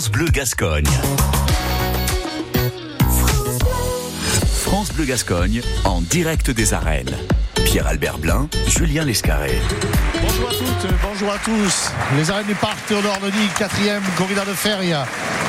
France 0.00 0.12
Bleu 0.12 0.30
Gascogne. 0.30 0.88
France 4.62 4.90
Bleu 4.94 5.04
Gascogne 5.04 5.60
en 5.84 6.00
direct 6.00 6.50
des 6.50 6.72
arènes. 6.72 7.14
Pierre-Albert 7.66 8.16
Blin, 8.16 8.48
Julien 8.66 9.04
Lescarré. 9.04 9.60
Bonjour 10.22 10.48
à 10.48 10.52
toutes, 10.52 10.90
bonjour 11.02 11.30
à 11.30 11.36
tous. 11.44 11.92
Les 12.16 12.30
arènes 12.30 12.46
du 12.46 12.54
parc 12.54 12.78
Théodore 12.86 13.18
Denis, 13.22 13.48
quatrième 13.58 14.02
corrida 14.16 14.46
de 14.46 14.54
feria. 14.54 15.06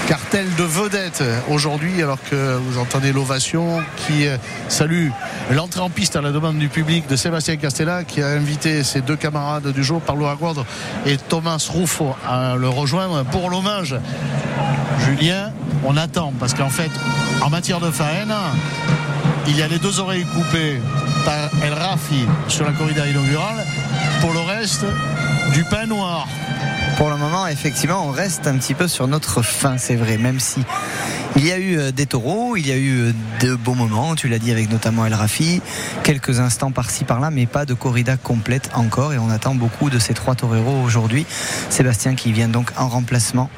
Cartel 0.07 0.54
de 0.55 0.63
vedette 0.63 1.23
aujourd'hui, 1.49 2.01
alors 2.01 2.18
que 2.29 2.57
vous 2.57 2.77
entendez 2.77 3.13
l'ovation 3.13 3.81
qui 3.95 4.27
euh, 4.27 4.38
salue 4.68 5.09
l'entrée 5.51 5.81
en 5.81 5.89
piste 5.89 6.15
à 6.15 6.21
la 6.21 6.31
demande 6.31 6.57
du 6.57 6.68
public 6.70 7.07
de 7.07 7.15
Sébastien 7.15 7.55
Castella, 7.55 8.04
qui 8.04 8.21
a 8.21 8.27
invité 8.27 8.83
ses 8.83 9.01
deux 9.01 9.15
camarades 9.15 9.71
du 9.71 9.83
jour, 9.83 10.01
Parlo 10.01 10.27
Aguadre 10.27 10.65
et 11.05 11.18
Thomas 11.18 11.65
Ruffo, 11.74 12.15
à 12.27 12.55
le 12.55 12.68
rejoindre 12.68 13.24
pour 13.25 13.50
l'hommage. 13.50 13.96
Julien, 15.05 15.51
on 15.86 15.96
attend, 15.97 16.33
parce 16.39 16.54
qu'en 16.54 16.69
fait, 16.69 16.91
en 17.41 17.49
matière 17.49 17.79
de 17.79 17.91
faine, 17.91 18.33
il 19.47 19.57
y 19.57 19.61
a 19.61 19.68
les 19.68 19.79
deux 19.79 19.99
oreilles 19.99 20.25
coupées 20.25 20.82
par 21.25 21.49
El 21.63 21.74
Rafi 21.74 22.25
sur 22.47 22.65
la 22.65 22.71
corrida 22.71 23.07
inaugurale. 23.07 23.65
Pour 24.19 24.33
le 24.33 24.39
reste, 24.39 24.86
du 25.54 25.63
pain 25.63 25.86
noir. 25.86 26.27
Pour 27.01 27.10
le 27.10 27.18
moment, 27.18 27.47
effectivement, 27.47 28.05
on 28.05 28.11
reste 28.11 28.46
un 28.46 28.55
petit 28.60 28.75
peu 28.75 28.87
sur 28.87 29.07
notre 29.07 29.41
fin, 29.41 29.79
c'est 29.79 29.96
vrai, 29.96 30.19
même 30.19 30.39
si 30.39 30.61
il 31.36 31.43
y 31.43 31.51
a 31.51 31.57
eu 31.57 31.79
euh, 31.79 31.91
des 31.91 32.05
taureaux, 32.05 32.55
il 32.55 32.67
y 32.67 32.72
a 32.72 32.75
eu 32.75 33.00
euh, 33.00 33.14
de 33.39 33.55
beaux 33.55 33.73
moments, 33.73 34.14
tu 34.14 34.27
l'as 34.27 34.38
dit 34.38 34.52
avec 34.52 34.69
notamment 34.69 35.03
El 35.08 35.16
Rafi, 35.16 35.64
quelques 36.03 36.39
instants 36.39 36.69
par-ci 36.69 37.03
par-là, 37.03 37.31
mais 37.31 37.47
pas 37.47 37.66
de 37.66 37.73
corrida 37.73 38.17
complète 38.17 38.69
encore, 38.75 39.14
et 39.14 39.17
on 39.17 39.31
attend 39.31 39.55
beaucoup 39.55 39.89
de 39.89 39.97
ces 39.97 40.14
trois 40.14 40.36
toreros 40.36 40.80
aujourd'hui. 40.83 41.25
Sébastien 41.72 42.14
qui 42.14 42.31
vient 42.33 42.50
donc 42.50 42.69
en 42.77 42.88
remplacement 42.88 43.49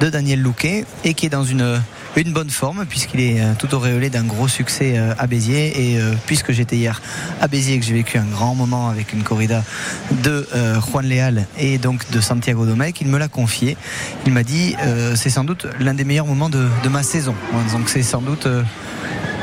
de 0.00 0.10
Daniel 0.10 0.42
Louquet 0.42 0.84
et 1.02 1.14
qui 1.14 1.24
est 1.24 1.30
dans 1.30 1.44
une 1.44 1.80
une 2.16 2.32
bonne 2.32 2.50
forme 2.50 2.84
puisqu'il 2.86 3.20
est 3.20 3.40
euh, 3.40 3.52
tout 3.58 3.74
auréolé 3.74 4.10
d'un 4.10 4.24
gros 4.24 4.48
succès 4.48 4.98
à 5.18 5.26
Béziers 5.26 5.94
et 5.94 5.98
puisque 6.26 6.52
j'étais 6.52 6.76
hier 6.76 7.00
à 7.40 7.48
Béziers 7.48 7.74
et 7.74 7.78
que 7.80 7.84
j'ai 7.84 7.94
vécu 7.94 8.18
un 8.18 8.24
grand 8.24 8.54
moment 8.54 8.88
avec 8.88 9.12
une 9.12 9.22
corrida 9.22 9.62
de 10.22 10.46
Juan 10.80 11.06
Leal 11.06 11.46
et 11.58 11.78
donc 11.78 12.10
de 12.10 12.20
Santiago 12.20 12.66
Domecq, 12.66 13.00
il 13.00 13.08
me 13.08 13.18
l'a 13.18 13.28
confié. 13.28 13.76
Il 14.26 14.32
m'a 14.32 14.42
dit 14.42 14.74
c'est 15.14 15.30
sans 15.30 15.44
doute 15.44 15.66
l'un 15.78 15.94
des 15.94 16.04
meilleurs 16.04 16.26
moments 16.26 16.50
de, 16.50 16.68
de 16.82 16.88
ma 16.88 17.02
saison. 17.02 17.34
Donc 17.72 17.88
c'est 17.88 18.02
sans 18.02 18.22
doute 18.22 18.46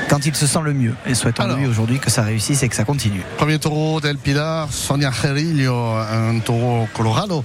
quand 0.09 0.25
il 0.25 0.35
se 0.35 0.47
sent 0.47 0.59
le 0.63 0.73
mieux. 0.73 0.93
Et 1.05 1.13
souhaitons-lui 1.13 1.65
aujourd'hui 1.65 1.99
que 1.99 2.09
ça 2.09 2.23
réussisse 2.23 2.63
et 2.63 2.69
que 2.69 2.75
ça 2.75 2.83
continue. 2.83 3.21
Premier 3.37 3.59
taureau 3.59 3.99
d'El 4.01 4.17
Pilar, 4.17 4.71
Sonia 4.71 5.11
Gerillo, 5.11 5.75
un 5.75 6.39
taureau 6.39 6.87
colorado. 6.93 7.43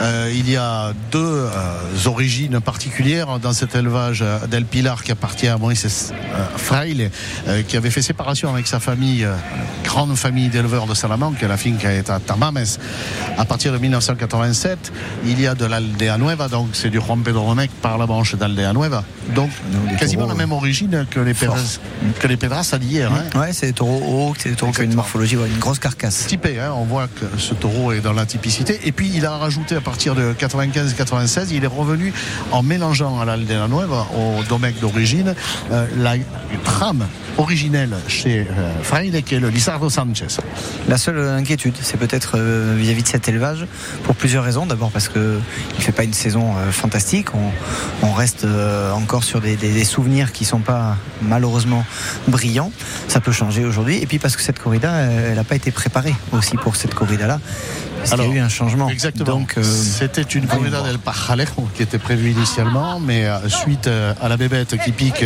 Euh, 0.00 0.32
il 0.34 0.50
y 0.50 0.56
a 0.56 0.92
deux 1.12 1.20
euh, 1.22 1.48
origines 2.06 2.60
particulières 2.60 3.38
dans 3.38 3.52
cet 3.52 3.74
élevage 3.74 4.24
d'El 4.48 4.64
Pilar 4.64 5.02
qui 5.02 5.12
appartient 5.12 5.48
à 5.48 5.58
Maurice 5.58 6.12
euh, 6.12 6.46
Fraile, 6.56 7.10
qui 7.68 7.76
avait 7.76 7.90
fait 7.90 8.02
séparation 8.02 8.52
avec 8.52 8.66
sa 8.66 8.80
famille, 8.80 9.26
grande 9.84 10.16
famille 10.16 10.48
d'éleveurs 10.48 10.86
de 10.86 10.94
Salamanque, 10.94 11.42
la 11.42 11.56
finca 11.56 11.92
est 11.92 12.10
à 12.10 12.18
Tamames. 12.18 12.64
À 13.36 13.44
partir 13.44 13.72
de 13.72 13.78
1987, 13.78 14.92
il 15.26 15.40
y 15.40 15.46
a 15.46 15.54
de 15.54 15.64
l'Aldea 15.64 16.16
Nueva, 16.18 16.48
donc 16.48 16.70
c'est 16.72 16.90
du 16.90 17.00
Juan 17.00 17.22
Pedro 17.22 17.44
Romec 17.44 17.70
par 17.82 17.98
la 17.98 18.06
branche 18.06 18.34
d'Aldea 18.34 18.72
Nueva. 18.72 19.04
Donc, 19.34 19.50
quasiment 19.98 20.26
la 20.26 20.34
même 20.34 20.52
origine 20.52 21.06
que 21.10 21.20
les 21.20 21.34
Pedras, 21.34 21.78
que 22.18 22.26
les 22.26 22.36
Pedras 22.36 22.76
d'hier. 22.78 23.10
Hein. 23.12 23.38
Ouais, 23.38 23.52
c'est 23.52 23.66
des 23.66 23.72
taureaux 23.72 24.30
hauts, 24.30 24.34
c'est 24.38 24.50
des 24.50 24.56
taureaux 24.56 24.72
qui 24.72 24.80
ont 24.80 24.84
une 24.84 24.94
morphologie, 24.94 25.36
une 25.36 25.58
grosse 25.58 25.78
carcasse. 25.78 26.26
Typé, 26.26 26.58
hein, 26.58 26.72
on 26.74 26.84
voit 26.84 27.08
que 27.08 27.38
ce 27.38 27.54
taureau 27.54 27.92
est 27.92 28.00
dans 28.00 28.12
la 28.12 28.26
typicité. 28.26 28.80
Et 28.84 28.92
puis, 28.92 29.10
il 29.14 29.26
a 29.26 29.36
rajouté 29.36 29.76
à 29.76 29.80
partir 29.80 30.14
de 30.14 30.32
95-96, 30.32 31.48
il 31.52 31.64
est 31.64 31.66
revenu 31.66 32.12
en 32.52 32.62
mélangeant 32.62 33.20
à 33.20 33.24
l'Aldea 33.24 33.68
Nueva, 33.68 34.06
au 34.16 34.42
domaine 34.44 34.74
d'origine, 34.80 35.34
euh, 35.70 35.86
la 35.96 36.14
trame 36.64 37.06
originelle 37.40 37.96
chez 38.08 38.40
euh, 38.40 38.72
Fraile 38.82 39.22
qui 39.22 39.34
est 39.34 39.40
le 39.40 39.48
Lizardo 39.48 39.88
Sanchez. 39.88 40.26
La 40.88 40.98
seule 40.98 41.18
inquiétude, 41.18 41.74
c'est 41.80 41.96
peut-être 41.96 42.32
euh, 42.36 42.74
vis-à-vis 42.76 43.02
de 43.02 43.08
cet 43.08 43.28
élevage, 43.28 43.66
pour 44.04 44.14
plusieurs 44.14 44.44
raisons. 44.44 44.66
D'abord 44.66 44.90
parce 44.90 45.08
qu'il 45.08 45.20
ne 45.22 45.80
fait 45.82 45.92
pas 45.92 46.04
une 46.04 46.12
saison 46.12 46.54
euh, 46.56 46.70
fantastique. 46.70 47.28
On, 47.34 48.12
reste 48.12 48.46
encore 48.92 49.24
sur 49.24 49.40
des, 49.40 49.84
souvenirs 49.84 50.32
qui 50.32 50.44
ne 50.44 50.48
sont 50.48 50.58
pas 50.58 50.98
malheureusement 51.22 51.79
brillants. 52.28 52.72
Ça 53.08 53.20
peut 53.20 53.32
changer 53.32 53.64
aujourd'hui. 53.64 53.98
Et 54.02 54.06
puis 54.06 54.18
parce 54.18 54.36
que 54.36 54.42
cette 54.42 54.58
corrida, 54.58 54.92
elle 54.92 55.34
n'a 55.34 55.44
pas 55.44 55.56
été 55.56 55.70
préparée 55.70 56.14
aussi 56.32 56.56
pour 56.56 56.76
cette 56.76 56.94
corrida-là. 56.94 57.40
Il 58.04 58.18
y 58.18 58.20
a 58.20 58.26
eu 58.26 58.38
un 58.38 58.48
changement. 58.48 58.88
Exactement. 58.88 59.38
Donc, 59.38 59.56
c'était 59.62 60.22
une 60.22 60.46
corrida 60.46 60.82
del 60.82 60.98
Pajalejo 60.98 61.68
qui 61.74 61.82
était 61.82 61.98
prévue 61.98 62.30
initialement, 62.30 63.00
mais 63.00 63.26
suite 63.48 63.88
à 63.88 64.28
la 64.28 64.36
bébête 64.36 64.76
qui 64.82 64.92
pique 64.92 65.24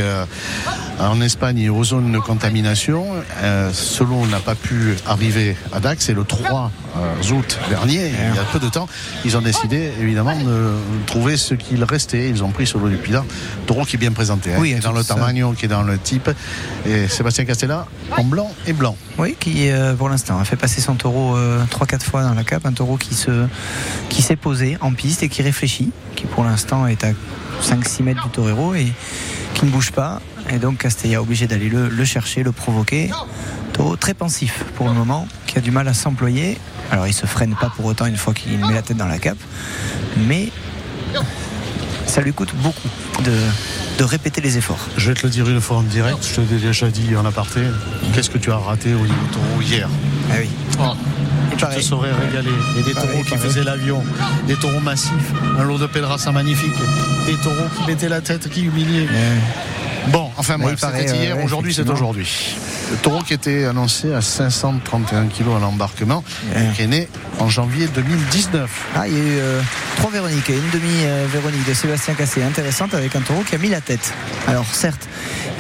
en 1.01 1.21
Espagne 1.21 1.59
et 1.59 1.69
aux 1.69 1.85
zones 1.85 2.13
de 2.13 2.19
contamination. 2.19 3.07
Euh, 3.43 3.71
selon 3.73 4.27
n'a 4.27 4.39
pas 4.39 4.55
pu 4.55 4.97
arriver 5.07 5.57
à 5.73 5.81
Dax 5.81 6.09
et 6.09 6.15
le 6.15 6.25
3 6.25 6.71
euh, 6.97 7.33
août 7.33 7.59
dernier, 7.69 8.09
il 8.09 8.37
y 8.37 8.39
a 8.39 8.45
peu 8.53 8.59
de 8.59 8.69
temps, 8.69 8.89
ils 9.25 9.37
ont 9.37 9.41
décidé 9.41 9.91
évidemment 10.01 10.37
de 10.39 10.73
trouver 11.07 11.37
ce 11.37 11.55
qu'il 11.55 11.83
restait. 11.85 12.29
Ils 12.29 12.45
ont 12.45 12.51
pris 12.51 12.71
l'eau 12.75 12.89
du 12.89 12.97
Pilar, 12.97 13.25
taureau 13.67 13.85
qui 13.85 13.97
est 13.97 13.99
bien 13.99 14.13
présenté, 14.13 14.55
hein, 14.55 14.63
qui 14.63 14.73
est 14.73 14.81
dans 14.81 14.93
le 14.93 15.05
tamagno, 15.05 15.53
qui 15.53 15.65
est 15.65 15.69
dans 15.69 15.83
le 15.83 15.99
type. 15.99 16.31
Et 16.87 17.09
Sébastien 17.09 17.45
Castella 17.45 17.87
en 18.17 18.25
blanc 18.25 18.51
et 18.67 18.73
blanc. 18.73 18.97
Oui, 19.19 19.37
qui 19.39 19.71
euh, 19.71 19.95
pour 19.95 20.09
l'instant 20.09 20.39
a 20.39 20.45
fait 20.45 20.57
passer 20.57 20.81
son 20.81 20.95
taureau 20.95 21.37
3-4 21.37 22.01
fois 22.03 22.23
dans 22.23 22.35
la 22.35 22.45
cape, 22.45 22.64
un 22.67 22.73
taureau 22.73 22.97
qui 22.97 23.15
se 23.15 23.47
qui 24.09 24.23
s'est 24.23 24.37
posé 24.37 24.77
en 24.81 24.93
piste 24.93 25.23
et 25.23 25.29
qui 25.29 25.43
réfléchit, 25.43 25.91
qui 26.17 26.27
pour 26.27 26.45
l'instant 26.45 26.87
est 26.87 27.05
à 27.05 27.13
5-6 27.63 28.03
mètres 28.03 28.23
du 28.23 28.31
torero 28.31 28.75
et 28.75 28.93
qui 29.55 29.67
ne 29.67 29.71
bouge 29.71 29.93
pas. 29.93 30.21
Et 30.51 30.59
donc 30.59 30.79
Castella 30.79 31.23
obligé 31.23 31.47
d'aller 31.47 31.69
le, 31.69 32.05
chercher, 32.05 32.43
le 32.43 32.53
provoquer. 32.53 33.11
Taureau 33.73 33.97
très 33.97 34.15
pensif 34.15 34.65
pour 34.77 34.89
le 34.89 34.95
moment, 34.95 35.27
qui 35.47 35.59
a 35.59 35.61
du 35.61 35.71
mal 35.71 35.89
à 35.89 35.95
s'employer. 35.95 36.59
Alors 36.91 37.07
il 37.07 37.15
se 37.15 37.27
freine 37.27 37.55
pas 37.59 37.71
pour 37.75 37.87
autant 37.87 38.07
une 38.07 38.17
fois 38.17 38.35
qu'il 38.35 38.59
met 38.59 38.75
la 38.75 38.83
tête 38.83 38.97
dans 38.97 39.07
la 39.07 39.19
cape. 39.19 39.39
Mais 40.29 40.51
ça 42.07 42.21
lui 42.21 42.33
coûte 42.33 42.55
beaucoup 42.57 42.89
de, 43.25 44.05
répéter 44.05 44.41
les 44.41 44.59
efforts. 44.59 44.89
Je 44.97 45.09
vais 45.09 45.15
te 45.15 45.27
le 45.27 45.31
dire 45.31 45.49
une 45.49 45.61
fois 45.61 45.79
en 45.79 45.83
direct, 45.83 46.19
je 46.23 46.35
te 46.37 46.41
l'ai 46.41 46.61
déjà 46.61 46.89
dit 46.89 47.17
en 47.17 47.25
aparté. 47.25 47.61
Qu'est-ce 48.15 48.31
que 48.31 48.39
tu 48.39 48.53
as 48.53 48.57
raté 48.57 48.93
au 48.95 49.01
niveau 49.01 49.27
taureau 49.33 49.63
hier 49.63 49.89
Ah 50.31 50.35
oui. 50.39 50.49
Oh. 50.79 50.93
tu 51.57 51.65
te 51.65 51.81
saurais 51.81 52.13
régaler. 52.13 52.51
Et 52.79 52.83
des 52.83 52.93
taureaux 52.93 53.25
qui 53.27 53.37
faisaient 53.37 53.65
l'avion, 53.65 54.03
des 54.47 54.57
taureaux 54.57 54.81
massifs, 54.81 55.33
un 55.59 55.65
lot 55.65 55.79
de 55.79 55.87
Pedrassa 55.87 56.33
magnifique, 56.33 56.75
des 57.27 57.37
taureaux 57.37 57.69
qui 57.77 57.87
mettaient 57.87 58.09
la 58.09 58.21
tête, 58.21 58.49
qui 58.51 58.65
humiliaient. 58.65 59.09
Bon, 60.09 60.31
enfin 60.37 60.59
bref, 60.59 60.81
c'était 60.81 61.17
hier, 61.17 61.43
aujourd'hui 61.43 61.75
c'est 61.75 61.89
aujourd'hui. 61.89 62.57
Le 62.91 62.97
taureau 62.99 63.23
qui 63.23 63.33
était 63.33 63.65
annoncé 63.65 64.13
à 64.13 64.21
531 64.21 65.27
kg 65.27 65.57
à 65.57 65.61
l'embarquement, 65.61 66.23
qui 66.75 66.83
est 66.83 66.87
né 66.87 67.09
en 67.39 67.49
janvier 67.49 67.89
2019. 67.89 68.71
Ah, 68.95 69.09
il 69.09 69.15
y 69.15 69.17
a 69.17 69.21
eu 69.21 69.39
euh, 69.39 69.61
trois 69.97 70.11
Véroniques 70.11 70.51
et 70.51 70.55
une 70.55 70.71
demi-Véronique 70.71 71.67
de 71.67 71.75
Sébastien 71.75 72.15
Cassé, 72.15 72.43
intéressante 72.43 72.95
avec 72.95 73.17
un 73.17 73.21
taureau 73.21 73.43
qui 73.43 73.55
a 73.55 73.59
mis 73.59 73.69
la 73.69 73.81
tête. 73.81 74.13
Alors 74.47 74.67
certes, 74.67 75.09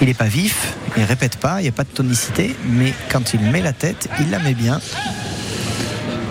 il 0.00 0.08
n'est 0.08 0.14
pas 0.14 0.26
vif, 0.26 0.74
il 0.96 1.02
ne 1.02 1.08
répète 1.08 1.36
pas, 1.36 1.60
il 1.60 1.62
n'y 1.62 1.68
a 1.68 1.72
pas 1.72 1.84
de 1.84 1.88
tonicité, 1.88 2.54
mais 2.66 2.92
quand 3.10 3.34
il 3.34 3.40
met 3.40 3.62
la 3.62 3.72
tête, 3.72 4.08
il 4.20 4.30
la 4.30 4.38
met 4.38 4.54
bien. 4.54 4.80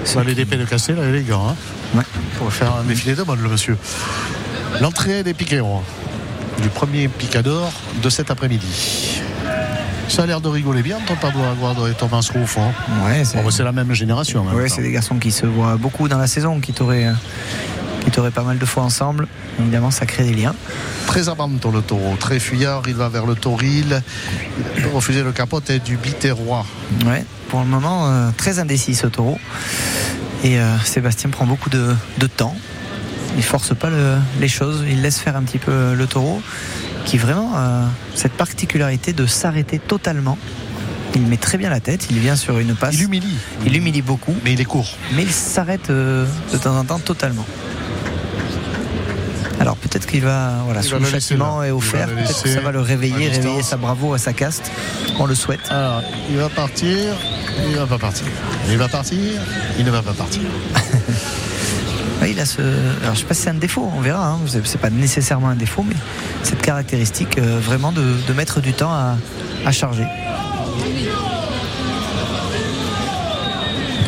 Ça, 0.05 0.23
les 0.23 0.35
d'épée 0.35 0.57
de 0.57 0.65
Cassé, 0.65 0.93
là, 0.93 1.05
élégant. 1.05 1.49
Hein 1.49 1.55
ouais. 1.95 2.03
Pour 2.37 2.51
faire 2.51 2.75
un 2.75 2.83
défilé 2.83 3.15
de 3.15 3.23
mode, 3.23 3.41
le 3.41 3.49
monsieur. 3.49 3.77
L'entrée 4.81 5.23
des 5.23 5.33
piquets 5.33 5.61
du 6.61 6.69
premier 6.69 7.07
picador 7.07 7.71
de 8.01 8.09
cet 8.09 8.31
après-midi. 8.31 9.21
Ça 10.07 10.23
a 10.23 10.25
l'air 10.25 10.41
de 10.41 10.49
rigoler 10.49 10.83
bien 10.83 10.99
Pablo 11.21 11.41
Aguado 11.43 11.87
et 11.87 11.93
Thomas 11.93 12.27
Rouf. 12.33 12.57
Hein. 12.57 12.71
Ouais, 13.05 13.23
c'est 13.23 13.63
la 13.63 13.71
même 13.71 13.93
génération. 13.93 14.45
Ouais, 14.45 14.69
c'est 14.69 14.81
des 14.81 14.91
garçons 14.91 15.15
qui 15.15 15.31
se 15.31 15.45
voient 15.45 15.77
beaucoup 15.77 16.07
dans 16.07 16.17
la 16.17 16.27
saison, 16.27 16.59
qui 16.59 16.73
t'auraient 16.73 17.09
qui 18.03 18.11
pas 18.11 18.43
mal 18.43 18.57
de 18.57 18.65
fois 18.65 18.83
ensemble. 18.83 19.27
Évidemment, 19.59 19.91
ça 19.91 20.05
crée 20.05 20.23
des 20.23 20.33
liens. 20.33 20.55
Très 21.07 21.29
abandon 21.29 21.71
le 21.71 21.81
taureau, 21.81 22.15
très 22.19 22.39
fuyard, 22.39 22.83
il 22.87 22.95
va 22.95 23.09
vers 23.09 23.25
le 23.25 23.35
tauril. 23.35 24.01
Refusé 24.93 25.23
le 25.23 25.31
capote 25.31 25.69
et 25.69 25.79
du 25.79 25.97
biterrois. 25.97 26.65
Ouais, 27.05 27.25
pour 27.49 27.61
le 27.61 27.65
moment, 27.65 28.07
euh, 28.07 28.29
très 28.35 28.59
indécis 28.59 28.95
ce 28.95 29.07
taureau. 29.07 29.39
Et 30.43 30.59
euh, 30.59 30.77
Sébastien 30.79 31.29
prend 31.29 31.45
beaucoup 31.45 31.69
de, 31.69 31.95
de 32.17 32.27
temps 32.27 32.55
il 33.37 33.43
force 33.43 33.75
pas 33.75 33.89
les 34.39 34.47
choses, 34.47 34.83
il 34.87 35.01
laisse 35.01 35.19
faire 35.19 35.35
un 35.35 35.43
petit 35.43 35.59
peu 35.59 35.93
le 35.93 36.07
taureau, 36.07 36.41
qui 37.05 37.17
vraiment 37.17 37.51
a 37.55 37.89
cette 38.15 38.33
particularité 38.33 39.13
de 39.13 39.25
s'arrêter 39.25 39.79
totalement. 39.79 40.37
Il 41.15 41.21
met 41.27 41.37
très 41.37 41.59
bien 41.59 41.69
la 41.69 41.79
tête, 41.79 42.07
il 42.09 42.19
vient 42.19 42.35
sur 42.35 42.57
une 42.57 42.75
passe. 42.75 42.95
Il 42.95 43.03
humilie. 43.03 43.37
Il 43.65 43.75
humilie 43.75 44.01
beaucoup. 44.01 44.35
Mais 44.43 44.53
il 44.53 44.61
est 44.61 44.65
court. 44.65 44.97
Mais 45.15 45.21
il 45.23 45.31
s'arrête 45.31 45.91
euh, 45.91 46.25
de 46.51 46.57
temps 46.57 46.75
en 46.75 46.83
temps 46.85 46.99
totalement. 46.99 47.45
Alors 49.59 49.77
peut-être 49.77 50.07
qu'il 50.07 50.21
va, 50.23 50.61
voilà, 50.65 50.81
sous 50.81 50.97
le 50.97 51.05
châtiment 51.05 51.63
est 51.63 51.71
offert, 51.71 52.07
peut-être 52.07 52.43
que 52.43 52.49
ça 52.49 52.59
va 52.59 52.71
le 52.71 52.81
réveiller, 52.81 53.29
réveiller 53.29 53.61
sa 53.61 53.77
bravo 53.77 54.13
à 54.13 54.17
sa 54.17 54.33
caste. 54.33 54.71
On 55.19 55.25
le 55.25 55.35
souhaite. 55.35 55.61
Alors, 55.69 56.01
il 56.29 56.37
va 56.37 56.49
partir, 56.49 57.15
il 57.69 57.75
va 57.75 57.85
pas 57.85 57.99
partir. 57.99 58.25
Il 58.69 58.77
va 58.77 58.87
partir, 58.87 59.41
il 59.77 59.85
ne 59.85 59.91
va 59.91 60.01
pas 60.01 60.13
partir. 60.13 60.41
Il 62.27 62.39
a 62.39 62.45
ce. 62.45 62.61
Alors, 63.01 63.15
je 63.15 63.19
sais 63.19 63.25
pas 63.25 63.33
si 63.33 63.41
c'est 63.43 63.49
un 63.49 63.53
défaut, 63.55 63.91
on 63.95 64.01
verra. 64.01 64.27
Hein. 64.29 64.39
C'est 64.63 64.79
pas 64.79 64.89
nécessairement 64.89 65.49
un 65.49 65.55
défaut, 65.55 65.83
mais 65.87 65.95
cette 66.43 66.61
caractéristique 66.61 67.37
euh, 67.37 67.59
vraiment 67.61 67.91
de, 67.91 68.03
de 68.27 68.33
mettre 68.33 68.61
du 68.61 68.73
temps 68.73 68.91
à, 68.91 69.15
à 69.65 69.71
charger. 69.71 70.05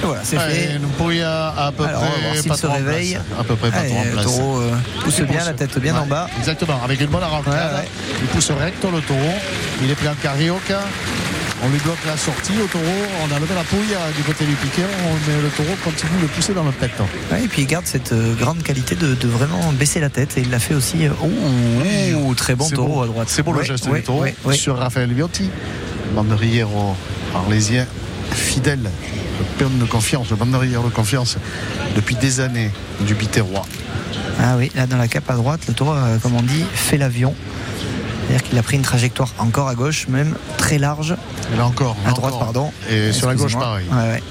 Et 0.02 0.06
voilà, 0.06 0.22
c'est 0.24 0.38
fait. 0.38 0.80
Pouya 0.98 1.54
à 1.58 1.72
peu 1.72 1.84
Alors, 1.86 2.02
on 2.02 2.06
va 2.06 2.12
près 2.12 2.22
voir 2.22 2.36
s'il 2.44 2.56
se 2.56 2.68
réveille. 2.68 3.16
À 3.40 3.44
peu 3.44 3.56
près 3.56 3.72
pas 3.72 3.78
Allez, 3.80 3.92
en 3.94 4.04
le 4.04 4.12
place. 4.12 4.26
taureau 4.26 4.60
euh, 4.60 4.72
pousse 5.04 5.22
bien, 5.22 5.44
la 5.46 5.54
tête 5.54 5.80
bien 5.80 5.94
Ouais, 5.94 6.00
en 6.00 6.06
bas. 6.06 6.28
Exactement, 6.38 6.80
avec 6.84 7.02
une 7.02 7.08
bonne 7.08 7.24
arrancade. 7.24 7.54
Ouais, 7.54 7.80
ouais. 7.80 7.88
Il 8.22 8.28
pousse 8.28 8.52
recto 8.52 8.92
le 8.92 9.02
taureau. 9.02 9.20
Il 9.84 9.90
est 9.90 9.96
pris 9.96 10.08
en 10.08 10.14
carioca. 10.16 10.82
On 11.64 11.70
lui 11.70 11.80
bloque 11.80 12.04
la 12.06 12.18
sortie 12.18 12.54
au 12.62 12.68
taureau. 12.68 12.84
On 13.24 13.34
a 13.36 13.40
levé 13.40 13.56
la 13.56 13.64
pouille 13.64 13.94
euh, 13.94 14.12
du 14.16 14.22
côté 14.24 14.46
du 14.46 14.54
piquet. 14.56 14.84
On- 14.84 15.14
Mais 15.32 15.42
le 15.42 15.50
taureau 15.50 15.76
continue 15.84 16.22
de 16.22 16.28
pousser 16.28 16.54
dans 16.54 16.64
le. 16.64 16.70
Ouais, 17.32 17.44
et 17.46 17.48
puis 17.48 17.62
il 17.64 17.66
garde 17.68 17.86
cette 17.88 18.12
euh, 18.12 18.34
grande 18.36 18.62
qualité 18.62 18.96
de, 18.96 19.16
de 19.16 19.28
vraiment 19.28 19.72
baisser 19.74 20.00
la 20.00 20.10
tête. 20.10 20.38
Et 20.38 20.42
il 20.42 20.50
l'a 20.52 20.60
fait 20.60 20.74
aussi. 20.76 20.98
ouh, 21.08 22.36
très 22.36 22.56
bon 22.56 22.70
taureau 22.70 22.96
beau. 22.96 23.02
à 23.04 23.08
droite. 23.08 23.28
C'est 23.30 23.42
beau 23.44 23.54
le 23.54 23.60
Ouais, 23.60 23.66
geste 23.66 23.88
ouais, 23.88 24.00
du 24.00 24.06
taureau 24.06 24.26
sur 24.54 24.78
Raphaël 24.78 25.12
Viotti. 25.14 25.50
Banderiero 26.14 26.96
arlésien 27.34 27.86
fidèle, 28.32 28.90
le 29.60 29.66
de 29.80 29.86
confiance, 29.86 30.30
le 30.30 30.36
banderière 30.36 30.82
de 30.84 30.90
confiance 30.90 31.38
depuis 31.96 32.16
des 32.16 32.40
années 32.42 32.72
du 33.02 33.16
Biterrois. 33.16 33.66
Ah 34.40 34.56
oui, 34.58 34.72
là 34.76 34.86
dans 34.88 34.98
la 34.98 35.08
cape 35.08 35.30
à 35.30 35.36
droite, 35.36 35.62
le 35.68 35.74
taureau, 35.74 35.96
comme 36.22 36.36
on 36.36 36.42
dit, 36.42 36.64
fait 36.74 36.98
l'avion. 36.98 37.34
C'est-à-dire 38.28 38.44
qu'il 38.44 38.58
a 38.58 38.64
pris 38.64 38.78
une 38.78 38.82
trajectoire 38.82 39.30
encore 39.38 39.68
à 39.68 39.76
gauche, 39.76 40.08
même 40.08 40.36
très 40.58 40.80
large. 40.80 41.16
Et 41.54 41.58
là 41.58 41.66
encore. 41.66 41.96
À 42.06 42.12
droite, 42.12 42.34
encore. 42.34 42.46
pardon. 42.46 42.72
Et 42.90 43.12
sur 43.12 43.28
la 43.28 43.36
gauche, 43.36 43.54
pareil. 43.54 43.86
Ouais, 43.92 44.14
ouais. 44.14 44.24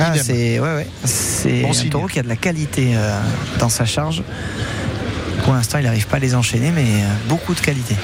Ah, 0.00 0.12
c'est 0.16 0.58
ouais, 0.60 0.74
ouais. 0.74 0.86
C'est 1.04 1.62
Bon 1.62 1.70
un 1.70 1.88
taureau 1.88 2.06
qui 2.06 2.18
a 2.18 2.22
de 2.22 2.28
la 2.28 2.36
qualité 2.36 2.92
euh, 2.94 3.20
dans 3.58 3.68
sa 3.68 3.84
charge. 3.84 4.22
Pour 5.44 5.54
l'instant, 5.54 5.78
il 5.78 5.84
n'arrive 5.84 6.06
pas 6.06 6.16
à 6.16 6.20
les 6.20 6.34
enchaîner, 6.34 6.70
mais 6.70 6.82
euh, 6.82 7.06
beaucoup 7.28 7.54
de 7.54 7.60
qualité. 7.60 7.96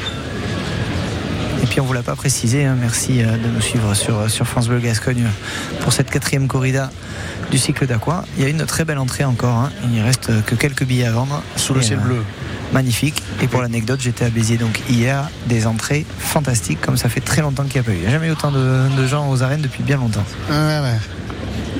Et 1.62 1.66
puis 1.66 1.80
on 1.80 1.84
vous 1.84 1.92
l'a 1.92 2.02
pas 2.02 2.14
précisé, 2.14 2.64
hein, 2.64 2.76
merci 2.78 3.22
euh, 3.22 3.36
de 3.36 3.48
nous 3.48 3.60
suivre 3.60 3.94
sur, 3.94 4.30
sur 4.30 4.46
France 4.46 4.68
Bleu 4.68 4.80
Gascogne 4.80 5.24
pour 5.80 5.92
cette 5.92 6.10
quatrième 6.10 6.46
corrida 6.46 6.90
du 7.50 7.58
cycle 7.58 7.86
d'Aqua. 7.86 8.24
Il 8.36 8.42
y 8.42 8.46
a 8.46 8.48
une 8.48 8.66
très 8.66 8.84
belle 8.84 8.98
entrée 8.98 9.24
encore, 9.24 9.56
hein. 9.56 9.72
il 9.84 9.92
ne 9.92 10.04
reste 10.04 10.44
que 10.44 10.54
quelques 10.54 10.84
billets 10.84 11.06
à 11.06 11.12
vendre. 11.12 11.42
Sous 11.56 11.74
le 11.74 11.82
ciel 11.82 12.00
bleu. 12.00 12.22
Magnifique. 12.74 13.22
Et 13.40 13.46
pour 13.46 13.62
l'anecdote, 13.62 14.00
j'étais 14.02 14.26
à 14.26 14.30
Béziers 14.30 14.58
donc 14.58 14.82
hier, 14.90 15.30
des 15.46 15.66
entrées 15.66 16.04
fantastiques, 16.18 16.80
comme 16.80 16.98
ça 16.98 17.08
fait 17.08 17.20
très 17.20 17.40
longtemps 17.40 17.64
qu'il 17.64 17.80
n'y 17.80 17.80
a 17.80 17.82
pas 17.84 17.92
eu. 17.92 17.96
Il 17.96 18.00
n'y 18.02 18.06
a 18.08 18.10
jamais 18.10 18.26
eu 18.26 18.32
autant 18.32 18.50
de, 18.50 18.94
de 18.96 19.06
gens 19.06 19.30
aux 19.30 19.42
arènes 19.42 19.62
depuis 19.62 19.82
bien 19.82 19.96
longtemps. 19.96 20.24
Ouais, 20.50 20.56
ouais. 20.56 20.98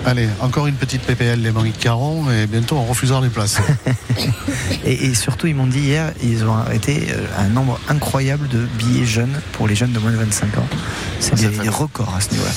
Allez, 0.07 0.29
encore 0.41 0.67
une 0.67 0.75
petite 0.75 1.03
PPL, 1.03 1.41
les 1.41 1.51
Marie 1.51 1.73
Caron, 1.73 2.31
et 2.31 2.47
bientôt 2.47 2.77
on 2.77 2.85
refusera 2.85 3.21
les 3.23 3.31
places. 3.31 3.59
Et, 4.85 5.07
et 5.07 5.15
surtout, 5.15 5.47
ils 5.47 5.55
m'ont 5.55 5.67
dit 5.67 5.81
hier, 5.81 6.13
ils 6.23 6.45
ont 6.45 6.55
arrêté 6.55 7.09
euh, 7.11 7.25
un 7.39 7.49
nombre 7.49 7.81
incroyable 7.89 8.49
de 8.49 8.67
billets 8.79 9.07
jeunes 9.07 9.41
pour 9.53 9.67
les 9.67 9.75
jeunes 9.75 9.93
de 9.93 9.99
moins 9.99 10.13
de 10.13 10.17
25 10.17 10.59
ans. 10.59 10.67
C'est 11.21 11.35
des, 11.37 11.69
records 11.71 12.15
à 12.15 12.21
ce 12.21 12.33
niveau-là. 12.33 12.51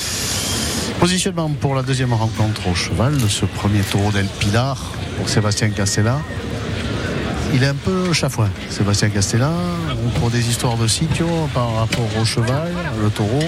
Positionnement 1.00 1.48
pour 1.48 1.74
la 1.74 1.82
deuxième 1.82 2.12
rencontre 2.12 2.68
au 2.68 2.74
cheval 2.74 3.16
de 3.16 3.28
ce 3.28 3.46
premier 3.46 3.80
taureau 3.80 4.10
d'El 4.12 4.26
Pilar 4.38 4.76
pour 5.16 5.30
Sébastien 5.30 5.70
Castella. 5.70 6.20
Il 7.54 7.62
est 7.64 7.66
un 7.68 7.74
peu 7.74 8.12
chafouin, 8.12 8.50
Sébastien 8.68 9.08
Castella, 9.08 9.50
pour 10.20 10.30
des 10.30 10.48
histoires 10.48 10.76
de 10.76 10.86
sitio 10.86 11.26
par 11.54 11.74
rapport 11.76 12.06
au 12.20 12.24
cheval, 12.24 12.72
le 13.02 13.08
taureau. 13.10 13.42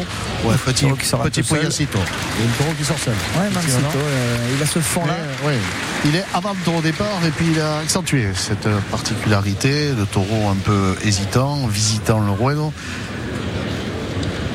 Ouais, 0.45 0.55
petit, 0.65 0.87
qui 0.99 1.07
sort 1.07 1.21
petit 1.23 1.43
poyacito. 1.43 1.99
Et 1.99 2.43
le 2.47 2.53
taureau 2.59 2.73
qui 2.79 2.85
sort 2.85 2.99
seul. 2.99 3.15
Ouais, 3.37 3.45
Mancito, 3.55 3.69
Effectivement. 3.69 3.91
euh, 3.97 4.57
il 4.57 4.63
a 4.63 4.67
ce 4.67 4.79
fond-là. 4.79 5.17
Ouais, 5.47 5.59
il 6.07 6.17
est 6.17 6.25
avant 6.33 6.51
le 6.53 6.65
taureau 6.65 6.79
au 6.79 6.83
départ 6.83 7.21
et 7.27 7.31
puis 7.31 7.47
il 7.53 7.61
a 7.61 7.79
accentué 7.79 8.29
cette 8.35 8.69
particularité 8.91 9.93
de 9.93 10.05
taureau 10.07 10.49
un 10.51 10.57
peu 10.57 10.97
hésitant, 11.05 11.67
visitant 11.67 12.21
le 12.21 12.31
ruedo. 12.33 12.73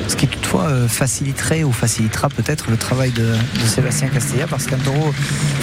Ce 0.08 0.14
qui 0.14 0.28
toutefois 0.28 0.66
euh, 0.68 0.88
faciliterait 0.88 1.64
ou 1.64 1.72
facilitera 1.72 2.28
peut-être 2.28 2.70
le 2.70 2.76
travail 2.76 3.10
de, 3.10 3.24
de 3.26 3.66
Sébastien 3.66 4.08
Castella 4.08 4.46
parce 4.46 4.66
qu'un 4.66 4.76
taureau 4.78 5.12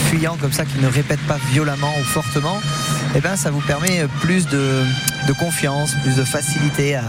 fuyant 0.10 0.36
comme 0.40 0.52
ça 0.52 0.66
qui 0.66 0.80
ne 0.80 0.88
répète 0.88 1.22
pas 1.22 1.38
violemment 1.54 1.92
ou 2.00 2.04
fortement, 2.04 2.60
eh 3.15 3.19
ben, 3.21 3.36
ça 3.36 3.51
vous 3.51 3.62
permet 3.62 4.06
plus 4.21 4.48
de, 4.48 4.83
de 5.27 5.33
confiance, 5.33 5.94
plus 6.04 6.15
de 6.15 6.24
facilité 6.24 6.95
à, 6.95 7.04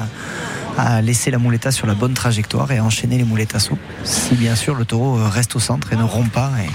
à 0.76 1.00
laisser 1.02 1.30
la 1.30 1.38
mouletta 1.38 1.70
sur 1.70 1.86
la 1.86 1.94
bonne 1.94 2.14
trajectoire 2.14 2.70
et 2.72 2.78
à 2.78 2.84
enchaîner 2.84 3.16
les 3.18 3.24
moulettes 3.24 3.54
à 3.54 3.58
saut. 3.60 3.78
Si 4.04 4.34
bien 4.34 4.54
sûr 4.56 4.74
le 4.74 4.84
taureau 4.84 5.18
euh, 5.18 5.28
reste 5.28 5.56
au 5.56 5.60
centre 5.60 5.92
et 5.92 5.96
ne 5.96 6.02
rompt 6.02 6.30
pas. 6.32 6.50
Et... 6.64 6.70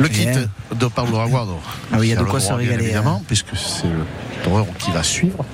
Le 0.00 0.08
kit 0.08 0.26
de 0.74 0.86
Pablo 0.86 1.18
Aguado. 1.18 1.58
Ah 1.92 1.96
oui, 1.98 2.08
il 2.08 2.10
y 2.10 2.16
a 2.16 2.16
de 2.16 2.24
quoi 2.24 2.40
se 2.40 2.52
régaler, 2.52 2.84
Évidemment, 2.84 3.18
hein. 3.20 3.24
puisque 3.26 3.54
c'est 3.56 3.86
le 3.88 4.04
taureau 4.44 4.66
qui 4.78 4.90
va 4.90 5.02
suivre. 5.02 5.44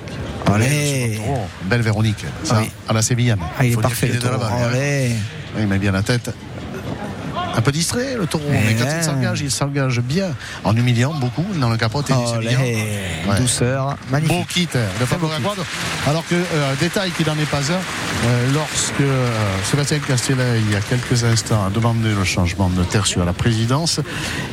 Allez. 0.51 1.15
Taureau, 1.17 1.47
Belle 1.65 1.81
Véronique, 1.81 2.25
ça, 2.43 2.59
Oui. 2.59 2.69
à 2.87 2.93
la 2.93 3.01
Sévillane. 3.01 3.39
Ah, 3.57 3.65
il 3.65 3.73
est 3.73 3.81
parfait 3.81 4.07
le 4.07 4.19
taureau. 4.19 4.41
hein. 4.43 4.67
Allez. 4.71 5.11
Il 5.59 5.67
met 5.67 5.77
bien 5.79 5.91
la 5.91 6.01
tête. 6.01 6.31
Un 7.59 7.61
peu 7.61 7.73
distrait 7.73 8.15
le 8.17 8.25
taureau, 8.25 8.45
mais 8.49 8.73
quand 8.73 8.85
Eh. 8.87 8.99
il 8.99 9.03
s'engage, 9.03 9.41
il 9.41 9.51
s'engage 9.51 9.99
bien, 9.99 10.29
en 10.63 10.73
humiliant 10.73 11.13
beaucoup 11.13 11.45
dans 11.59 11.69
le 11.69 11.75
capote 11.75 12.09
et. 12.09 12.13
Sévillan. 12.13 12.61
Ouais. 12.61 13.37
Douceur, 13.37 13.97
magnifique. 14.09 14.37
Beau 14.37 14.45
kit 14.47 14.65
de 14.67 15.05
kit. 15.05 15.13
Aguado. 15.35 15.61
Alors 16.07 16.25
que, 16.25 16.35
euh, 16.35 16.73
détail 16.79 17.11
qui 17.11 17.25
n'en 17.25 17.33
est 17.37 17.49
pas 17.49 17.57
un, 17.57 17.73
euh, 17.73 18.53
lorsque 18.53 19.01
euh, 19.01 19.27
Sébastien 19.65 19.99
Castella, 19.99 20.55
il 20.55 20.71
y 20.71 20.75
a 20.77 20.79
quelques 20.79 21.25
instants, 21.25 21.65
a 21.65 21.69
demandé 21.69 22.13
le 22.17 22.23
changement 22.23 22.69
de 22.69 22.81
tertio 22.85 23.21
à 23.21 23.25
la 23.25 23.33
présidence, 23.33 23.99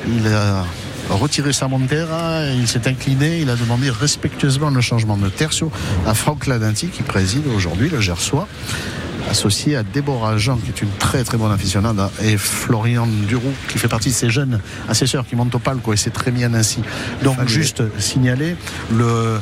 il 0.08 0.26
a 0.26 0.64
retiré 1.08 1.52
sa 1.52 1.68
montera, 1.68 2.46
il 2.46 2.66
s'est 2.66 2.88
incliné, 2.88 3.38
il 3.38 3.50
a 3.50 3.54
demandé 3.54 3.88
respectueusement 3.88 4.70
le 4.70 4.80
changement 4.80 5.16
de 5.16 5.28
tertio 5.28 5.70
à 6.08 6.14
Franck 6.14 6.48
Ladinti, 6.48 6.88
qui 6.88 7.04
préside 7.04 7.46
aujourd'hui 7.46 7.88
le 7.88 8.00
Gersois 8.00 8.48
associé 9.30 9.76
à 9.76 9.82
Déborah 9.82 10.38
Jean, 10.38 10.56
qui 10.56 10.68
est 10.68 10.82
une 10.82 10.90
très 10.98 11.24
très 11.24 11.36
bonne 11.36 11.52
aficionade, 11.52 11.98
hein, 11.98 12.10
et 12.22 12.36
Florian 12.36 13.06
Duroux, 13.06 13.54
qui 13.68 13.78
fait 13.78 13.88
partie 13.88 14.10
de 14.10 14.14
ces 14.14 14.30
jeunes 14.30 14.60
assesseurs 14.88 15.26
qui 15.26 15.36
montent 15.36 15.54
au 15.54 15.58
palco, 15.58 15.92
et 15.92 15.96
c'est 15.96 16.10
très 16.10 16.30
bien 16.30 16.54
ainsi. 16.54 16.80
Donc 17.22 17.36
Fabuleux. 17.36 17.54
juste 17.54 17.82
signaler 17.98 18.56
le 18.92 19.38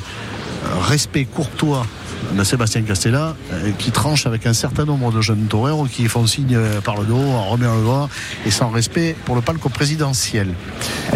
respect 0.88 1.24
courtois 1.24 1.86
de 2.32 2.42
Sébastien 2.42 2.82
Castella, 2.82 3.36
euh, 3.52 3.70
qui 3.78 3.90
tranche 3.90 4.26
avec 4.26 4.46
un 4.46 4.54
certain 4.54 4.86
nombre 4.86 5.12
de 5.12 5.20
jeunes 5.20 5.46
toreros 5.46 5.84
qui 5.84 6.08
font 6.08 6.26
signe 6.26 6.58
par 6.82 6.96
le 6.98 7.04
dos, 7.04 7.16
en 7.16 7.44
remuant 7.50 7.76
le 7.76 7.82
doigt, 7.82 8.08
et 8.46 8.50
sans 8.50 8.70
respect 8.70 9.14
pour 9.26 9.34
le 9.34 9.42
palco 9.42 9.68
présidentiel. 9.68 10.54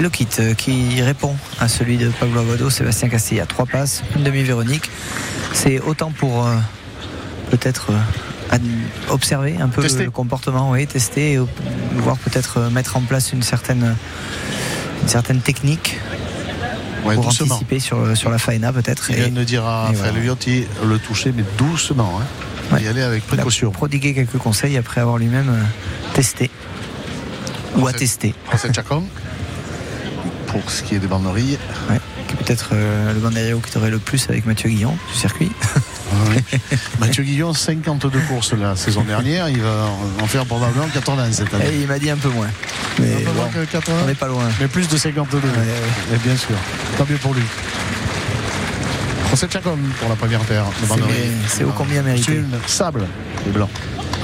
Le 0.01 0.11
kit 0.11 0.29
euh, 0.39 0.55
qui 0.55 1.01
répond 1.03 1.35
à 1.59 1.67
celui 1.67 1.97
de 1.97 2.09
Pablo 2.11 2.41
Aguado, 2.41 2.71
Sébastien 2.71 3.09
Castilla. 3.09 3.47
Trois 3.47 3.67
passes, 3.67 4.03
une 4.17 4.23
demi-Véronique. 4.23 4.91
C'est 5.53 5.81
autant 5.81 6.13
pour 6.13 6.47
euh, 6.47 6.55
peut-être 7.51 7.91
euh, 7.91 7.99
observer 9.11 9.57
un 9.61 9.69
peu 9.69 9.83
Tester. 9.83 10.05
le 10.05 10.11
comportement, 10.11 10.71
oui, 10.71 10.87
tester, 10.87 11.33
et 11.35 11.39
voir 11.97 12.17
peut-être 12.19 12.59
euh, 12.59 12.71
mettre 12.71 12.97
en 12.97 13.01
place 13.03 13.33
une 13.33 13.43
certaine, 13.43 13.95
une 15.03 15.09
certaine 15.09 15.41
technique 15.41 15.99
Ouais, 17.05 17.15
pour 17.15 17.25
doucement. 17.27 17.55
anticiper 17.55 17.79
sur, 17.79 18.17
sur 18.17 18.29
la 18.29 18.39
faena 18.39 18.73
peut-être. 18.73 19.11
Il 19.11 19.17
et 19.17 19.21
vient 19.21 19.29
de 19.31 19.45
dire 19.45 19.65
à 19.65 19.87
Raphaël 19.87 20.15
voilà. 20.15 20.35
Le 20.85 20.99
toucher, 20.99 21.33
mais 21.35 21.45
doucement. 21.57 22.19
Hein. 22.21 22.75
Ouais. 22.75 22.83
Y 22.83 22.89
aller 22.89 23.03
avec 23.03 23.23
il 23.29 23.33
a 23.33 23.37
précaution. 23.37 23.71
prodigué 23.71 24.15
quelques 24.15 24.37
conseils 24.37 24.77
après 24.77 25.01
avoir 25.01 25.17
lui-même 25.17 25.49
euh, 25.49 25.63
testé 26.15 26.51
ou 27.77 27.87
attesté. 27.87 28.35
Français 28.47 28.73
Chacon, 28.75 29.05
pour 30.49 30.69
ce 30.71 30.83
qui 30.83 30.97
est 30.97 30.99
des 30.99 31.07
banderilles. 31.07 31.57
Ouais, 31.89 32.01
qui 32.29 32.35
est 32.35 32.37
peut-être 32.37 32.71
euh, 32.73 33.13
le 33.13 33.21
banderio 33.21 33.59
qui 33.59 33.73
t'aurait 33.73 33.91
le 33.91 33.99
plus 33.99 34.29
avec 34.29 34.47
Mathieu 34.47 34.69
Guillon 34.71 34.97
du 35.13 35.19
circuit. 35.19 35.51
Oui. 36.31 36.59
Mathieu 37.01 37.23
Guillon, 37.23 37.53
52 37.53 38.19
courses 38.21 38.55
la 38.55 38.77
saison 38.77 39.03
dernière. 39.03 39.51
Il 39.51 39.61
va 39.61 39.91
en 40.23 40.27
faire 40.27 40.47
probablement 40.47 40.87
80 40.89 41.33
cette 41.33 41.53
année. 41.53 41.67
Et 41.71 41.81
il 41.83 41.87
m'a 41.87 41.99
dit 41.99 42.09
un 42.09 42.17
peu 42.17 42.31
moins. 42.31 42.49
Mais 42.99 43.13
Un 43.13 43.19
peu 43.19 43.33
moins 43.33 43.45
bon, 43.45 43.51
que 43.53 43.65
80, 43.67 43.97
on 44.03 44.07
n'est 44.07 44.15
pas 44.15 44.27
loin. 44.27 44.45
mais 44.59 44.69
plus 44.69 44.89
de 44.89 44.97
52. 44.97 45.37
ouais. 45.37 45.45
Et 46.15 46.17
bien 46.17 46.35
sûr. 46.35 46.57
Tant 46.97 47.05
mieux 47.09 47.19
pour 47.19 47.35
lui. 47.35 47.43
Français 49.27 49.49
Chacon 49.53 49.79
pour 50.01 50.09
la 50.09 50.17
première 50.17 50.41
paire 50.41 50.65
de 50.65 50.99
C'est 51.47 51.65
ô 51.65 51.73
combien 51.77 52.01
mérité. 52.03 52.37
Une, 52.37 52.59
sable 52.67 53.07
et 53.47 53.51
blanc. 53.51 53.69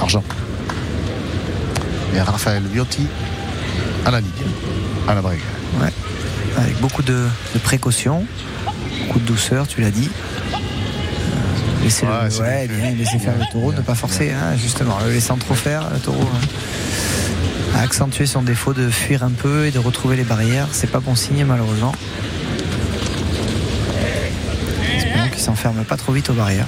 Argent. 0.01 0.23
Et 2.15 2.19
Raphaël 2.19 2.63
Viotti 2.63 3.05
à 4.05 4.11
la 4.11 4.21
ligne. 4.21 4.29
À 5.07 5.13
la 5.13 5.21
brigue. 5.21 5.39
Ouais. 5.79 5.93
Avec 6.57 6.79
beaucoup 6.79 7.03
de, 7.03 7.25
de 7.53 7.59
précautions, 7.59 8.25
beaucoup 9.05 9.19
de 9.19 9.25
douceur, 9.25 9.67
tu 9.67 9.81
l'as 9.81 9.91
dit. 9.91 10.09
Euh, 10.53 11.83
Laisser 11.83 12.05
Ouais, 12.05 12.67
le, 12.67 12.75
bien 12.75 12.91
laisser 12.91 13.19
faire 13.19 13.33
le 13.37 13.45
taureau, 13.51 13.73
ne 13.73 13.81
pas 13.81 13.95
forcer, 13.95 14.31
hein, 14.31 14.55
justement, 14.57 14.97
le 15.05 15.11
laissant 15.11 15.37
trop 15.37 15.53
faire, 15.53 15.89
le 15.93 15.99
taureau 15.99 16.27
hein, 16.33 17.77
a 17.77 17.81
accentué 17.81 18.25
son 18.25 18.41
défaut 18.41 18.73
de 18.73 18.89
fuir 18.89 19.23
un 19.23 19.31
peu 19.31 19.65
et 19.65 19.71
de 19.71 19.79
retrouver 19.79 20.15
les 20.15 20.23
barrières. 20.23 20.67
C'est 20.71 20.89
pas 20.89 20.99
bon 21.01 21.13
signe, 21.15 21.43
malheureusement. 21.45 21.93
Espérons 24.95 25.29
qu'il 25.29 25.41
s'enferme 25.41 25.83
pas 25.83 25.97
trop 25.97 26.13
vite 26.13 26.29
aux 26.29 26.33
barrières. 26.33 26.67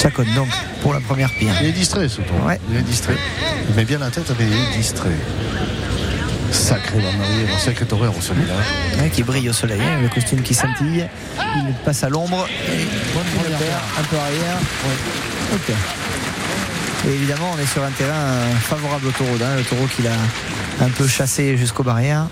Chacon, 0.00 0.24
donc, 0.36 0.48
pour 0.80 0.94
la 0.94 1.00
première 1.00 1.30
pierre. 1.34 1.56
Il 1.60 1.68
est 1.68 1.72
distrait 1.72 2.08
ce 2.08 2.20
tour. 2.20 2.46
Ouais. 2.46 2.60
Il 2.70 2.76
est 2.76 2.82
distrait. 2.82 3.16
Il 3.68 3.74
met 3.74 3.84
bien 3.84 3.98
la 3.98 4.10
tête, 4.10 4.30
mais 4.38 4.46
il 4.46 4.52
est 4.52 4.76
distrait. 4.76 5.10
Sacré 6.50 6.98
Van 7.00 7.08
un 7.54 7.58
sacré 7.58 7.84
torero 7.84 8.20
celui-là. 8.20 8.54
Ouais, 9.00 9.10
qui 9.10 9.22
brille 9.22 9.48
au 9.48 9.52
soleil, 9.52 9.80
hein, 9.80 10.00
le 10.02 10.08
costume 10.08 10.42
qui 10.42 10.54
scintille. 10.54 11.06
Il 11.56 11.74
passe 11.84 12.02
à 12.04 12.08
l'ombre. 12.08 12.46
et 12.66 12.84
Bonne 13.14 13.24
première 13.42 13.58
paire. 13.58 13.80
un 13.98 14.02
peu 14.04 14.16
arrière. 14.16 14.56
Ok. 15.54 15.74
Et 17.06 17.10
évidemment, 17.14 17.50
on 17.56 17.58
est 17.62 17.66
sur 17.66 17.82
un 17.84 17.90
terrain 17.90 18.12
euh, 18.12 18.54
favorable 18.56 19.06
au 19.06 19.10
taureau. 19.10 19.36
hein, 19.42 19.56
le 19.56 19.62
taureau 19.62 19.86
qu'il 19.94 20.06
a 20.06 20.84
un 20.84 20.88
peu 20.88 21.06
chassé 21.06 21.56
jusqu'aux 21.56 21.82
barrières. 21.84 22.26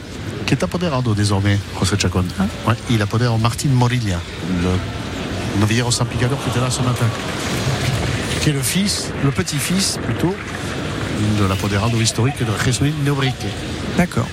Qui 0.46 0.54
est 0.54 0.62
apoderado 0.62 1.14
désormais, 1.14 1.58
José 1.78 1.96
Chacon. 1.98 2.24
Ouais, 2.66 2.74
il 2.90 3.02
apodère 3.02 3.36
Martin 3.38 3.68
Morilla, 3.70 4.20
le 4.62 5.60
novillero 5.60 5.90
San 5.90 6.06
Picador 6.06 6.38
qui 6.42 6.50
était 6.50 6.60
là 6.60 6.70
ce 6.70 6.80
matin. 6.82 7.06
Qui 8.40 8.50
est 8.50 8.52
le 8.52 8.62
fils, 8.62 9.10
le 9.24 9.30
petit-fils 9.32 9.98
plutôt, 10.04 10.34
de 11.40 11.44
l'apoderado 11.46 12.00
historique 12.00 12.38
de 12.38 12.64
Jesuit 12.64 12.94
Neobrique, 13.04 13.34
D'accord. 13.96 14.26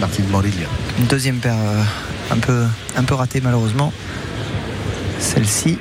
Martin 0.00 0.22
Morilla. 0.30 0.66
Une 0.98 1.06
deuxième 1.06 1.36
paire 1.38 1.54
euh, 1.54 1.82
un, 2.32 2.38
peu, 2.38 2.64
un 2.96 3.04
peu 3.04 3.14
ratée 3.14 3.40
malheureusement. 3.40 3.92
Celle-ci. 5.20 5.78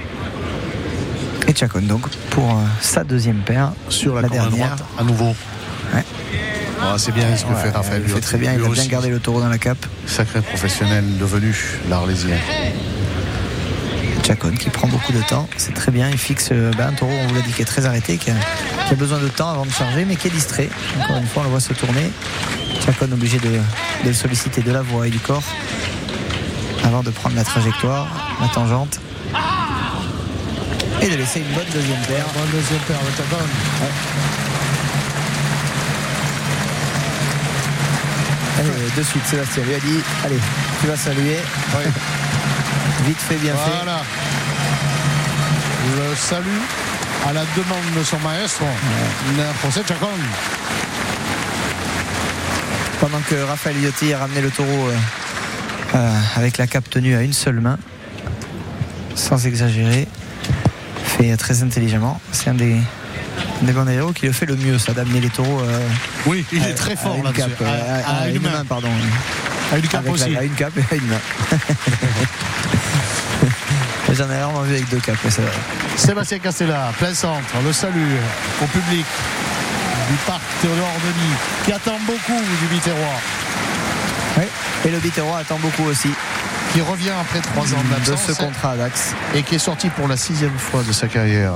Et 1.48 1.56
Chacon 1.56 1.82
donc 1.82 2.08
pour 2.30 2.50
euh, 2.51 2.63
sa 2.82 3.04
deuxième 3.04 3.38
paire. 3.39 3.72
Sur 3.89 4.15
la, 4.15 4.22
La 4.24 4.30
dernière. 4.30 4.75
droite, 4.75 4.84
à 5.00 5.04
nouveau. 5.04 5.36
Ouais. 5.94 6.04
Ah, 6.82 6.96
c'est 6.98 7.12
bien 7.13 7.36
ce 7.36 7.44
que 7.46 7.50
Ouais, 7.50 7.56
fait 7.62 7.70
Raphaël. 7.72 8.04
il 8.06 8.12
fait 8.13 8.20
très 8.22 8.38
bien, 8.38 8.54
il 8.54 8.63
a 8.63 8.70
bien 8.70 8.86
gardé 8.86 9.10
le 9.10 9.20
taureau 9.20 9.42
dans 9.42 9.50
la 9.50 9.58
cape. 9.58 9.86
Sacré 10.08 10.42
professionnel 10.42 11.04
devenu, 11.18 11.56
l'Arlésien. 11.89 12.36
Chacon 14.25 14.51
qui 14.58 14.70
prend 14.72 14.88
beaucoup 14.88 15.12
de 15.13 15.22
temps, 15.22 15.48
c'est 15.56 15.74
très 15.75 15.92
bien, 15.92 16.10
il 16.10 16.18
fixe 16.18 16.50
euh, 16.51 16.72
ben, 16.75 16.88
un 16.88 16.94
taureau, 16.94 17.12
on 17.13 17.27
vous 17.27 17.36
l'a 17.36 17.42
dit, 17.42 17.51
qui 17.54 17.62
est 17.62 17.65
très 17.65 17.86
arrêté, 17.86 18.18
qui 18.18 18.32
a, 18.32 18.34
qui 18.88 18.94
a 18.94 18.96
besoin 18.96 19.20
de 19.20 19.27
temps 19.27 19.50
avant 19.51 19.68
de 19.68 19.72
charger, 19.72 20.04
mais 20.04 20.15
qui 20.15 20.27
est 20.27 20.32
distrait. 20.32 20.68
Encore 21.00 21.18
une 21.18 21.27
fois, 21.27 21.44
on 21.44 21.46
le 21.46 21.51
voit 21.51 21.60
se 21.60 21.74
tourner. 21.74 22.10
Chacon 22.84 23.12
obligé 23.12 23.38
de, 23.39 23.50
de 23.50 24.08
le 24.08 24.13
solliciter 24.13 24.62
de 24.62 24.72
la 24.72 24.82
voix 24.82 25.08
et 25.08 25.10
du 25.10 25.20
corps 25.20 25.44
avant 26.86 27.01
de 27.01 27.10
prendre 27.10 27.36
la 27.36 27.44
trajectoire, 27.44 28.08
la 28.39 28.48
tangente. 28.48 29.00
Et 31.01 31.10
de 31.10 31.15
laisser 31.15 31.39
une 31.39 31.53
bonne 31.53 31.67
deuxième 31.74 32.01
paire. 32.01 32.25
Bonne 32.34 32.50
deuxième 32.51 32.79
paire 32.82 32.98
Chacon. 33.17 33.44
Allez, 38.60 38.70
de 38.96 39.03
suite, 39.03 39.25
Sébastien 39.25 39.63
lui 39.63 39.74
a 39.74 39.79
dit 39.79 40.00
Allez, 40.24 40.39
tu 40.79 40.88
vas 40.88 40.98
saluer. 40.98 41.38
Vite 43.05 43.20
fait, 43.20 43.36
bien 43.36 43.53
fait. 43.53 43.72
Voilà. 43.84 44.01
Le 45.98 46.15
salut 46.15 46.62
à 47.27 47.34
la 47.34 47.41
demande 47.55 47.94
de 47.98 48.03
son 48.03 48.20
maestro, 48.20 48.65
José 49.63 49.82
Chacon. 49.88 50.08
Pendant 53.06 53.22
que 53.30 53.36
Raphaël 53.36 53.76
Liotti 53.80 54.12
a 54.14 54.18
ramené 54.18 54.42
le 54.42 54.50
taureau 54.50 54.88
euh, 54.90 54.96
euh, 55.94 56.20
avec 56.38 56.58
la 56.58 56.66
cape 56.66 56.90
tenue 56.90 57.16
à 57.16 57.22
une 57.22 57.34
seule 57.34 57.60
main, 57.62 57.78
sans 59.14 59.46
exagérer, 59.46 60.08
fait 61.04 61.38
très 61.38 61.62
intelligemment. 61.62 62.20
C'est 62.32 62.50
un 62.50 62.56
des, 62.56 62.78
des 63.62 63.74
banderos 63.74 64.12
qui 64.12 64.26
le 64.26 64.32
fait 64.32 64.48
le 64.48 64.56
mieux, 64.56 64.80
ça, 64.80 64.94
d'amener 64.94 65.20
les 65.22 65.30
taureaux 65.30 65.60
euh, 65.62 65.88
Oui, 66.26 66.44
il 66.52 66.64
à- 66.64 66.70
est 66.70 66.74
très 66.74 66.96
fort 66.96 67.16
une 67.18 67.26
là-dessus. 67.26 67.42
cape, 67.60 67.62
À, 67.62 67.70
à- 67.70 68.00
à 68.00 68.22
à 68.24 68.28
une 68.30 68.42
main. 68.42 68.66
pardon. 68.68 68.90
À 69.72 69.78
une 69.78 69.84
cape 69.88 70.08
Avec 70.08 70.08
la- 70.08 70.14
aussi. 70.26 70.36
à 70.38 70.42
une 70.44 70.56
cape 70.56 70.74
et 70.76 70.84
à 70.92 70.96
une 70.98 71.06
main. 71.06 71.22
J'en 74.14 74.32
ai 74.32 74.40
rarement 74.42 74.62
vu 74.62 74.74
avec 74.74 74.90
deux 74.90 75.00
capes, 75.00 75.18
c'est 75.30 75.42
vrai. 75.44 75.52
Sébastien 75.96 76.40
Castella, 76.40 76.92
plein 76.98 77.14
centre, 77.14 77.54
le 77.64 77.72
salut 77.72 78.16
au 78.64 78.66
public 78.66 79.06
du 80.10 80.16
parc 80.26 80.42
Théodore 80.62 80.94
Denis, 81.04 81.36
qui 81.66 81.72
attend 81.72 81.98
beaucoup 82.06 82.40
du 82.62 82.68
Biterrois, 82.76 83.20
Ouais. 84.38 84.50
Et 84.86 84.92
le 84.92 85.00
Biterrois 85.00 85.38
attend 85.40 85.58
beaucoup 85.60 85.84
aussi 85.84 86.10
qui 86.74 86.82
revient 86.82 87.12
après 87.22 87.40
trois 87.40 87.64
ans 87.64 87.82
de 87.90 88.04
ce 88.06 88.12
d'absence 88.12 88.38
contrat 88.38 88.72
à 88.72 88.76
Dax. 88.76 89.14
et 89.34 89.44
qui 89.44 89.56
est 89.56 89.60
sorti 89.60 89.88
pour 89.90 90.10
la 90.10 90.18
sixième 90.18 90.58
fois 90.58 90.84
de 90.84 90.92
sa 90.92 91.08
carrière 91.08 91.54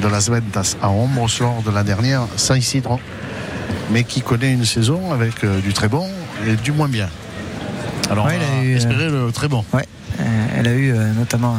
de 0.00 0.06
Las 0.06 0.28
Ventas 0.30 0.76
à 0.80 0.90
Ombros 0.90 1.26
lors 1.40 1.60
de 1.62 1.70
la 1.72 1.82
dernière 1.82 2.20
Saint-Isidro, 2.36 3.00
mais 3.90 4.04
qui 4.04 4.22
connaît 4.22 4.52
une 4.52 4.64
saison 4.64 5.12
avec 5.12 5.42
euh, 5.42 5.58
du 5.60 5.72
très 5.72 5.88
bon 5.88 6.08
et 6.46 6.54
du 6.54 6.70
moins 6.70 6.88
bien. 6.88 7.08
Alors, 8.10 8.26
Ouais, 8.26 8.38
on 8.38 8.60
a 8.60 8.64
eu, 8.64 8.78
euh, 8.80 9.26
le 9.26 9.32
très 9.32 9.48
bon. 9.48 9.64
Ouais, 9.72 9.86
euh, 10.20 10.24
elle 10.56 10.68
a 10.68 10.72
eu 10.72 10.92
euh, 10.92 11.12
notamment 11.14 11.56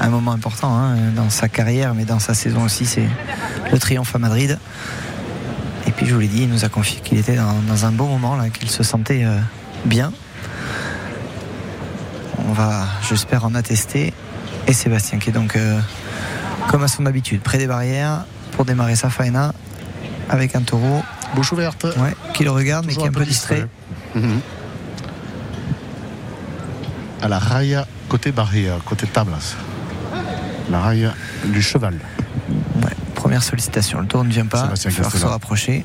un, 0.00 0.06
un 0.06 0.08
moment 0.08 0.32
important 0.32 0.74
hein, 0.74 0.94
dans 1.14 1.28
sa 1.28 1.48
carrière, 1.50 1.94
mais 1.94 2.04
dans 2.06 2.20
sa 2.20 2.32
saison 2.32 2.62
aussi, 2.64 2.86
c'est 2.86 3.08
le 3.70 3.78
triomphe 3.78 4.14
à 4.14 4.18
Madrid. 4.18 4.58
Puis 5.96 6.06
je 6.06 6.14
vous 6.14 6.20
l'ai 6.20 6.28
dit, 6.28 6.42
il 6.42 6.48
nous 6.48 6.64
a 6.64 6.68
confié 6.68 7.00
qu'il 7.00 7.18
était 7.18 7.36
dans, 7.36 7.54
dans 7.66 7.86
un 7.86 7.92
bon 7.92 8.06
moment, 8.06 8.36
là, 8.36 8.50
qu'il 8.50 8.70
se 8.70 8.82
sentait 8.82 9.24
euh, 9.24 9.38
bien. 9.84 10.12
On 12.48 12.52
va, 12.52 12.86
j'espère, 13.08 13.44
en 13.44 13.54
attester. 13.54 14.12
Et 14.66 14.72
Sébastien 14.72 15.18
qui 15.18 15.30
est 15.30 15.32
donc, 15.32 15.56
euh, 15.56 15.80
comme 16.68 16.82
à 16.82 16.88
son 16.88 17.06
habitude, 17.06 17.40
près 17.40 17.58
des 17.58 17.66
barrières 17.66 18.24
pour 18.52 18.64
démarrer 18.64 18.96
sa 18.96 19.10
faena 19.10 19.52
avec 20.28 20.56
un 20.56 20.62
taureau 20.62 21.02
Bouche 21.34 21.52
ouverte. 21.52 21.84
ouais, 21.84 22.14
qui 22.34 22.44
le 22.44 22.50
regarde 22.50 22.86
mais 22.86 22.94
qui 22.94 23.04
est 23.04 23.08
un 23.08 23.12
peu 23.12 23.24
distrait. 23.24 23.66
Mhm. 24.14 24.40
À 27.22 27.28
la 27.28 27.38
raya 27.38 27.86
côté 28.08 28.32
barrière, 28.32 28.78
côté 28.84 29.06
tablas. 29.06 29.56
La 30.70 30.80
raya 30.80 31.14
du 31.44 31.62
cheval. 31.62 31.98
Première 33.16 33.42
sollicitation, 33.42 34.00
le 34.00 34.06
tour 34.06 34.22
ne 34.24 34.30
vient 34.30 34.46
pas, 34.46 34.70
il 34.84 34.90
va 34.90 35.10
se 35.10 35.26
rapprocher. 35.26 35.84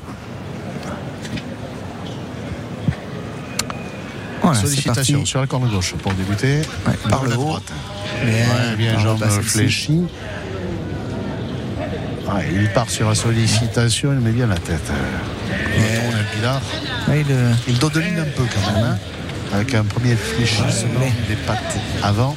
Voilà, 4.42 4.60
Sollicitation 4.60 5.24
sur 5.24 5.40
la 5.40 5.46
corne 5.46 5.68
gauche 5.68 5.94
pour 6.02 6.12
débuter. 6.14 6.58
Ouais, 6.86 6.94
par 7.08 7.24
le 7.24 7.34
haut. 7.36 7.58
Bien, 8.24 8.32
Ouais, 8.32 8.76
bien, 8.76 8.98
jambe 8.98 9.24
fléchie. 9.42 10.02
Ouais, 12.26 12.48
il 12.52 12.68
part 12.70 12.90
sur 12.90 13.08
la 13.08 13.14
sollicitation, 13.14 14.12
il 14.12 14.20
met 14.20 14.30
bien 14.32 14.46
la 14.46 14.56
tête. 14.56 14.90
Il 15.76 15.82
tourne 16.00 16.14
un 16.20 16.36
pilar. 16.36 16.60
Ouais, 17.08 17.24
le- 17.28 17.50
Il 17.68 17.78
dodeline 17.78 18.18
un 18.18 18.24
peu 18.24 18.42
quand 18.52 18.72
même, 18.72 18.84
hein, 18.84 18.98
avec 19.54 19.74
un 19.74 19.84
premier 19.84 20.14
fléchissement 20.16 21.00
des 21.28 21.36
pattes 21.46 21.76
avant. 22.02 22.36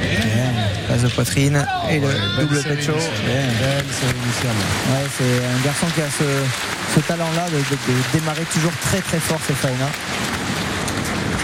bien, 0.00 0.41
de 1.02 1.08
poitrine 1.08 1.66
et 1.90 1.98
le 2.00 2.08
double 2.40 2.62
pecho. 2.62 2.92
Ouais, 4.92 5.06
c'est 5.18 5.44
un 5.44 5.64
garçon 5.64 5.86
qui 5.94 6.00
a 6.00 6.06
ce, 6.06 6.24
ce 6.94 7.00
talent-là 7.06 7.46
de, 7.50 7.56
de- 7.56 7.60
de 7.98 8.02
démarrer 8.18 8.44
toujours 8.52 8.72
très 8.82 9.00
très 9.00 9.18
fort 9.18 9.38
ses 9.46 9.54
faenas. 9.54 9.90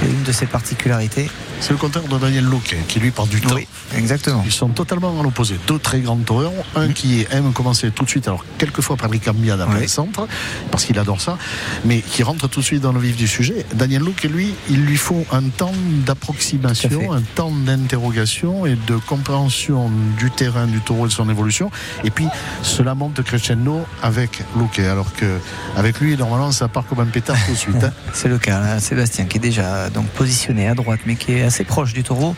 C'est 0.00 0.06
une 0.08 0.22
de 0.22 0.32
ses 0.32 0.46
particularités. 0.46 1.30
C'est 1.60 1.70
le 1.70 1.76
contraire 1.76 2.04
de 2.04 2.18
Daniel 2.18 2.44
Luque, 2.48 2.76
qui 2.88 3.00
lui 3.00 3.10
part 3.10 3.26
du 3.26 3.40
temps. 3.40 3.54
Oui, 3.54 3.66
exactement. 3.96 4.42
Ils 4.46 4.52
sont 4.52 4.68
totalement 4.68 5.18
à 5.18 5.22
l'opposé. 5.22 5.56
Deux 5.66 5.78
très 5.78 6.00
grands 6.00 6.16
toreurs. 6.16 6.52
Un 6.76 6.88
qui 6.88 7.26
aime 7.30 7.52
commencer 7.52 7.90
tout 7.90 8.04
de 8.04 8.08
suite, 8.08 8.28
alors 8.28 8.44
quelquefois 8.58 8.96
par 8.96 9.08
les 9.10 9.18
cambiades 9.18 9.60
après 9.60 9.76
Oui. 9.76 9.82
le 9.82 9.88
centre, 9.88 10.26
parce 10.70 10.84
qu'il 10.84 10.98
adore 10.98 11.20
ça, 11.20 11.36
mais 11.84 12.00
qui 12.00 12.22
rentre 12.22 12.48
tout 12.48 12.60
de 12.60 12.64
suite 12.64 12.80
dans 12.80 12.92
le 12.92 13.00
vif 13.00 13.16
du 13.16 13.26
sujet. 13.26 13.66
Daniel 13.74 14.02
Luque, 14.02 14.22
lui, 14.24 14.54
il 14.70 14.84
lui 14.84 14.96
faut 14.96 15.26
un 15.32 15.42
temps 15.48 15.72
d'approximation, 16.06 17.12
un 17.12 17.22
temps 17.34 17.50
d'interrogation 17.50 18.64
et 18.66 18.76
de 18.86 18.96
compréhension 18.96 19.90
du 20.18 20.30
terrain 20.30 20.66
du 20.66 20.80
taureau 20.80 21.06
et 21.06 21.08
de 21.08 21.12
son 21.12 21.28
évolution. 21.28 21.70
Et 22.04 22.10
puis, 22.10 22.26
cela 22.62 22.94
monte 22.94 23.22
crescendo 23.22 23.80
avec 24.02 24.42
Luque, 24.56 24.78
alors 24.78 25.12
que 25.12 25.38
avec 25.76 26.00
lui, 26.00 26.16
normalement, 26.16 26.52
ça 26.52 26.68
part 26.68 26.86
comme 26.86 27.00
un 27.00 27.06
pétard 27.06 27.36
tout 27.46 27.52
de 27.52 27.56
suite. 27.56 27.82
hein. 27.84 27.92
C'est 28.12 28.28
le 28.28 28.38
cas, 28.38 28.60
là. 28.60 28.80
Sébastien 28.80 29.24
qui 29.26 29.38
est 29.38 29.40
déjà 29.40 29.90
donc 29.90 30.06
positionné 30.08 30.68
à 30.68 30.74
droite 30.74 31.00
mais 31.06 31.14
qui 31.16 31.32
est 31.32 31.47
assez 31.48 31.64
proche 31.64 31.92
du 31.92 32.04
taureau. 32.04 32.36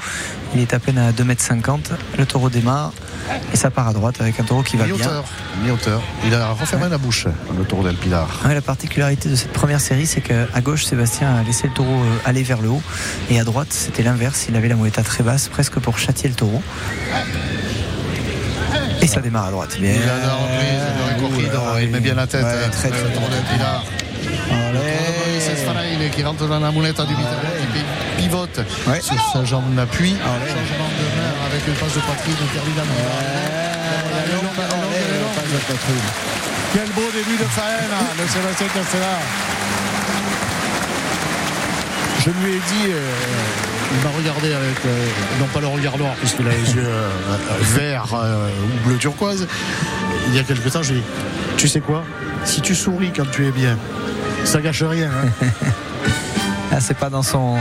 Il 0.55 0.61
est 0.61 0.73
à 0.73 0.79
peine 0.79 0.97
à 0.97 1.13
2m50. 1.13 1.91
Le 2.19 2.25
taureau 2.25 2.49
démarre 2.49 2.93
et 3.53 3.57
ça 3.57 3.71
part 3.71 3.89
à 3.89 3.93
droite 3.93 4.21
avec 4.21 4.41
un 4.41 4.45
taureau 4.45 4.63
qui 4.63 4.77
va 4.77 4.85
bien. 4.85 4.95
Mi-hauteur, 4.95 5.25
mi-hauteur. 5.63 6.03
Il 6.25 6.35
a 6.35 6.51
refermé 6.53 6.89
la 6.89 6.99
bouche, 6.99 7.27
le 7.57 7.65
taureau 7.65 7.85
d'El 7.85 7.97
Pilar. 7.97 8.41
Ouais, 8.45 8.55
la 8.55 8.63
particularité 8.63 9.29
de 9.29 9.37
cette 9.37 9.53
première 9.53 9.81
série, 9.81 10.07
c'est 10.07 10.21
qu'à 10.21 10.61
gauche, 10.63 10.85
Sébastien 10.85 11.37
a 11.37 11.43
laissé 11.43 11.69
le 11.69 11.75
taureau 11.75 11.91
euh, 11.91 12.19
aller 12.29 12.43
vers 12.43 12.63
le 12.63 12.71
haut. 12.71 12.83
Et 13.29 13.39
à 13.39 13.45
droite, 13.45 13.69
c'était 13.71 14.03
l'inverse. 14.03 14.47
Il 14.49 14.57
avait 14.57 14.69
la 14.69 14.77
muleta 14.77 15.03
très 15.03 15.23
basse, 15.23 15.49
presque 15.49 15.79
pour 15.79 15.99
châtier 15.99 16.29
le 16.29 16.35
taureau. 16.35 16.63
Et 19.03 19.07
ça 19.07 19.21
démarre 19.21 19.47
à 19.47 19.51
droite. 19.51 19.79
Bien. 19.81 19.93
Il 19.93 20.03
a 20.03 20.19
la 20.19 20.35
reprise 20.35 21.51
de 21.51 21.57
Recorrido, 21.57 21.61
il 21.83 21.91
met 21.91 22.01
bien 22.01 22.15
la 22.15 22.27
tête. 22.27 22.45
Ouais, 22.45 22.71
très, 22.71 22.89
le 22.91 22.97
très, 22.97 23.09
très. 23.09 23.41
qui 26.11 26.23
rentre 26.23 26.47
dans 26.47 26.61
la 26.61 26.71
moulette 26.71 27.01
du 27.07 27.15
pivote 28.21 28.61
Ouais. 28.87 29.01
sur 29.01 29.17
sa 29.33 29.45
jambe 29.45 29.75
d'appui. 29.75 30.15
Allez. 30.25 30.51
Changement 30.51 30.89
de 30.89 31.07
main 31.17 31.33
avec 31.47 31.67
une 31.67 31.75
passe 31.75 31.95
de. 31.95 32.01
Quel 36.73 36.89
beau 36.93 37.09
début 37.13 37.37
de 37.37 37.45
faena 37.45 38.01
de 38.23 38.29
Sébastien 38.29 38.67
Castella. 38.75 39.07
Je 42.25 42.31
lui 42.31 42.53
ai 42.53 42.59
dit, 42.59 42.91
euh, 42.93 43.11
il 43.93 44.05
m'a 44.05 44.11
regardé 44.17 44.53
avec, 44.53 44.77
euh, 44.85 45.07
non 45.41 45.47
pas 45.47 45.61
le 45.61 45.67
regard 45.69 45.97
noir, 45.97 46.13
puisqu'il 46.19 46.47
a 46.47 46.51
les 46.51 46.75
yeux 46.75 46.85
euh, 46.87 47.09
verts 47.75 48.05
euh, 48.15 48.51
ou 48.85 48.89
bleu 48.89 48.97
turquoise. 48.99 49.49
Il 50.29 50.35
y 50.35 50.39
a 50.39 50.43
quelque 50.43 50.69
temps, 50.69 50.83
je 50.83 50.93
lui 50.93 50.99
ai 50.99 51.03
dit, 51.03 51.07
tu 51.57 51.67
sais 51.67 51.81
quoi? 51.81 52.05
Si 52.45 52.61
tu 52.61 52.75
souris 52.75 53.11
quand 53.15 53.29
tu 53.31 53.47
es 53.47 53.51
bien, 53.51 53.77
Ça 54.45 54.61
gâche 54.61 54.83
rien. 54.83 55.11
hein. 55.43 55.47
Ah, 56.73 56.79
c'est 56.81 56.97
pas 56.97 57.11
dans 57.11 57.23
son 57.25 57.57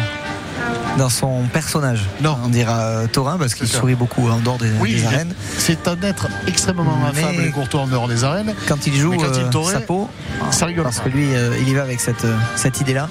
dans 0.97 1.09
son 1.09 1.43
personnage. 1.53 2.01
Non. 2.21 2.37
On 2.43 2.49
dira 2.49 2.79
euh, 2.79 3.07
taurin 3.07 3.37
parce 3.37 3.53
qu'il 3.53 3.67
sourit 3.67 3.95
beaucoup 3.95 4.27
en 4.29 4.37
dehors 4.39 4.57
des, 4.57 4.69
Oui, 4.79 5.03
arènes. 5.05 5.33
c'est 5.57 5.87
un 5.87 5.99
être 6.01 6.27
extrêmement 6.47 6.83
affable 7.07 7.43
et 7.43 7.51
courtois 7.51 7.81
en 7.81 7.87
dehors 7.87 8.07
des 8.07 8.23
arènes. 8.23 8.53
Quand 8.67 8.85
il 8.87 8.95
joue 8.95 9.11
Mais 9.11 9.17
quand 9.17 9.33
il 9.35 9.43
euh, 9.45 9.49
taurait, 9.49 9.73
sa 9.73 9.79
peau, 9.81 10.09
ça 10.51 10.65
rigole 10.65 10.83
parce 10.83 10.99
que 10.99 11.09
lui, 11.09 11.33
euh, 11.35 11.55
il 11.61 11.69
y 11.69 11.73
va 11.73 11.83
avec 11.83 11.99
cette, 11.99 12.25
cette 12.55 12.81
idée-là. 12.81 13.07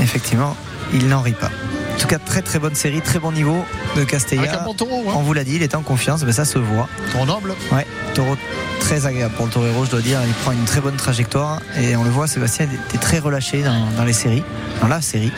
Effectivement, 0.00 0.56
il 0.92 1.08
n'en 1.08 1.20
rit 1.20 1.32
pas. 1.32 1.50
En 1.94 1.98
tout 1.98 2.06
cas, 2.08 2.18
très 2.18 2.42
très 2.42 2.58
bonne 2.58 2.74
série, 2.74 3.00
très 3.00 3.18
bon 3.18 3.32
niveau 3.32 3.64
de 3.94 4.00
Avec 4.00 4.08
un 4.14 4.16
Castella. 4.18 4.58
bon 4.64 4.74
taureau, 4.74 5.04
On 5.06 5.10
hein. 5.10 5.22
vous 5.22 5.32
l'a 5.34 5.44
dit, 5.44 5.54
il 5.56 5.62
est 5.62 5.74
en 5.74 5.82
confiance, 5.82 6.24
mais 6.24 6.32
ça 6.32 6.44
se 6.44 6.58
voit. 6.58 6.88
Taureau 7.12 7.26
noble. 7.26 7.54
Ouais, 7.70 7.86
taureau 8.14 8.36
très 8.80 9.06
agréable 9.06 9.34
pour 9.34 9.46
le 9.46 9.52
torero, 9.52 9.84
je 9.84 9.90
dois 9.90 10.00
dire. 10.00 10.18
Il 10.26 10.32
prend 10.34 10.52
une 10.52 10.64
très 10.64 10.80
bonne 10.80 10.96
trajectoire 10.96 11.60
et 11.80 11.94
on 11.94 12.02
le 12.02 12.10
voit, 12.10 12.26
Sébastien 12.26 12.66
était 12.88 12.98
très 12.98 13.18
relâché 13.18 13.62
dans, 13.62 13.86
dans 13.96 14.04
les 14.04 14.12
séries, 14.12 14.42
dans 14.80 14.88
la 14.88 15.00
série. 15.00 15.32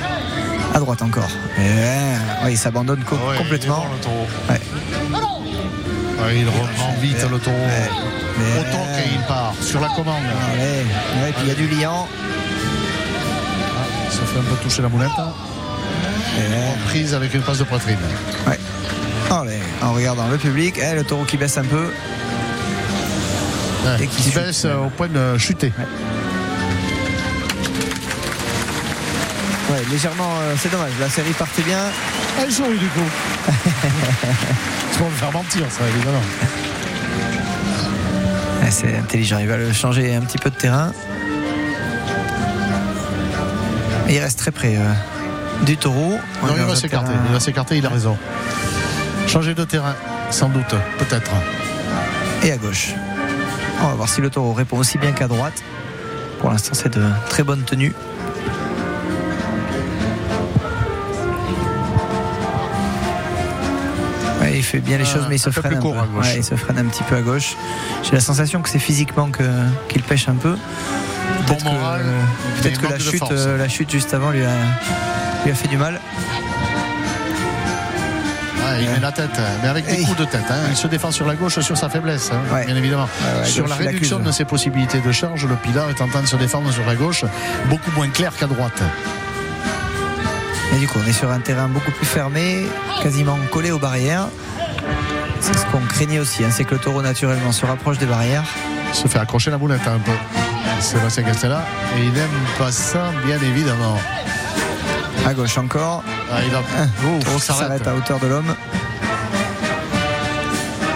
À 0.74 0.78
droite 0.80 1.02
encore. 1.02 1.28
Et, 1.58 2.44
ouais, 2.44 2.52
il 2.52 2.58
s'abandonne 2.58 3.02
co- 3.04 3.16
Ah 3.22 3.30
ouais, 3.30 3.38
complètement. 3.38 3.84
il 3.84 3.86
est 3.86 3.88
bon, 3.88 3.94
le 3.94 4.00
taureau. 4.02 4.26
Ouais. 4.50 4.60
Ouais, 6.24 6.38
il 6.40 6.48
reprend 6.48 6.92
vite 7.00 7.16
Ouais. 7.22 7.28
le 7.30 7.38
taureau. 7.38 7.56
Mais- 8.38 8.60
Autant 8.60 8.86
qu'il 9.00 9.20
part 9.22 9.54
sur 9.60 9.80
la 9.80 9.88
commande. 9.88 10.22
Ouais, 10.56 11.32
puis 11.32 11.42
il 11.42 11.48
y 11.48 11.50
a 11.52 11.54
du 11.54 11.68
liant. 11.68 12.08
Ça 14.10 14.20
fait 14.26 14.38
un 14.40 14.42
peu 14.42 14.56
toucher 14.62 14.82
la 14.82 14.88
moulette. 14.88 15.10
Et- 16.38 16.88
Prise 16.88 17.14
avec 17.14 17.32
une 17.34 17.42
passe 17.42 17.58
de 17.58 17.64
poitrine. 17.64 17.98
Ouais. 18.46 18.58
Allez, 19.30 19.58
en 19.82 19.92
regardant 19.92 20.26
le 20.28 20.36
public, 20.38 20.74
eh, 20.82 20.94
le 20.96 21.04
taureau 21.04 21.24
qui 21.24 21.36
baisse 21.36 21.56
un 21.56 21.64
peu. 21.64 21.86
Ouais, 23.84 24.04
Et 24.04 24.06
qui 24.06 24.30
baisse 24.30 24.64
euh, 24.64 24.78
au 24.86 24.90
point 24.90 25.08
de 25.08 25.36
chuter. 25.38 25.72
Ouais, 25.78 25.84
légèrement, 29.90 30.30
euh, 30.40 30.54
c'est 30.58 30.70
dommage. 30.70 30.92
La 31.00 31.08
série 31.08 31.32
partait 31.32 31.62
bien. 31.62 31.78
Ah, 32.38 32.42
il 32.46 32.52
sourit 32.52 32.78
du 32.78 32.86
coup. 32.88 33.00
C'est 34.90 34.98
pour 34.98 35.08
me 35.10 35.14
faire 35.14 35.32
mentir, 35.32 35.64
ça, 35.70 35.80
évidemment. 35.88 36.22
Ouais, 38.62 38.70
c'est 38.70 38.96
intelligent. 38.96 39.38
Il 39.40 39.48
va 39.48 39.56
le 39.56 39.72
changer 39.72 40.14
un 40.14 40.20
petit 40.20 40.38
peu 40.38 40.50
de 40.50 40.54
terrain. 40.56 40.92
Et 44.08 44.14
il 44.16 44.18
reste 44.20 44.38
très 44.38 44.50
près 44.50 44.76
euh, 44.76 44.92
du 45.64 45.76
taureau. 45.76 46.18
On 46.42 46.46
Non, 46.46 46.52
est 46.52 46.56
il 46.56 46.60
dans 46.60 46.66
va 46.66 46.72
un 46.72 46.76
s'écarter. 46.76 47.08
terrain- 47.08 47.22
Il 47.28 47.32
va 47.32 47.40
s'écarter, 47.40 47.76
il 47.78 47.86
a 47.86 47.88
raison. 47.88 48.16
Changer 49.26 49.54
de 49.54 49.64
terrain, 49.64 49.94
sans 50.30 50.48
doute, 50.48 50.74
peut-être. 50.98 51.30
et 52.42 52.52
à 52.52 52.56
gauche. 52.58 52.88
On 53.82 53.88
va 53.88 53.94
voir 53.94 54.08
si 54.08 54.20
le 54.20 54.28
taureau 54.30 54.52
répond 54.52 54.76
aussi 54.78 54.98
bien 54.98 55.12
qu'à 55.12 55.26
droite. 55.28 55.62
Pour 56.40 56.50
l'instant, 56.50 56.72
c'est 56.74 56.92
de 56.94 57.02
très 57.30 57.42
bonne 57.42 57.62
tenue. 57.62 57.94
Il 64.58 64.64
fait 64.64 64.78
bien 64.80 64.98
les 64.98 65.04
Euh, 65.04 65.06
choses, 65.06 65.26
mais 65.28 65.36
il 65.36 65.40
se 65.40 65.50
freine 65.50 65.74
un 65.74 65.80
court 65.80 65.94
peu. 65.94 66.00
à 66.00 66.06
gauche. 66.06 66.24
Ouais, 66.26 66.36
il 66.36 66.44
se 66.44 66.54
freine 66.54 66.78
un 66.78 66.84
petit 66.86 67.02
peu 67.04 67.16
à 67.16 67.20
gauche. 67.22 67.56
J'ai 68.02 68.12
la 68.12 68.20
sensation 68.20 68.60
que 68.62 68.68
c'est 68.68 68.78
physiquement 68.78 69.28
que- 69.30 69.42
qu'il 69.88 70.02
pêche 70.02 70.28
un 70.28 70.34
peu. 70.34 70.56
Bon 71.46 71.54
que, 71.56 71.62
euh, 71.66 72.20
peut-être 72.62 72.78
que 72.80 72.86
manque 72.86 72.92
la 72.92 72.98
chute, 72.98 73.22
euh, 73.32 73.58
la 73.58 73.68
chute 73.68 73.90
juste 73.90 74.14
avant 74.14 74.30
lui 74.30 74.44
a, 74.44 74.50
lui 75.44 75.52
a 75.52 75.54
fait 75.54 75.68
du 75.68 75.76
mal. 75.76 76.00
Ouais, 78.56 78.80
il 78.82 78.88
Ouais. 78.88 78.94
met 78.94 79.00
la 79.00 79.12
tête, 79.12 79.30
mais 79.62 79.68
avec 79.68 79.86
des 79.86 79.92
Hey. 79.94 80.04
coups 80.04 80.18
de 80.18 80.24
tête. 80.24 80.44
hein. 80.50 80.54
Il 80.70 80.76
se 80.76 80.86
défend 80.86 81.10
sur 81.10 81.26
la 81.26 81.34
gauche, 81.34 81.58
sur 81.60 81.76
sa 81.76 81.88
faiblesse, 81.88 82.30
hein, 82.32 82.40
Ouais. 82.52 82.64
bien 82.66 82.76
évidemment. 82.76 83.08
Sur 83.44 83.66
la 83.68 83.74
réduction 83.76 84.18
de 84.18 84.32
ses 84.32 84.44
possibilités 84.44 85.00
de 85.00 85.12
charge, 85.12 85.46
le 85.46 85.54
Pilar 85.56 85.90
est 85.90 86.00
en 86.00 86.08
train 86.08 86.22
de 86.22 86.26
se 86.26 86.36
défendre 86.36 86.72
sur 86.72 86.84
la 86.86 86.94
gauche, 86.94 87.24
beaucoup 87.68 87.90
moins 87.92 88.08
clair 88.08 88.32
qu'à 88.38 88.46
droite. 88.46 88.82
Et 90.74 90.78
du 90.78 90.88
coup, 90.88 90.98
on 91.04 91.08
est 91.08 91.12
sur 91.12 91.30
un 91.30 91.38
terrain 91.40 91.68
beaucoup 91.68 91.92
plus 91.92 92.06
fermé, 92.06 92.66
quasiment 93.02 93.38
collé 93.52 93.70
aux 93.70 93.78
barrières. 93.78 94.28
C'est 95.40 95.56
ce 95.56 95.66
qu'on 95.66 95.80
craignait 95.80 96.18
aussi, 96.18 96.42
hein, 96.42 96.48
c'est 96.50 96.64
que 96.64 96.74
le 96.74 96.80
taureau 96.80 97.02
naturellement 97.02 97.52
se 97.52 97.64
rapproche 97.64 97.98
des 97.98 98.06
barrières. 98.06 98.44
Il 98.88 98.96
se 98.96 99.06
fait 99.08 99.18
accrocher 99.18 99.50
la 99.50 99.58
boulette 99.58 99.82
hein, 99.86 99.96
un 99.96 99.98
peu. 99.98 100.12
Sébastien 100.80 101.22
Castella, 101.22 101.64
et 101.96 102.00
il 102.04 102.12
n'aime 102.12 102.28
pas 102.58 102.72
ça, 102.72 103.12
bien 103.24 103.38
évidemment. 103.40 103.98
À 105.26 105.32
gauche 105.32 105.56
encore. 105.58 106.02
Ah, 106.30 106.38
il 106.46 106.54
a... 106.54 106.58
Le 106.58 107.16
Ouf, 107.16 107.24
taureau 107.24 107.38
qui 107.38 107.42
s'arrête. 107.42 107.86
à 107.86 107.94
hauteur 107.94 108.18
de 108.18 108.26
l'homme. 108.26 108.54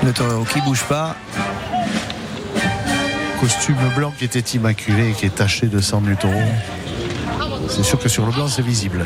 Le 0.04 0.12
taureau 0.12 0.44
qui 0.44 0.60
bouge 0.60 0.82
pas. 0.84 1.14
Costume 3.40 3.76
blanc 3.96 4.12
qui 4.18 4.24
était 4.24 4.40
immaculé, 4.40 5.12
qui 5.12 5.26
est 5.26 5.34
taché 5.34 5.66
de 5.66 5.80
sang 5.80 6.00
du 6.00 6.16
taureau. 6.16 6.34
C'est 7.68 7.84
sûr 7.84 7.98
que 7.98 8.08
sur 8.08 8.26
le 8.26 8.32
blanc, 8.32 8.48
c'est 8.48 8.62
visible. 8.62 9.04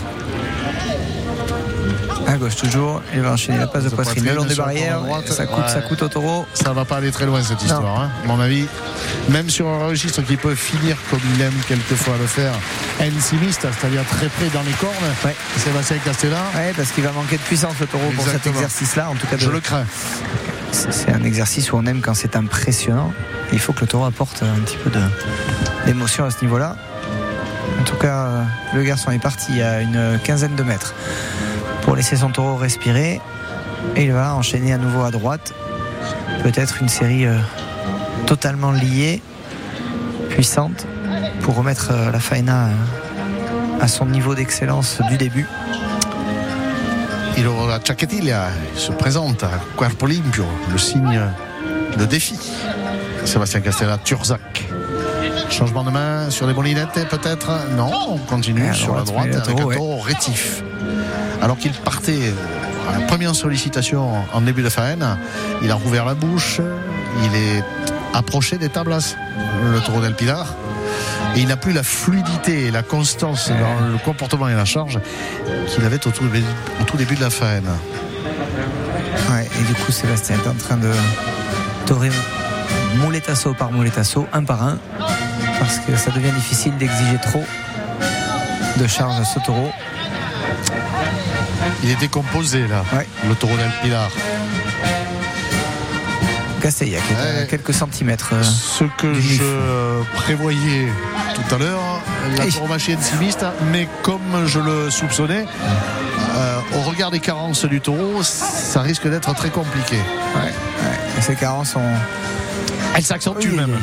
À 2.33 2.37
gauche 2.38 2.57
toujours. 2.57 3.03
Il 3.14 3.21
va 3.21 3.33
enchaîner 3.33 3.59
la 3.59 3.66
passe 3.66 3.85
de 3.85 3.90
poitrine 3.90 4.25
le 4.25 4.35
long 4.35 4.45
des 4.45 4.55
barrières. 4.55 5.01
Ça 5.27 5.45
coûte, 5.47 5.68
ça 5.68 5.81
coûte 5.83 6.03
au 6.03 6.09
taureau. 6.09 6.47
Ça 6.55 6.73
va 6.73 6.85
pas 6.87 6.97
aller 6.97 7.11
très 7.11 7.27
loin 7.27 7.42
cette 7.42 7.62
histoire, 7.62 8.01
hein, 8.01 8.11
à 8.25 8.27
mon 8.27 8.40
avis. 8.40 8.66
Même 9.29 9.51
sur 9.51 9.68
un 9.68 9.87
registre 9.87 10.23
qui 10.23 10.37
peut 10.37 10.55
finir 10.55 10.97
comme 11.11 11.21
il 11.35 11.40
aime 11.42 11.53
quelquefois 11.68 12.14
le 12.18 12.27
faire, 12.27 12.53
ensimiste, 13.01 13.66
c'est-à-dire 13.79 14.05
très 14.07 14.29
près 14.29 14.49
dans 14.55 14.62
les 14.62 14.73
cornes. 14.73 14.95
Ouais. 15.25 15.35
Sébastien 15.59 15.99
Castella, 15.99 16.38
Ouais, 16.55 16.73
parce 16.77 16.90
qu'il 16.92 17.05
va 17.05 17.12
manquer 17.12 17.37
de 17.37 17.42
puissance 17.42 17.75
le 17.81 17.87
taureau 17.87 18.11
pour 18.16 18.27
cet 18.27 18.47
exercice-là. 18.47 19.11
En 19.11 19.14
tout 19.14 19.27
cas, 19.27 19.37
de- 19.37 19.40
je 19.42 19.51
le 19.51 19.61
crains. 19.61 19.85
c'est 20.73 21.12
un 21.12 21.23
exercice 21.25 21.71
où 21.73 21.77
on 21.77 21.85
aime 21.87 22.01
quand 22.01 22.14
c'est 22.14 22.35
impressionnant. 22.37 23.12
Il 23.53 23.59
faut 23.59 23.73
que 23.75 23.81
le 23.83 23.87
taureau 23.87 24.07
apporte 24.07 24.42
un 24.42 24.61
petit 24.62 24.79
peu 24.79 24.90
d'émotion 25.87 26.25
à 26.25 26.31
ce 26.31 26.42
niveau-là. 26.42 26.77
En 27.81 27.85
tout 27.85 27.97
cas, 27.97 28.27
euh, 28.27 28.42
le 28.75 28.83
garçon 28.83 29.11
est 29.11 29.18
parti 29.18 29.61
à 29.61 29.81
une 29.83 30.18
quinzaine 30.25 30.55
de 30.55 30.62
mètres 30.62 30.95
pour 31.83 31.97
laisser 31.97 32.16
son 32.16 32.31
taureau 32.31 32.57
respirer. 32.57 33.21
Et 33.97 34.05
il 34.05 34.12
va 34.12 34.35
enchaîner 34.35 34.73
à 34.73 34.79
nouveau 34.79 35.03
à 35.03 35.11
droite. 35.11 35.53
Peut-être 36.42 36.81
une 36.81 36.88
série 36.88 37.27
euh, 37.27 37.38
totalement 38.27 38.73
liée, 38.73 39.23
puissante, 40.31 40.87
pour 41.42 41.57
remettre 41.57 41.90
euh, 41.92 42.11
la 42.11 42.21
faena 42.21 42.66
euh, 42.66 42.71
à 43.81 43.88
son 43.88 44.07
niveau 44.07 44.35
d'excellence 44.35 45.01
du 45.09 45.16
début. 45.16 45.47
Il 47.37 47.47
aura 47.47 47.66
la 47.66 47.81
Ciacchettilla, 47.81 48.49
il 48.75 48.81
se 48.81 48.92
présente 48.92 49.42
à 49.42 49.51
Cuerpo 49.77 50.07
Limpio, 50.07 50.45
le 50.71 50.79
signe 50.79 51.21
de 51.97 52.05
défi. 52.05 52.38
Sébastien 53.25 53.61
Castella, 53.61 53.99
Turzac. 53.99 54.64
Changement 55.51 55.85
de 55.85 55.90
main 55.90 56.31
sur 56.31 56.47
les 56.47 56.55
bolinettes, 56.55 57.09
peut-être? 57.09 57.51
Non, 57.77 57.90
on 58.11 58.18
continue 58.18 58.75
sur 58.75 58.95
la 58.95 59.03
droite, 59.03 59.49
ouais. 59.49 59.77
taureau 59.77 59.99
rétif. 59.99 60.62
Alors 61.42 61.59
qu'il 61.59 61.72
partait 61.72 62.33
à 62.88 62.98
la 62.98 63.07
première 63.07 63.35
sollicitation 63.35 64.09
en 64.33 64.40
début 64.40 64.62
de 64.62 64.68
faine, 64.68 65.18
il 65.62 65.70
a 65.70 65.74
rouvert 65.74 66.05
la 66.05 66.14
bouche, 66.14 66.61
il 67.24 67.35
est 67.35 67.64
approché 68.14 68.59
des 68.59 68.68
tablas, 68.68 69.16
le 69.72 69.81
taureau 69.81 70.00
del 70.00 70.14
Pilar. 70.14 70.55
Et 71.35 71.40
il 71.40 71.48
n'a 71.48 71.57
plus 71.57 71.72
la 71.72 71.83
fluidité 71.83 72.66
et 72.66 72.70
la 72.70 72.83
constance 72.83 73.48
dans 73.48 73.88
le 73.90 73.98
comportement 73.98 74.48
et 74.48 74.55
la 74.55 74.64
charge 74.64 75.00
qu'il 75.68 75.85
avait 75.85 76.07
au 76.07 76.11
tout, 76.11 76.28
début, 76.28 76.44
au 76.81 76.85
tout 76.85 76.96
début 76.96 77.16
de 77.16 77.22
la 77.22 77.31
faine. 77.31 77.68
Ouais, 79.31 79.48
et 79.61 79.64
du 79.64 79.74
coup, 79.74 79.90
Sébastien 79.90 80.37
est 80.37 80.48
en 80.48 80.55
train 80.55 80.76
de 80.76 80.90
torer 81.87 82.11
mouletasso 82.96 83.55
par 83.55 83.72
mouletasso, 83.72 84.26
un 84.33 84.44
par 84.44 84.62
un, 84.62 84.78
parce 85.59 85.78
que 85.78 85.96
ça 85.96 86.11
devient 86.11 86.33
difficile 86.33 86.76
d'exiger 86.76 87.18
trop 87.20 87.42
de 88.76 88.87
charge 88.87 89.18
à 89.18 89.24
ce 89.24 89.40
taureau. 89.40 89.72
Il 91.83 91.90
est 91.90 91.96
décomposé 92.01 92.66
là, 92.68 92.85
Ouais. 92.92 93.07
le 93.29 93.35
taureau 93.35 93.57
del 93.57 93.70
Pilar. 93.83 94.11
Qui 96.61 96.68
est 96.68 96.96
à 96.96 97.40
Ouais. 97.40 97.46
quelques 97.51 97.75
centimètres. 97.75 98.31
euh, 98.35 98.42
Ce 98.44 98.85
que 98.96 99.12
je 99.14 99.42
prévoyais 100.14 100.87
tout 101.35 101.55
à 101.57 101.59
l'heure, 101.59 101.81
la 102.38 102.46
tauromachie 102.46 102.94
ensimiste, 102.94 103.44
mais 103.72 103.88
comme 104.03 104.46
je 104.46 104.61
le 104.61 104.88
soupçonnais, 104.90 105.44
euh, 106.37 106.59
au 106.77 106.81
regard 106.83 107.11
des 107.11 107.18
carences 107.18 107.64
du 107.64 107.81
taureau, 107.81 108.22
ça 108.22 108.81
risque 108.81 109.09
d'être 109.11 109.35
très 109.35 109.51
compliqué. 109.51 109.96
ouais, 109.96 110.53
ces 111.20 111.35
carences 111.35 111.75
ont, 111.77 111.81
Elle 112.94 113.03
s'accentue 113.03 113.48
Oui, 113.51 113.57
même. 113.57 113.77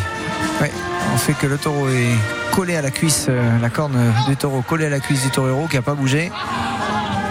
ouais, 0.61 0.71
ont 1.13 1.17
fait 1.17 1.33
que 1.33 1.47
le 1.47 1.57
taureau 1.57 1.89
est 1.89 2.15
collé 2.55 2.75
à 2.77 2.81
la 2.81 2.91
cuisse, 2.91 3.25
euh, 3.27 3.59
la 3.59 3.69
corne 3.69 3.97
du 4.27 4.37
taureau 4.37 4.61
collée 4.61 4.85
à 4.85 4.89
la 4.89 4.99
cuisse 4.99 5.23
du 5.23 5.29
taureau 5.31 5.67
qui 5.67 5.75
n'a 5.77 5.81
pas 5.81 5.95
bougé. 5.95 6.31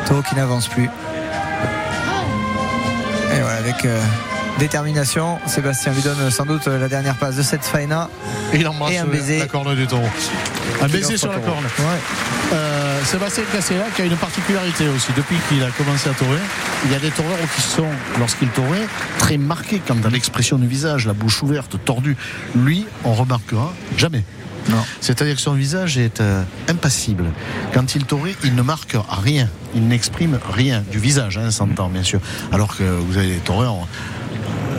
Qui 0.09 0.35
n'avance 0.35 0.68
plus. 0.68 0.85
Et 0.85 0.88
voilà, 3.40 3.59
avec 3.59 3.85
euh, 3.85 4.01
détermination, 4.59 5.38
Sébastien 5.47 5.92
lui 5.92 6.01
donne 6.01 6.31
sans 6.31 6.47
doute 6.47 6.66
la 6.66 6.88
dernière 6.88 7.14
passe 7.14 7.37
de 7.37 7.42
cette 7.42 7.64
faena. 7.64 8.09
Et 8.53 8.57
il 8.57 8.66
embrasse 8.66 8.92
Et 8.92 8.99
un 8.99 9.05
baiser. 9.05 9.38
la 9.38 9.47
corne 9.47 9.77
du 9.77 9.87
taureau. 9.87 10.09
Un 10.83 10.88
baiser 10.88 11.16
sur 11.18 11.31
la 11.31 11.38
corne. 11.38 11.64
Ouais. 11.64 12.01
Euh, 12.55 13.05
Sébastien 13.05 13.44
Cassella 13.53 13.85
qui 13.94 14.03
a 14.03 14.07
une 14.07 14.16
particularité 14.16 14.88
aussi. 14.88 15.12
Depuis 15.14 15.37
qu'il 15.49 15.62
a 15.62 15.71
commencé 15.71 16.09
à 16.09 16.14
taurer, 16.14 16.40
il 16.87 16.92
y 16.92 16.94
a 16.94 16.99
des 16.99 17.11
taureurs 17.11 17.37
qui 17.55 17.61
sont, 17.61 17.87
lorsqu'ils 18.18 18.49
tauraient, 18.49 18.88
très 19.18 19.37
marqués 19.37 19.81
quant 19.87 19.99
à 20.05 20.09
l'expression 20.09 20.57
du 20.57 20.66
visage, 20.66 21.07
la 21.07 21.12
bouche 21.12 21.42
ouverte, 21.42 21.77
tordue. 21.85 22.16
Lui, 22.57 22.87
on 23.05 23.12
remarquera 23.12 23.73
jamais. 23.99 24.25
C'est-à-dire 25.00 25.35
que 25.37 25.40
son 25.40 25.54
visage 25.54 25.98
est 25.98 26.20
euh, 26.20 26.42
impassible. 26.68 27.26
Quand 27.72 27.94
il 27.94 28.04
taurait, 28.04 28.35
il 28.44 28.54
ne 28.54 28.62
marque 28.62 28.96
rien. 29.09 29.48
Il 29.74 29.88
n'exprime 29.88 30.38
rien 30.52 30.83
du 30.90 30.98
visage, 30.98 31.38
hein, 31.38 31.50
s'entend 31.50 31.88
bien 31.88 32.02
sûr. 32.02 32.20
Alors 32.52 32.76
que 32.76 32.85
vous 32.85 33.16
avez 33.16 33.28
des 33.35 33.40
taureurs. 33.40 33.74
euh, 33.74 34.78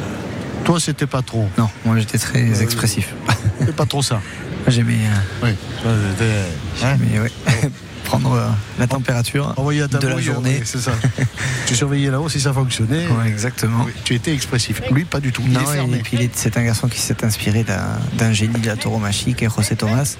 toi, 0.65 0.80
c'était 0.80 1.08
pas 1.08 1.21
trop. 1.21 1.47
Non, 1.58 1.69
moi 1.86 1.97
j'étais 1.97 2.17
très 2.17 2.62
expressif. 2.62 3.13
C'est 3.60 3.75
pas 3.75 3.86
trop 3.86 4.02
ça. 4.02 4.21
J'aimais 4.67 4.99
Oui. 5.43 5.49
C'était, 5.78 6.86
hein, 6.86 6.97
j'aimais, 6.99 7.19
ouais, 7.19 7.32
prendre 8.10 8.34
euh, 8.34 8.48
la 8.80 8.88
température 8.88 9.54
envoyer 9.58 9.84
à 9.84 9.88
ta 9.88 10.00
de 10.00 10.08
la 10.08 10.19
journée. 10.19 10.58
oui, 10.60 10.65
c'est 10.65 10.80
ça. 10.80 10.93
tu 11.67 11.76
surveillais 11.76 12.10
là-haut 12.10 12.28
si 12.28 12.39
ça 12.39 12.52
fonctionnait. 12.52 13.06
Ouais, 13.08 13.28
exactement. 13.28 13.84
Oui, 13.86 13.91
tu 14.04 14.15
étais 14.15 14.34
expressif. 14.34 14.82
Lui, 14.91 15.06
pas 15.06 15.19
du 15.19 15.32
tout. 15.32 15.43
Il 15.45 15.54
Non, 15.54 15.62
est 15.72 15.98
et 16.00 16.02
puis 16.02 16.30
c'est 16.34 16.58
un 16.58 16.63
garçon 16.63 16.88
qui 16.88 17.00
s'est 17.00 17.24
inspiré 17.24 17.63
d'un 17.63 18.00
d'un 18.17 18.34
génie 18.34 18.60
de 18.60 18.65
la 18.65 18.76
tauromachie 18.76 19.36
qui 19.36 19.45
est 19.45 19.56
José 19.56 19.76
Thomas. 19.76 20.15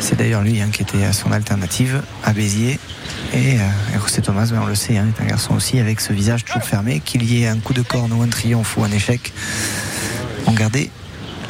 C'est 0.00 0.16
d'ailleurs 0.18 0.42
lui 0.42 0.60
hein, 0.60 0.70
qui 0.72 0.82
était 0.82 1.04
à 1.04 1.12
son 1.12 1.30
alternative 1.30 2.02
à 2.24 2.32
Béziers. 2.32 2.80
Et, 3.32 3.60
euh, 3.60 3.94
et 3.94 4.00
José 4.00 4.20
Thomas, 4.20 4.48
ben, 4.50 4.60
on 4.62 4.66
le 4.66 4.74
sait, 4.74 4.98
hein, 4.98 5.06
est 5.16 5.22
un 5.22 5.26
garçon 5.26 5.54
aussi 5.54 5.78
avec 5.78 6.00
ce 6.00 6.12
visage 6.12 6.44
toujours 6.44 6.64
fermé, 6.64 6.98
qu'il 6.98 7.22
y 7.22 7.44
ait 7.44 7.46
un 7.46 7.58
coup 7.58 7.74
de 7.74 7.82
corne 7.82 8.12
ou 8.12 8.22
un 8.22 8.28
triomphe 8.28 8.76
ou 8.76 8.82
un 8.82 8.90
échec, 8.90 9.32
on 10.46 10.52
gardait 10.52 10.90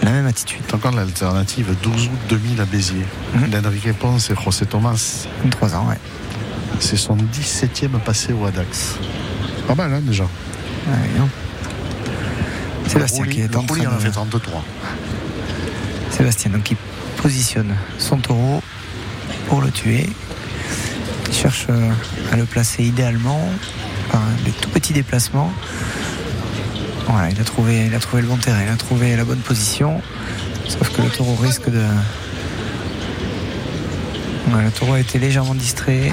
la 0.02 0.10
même 0.10 0.26
attitude. 0.26 0.62
Encore 0.72 0.92
l'alternative 0.92 1.74
12 1.82 2.06
août 2.06 2.18
2000 2.28 2.60
à 2.60 2.64
Béziers. 2.64 3.06
L'Enrique 3.52 3.92
Ponce 3.94 4.30
et 4.30 4.34
José 4.34 4.66
Thomas. 4.66 5.26
23 5.44 5.74
ans, 5.76 5.88
ouais. 5.88 5.98
C'est 6.80 6.96
son 6.96 7.16
17e 7.16 8.00
passé 8.04 8.32
au 8.32 8.44
Adax. 8.44 8.96
Pas 9.66 9.74
mal, 9.74 9.92
hein, 9.92 10.00
déjà. 10.02 10.24
Ouais, 10.24 11.18
non. 11.18 11.28
Sébastien 12.86 13.26
qui 13.26 13.40
est 13.40 13.56
en 13.56 13.62
train 13.62 13.86
en 13.86 13.98
fait 13.98 14.08
de... 14.08 14.12
33. 14.12 14.64
Sébastien 16.10 16.50
donc 16.50 16.62
qui 16.64 16.76
positionne 17.16 17.74
son 17.98 18.18
taureau 18.18 18.62
pour 19.48 19.62
le 19.62 19.70
tuer. 19.70 20.08
Il 21.28 21.34
cherche 21.34 21.66
euh, 21.70 21.90
à 22.32 22.36
le 22.36 22.44
placer 22.44 22.84
idéalement 22.84 23.40
par 24.12 24.22
des 24.44 24.50
tout 24.52 24.68
petits 24.68 24.92
déplacements. 24.92 25.52
Voilà, 27.06 27.30
il 27.30 27.40
a 27.40 27.44
trouvé, 27.44 27.86
il 27.86 27.94
a 27.94 27.98
trouvé 27.98 28.22
le 28.22 28.28
bon 28.28 28.36
terrain, 28.36 28.62
il 28.66 28.68
a 28.72 28.76
trouvé 28.76 29.16
la 29.16 29.24
bonne 29.24 29.38
position. 29.40 30.00
Sauf 30.68 30.90
que 30.90 31.02
le 31.02 31.08
taureau 31.10 31.34
risque 31.36 31.68
de. 31.70 31.82
Ouais, 34.54 34.62
le 34.64 34.70
taureau 34.70 34.94
a 34.94 35.00
été 35.00 35.18
légèrement 35.18 35.54
distrait, 35.54 36.12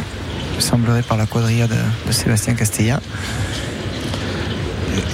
il 0.55 0.61
semblerait 0.61 1.03
par 1.03 1.17
la 1.17 1.25
quadrilla 1.25 1.67
de, 1.67 1.75
de 2.07 2.11
Sébastien 2.11 2.53
Castella. 2.55 2.99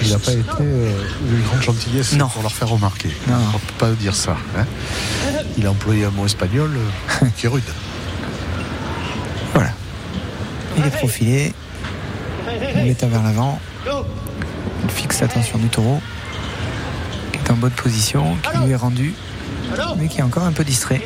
Il 0.01 0.11
n'a 0.11 0.19
pas 0.19 0.31
été 0.31 0.43
euh, 0.61 0.91
une 1.31 1.41
grande 1.43 1.61
gentillesse 1.61 2.13
Non. 2.13 2.27
pour 2.29 2.41
leur 2.41 2.51
faire 2.51 2.69
remarquer. 2.69 3.09
Non. 3.27 3.35
On 3.35 3.53
ne 3.53 3.59
peut 3.59 3.73
pas 3.77 3.91
dire 3.91 4.15
ça. 4.15 4.35
hein. 4.57 4.65
Il 5.57 5.65
a 5.67 5.71
employé 5.71 6.05
un 6.05 6.09
mot 6.11 6.25
espagnol 6.25 6.71
euh, 6.75 7.25
qui 7.37 7.45
est 7.45 7.49
rude. 7.49 7.63
Voilà. 9.53 9.69
Il 10.77 10.85
est 10.85 10.89
profilé. 10.91 11.53
Il 12.75 12.83
met 12.85 12.95
vers 12.99 13.23
l'avant. 13.23 13.59
Il 14.83 14.89
fixe 14.89 15.21
l'attention 15.21 15.57
du 15.57 15.67
taureau. 15.67 16.01
Qui 17.31 17.39
est 17.39 17.51
en 17.51 17.55
bonne 17.55 17.71
position, 17.71 18.37
qui 18.43 18.57
lui 18.65 18.71
est 18.71 18.75
rendu, 18.75 19.13
mais 19.97 20.07
qui 20.07 20.19
est 20.19 20.23
encore 20.23 20.43
un 20.43 20.51
peu 20.51 20.63
distrait. 20.63 21.01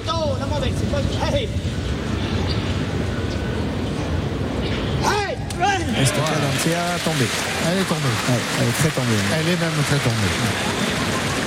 Estocade 6.01 6.43
entière 6.55 6.81
tombée. 7.05 7.27
Elle 7.69 7.77
est 7.77 7.83
tombée. 7.83 8.01
Ouais, 8.29 8.39
elle 8.59 8.67
est 8.67 8.71
très 8.71 8.89
tombée. 8.89 9.21
Elle 9.33 9.47
est 9.49 9.59
même 9.59 9.83
très 9.87 9.97
tombée. 9.97 10.31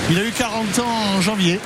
Il 0.09 0.17
a 0.19 0.23
eu 0.23 0.31
40 0.31 0.79
ans 0.79 1.17
en 1.17 1.21
janvier. 1.21 1.59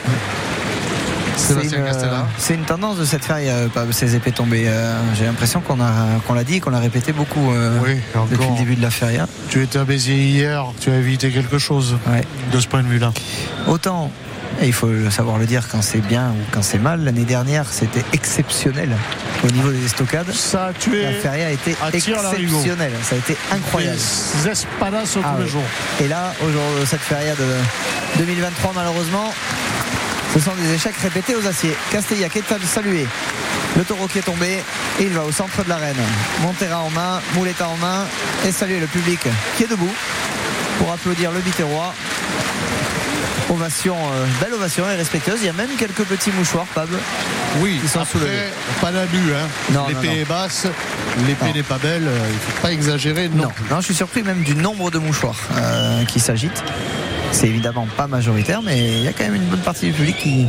Sébastien 1.39 1.81
Castella. 1.83 2.25
c'est 2.37 2.53
une 2.55 2.63
tendance 2.65 2.97
de 2.97 3.05
cette 3.05 3.23
ferie, 3.25 3.49
euh, 3.49 3.67
ces 3.91 4.15
épées 4.15 4.31
tombées. 4.31 4.65
Euh, 4.67 4.95
J'ai 5.17 5.25
l'impression 5.25 5.61
qu'on 5.61 5.79
a, 5.81 5.93
qu'on 6.27 6.33
l'a 6.33 6.43
dit 6.43 6.55
et 6.55 6.59
qu'on 6.59 6.69
l'a 6.69 6.79
répété 6.79 7.11
beaucoup 7.13 7.51
euh, 7.51 7.77
Oui, 7.85 7.97
depuis 8.31 8.47
le 8.49 8.57
début 8.57 8.75
de 8.75 8.81
la 8.81 8.91
feria. 8.91 9.27
Tu 9.49 9.61
étais 9.63 9.79
à 9.79 9.83
Béziers 9.85 10.15
hier, 10.17 10.65
tu 10.79 10.91
as 10.91 10.97
évité 10.97 11.29
quelque 11.31 11.57
chose 11.57 11.97
Ouais. 12.07 12.23
de 12.51 12.59
ce 12.59 12.67
point 12.67 12.83
de 12.83 12.87
vue-là. 12.87 13.11
Autant, 13.67 14.11
et 14.61 14.67
il 14.67 14.73
faut 14.73 14.89
savoir 15.09 15.37
le 15.37 15.45
dire 15.45 15.67
quand 15.71 15.81
c'est 15.81 16.01
bien 16.05 16.29
ou 16.31 16.35
quand 16.51 16.61
c'est 16.63 16.79
mal, 16.79 17.03
l'année 17.03 17.23
dernière 17.23 17.65
c'était 17.69 18.03
exceptionnel 18.13 18.89
au 19.43 19.51
niveau 19.51 19.71
des 19.71 19.85
estocades. 19.85 20.31
Ça 20.33 20.67
a 20.67 20.73
tué 20.73 21.03
La 21.03 21.11
feria 21.13 21.47
a 21.47 21.51
été 21.51 21.75
exceptionnelle, 21.93 22.91
ça 23.03 23.15
a 23.15 23.17
été 23.19 23.37
incroyable. 23.53 23.97
des 24.43 24.49
espadas 24.49 25.03
tous 25.13 25.21
Ah 25.23 25.35
les 25.39 25.47
jours. 25.47 25.63
Et 26.01 26.07
là, 26.07 26.33
aujourd'hui, 26.41 26.85
cette 26.85 26.99
feria 27.01 27.35
de 27.35 27.45
2023, 28.17 28.71
malheureusement, 28.75 29.31
ce 30.33 30.39
sont 30.39 30.51
des 30.55 30.73
échecs 30.73 30.95
répétés 30.97 31.35
aux 31.35 31.45
aciers. 31.47 31.75
Castella 31.91 32.29
qui 32.29 32.39
est 32.39 32.65
salué. 32.65 33.07
Le 33.77 33.83
taureau 33.83 34.07
qui 34.07 34.19
est 34.19 34.23
tombé 34.23 34.59
et 34.99 35.03
il 35.03 35.09
va 35.09 35.23
au 35.23 35.31
centre 35.31 35.63
de 35.63 35.69
l'arène. 35.69 35.95
Montera 36.41 36.79
en 36.81 36.89
main, 36.89 37.21
Mouletta 37.35 37.67
en 37.67 37.77
main 37.77 38.05
et 38.45 38.51
saluer 38.51 38.79
le 38.79 38.87
public 38.87 39.19
qui 39.57 39.63
est 39.63 39.67
debout 39.67 39.93
pour 40.77 40.91
applaudir 40.91 41.31
le 41.31 41.39
Biterrois. 41.39 41.93
Ovation, 43.49 43.95
euh, 43.95 44.25
belle 44.39 44.53
ovation 44.53 44.87
et 44.89 44.95
respectueuse. 44.95 45.39
Il 45.41 45.47
y 45.47 45.49
a 45.49 45.53
même 45.53 45.71
quelques 45.77 46.03
petits 46.03 46.31
mouchoirs, 46.31 46.65
Pab. 46.75 46.87
Oui, 47.61 47.79
Ils 47.81 47.89
sont 47.89 47.99
après, 48.01 48.19
soulevés. 48.19 48.43
pas 48.79 48.91
d'abus. 48.91 49.33
Hein. 49.33 49.47
Non, 49.73 49.87
L'épée 49.87 50.19
est 50.21 50.25
basse, 50.25 50.67
l'épée 51.25 51.51
n'est 51.53 51.63
pas 51.63 51.79
belle, 51.79 52.07
euh, 52.07 52.19
il 52.29 52.33
ne 52.35 52.39
faut 52.39 52.61
pas 52.61 52.71
exagérer. 52.71 53.27
Non. 53.29 53.45
Non, 53.45 53.51
non, 53.71 53.77
je 53.79 53.85
suis 53.85 53.95
surpris 53.95 54.21
même 54.21 54.43
du 54.43 54.53
nombre 54.53 54.91
de 54.91 54.99
mouchoirs 54.99 55.35
euh, 55.57 56.05
qui 56.05 56.19
s'agitent. 56.19 56.63
C'est 57.31 57.47
évidemment 57.47 57.87
pas 57.95 58.07
majoritaire, 58.07 58.61
mais 58.63 58.77
il 58.79 59.03
y 59.03 59.07
a 59.07 59.13
quand 59.13 59.23
même 59.23 59.35
une 59.35 59.45
bonne 59.45 59.59
partie 59.59 59.87
du 59.87 59.93
public 59.93 60.17
qui, 60.17 60.45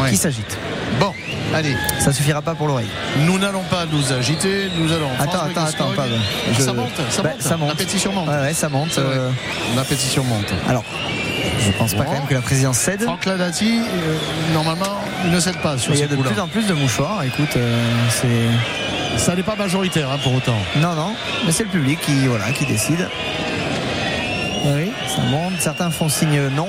Ouais. 0.00 0.10
qui 0.10 0.16
s'agite. 0.16 0.56
Bon, 0.98 1.12
allez, 1.54 1.74
Ça 2.00 2.12
suffira 2.12 2.40
pas 2.42 2.54
pour 2.54 2.66
l'oreille. 2.66 2.88
nous 3.26 3.38
n'allons 3.38 3.62
pas 3.64 3.84
nous 3.90 4.12
agiter, 4.12 4.68
nous 4.78 4.90
allons. 4.92 5.10
Attends, 5.18 5.32
France 5.50 5.50
attends, 5.74 5.84
attends. 5.84 5.92
Pab. 5.96 6.08
Je- 6.56 6.62
Ça 6.62 6.72
monte, 6.72 6.88
ça 7.10 7.22
Bah, 7.22 7.30
monte, 7.30 7.42
ça 7.42 7.56
monte. 7.56 7.68
La 7.68 7.74
pétition 7.74 8.12
monte. 8.12 8.28
Ouais, 8.28 8.34
ouais, 8.40 8.54
ça 8.54 8.68
monte. 8.68 8.98
Euh, 8.98 9.30
La 9.76 9.84
pétition 9.84 10.24
monte. 10.24 10.52
alors, 10.68 10.84
je 11.60 11.70
pense 11.72 11.94
pas 11.94 12.04
Bon. 12.04 12.10
quand 12.10 12.12
même 12.18 12.26
que 12.26 12.34
la 12.34 12.40
présidence 12.42 12.78
cède. 12.78 13.02
Franck 13.02 13.24
Ladati, 13.26 13.80
euh, 13.80 14.16
normalement, 14.54 15.00
il 15.24 15.30
ne 15.30 15.40
cède 15.40 15.58
pas 15.58 15.76
sur 15.78 15.92
il 15.94 16.00
y 16.00 16.02
a 16.02 16.06
de 16.06 16.16
plus 16.16 16.40
en 16.40 16.48
plus 16.48 16.66
de 16.66 16.74
mouchoirs. 16.74 17.22
Écoute, 17.24 17.56
euh, 17.56 17.76
c'est. 18.10 19.18
Ça 19.18 19.36
n'est 19.36 19.42
pas 19.44 19.54
majoritaire 19.56 20.10
hein, 20.10 20.18
pour 20.22 20.34
autant. 20.34 20.56
Non, 20.76 20.94
non, 20.94 21.14
mais 21.46 21.52
c'est 21.52 21.62
le 21.64 21.68
public 21.70 22.00
qui, 22.00 22.26
voilà, 22.26 22.50
qui 22.50 22.66
décide. 22.66 23.08
Oui, 24.64 24.92
ça 25.14 25.22
monte. 25.22 25.60
Certains 25.60 25.90
font 25.90 26.08
signe 26.08 26.48
non. 26.48 26.68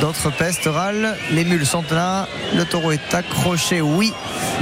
D'autres 0.00 0.30
pestent, 0.30 0.66
râlent. 0.66 1.16
Les 1.30 1.44
mules 1.44 1.66
sont 1.66 1.84
là. 1.90 2.26
Le 2.54 2.64
taureau 2.64 2.92
est 2.92 3.14
accroché. 3.14 3.80
Oui. 3.80 4.12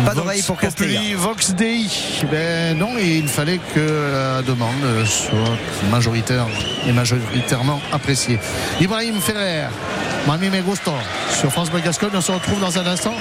Pas 0.05 0.15
d'oreille 0.15 0.43
pour 0.43 0.59
Castella. 0.59 0.95
Populi, 0.95 1.15
Vox 1.15 1.55
Dei. 1.55 1.87
Ben 2.31 2.77
non, 2.77 2.99
et 2.99 3.19
il 3.19 3.29
fallait 3.29 3.61
que 3.75 4.11
la 4.13 4.43
demande 4.43 5.05
soit 5.05 5.57
majoritaire 5.91 6.47
et 6.87 6.93
majoritairement 6.93 7.81
appréciée. 7.93 8.39
Ibrahim 8.81 9.21
Ferrer, 9.21 9.69
Mami 10.27 10.51
Me 10.51 10.63
Gusto, 10.63 10.93
sur 11.33 11.51
France 11.51 11.71
Bleu 11.71 11.81
Gascogne. 11.81 12.11
On 12.15 12.21
se 12.21 12.33
retrouve 12.33 12.61
dans 12.61 12.79
un 12.79 12.87
instant 12.87 13.15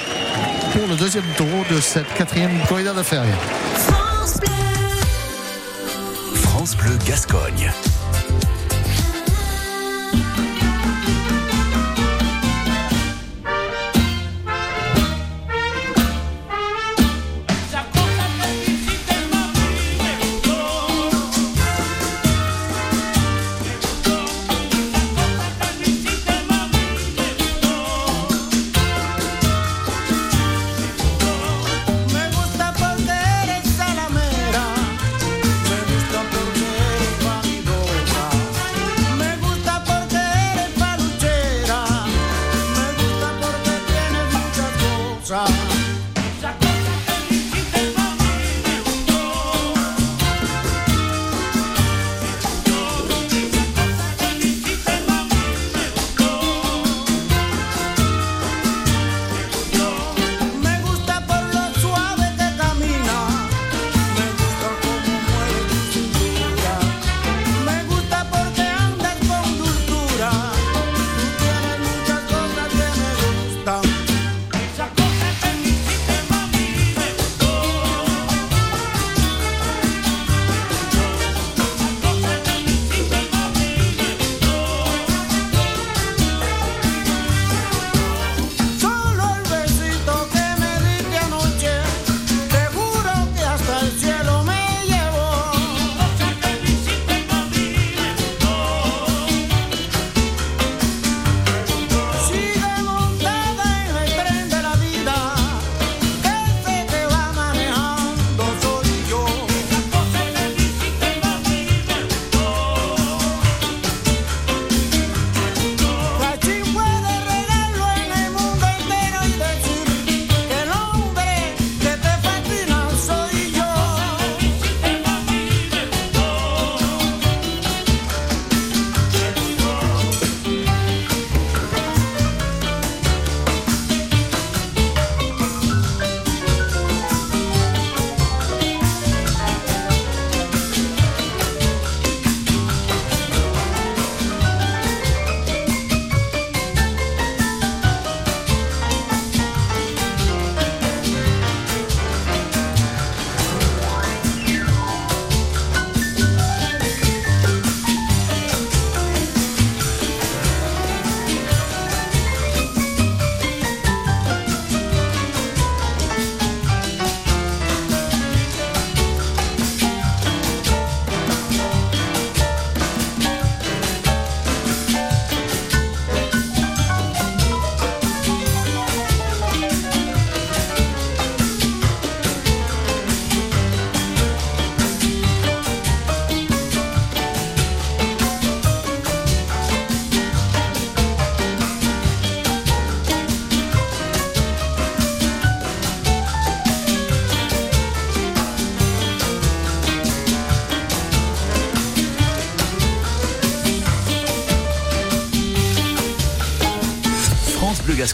pour 0.74 0.88
le 0.88 0.96
deuxième 0.96 1.26
taureau 1.36 1.63
de 1.72 1.80
cette 1.80 2.13
quatrième 2.13 2.60
corrida 2.68 2.94
de 2.94 3.04
feria. 3.04 3.34
France 3.76 4.38
Bleu. 4.40 4.52
France 6.42 6.76
Bleu 6.78 6.98
Gascogne. 7.06 7.72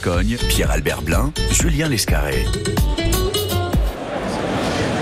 Gascogne, 0.04 0.38
Pierre-Albert 0.50 1.02
Blin, 1.02 1.32
Julien 1.52 1.88
Lescarré. 1.88 2.46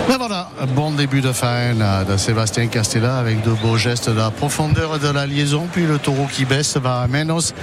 Ben 0.08 0.18
voilà, 0.18 0.50
bon 0.76 0.92
début 0.92 1.22
de 1.22 1.32
fin 1.32 1.74
de 1.74 2.18
Sébastien 2.18 2.68
Castella 2.68 3.18
avec 3.18 3.42
de 3.42 3.50
beaux 3.50 3.78
gestes 3.78 4.10
de 4.12 4.18
la 4.18 4.30
profondeur 4.30 5.00
de 5.00 5.08
la 5.08 5.26
liaison. 5.26 5.68
Puis 5.72 5.88
le 5.88 5.98
taureau 5.98 6.28
qui 6.32 6.46
baisse 6.46 6.78
va 6.78 7.02
à 7.02 7.08
Menos. 7.08 7.54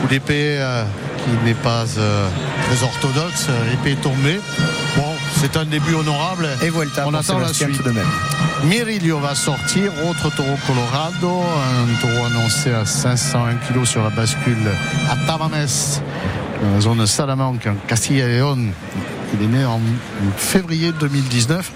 Coup 0.00 0.06
d'épée 0.08 0.58
euh, 0.60 0.84
qui 1.24 1.44
n'est 1.44 1.54
pas 1.54 1.86
euh, 1.98 2.28
très 2.68 2.84
orthodoxe. 2.84 3.48
Épée 3.72 3.96
tombée. 3.96 4.40
Bon, 4.96 5.12
c'est 5.40 5.56
un 5.56 5.64
début 5.64 5.94
honorable. 5.94 6.48
Et 6.62 6.68
voilà, 6.68 6.90
on 7.06 7.14
attend 7.14 7.38
la 7.38 7.52
suite. 7.52 7.82
de 7.82 7.90
même. 7.90 8.06
Mirilio 8.64 9.18
va 9.18 9.34
sortir, 9.34 9.90
autre 10.06 10.34
taureau 10.34 10.56
Colorado, 10.66 11.42
un 11.42 12.00
taureau 12.00 12.26
annoncé 12.26 12.70
à 12.70 12.84
501 12.84 13.54
kg 13.54 13.84
sur 13.86 14.02
la 14.02 14.10
bascule 14.10 14.70
à 15.08 15.16
Tavanes, 15.26 16.02
dans 16.62 16.72
la 16.74 16.80
zone 16.80 17.06
Salamanque, 17.06 17.66
en 17.66 17.74
Castilla 17.86 18.26
et 18.26 18.38
León. 18.38 18.72
Il 19.34 19.42
est 19.42 19.46
né 19.46 19.64
en 19.64 19.80
février 20.36 20.92
2019. 20.98 21.70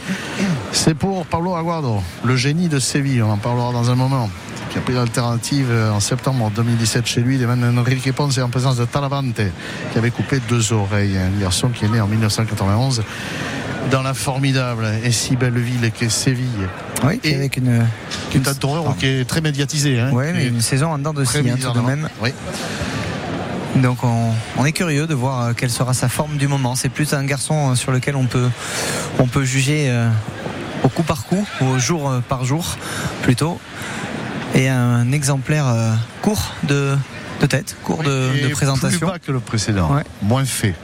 C'est 0.72 0.94
pour 0.94 1.24
Pablo 1.26 1.54
Aguado, 1.54 2.02
le 2.24 2.36
génie 2.36 2.68
de 2.68 2.78
Séville. 2.78 3.22
On 3.22 3.30
en 3.30 3.38
parlera 3.38 3.72
dans 3.72 3.90
un 3.90 3.94
moment. 3.94 4.28
Qui 4.70 4.78
a 4.78 4.80
pris 4.80 4.94
l'alternative 4.94 5.70
en 5.92 6.00
septembre 6.00 6.50
2017 6.54 7.06
chez 7.06 7.20
lui. 7.20 7.40
Est 7.40 7.46
Enrique 7.46 8.12
Ponce 8.12 8.38
en 8.38 8.48
présence 8.48 8.76
de 8.76 8.84
Talavante, 8.84 9.40
qui 9.92 9.98
avait 9.98 10.10
coupé 10.10 10.40
deux 10.48 10.72
oreilles. 10.72 11.16
Un 11.16 11.40
garçon 11.40 11.68
qui 11.68 11.84
est 11.84 11.88
né 11.88 12.00
en 12.00 12.08
1991 12.08 13.02
dans 13.90 14.02
la 14.02 14.14
formidable 14.14 14.86
et 15.04 15.12
si 15.12 15.36
belle 15.36 15.58
ville 15.58 15.90
qu'est 15.92 16.08
Séville. 16.08 16.68
Oui, 17.04 17.20
et 17.22 17.34
avec 17.34 17.56
une, 17.56 17.86
une, 18.34 18.42
qui 18.98 19.06
est 19.06 19.28
très 19.28 19.40
médiatisée. 19.40 20.00
Hein, 20.00 20.10
oui, 20.12 20.24
mais 20.32 20.46
une 20.46 20.60
saison 20.60 20.88
en 20.88 20.98
dents 20.98 21.12
de 21.12 21.24
scie, 21.24 21.38
hein, 21.38 21.56
tout 21.60 21.72
de 21.72 21.84
même. 21.84 22.08
Oui. 22.22 22.30
Donc 23.76 23.98
on, 24.04 24.64
est 24.64 24.72
curieux 24.72 25.06
de 25.06 25.14
voir 25.14 25.40
euh, 25.40 25.52
quelle 25.52 25.70
sera 25.70 25.94
sa 25.94 26.08
forme 26.08 26.36
du 26.36 26.48
moment. 26.48 26.74
C'est 26.74 26.88
plus 26.88 27.12
un 27.12 27.24
garçon 27.24 27.70
euh, 27.70 27.74
sur 27.74 27.92
lequel 27.92 28.16
on 28.16 28.26
peut, 28.26 28.48
on 29.18 29.26
peut 29.26 29.44
juger 29.44 29.86
euh, 29.88 30.08
au 30.84 30.88
coup 30.88 31.02
par 31.02 31.24
coup, 31.24 31.46
au 31.60 31.78
jour 31.78 32.12
par 32.28 32.44
jour 32.44 32.76
plutôt. 33.22 33.58
Et 34.54 34.68
un 34.68 35.10
exemplaire 35.10 35.66
court 36.22 36.54
de, 36.62 36.96
de 37.40 37.46
tête, 37.46 37.76
court 37.82 38.04
de, 38.04 38.48
présentation. 38.52 38.98
Plus 38.98 39.06
bas 39.06 39.18
que 39.18 39.32
le 39.32 39.40
précédent, 39.40 39.90
moins 40.22 40.44
fait. 40.44 40.74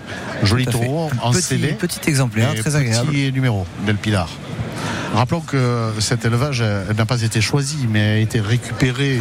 Joli 0.43 0.67
taureau 0.67 1.11
en 1.23 1.31
petit, 1.31 1.59
Petit 1.79 2.09
exemplaire, 2.09 2.53
très 2.57 2.75
agréable. 2.75 3.11
Petit 3.11 3.31
numéro, 3.33 3.67
Del 3.87 3.97
Pilar. 3.97 4.29
Rappelons 5.15 5.41
que 5.41 5.93
cet 5.99 6.25
élevage 6.25 6.63
n'a 6.63 7.07
pas 7.07 7.23
été 7.23 7.41
choisi, 7.41 7.87
mais 7.89 8.01
a 8.01 8.19
été 8.19 8.41
récupéré 8.41 9.19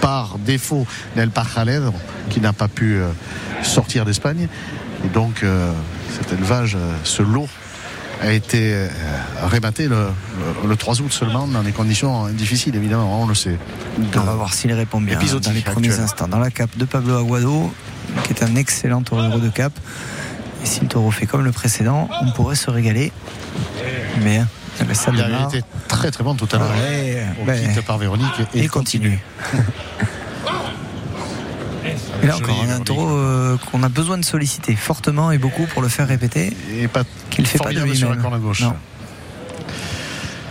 par 0.00 0.38
défaut 0.38 0.86
d'El 1.16 1.30
Pajaledro, 1.30 1.94
qui 2.30 2.40
n'a 2.40 2.52
pas 2.52 2.68
pu 2.68 2.96
euh, 2.96 3.08
sortir 3.62 4.04
d'Espagne. 4.04 4.48
Et 5.04 5.08
donc, 5.08 5.42
euh, 5.42 5.72
cet 6.16 6.32
élevage, 6.32 6.76
euh, 6.76 6.92
ce 7.04 7.22
lot, 7.22 7.48
a 8.20 8.32
été 8.32 8.88
rébatté 9.44 9.86
le, 9.86 10.76
3 10.76 11.02
août 11.02 11.12
seulement 11.12 11.46
dans 11.46 11.62
des 11.62 11.70
conditions 11.70 12.26
difficiles 12.30 12.74
évidemment 12.74 13.22
on 13.22 13.28
le 13.28 13.34
sait. 13.36 13.56
On 13.96 14.18
va 14.18 14.34
voir 14.34 14.54
s'il 14.54 14.72
répond 14.72 15.00
bien 15.00 15.20
dans 15.40 15.52
les 15.52 15.60
premiers 15.60 16.00
instants. 16.00 16.26
Dans 16.26 16.40
la 16.40 16.50
cape 16.50 16.76
de 16.76 16.84
Pablo 16.84 17.16
Aguado 17.16 17.72
qui 18.24 18.32
est 18.32 18.42
un 18.42 18.56
excellent 18.56 19.02
taureau 19.02 19.38
de 19.38 19.48
cap 19.48 19.72
et 20.64 20.66
si 20.66 20.80
le 20.80 20.88
taureau 20.88 21.12
fait 21.12 21.26
comme 21.26 21.44
le 21.44 21.52
précédent 21.52 22.08
on 22.20 22.32
pourrait 22.32 22.56
se 22.56 22.72
régaler. 22.72 23.12
Mais 24.24 24.42
il 24.80 25.20
a 25.20 25.46
été 25.46 25.62
très 25.88 26.10
très 26.10 26.24
bon 26.24 26.34
tout 26.34 26.48
à 26.52 26.58
l'heure. 26.58 26.70
Ouais, 26.70 27.24
ben, 27.46 27.82
par 27.86 27.98
Véronique 27.98 28.26
et, 28.54 28.60
il 28.60 28.70
continue. 28.70 29.18
Et 32.22 32.26
là 32.26 32.36
encore, 32.36 32.64
un 32.68 32.80
taureau 32.80 33.08
euh, 33.10 33.56
qu'on 33.70 33.82
a 33.82 33.88
besoin 33.88 34.18
de 34.18 34.24
solliciter 34.24 34.74
fortement 34.76 35.30
et 35.30 35.38
beaucoup 35.38 35.66
pour 35.66 35.82
le 35.82 35.88
faire 35.88 36.08
répéter. 36.08 36.56
Et 36.76 36.88
pas 36.88 37.04
qu'il 37.30 37.46
fait 37.46 37.58
pas 37.58 37.72
de 37.72 37.80
lui-même. 37.80 38.22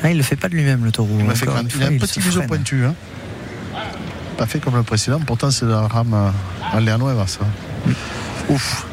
Ah, 0.04 0.12
il 0.12 0.18
le 0.18 0.24
fait 0.24 0.36
pas 0.36 0.48
de 0.48 0.54
lui-même 0.54 0.86
le 0.86 0.92
taureau. 0.92 1.18
Il, 1.20 1.26
a, 1.28 1.88
un 1.88 1.98
petit 1.98 2.20
museau 2.20 2.42
pointu. 2.44 2.86
Hein. 2.86 2.94
Pas 4.38 4.46
fait 4.46 4.60
comme 4.60 4.76
le 4.76 4.84
précédent, 4.84 5.20
pourtant 5.20 5.50
c'est 5.50 5.66
la 5.66 5.88
rame 5.88 6.32
à 6.72 6.80
l'air 6.80 7.00
ça. 7.28 7.40
Mm. 7.86 7.92
Ouf. 8.50 8.86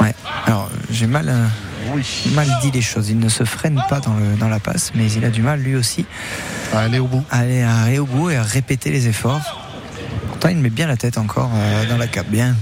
Ouais, 0.00 0.14
alors 0.46 0.70
j'ai 0.90 1.06
mal. 1.06 1.28
Euh, 1.28 1.46
mal 2.32 2.48
dit 2.62 2.70
les 2.70 2.82
choses. 2.82 3.10
Il 3.10 3.18
ne 3.18 3.28
se 3.28 3.44
freine 3.44 3.82
pas 3.88 4.00
dans, 4.00 4.14
le, 4.14 4.36
dans 4.36 4.48
la 4.48 4.60
passe, 4.60 4.92
mais 4.94 5.10
il 5.12 5.24
a 5.24 5.30
du 5.30 5.42
mal 5.42 5.60
lui 5.60 5.76
aussi 5.76 6.06
à 6.74 6.80
aller 6.80 6.98
au 6.98 7.06
bout. 7.06 7.24
À 7.30 7.38
aller, 7.38 7.98
au 7.98 8.06
bout 8.06 8.30
et 8.30 8.36
à 8.36 8.42
répéter 8.42 8.90
les 8.90 9.08
efforts. 9.08 9.62
Pourtant, 10.28 10.48
il 10.48 10.58
met 10.58 10.70
bien 10.70 10.86
la 10.86 10.96
tête 10.96 11.18
encore 11.18 11.50
euh, 11.54 11.86
dans 11.86 11.96
la 11.96 12.06
cape, 12.06 12.28
bien. 12.28 12.54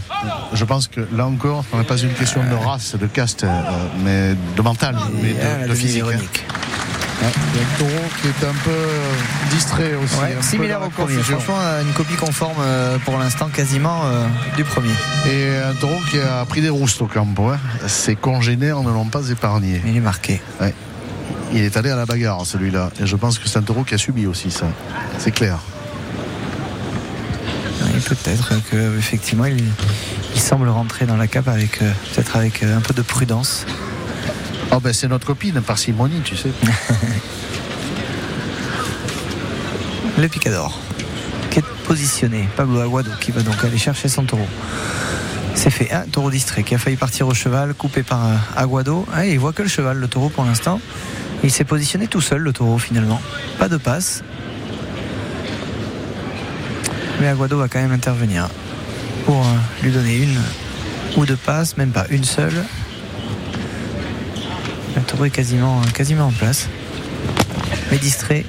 Je 0.52 0.64
pense 0.64 0.88
que 0.88 1.00
là 1.12 1.26
encore, 1.26 1.64
ce 1.70 1.76
n'est 1.76 1.84
pas 1.84 1.96
une 1.96 2.12
question 2.12 2.42
de 2.44 2.54
race, 2.54 2.96
de 2.96 3.06
caste, 3.06 3.44
euh, 3.44 3.62
mais 4.04 4.34
de 4.56 4.62
mental, 4.62 4.96
mais 5.20 5.34
de, 5.64 5.68
de 5.68 5.74
physique. 5.74 6.04
Hein. 6.04 6.63
Il 7.20 7.60
y 7.60 7.62
a 7.62 7.66
un 7.66 7.78
taureau 7.78 8.08
qui 8.20 8.28
est 8.28 8.46
un 8.46 8.52
peu 8.64 8.70
euh, 8.70 9.14
distrait 9.50 9.94
aussi. 9.94 10.48
similaire 10.48 10.82
au 10.82 10.90
premier. 10.90 11.22
Franchement, 11.22 11.58
euh, 11.60 11.82
une 11.82 11.92
copie 11.92 12.16
conforme 12.16 12.56
euh, 12.60 12.98
pour 13.04 13.18
l'instant 13.18 13.48
quasiment 13.48 14.02
du 14.56 14.64
premier. 14.64 14.92
Et 15.26 15.56
un 15.56 15.74
taureau 15.74 16.00
qui 16.10 16.18
a 16.18 16.44
pris 16.44 16.60
des 16.60 16.68
roustes 16.68 17.00
au 17.02 17.06
campo. 17.06 17.48
Hein. 17.48 17.58
Ses 17.86 18.16
congénères 18.16 18.82
ne 18.82 18.90
l'ont 18.90 19.06
pas 19.06 19.28
épargné. 19.28 19.80
Il 19.86 19.96
est 19.96 20.00
marqué. 20.00 20.40
Il 21.52 21.60
est 21.60 21.76
allé 21.76 21.90
à 21.90 21.96
la 21.96 22.06
bagarre 22.06 22.44
celui-là. 22.44 22.90
Et 23.00 23.06
je 23.06 23.16
pense 23.16 23.38
que 23.38 23.48
c'est 23.48 23.58
un 23.58 23.62
taureau 23.62 23.84
qui 23.84 23.94
a 23.94 23.98
subi 23.98 24.26
aussi 24.26 24.50
ça. 24.50 24.66
C'est 25.18 25.30
clair. 25.30 25.58
peut-être 28.08 28.54
que 28.70 28.98
effectivement 28.98 29.44
il, 29.46 29.62
semble 30.40 30.68
rentrer 30.68 31.06
dans 31.06 31.16
la 31.16 31.26
cape 31.26 31.48
avec 31.48 31.78
peut-être 31.78 32.36
avec 32.36 32.62
un 32.62 32.80
peu 32.80 32.92
de 32.92 33.02
prudence. 33.02 33.64
Oh 34.76 34.80
ben 34.80 34.92
c'est 34.92 35.06
notre 35.06 35.24
copine, 35.24 35.60
parcimonie, 35.60 36.20
tu 36.24 36.36
sais. 36.36 36.50
le 40.18 40.26
picador 40.26 40.76
qui 41.50 41.60
est 41.60 41.64
positionné. 41.86 42.48
Pablo 42.56 42.80
Aguado 42.80 43.12
qui 43.20 43.30
va 43.30 43.42
donc 43.42 43.62
aller 43.62 43.78
chercher 43.78 44.08
son 44.08 44.24
taureau. 44.24 44.48
C'est 45.54 45.70
fait. 45.70 45.92
Un 45.92 46.06
taureau 46.06 46.28
distrait 46.28 46.64
qui 46.64 46.74
a 46.74 46.78
failli 46.78 46.96
partir 46.96 47.28
au 47.28 47.34
cheval, 47.34 47.72
coupé 47.74 48.02
par 48.02 48.26
euh, 48.26 48.34
Aguado. 48.56 49.06
Ah, 49.14 49.24
il 49.24 49.38
voit 49.38 49.52
que 49.52 49.62
le 49.62 49.68
cheval, 49.68 49.98
le 49.98 50.08
taureau 50.08 50.28
pour 50.28 50.44
l'instant. 50.44 50.80
Il 51.44 51.52
s'est 51.52 51.62
positionné 51.62 52.08
tout 52.08 52.20
seul, 52.20 52.40
le 52.40 52.52
taureau 52.52 52.78
finalement. 52.78 53.22
Pas 53.60 53.68
de 53.68 53.76
passe. 53.76 54.24
Mais 57.20 57.28
Aguado 57.28 57.58
va 57.58 57.68
quand 57.68 57.80
même 57.80 57.92
intervenir 57.92 58.48
pour 59.24 59.40
euh, 59.40 59.84
lui 59.84 59.92
donner 59.92 60.16
une 60.16 60.40
ou 61.16 61.26
deux 61.26 61.36
passes, 61.36 61.76
même 61.76 61.92
pas 61.92 62.06
une 62.10 62.24
seule. 62.24 62.64
Le 64.96 65.02
taureau 65.02 65.24
est 65.24 65.30
quasiment, 65.30 65.80
quasiment 65.92 66.26
en 66.26 66.32
place. 66.32 66.68
Mais 67.90 67.98
distrait 67.98 68.44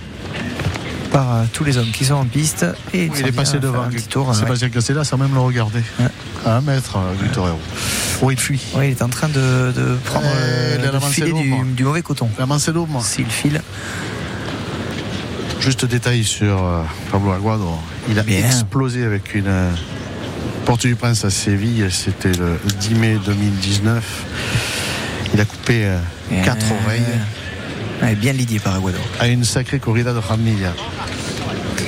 par 1.16 1.34
euh, 1.34 1.44
tous 1.54 1.64
les 1.64 1.78
hommes 1.78 1.92
qui 1.92 2.04
sont 2.04 2.16
en 2.16 2.26
piste. 2.26 2.66
Et 2.94 3.06
il, 3.06 3.28
est 3.28 3.32
passé 3.32 3.60
devant 3.60 3.84
un 3.84 3.90
petit 3.90 4.08
tour. 4.08 4.36
Sébastien 4.36 4.70
Cassella 4.70 5.06
sans 5.06 5.18
même 5.18 5.34
le 5.34 5.40
regarder. 5.40 5.82
À 6.46 6.58
un 6.58 6.62
mètre 6.62 6.98
euh, 6.98 7.24
du 7.24 7.30
torero. 7.30 7.58
Oh, 8.22 8.32
il 8.32 8.38
fuit. 8.38 8.62
Oui, 8.76 8.88
il 8.88 8.92
est 8.92 9.02
en 9.02 9.08
train 9.08 9.30
de, 9.30 9.72
prendre 10.04 10.28
euh, 10.28 10.92
le 10.92 11.00
filet 11.00 11.32
du, 11.32 11.84
mauvais 11.84 12.02
coton. 12.02 12.30
La 12.38 12.46
moi. 12.46 12.58
S'il 13.02 13.28
file. 13.28 13.62
Juste 15.62 15.86
détail 15.86 16.26
sur 16.26 16.62
Pablo 17.12 17.32
Aguado. 17.32 17.70
Il 18.10 18.20
a 18.20 18.24
explosé 18.28 19.04
avec 19.04 19.36
une 19.36 19.52
Porte 20.66 20.86
du 20.86 20.96
Prince 20.96 21.24
à 21.24 21.30
Séville. 21.30 21.88
C'était 21.92 22.34
le 22.34 22.60
10 22.82 22.96
mai 22.96 23.18
2019. 23.26 24.26
Il 25.34 25.40
a 25.40 25.46
coupé 25.46 25.88
quatre 26.44 26.66
oreilles. 26.72 28.16
bien 28.18 28.34
lidié 28.34 28.60
par 28.60 28.76
Aguado. 28.76 28.98
À 29.20 29.28
une 29.28 29.44
sacrée 29.44 29.80
corrida 29.80 30.14
de 30.14 30.20
Ramilla. 30.20 30.74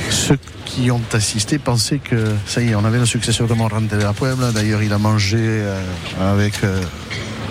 Ceux 0.10 0.38
qui 0.66 0.92
ont 0.92 1.02
assisté 1.14 1.60
pensaient 1.60 2.00
que 2.00 2.34
ça 2.46 2.62
y 2.62 2.70
est, 2.70 2.76
on 2.76 2.86
avait 2.86 3.00
le 3.00 3.06
successeur 3.06 3.48
de 3.48 3.54
Morante 3.54 3.88
de 3.88 3.98
la 3.98 4.14
Puebla. 4.14 4.52
D'ailleurs, 4.52 4.84
il 4.84 4.94
a 4.94 4.98
mangé 4.98 5.38
euh, 5.40 5.82
avec 6.20 6.64
euh, 6.64 6.82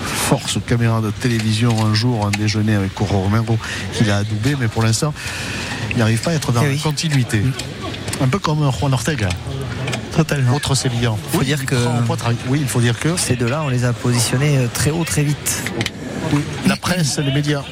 force 0.02 0.58
caméra 0.66 1.00
de 1.00 1.10
télévision 1.10 1.84
un 1.84 1.94
jour 1.94 2.26
un 2.26 2.30
déjeuner 2.30 2.74
avec 2.74 2.94
Coro 2.94 3.20
Romero 3.20 3.58
qu'il 3.92 4.10
a 4.10 4.18
adoubé, 4.18 4.56
mais 4.58 4.68
pour 4.68 4.82
l'instant, 4.82 5.12
il 5.90 5.98
n'arrive 5.98 6.20
pas 6.20 6.30
à 6.30 6.34
être 6.34 6.52
dans 6.52 6.62
eh 6.62 6.74
la 6.74 6.82
continuité. 6.82 7.42
Un 8.20 8.28
peu 8.28 8.38
comme 8.38 8.70
Juan 8.70 8.92
Ortega. 8.92 9.28
Totalement. 10.14 10.54
Autre 10.54 10.74
Sévillan. 10.74 11.18
Il 11.32 11.38
faut 11.38 11.44
dire 11.44 11.66
que. 11.66 11.74
Oui, 12.48 12.60
il 12.62 12.68
faut 12.68 12.80
dire 12.80 12.98
que. 12.98 13.16
Ces 13.16 13.36
deux-là, 13.36 13.62
on 13.64 13.68
les 13.68 13.84
a 13.84 13.92
positionnés 13.92 14.56
euh, 14.56 14.66
très 14.72 14.90
haut, 14.90 15.04
très 15.04 15.22
vite 15.22 15.62
la 16.66 16.76
presse, 16.76 17.18
les 17.18 17.32
médias, 17.32 17.62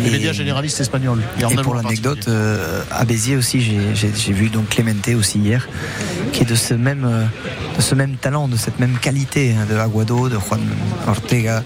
les 0.00 0.10
médias 0.10 0.32
généralistes 0.32 0.80
espagnols. 0.80 1.22
Et, 1.38 1.56
pour 1.56 1.74
l'anecdote, 1.74 2.26
euh, 2.28 2.82
à 2.90 3.04
Béziers 3.04 3.36
aussi, 3.36 3.60
j'ai 3.94 4.32
vu 4.32 4.48
donc 4.48 4.68
Clemente 4.68 5.08
aussi 5.16 5.38
hier, 5.38 5.68
qui 6.32 6.42
est 6.42 6.46
de 6.46 6.54
ce 6.54 6.74
même, 6.74 7.04
euh, 7.04 7.24
de 7.76 7.82
ce 7.82 7.94
même 7.94 8.16
talent, 8.16 8.48
de 8.48 8.56
cette 8.56 8.78
même 8.78 8.98
qualité 8.98 9.54
hein, 9.58 9.66
de 9.68 9.76
Aguado, 9.76 10.28
de 10.28 10.38
Juan 10.38 10.60
Ortega, 11.06 11.62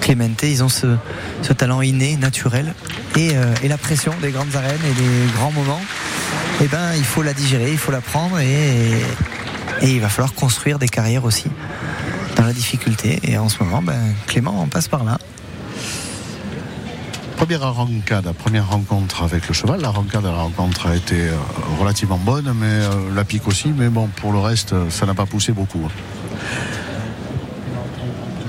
Clemente. 0.00 0.42
Ils 0.42 0.62
ont 0.62 0.68
ce, 0.68 0.96
talent 1.56 1.82
inné, 1.82 2.16
naturel, 2.16 2.74
euh, 3.16 3.54
et, 3.62 3.68
la 3.68 3.78
pression 3.78 4.12
des 4.22 4.30
grandes 4.30 4.54
arènes 4.54 4.80
et 4.84 4.94
des 4.94 5.32
grands 5.34 5.52
moments. 5.52 5.80
Eh 6.60 6.66
ben, 6.66 6.92
il 6.96 7.04
faut 7.04 7.22
la 7.22 7.32
digérer, 7.32 7.70
il 7.70 7.78
faut 7.78 7.92
la 7.92 8.00
prendre 8.00 8.38
et, 8.40 8.90
et 9.82 9.90
il 9.90 10.00
va 10.00 10.08
falloir 10.08 10.34
construire 10.34 10.78
des 10.78 10.88
carrières 10.88 11.24
aussi 11.24 11.46
dans 12.36 12.44
la 12.44 12.52
difficulté. 12.52 13.20
Et 13.24 13.38
en 13.38 13.48
ce 13.48 13.62
moment, 13.62 13.82
ben, 13.82 14.14
Clément 14.26 14.66
passe 14.68 14.88
par 14.88 15.04
là. 15.04 15.18
Première 17.38 17.62
arrancade, 17.62 18.32
première 18.32 18.68
rencontre 18.68 19.22
avec 19.22 19.46
le 19.46 19.54
cheval. 19.54 19.80
La 19.80 19.90
rencontre, 19.90 20.22
la 20.22 20.32
rencontre 20.32 20.88
a 20.88 20.96
été 20.96 21.28
euh, 21.28 21.36
relativement 21.78 22.18
bonne, 22.18 22.52
mais 22.54 22.66
euh, 22.66 23.14
la 23.14 23.24
pique 23.24 23.46
aussi. 23.46 23.68
Mais 23.76 23.88
bon, 23.88 24.08
pour 24.08 24.32
le 24.32 24.40
reste, 24.40 24.74
ça 24.90 25.06
n'a 25.06 25.14
pas 25.14 25.24
poussé 25.24 25.52
beaucoup. 25.52 25.88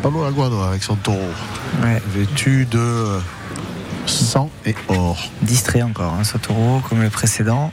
Pablo 0.02 0.24
Aguado 0.24 0.60
avec 0.62 0.82
son 0.82 0.96
taureau, 0.96 1.20
Ouais. 1.84 2.02
vêtu 2.08 2.66
de 2.66 3.20
sang 4.08 4.50
et 4.66 4.74
or. 4.88 5.30
Distrait 5.44 5.84
encore, 5.84 6.14
hein, 6.20 6.24
ce 6.24 6.38
taureau, 6.40 6.82
comme 6.90 7.02
le 7.04 7.12
précédent. 7.12 7.72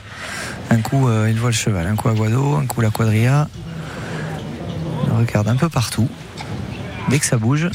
Un 0.69 0.81
coup, 0.81 1.07
euh, 1.07 1.29
il 1.31 1.39
voit 1.39 1.49
le 1.49 1.55
cheval, 1.55 1.87
un 1.87 1.95
coup 1.95 2.09
Aguado, 2.09 2.55
un 2.55 2.67
coup 2.67 2.81
la 2.81 2.91
quadrilla. 2.91 3.47
Il 5.07 5.13
regarde 5.17 5.47
un 5.47 5.55
peu 5.55 5.67
partout. 5.69 6.07
Dès 7.09 7.17
que 7.17 7.25
ça 7.25 7.37
bouge, 7.37 7.69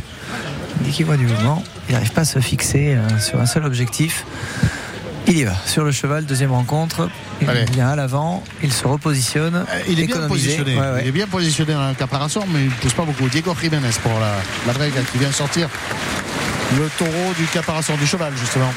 dès 0.80 0.90
qu'il 0.90 1.06
voit 1.06 1.16
du 1.16 1.26
mouvement, 1.26 1.62
il 1.88 1.92
n'arrive 1.92 2.12
pas 2.12 2.22
à 2.22 2.24
se 2.24 2.38
fixer 2.40 2.94
euh, 2.94 3.18
sur 3.18 3.40
un 3.40 3.46
seul 3.46 3.64
objectif. 3.64 4.24
Il 5.28 5.38
y 5.38 5.44
va 5.44 5.54
sur 5.66 5.84
le 5.84 5.92
cheval, 5.92 6.24
deuxième 6.26 6.50
rencontre. 6.50 7.08
Il 7.40 7.48
Allez. 7.48 7.64
vient 7.66 7.88
à 7.90 7.96
l'avant, 7.96 8.42
il 8.62 8.72
se 8.72 8.86
repositionne. 8.86 9.54
Euh, 9.54 9.80
Il 9.88 10.00
est 10.00 10.06
bien 10.06 10.26
positionné. 10.26 10.74
Ouais, 10.74 10.80
ouais. 10.80 11.00
Il 11.02 11.08
est 11.08 11.12
bien 11.12 11.26
positionné 11.28 11.74
dans 11.74 11.86
la 11.86 11.94
caparation, 11.94 12.44
mais 12.52 12.60
il 12.62 12.66
ne 12.66 12.70
pousse 12.74 12.92
pas 12.94 13.04
beaucoup. 13.04 13.28
Diego 13.28 13.54
Jiménez 13.60 13.90
pour 14.02 14.18
la, 14.18 14.34
la 14.66 14.72
Brega 14.72 15.00
qui 15.12 15.18
vient 15.18 15.30
sortir 15.30 15.68
le 16.76 16.88
taureau 16.98 17.32
du 17.38 17.44
caparation 17.46 17.96
du 17.96 18.06
cheval, 18.06 18.32
justement. 18.36 18.72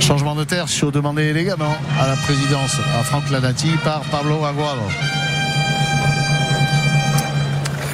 Changement 0.00 0.34
de 0.34 0.44
terre 0.44 0.68
sur 0.68 0.92
demandé 0.92 1.22
élégamment 1.24 1.76
à 2.00 2.06
la 2.06 2.16
présidence, 2.16 2.76
à 2.98 3.02
Franck 3.04 3.30
Lanati 3.30 3.70
par 3.84 4.00
Pablo 4.02 4.44
Aguado. 4.44 4.82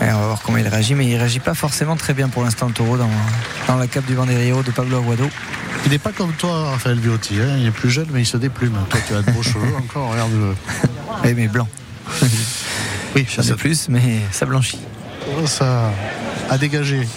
On 0.02 0.06
va 0.06 0.26
voir 0.26 0.40
comment 0.42 0.58
il 0.58 0.66
réagit, 0.66 0.94
mais 0.94 1.06
il 1.06 1.16
réagit 1.16 1.40
pas 1.40 1.54
forcément 1.54 1.96
très 1.96 2.14
bien 2.14 2.28
pour 2.28 2.42
l'instant 2.42 2.66
le 2.66 2.72
taureau 2.72 2.96
dans, 2.96 3.08
dans 3.68 3.76
la 3.76 3.86
cape 3.86 4.06
du 4.06 4.14
Banderio 4.14 4.62
de 4.62 4.70
Pablo 4.70 4.98
Aguado. 4.98 5.28
Il 5.84 5.90
n'est 5.92 5.98
pas 5.98 6.12
comme 6.12 6.32
toi, 6.32 6.70
Raphaël 6.70 6.98
Viotti. 6.98 7.34
hein. 7.40 7.56
Il 7.58 7.66
est 7.66 7.70
plus 7.70 7.90
jeune, 7.90 8.06
mais 8.12 8.22
il 8.22 8.26
se 8.26 8.36
déplume. 8.36 8.74
Toi, 8.88 9.00
tu 9.06 9.14
as 9.14 9.22
de 9.22 9.30
beaux 9.30 9.42
cheveux 9.52 9.74
encore. 9.76 10.10
Regarde-le. 10.12 10.54
Eh, 11.24 11.34
mais 11.34 11.48
blanc. 11.48 11.68
Oui, 13.16 13.26
J'en 13.28 13.42
ai 13.42 13.52
plus, 13.56 13.88
mais 13.88 14.20
ça 14.30 14.46
blanchit. 14.46 14.78
ça 15.46 15.90
a 16.48 16.56
dégagé 16.58 17.08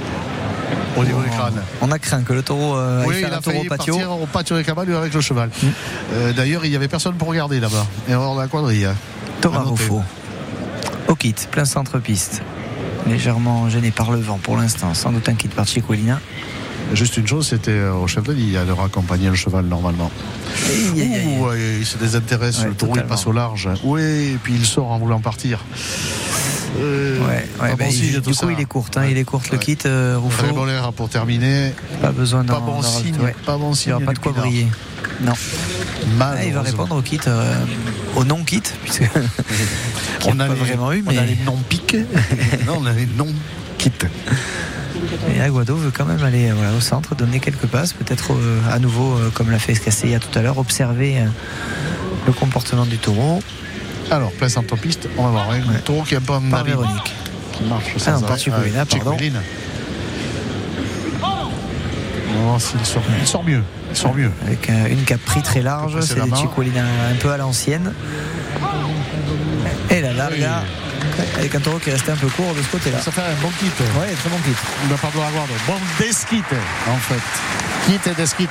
au 0.96 1.04
niveau 1.04 1.22
du 1.22 1.28
crâne. 1.30 1.62
On 1.80 1.92
a 1.92 2.00
craint 2.00 2.22
que 2.22 2.32
le 2.32 2.42
taureau 2.42 2.76
euh, 2.76 3.04
Oui, 3.06 3.14
il 3.20 3.24
un 3.24 3.28
a 3.28 3.40
taureau 3.40 3.58
failli 3.58 3.68
patio. 3.68 3.94
partir 3.94 4.10
au 4.10 4.26
patio 4.26 4.56
des 4.60 4.94
avec 4.94 5.14
le 5.14 5.20
cheval. 5.20 5.50
Euh, 6.14 6.32
D'ailleurs, 6.32 6.64
il 6.64 6.70
n'y 6.70 6.76
avait 6.76 6.88
personne 6.88 7.14
pour 7.14 7.28
regarder 7.28 7.60
là-bas. 7.60 7.86
Erreur 8.08 8.34
de 8.34 8.40
la 8.40 8.48
quadrille. 8.48 8.88
Thomas. 9.40 9.60
Ruffo. 9.60 10.02
Au 11.10 11.16
kit, 11.16 11.34
plein 11.50 11.64
centre-piste. 11.64 12.40
Légèrement 13.08 13.68
gêné 13.68 13.90
par 13.90 14.12
le 14.12 14.18
vent 14.18 14.38
pour 14.40 14.56
l'instant. 14.56 14.94
Sans 14.94 15.10
doute 15.10 15.28
un 15.28 15.34
kit 15.34 15.48
par 15.48 15.66
Chiquilina. 15.66 16.20
Juste 16.92 17.16
une 17.16 17.26
chose, 17.26 17.46
c'était 17.48 17.82
au 17.88 18.06
chef 18.06 18.24
de 18.24 18.32
ligne 18.32 18.56
à 18.56 18.64
leur 18.64 18.80
accompagner 18.80 19.28
le 19.28 19.34
cheval 19.36 19.64
normalement. 19.66 20.10
Ouh, 20.94 21.44
ouais, 21.46 21.76
il 21.80 21.86
se 21.86 21.98
désintéresse, 21.98 22.60
Ouais, 22.60 22.66
le 22.68 22.74
taureau 22.74 22.94
il 22.96 23.02
passe 23.04 23.26
au 23.26 23.32
large. 23.32 23.68
Oui, 23.84 24.00
et 24.02 24.38
puis 24.42 24.54
il 24.54 24.64
sort 24.64 24.90
en 24.90 24.98
voulant 24.98 25.20
partir. 25.20 25.64
Euh, 26.80 27.18
Ouais, 27.20 27.48
ouais, 27.62 27.74
bah, 27.76 27.84
il- 27.90 28.12
du 28.20 28.20
coup, 28.20 28.32
ça. 28.32 28.46
il 28.50 28.60
est 28.60 28.64
courte. 28.64 28.96
hein, 28.96 29.04
il 29.08 29.16
est 29.18 29.26
le 29.52 29.58
kit, 29.58 29.78
euh. 29.86 30.18
Très 30.38 30.52
bon 30.52 30.64
l'air 30.64 30.92
pour 30.92 31.08
terminer. 31.08 31.72
Pas 32.00 32.10
besoin 32.12 32.44
d'en 32.44 32.54
Pas 32.54 32.60
bon 32.60 32.82
signe, 32.82 33.16
pas 33.44 33.56
bon 33.56 33.72
Il 33.72 33.76
signe. 33.76 33.90
n'y 33.92 33.96
aura 33.96 34.04
pas 34.06 34.12
de 34.14 34.18
quoi 34.20 34.32
briller. 34.32 34.66
Non. 35.22 35.32
Ah, 36.20 36.44
il 36.44 36.52
va 36.52 36.62
répondre 36.62 36.96
au 36.96 37.02
kit, 37.02 37.20
euh, 37.26 37.54
au 38.16 38.24
non-kit, 38.24 38.62
puisque 38.82 39.02
On 40.26 40.34
n'a 40.34 40.44
a, 40.44 40.48
pas 40.48 40.54
les, 40.54 40.60
vraiment 40.60 40.92
eu, 40.92 41.04
on 41.06 41.10
a 41.16 41.24
les 41.24 41.36
non-piques. 41.44 41.96
non, 42.66 42.78
on 42.80 42.86
a 42.86 42.92
les 42.92 43.06
non-kits. 43.06 43.90
Et 45.34 45.40
Aguado 45.40 45.76
veut 45.76 45.90
quand 45.90 46.04
même 46.04 46.22
aller 46.22 46.50
euh, 46.50 46.54
voilà, 46.54 46.72
au 46.72 46.80
centre, 46.80 47.14
donner 47.14 47.40
quelques 47.40 47.66
passes, 47.66 47.92
peut-être 47.92 48.32
euh, 48.32 48.60
à 48.70 48.78
nouveau, 48.78 49.14
euh, 49.16 49.30
comme 49.32 49.50
l'a 49.50 49.58
fait 49.58 49.72
Escasseya 49.72 50.18
tout 50.20 50.36
à 50.38 50.42
l'heure, 50.42 50.58
observer 50.58 51.16
le 52.26 52.32
comportement 52.32 52.84
du 52.86 52.98
taureau 52.98 53.42
Alors, 54.10 54.32
place 54.32 54.56
en 54.56 54.62
piste, 54.76 55.08
on 55.16 55.24
va 55.24 55.30
voir. 55.30 55.50
hein. 55.50 55.60
Ouais. 55.68 55.74
Le 55.74 55.80
taureau 55.80 56.02
qui 56.02 56.14
un 56.16 56.20
peu 56.20 56.34
en 56.34 56.40
par 56.42 56.64
Véronique. 56.64 57.14
qui 57.52 57.64
marche 57.64 57.84
Ah 58.06 58.12
non, 58.12 58.26
arrêt. 58.52 58.70
Pardon. 58.98 59.16
On 62.40 62.44
va 62.44 62.48
voir 62.48 62.60
s'il 62.60 62.84
sort, 62.86 63.02
il 63.20 63.26
sort 63.26 63.44
mieux. 63.44 63.62
Il 63.90 63.96
sort 63.96 64.14
mieux. 64.14 64.30
Avec 64.46 64.70
euh, 64.70 64.88
une 64.88 65.02
capri 65.04 65.42
très 65.42 65.60
large, 65.60 66.00
c'est 66.00 66.22
des. 66.22 66.34
Chicolina 66.34 66.82
un 67.10 67.14
peu 67.16 67.30
à 67.30 67.36
l'ancienne. 67.36 67.92
Et 69.90 70.00
la 70.00 70.14
larga, 70.14 70.62
avec 71.36 71.54
un 71.54 71.60
taureau 71.60 71.78
qui 71.78 71.90
est 71.90 71.92
resté 71.92 72.12
un 72.12 72.16
peu 72.16 72.28
court 72.28 72.54
de 72.54 72.62
ce 72.62 72.68
côté-là. 72.68 72.98
Ça 73.00 73.10
fait 73.10 73.20
un 73.20 73.42
bon 73.42 73.50
kit. 73.58 73.66
Ouais, 73.98 74.12
très 74.14 74.30
bon 74.30 74.38
kit. 74.38 74.56
De 74.88 74.94
Pablo 74.94 75.20
Aguado. 75.20 75.52
Bon 75.66 75.74
desquite, 75.98 76.44
en 76.88 76.96
fait. 76.96 77.20
Kit 77.86 78.10
et 78.10 78.14
desquite. 78.14 78.50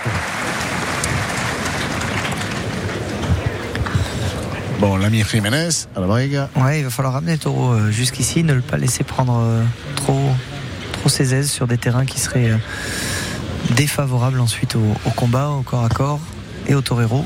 Bon, 4.79 4.97
l'ami 4.97 5.23
Jiménez 5.23 5.69
à 5.95 5.99
la 5.99 6.07
brigue. 6.07 6.41
Ouais, 6.55 6.79
il 6.79 6.83
va 6.83 6.89
falloir 6.91 7.15
ramener 7.15 7.33
le 7.33 7.39
taureau 7.39 7.71
euh, 7.71 7.91
jusqu'ici, 7.91 8.43
ne 8.43 8.53
le 8.53 8.61
pas 8.61 8.77
laisser 8.77 9.03
prendre 9.03 9.39
euh, 9.41 9.63
trop, 9.95 10.29
trop 10.93 11.09
ses 11.09 11.33
aises 11.33 11.49
sur 11.49 11.65
des 11.65 11.77
terrains 11.77 12.05
qui 12.05 12.19
seraient 12.19 12.51
défavorables 13.83 14.41
ensuite 14.41 14.75
au, 14.75 14.83
au 15.05 15.09
combat, 15.11 15.47
au 15.49 15.61
corps 15.61 15.85
à 15.85 15.89
corps 15.89 16.19
et 16.67 16.75
au 16.75 16.81
torero. 16.81 17.25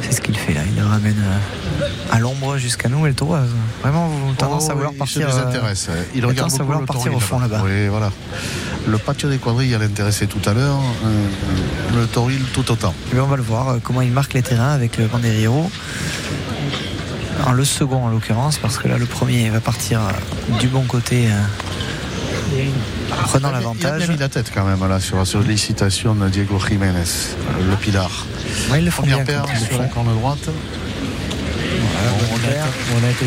C'est 0.00 0.12
ce 0.12 0.20
qu'il 0.22 0.36
fait 0.36 0.54
là. 0.54 0.62
Il 0.66 0.80
le 0.80 0.86
ramène 0.86 1.22
euh, 1.22 1.84
à 2.10 2.18
l'ombre 2.18 2.56
jusqu'à 2.56 2.88
nous 2.88 3.04
et 3.06 3.10
le 3.10 3.14
taureau 3.14 3.34
a 3.34 3.42
vraiment 3.82 4.08
tendance 4.38 4.68
à 4.70 4.72
Oh, 4.72 4.76
vouloir 4.76 4.92
il 4.94 4.98
partir. 4.98 5.28
euh. 5.28 6.02
Il 6.14 6.18
il 6.18 6.24
a 6.24 6.28
regarde 6.28 6.48
tendance 6.48 6.60
à 6.60 6.62
vouloir 6.64 6.80
le 6.80 6.86
partir 6.86 7.14
au 7.14 7.20
fond, 7.20 7.38
là-bas. 7.38 7.60
Oui, 7.64 7.88
voilà. 7.88 8.10
Le 8.88 8.96
patio 8.98 9.28
des 9.28 9.36
quadrilles 9.38 9.76
l'intéressait 9.78 10.26
tout 10.26 10.40
à 10.48 10.54
l'heure. 10.54 10.78
euh, 11.04 12.00
le 12.00 12.06
tauril 12.06 12.40
tout 12.54 12.70
autant. 12.72 12.94
Eh 13.10 13.14
bien, 13.14 13.22
on 13.24 13.26
va 13.28 13.36
le 13.36 13.42
voir 13.42 13.68
euh, 13.68 13.78
comment 13.82 14.00
il 14.00 14.10
marque 14.10 14.32
les 14.32 14.42
terrains 14.42 14.72
avec 14.72 14.96
le 14.96 15.06
Banderillero. 15.06 15.70
Alors, 17.42 17.52
le 17.52 17.64
second 17.64 18.04
en 18.06 18.08
l'occurrence, 18.08 18.56
parce 18.58 18.78
que 18.78 18.88
là 18.88 18.96
le 18.98 19.06
premier 19.06 19.50
va 19.50 19.60
partir 19.60 20.00
du 20.60 20.68
bon 20.68 20.82
côté, 20.84 21.28
prenant 23.16 23.50
Il 23.50 23.54
a 23.54 23.58
l'avantage. 23.58 24.08
mis 24.08 24.16
la 24.16 24.28
tête 24.28 24.50
quand 24.54 24.64
même 24.64 24.86
là 24.88 25.00
sur 25.00 25.18
la 25.18 25.24
sollicitation 25.24 26.14
de 26.14 26.28
Diego 26.28 26.58
Jiménez, 26.58 27.34
le 27.68 27.76
pilar. 27.76 28.26
Ouais, 28.70 28.78
ils 28.78 28.84
le 28.84 28.90
font 28.90 29.02
Première 29.02 29.24
paire 29.24 29.44
sur 29.68 29.78
la 29.78 29.86
corne 29.86 30.14
droite. 30.14 30.48
Voilà, 31.80 32.10
on, 32.30 32.34
a 32.34 32.50
été, 32.50 32.60
on 33.00 33.06
a 33.06 33.10
été 33.10 33.26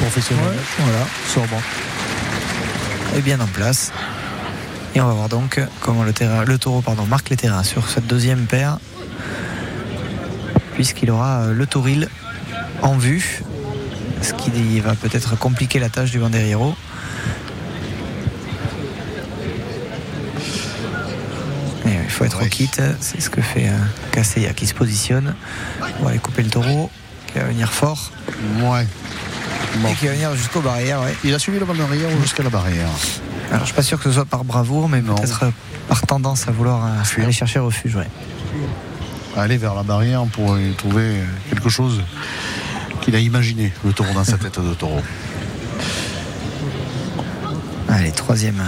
professionnel. 0.00 0.44
Ouais, 0.44 0.56
voilà. 0.78 1.06
Sobre. 1.28 1.60
est 3.16 3.20
bien 3.20 3.40
en 3.40 3.46
place. 3.46 3.92
Et 4.94 5.00
on 5.00 5.06
va 5.06 5.14
voir 5.14 5.28
donc 5.28 5.60
comment 5.80 6.02
le, 6.02 6.12
terrain, 6.12 6.44
le 6.44 6.58
taureau 6.58 6.82
pardon, 6.82 7.06
marque 7.06 7.30
les 7.30 7.36
terrains 7.36 7.62
sur 7.62 7.88
cette 7.88 8.06
deuxième 8.06 8.46
paire. 8.46 8.78
Puisqu'il 10.74 11.10
aura 11.10 11.42
euh, 11.42 11.52
le 11.54 11.66
tauril 11.66 12.08
en 12.82 12.96
vue. 12.96 13.42
Ce 14.20 14.34
qui 14.34 14.80
va 14.80 14.94
peut-être 14.94 15.36
compliquer 15.36 15.78
la 15.78 15.88
tâche 15.88 16.10
du 16.10 16.18
Banderillero. 16.18 16.76
Et 21.86 21.90
il 22.04 22.10
faut 22.22 22.36
être 22.36 22.44
au 22.44 22.48
kit, 22.48 22.70
c'est 23.00 23.20
ce 23.20 23.30
que 23.30 23.40
fait 23.40 23.68
euh, 23.68 23.76
Casseya 24.12 24.52
qui 24.52 24.66
se 24.66 24.74
positionne. 24.74 25.34
On 26.00 26.04
va 26.04 26.10
aller 26.10 26.18
couper 26.18 26.42
le 26.42 26.50
taureau, 26.50 26.90
qui 27.26 27.38
va 27.38 27.44
venir 27.46 27.72
fort. 27.72 28.12
Ouais. 28.60 28.86
Bon. 29.78 29.88
Et 29.88 29.94
qui 29.94 30.06
va 30.06 30.12
venir 30.12 30.34
jusqu'aux 30.36 30.60
barrières. 30.60 31.00
ouais. 31.02 31.14
Il 31.24 31.34
a 31.34 31.38
suivi 31.38 31.58
le 31.58 31.64
barrière 31.64 32.08
ou 32.16 32.20
jusqu'à 32.22 32.42
la 32.42 32.50
barrière. 32.50 32.88
Alors 33.50 33.60
je 33.62 33.66
suis 33.66 33.74
pas 33.74 33.82
sûr 33.82 33.98
que 33.98 34.04
ce 34.04 34.12
soit 34.12 34.24
par 34.24 34.44
bravoure, 34.44 34.88
mais 34.88 35.00
peut-être 35.02 35.44
euh, 35.44 35.50
par 35.88 36.02
tendance 36.02 36.46
à 36.46 36.52
vouloir 36.52 36.84
euh, 36.86 37.02
Fuir. 37.04 37.24
aller 37.24 37.32
chercher 37.32 37.58
refuge. 37.58 37.96
ouais. 37.96 38.08
Aller 39.36 39.56
vers 39.56 39.74
la 39.74 39.82
barrière 39.82 40.24
pour 40.26 40.58
y 40.58 40.72
trouver 40.74 41.16
quelque 41.48 41.70
chose 41.70 42.02
qu'il 43.00 43.16
a 43.16 43.18
imaginé, 43.18 43.72
le 43.84 43.92
taureau 43.92 44.12
dans 44.14 44.24
sa 44.24 44.36
tête 44.38 44.60
de 44.60 44.74
taureau. 44.74 45.00
Allez, 47.88 48.12
troisième. 48.12 48.62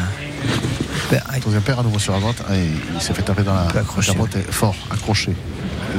Troisième 1.41 1.63
paire 1.63 1.81
à 1.81 1.83
nouveau 1.83 1.99
sur 1.99 2.13
la 2.13 2.21
droite. 2.21 2.37
Ah, 2.49 2.57
et 2.57 2.69
il 2.95 3.01
s'est 3.01 3.15
fait 3.15 3.23
taper 3.23 3.43
dans 3.43 3.55
la 3.55 3.67
capote. 4.13 4.37
Fort, 4.51 4.75
accroché. 4.91 5.35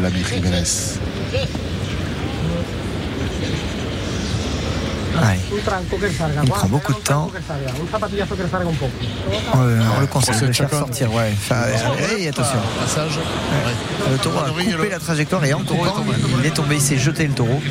L'ami 0.01 0.23
Jiménez. 0.23 0.65
Salga. 0.65 1.47
Il 6.43 6.49
prend 6.49 6.67
beaucoup 6.67 6.93
de 6.93 6.99
temps. 6.99 7.31
on, 9.53 9.63
le- 9.63 9.79
on 9.97 10.01
le 10.01 10.07
conseille 10.07 10.35
de 10.41 10.47
le 10.47 10.53
faire 10.53 10.65
sortir. 10.79 11.13
Ouais. 11.13 11.31
Enfin, 11.33 11.55
attention. 12.27 12.57
Ouais. 13.65 14.11
Le 14.11 14.17
taureau 14.17 14.39
a 14.39 14.49
coupé 14.49 14.89
la 14.89 14.99
trajectoire 14.99 15.45
et 15.45 15.53
en 15.53 15.61
tombé. 15.61 15.79
il 16.39 16.45
est 16.45 16.49
tombé, 16.53 16.75
il 16.75 16.81
s'est 16.81 16.97
jeté 16.97 17.27
le 17.27 17.33
taureau. 17.33 17.61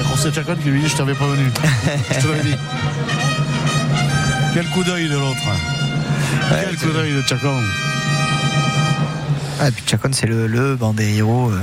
Et 0.00 0.16
José 0.16 0.32
Chacon 0.32 0.56
qui 0.62 0.70
lui 0.70 0.80
dit 0.80 0.88
Je 0.88 0.96
t'avais 0.96 1.14
prévenu. 1.14 1.50
Je 2.10 2.20
te 2.20 2.26
l'avais 2.28 2.42
dit. 2.44 2.56
Quel 4.54 4.66
coup 4.66 4.84
d'œil 4.84 5.08
de 5.08 5.14
l'autre. 5.16 5.36
Quel 6.50 6.76
coup 6.76 6.92
d'œil 6.92 7.12
de 7.12 7.22
Chacon. 7.26 7.60
Ah, 9.60 9.68
et 9.68 9.70
puis 9.72 9.84
Chacon, 9.86 10.10
c'est 10.12 10.26
le, 10.26 10.46
le 10.46 10.76
Banderillero, 10.76 11.50
euh, 11.50 11.58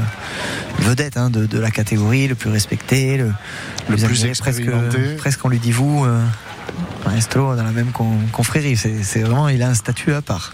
vedette 0.79 1.17
hein, 1.17 1.29
de, 1.29 1.45
de 1.45 1.59
la 1.59 1.71
catégorie, 1.71 2.27
le 2.27 2.35
plus 2.35 2.49
respecté, 2.49 3.17
le, 3.17 3.31
Le 3.89 3.95
plus 3.95 4.05
admiré, 4.05 4.31
presque, 4.39 4.59
expérimenté. 4.59 5.15
presque 5.17 5.43
on 5.45 5.49
lui 5.49 5.59
dit 5.59 5.71
vous, 5.71 6.03
euh, 6.05 6.21
maestro 7.05 7.55
dans 7.55 7.63
la 7.63 7.71
même 7.71 7.91
con- 7.91 8.17
confrérie. 8.31 8.75
C'est 8.77 9.03
c'est 9.03 9.21
vraiment, 9.21 9.49
il 9.49 9.61
a 9.63 9.69
un 9.69 9.73
statut 9.73 10.13
à 10.13 10.21
part. 10.21 10.53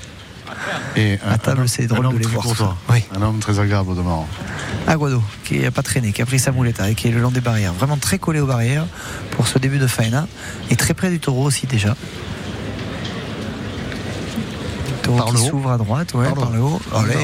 Et 0.95 1.19
À 1.29 1.37
table, 1.37 1.67
c'est 1.69 1.85
drôle 1.85 2.05
un 2.07 2.09
de 2.09 2.13
homme 2.15 2.19
les 2.19 2.25
très 2.25 2.33
voir. 2.53 2.75
Oui. 2.89 3.03
Un 3.15 3.21
homme 3.21 3.39
très 3.39 3.59
agréable 3.59 3.91
au 3.91 3.95
demeurant. 3.95 4.27
Aguado, 4.87 5.21
qui 5.43 5.59
n'a 5.59 5.69
pas 5.71 5.83
traîné, 5.83 6.11
qui 6.11 6.21
a 6.21 6.25
pris 6.25 6.39
sa 6.39 6.51
moulette 6.51 6.81
et 6.87 6.95
qui 6.95 7.07
est 7.09 7.11
le 7.11 7.19
long 7.21 7.29
des 7.31 7.41
barrières. 7.41 7.73
Vraiment 7.73 7.97
très 7.97 8.17
collé 8.17 8.39
aux 8.39 8.47
barrières 8.47 8.85
pour 9.31 9.47
ce 9.47 9.59
début 9.59 9.77
de 9.77 9.87
faena. 9.87 10.27
Et 10.71 10.75
très 10.75 10.93
près 10.93 11.09
du 11.09 11.19
taureau 11.19 11.43
aussi 11.45 11.67
déjà. 11.67 11.95
Par 15.17 15.27
qui 15.27 15.33
le 15.33 15.39
haut 15.39 15.49
s'ouvre 15.49 15.71
à 15.71 15.77
droite, 15.77 16.13
ouais, 16.13 16.29
Par 16.33 16.49
le 16.51 16.57
le 16.57 16.63
haut. 16.63 16.81
En 16.93 17.03
Allez, 17.03 17.15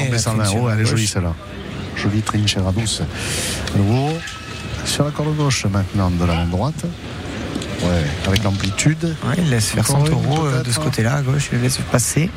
Oh, 0.56 0.68
elle 0.72 0.80
est 0.80 0.84
jolie 0.84 1.06
celle-là. 1.06 1.32
Jolie 1.96 2.22
trinchera 2.22 2.72
douce. 2.72 3.02
À 3.74 3.78
nouveau, 3.78 4.10
sur 4.84 5.04
la 5.04 5.10
corde 5.10 5.34
gauche 5.36 5.66
maintenant 5.66 6.10
de 6.10 6.24
la 6.24 6.34
main 6.34 6.46
droite. 6.46 6.84
Ouais, 7.82 8.04
avec 8.26 8.42
l'amplitude 8.44 9.16
Ouais, 9.26 9.34
il 9.38 9.50
laisse 9.50 9.70
faire 9.70 9.86
son 9.86 10.02
taureau 10.04 10.48
de 10.64 10.70
ce 10.70 10.78
côté-là 10.80 11.16
à 11.16 11.22
gauche, 11.22 11.48
il 11.52 11.58
le 11.58 11.64
laisse 11.64 11.78
passer. 11.90 12.30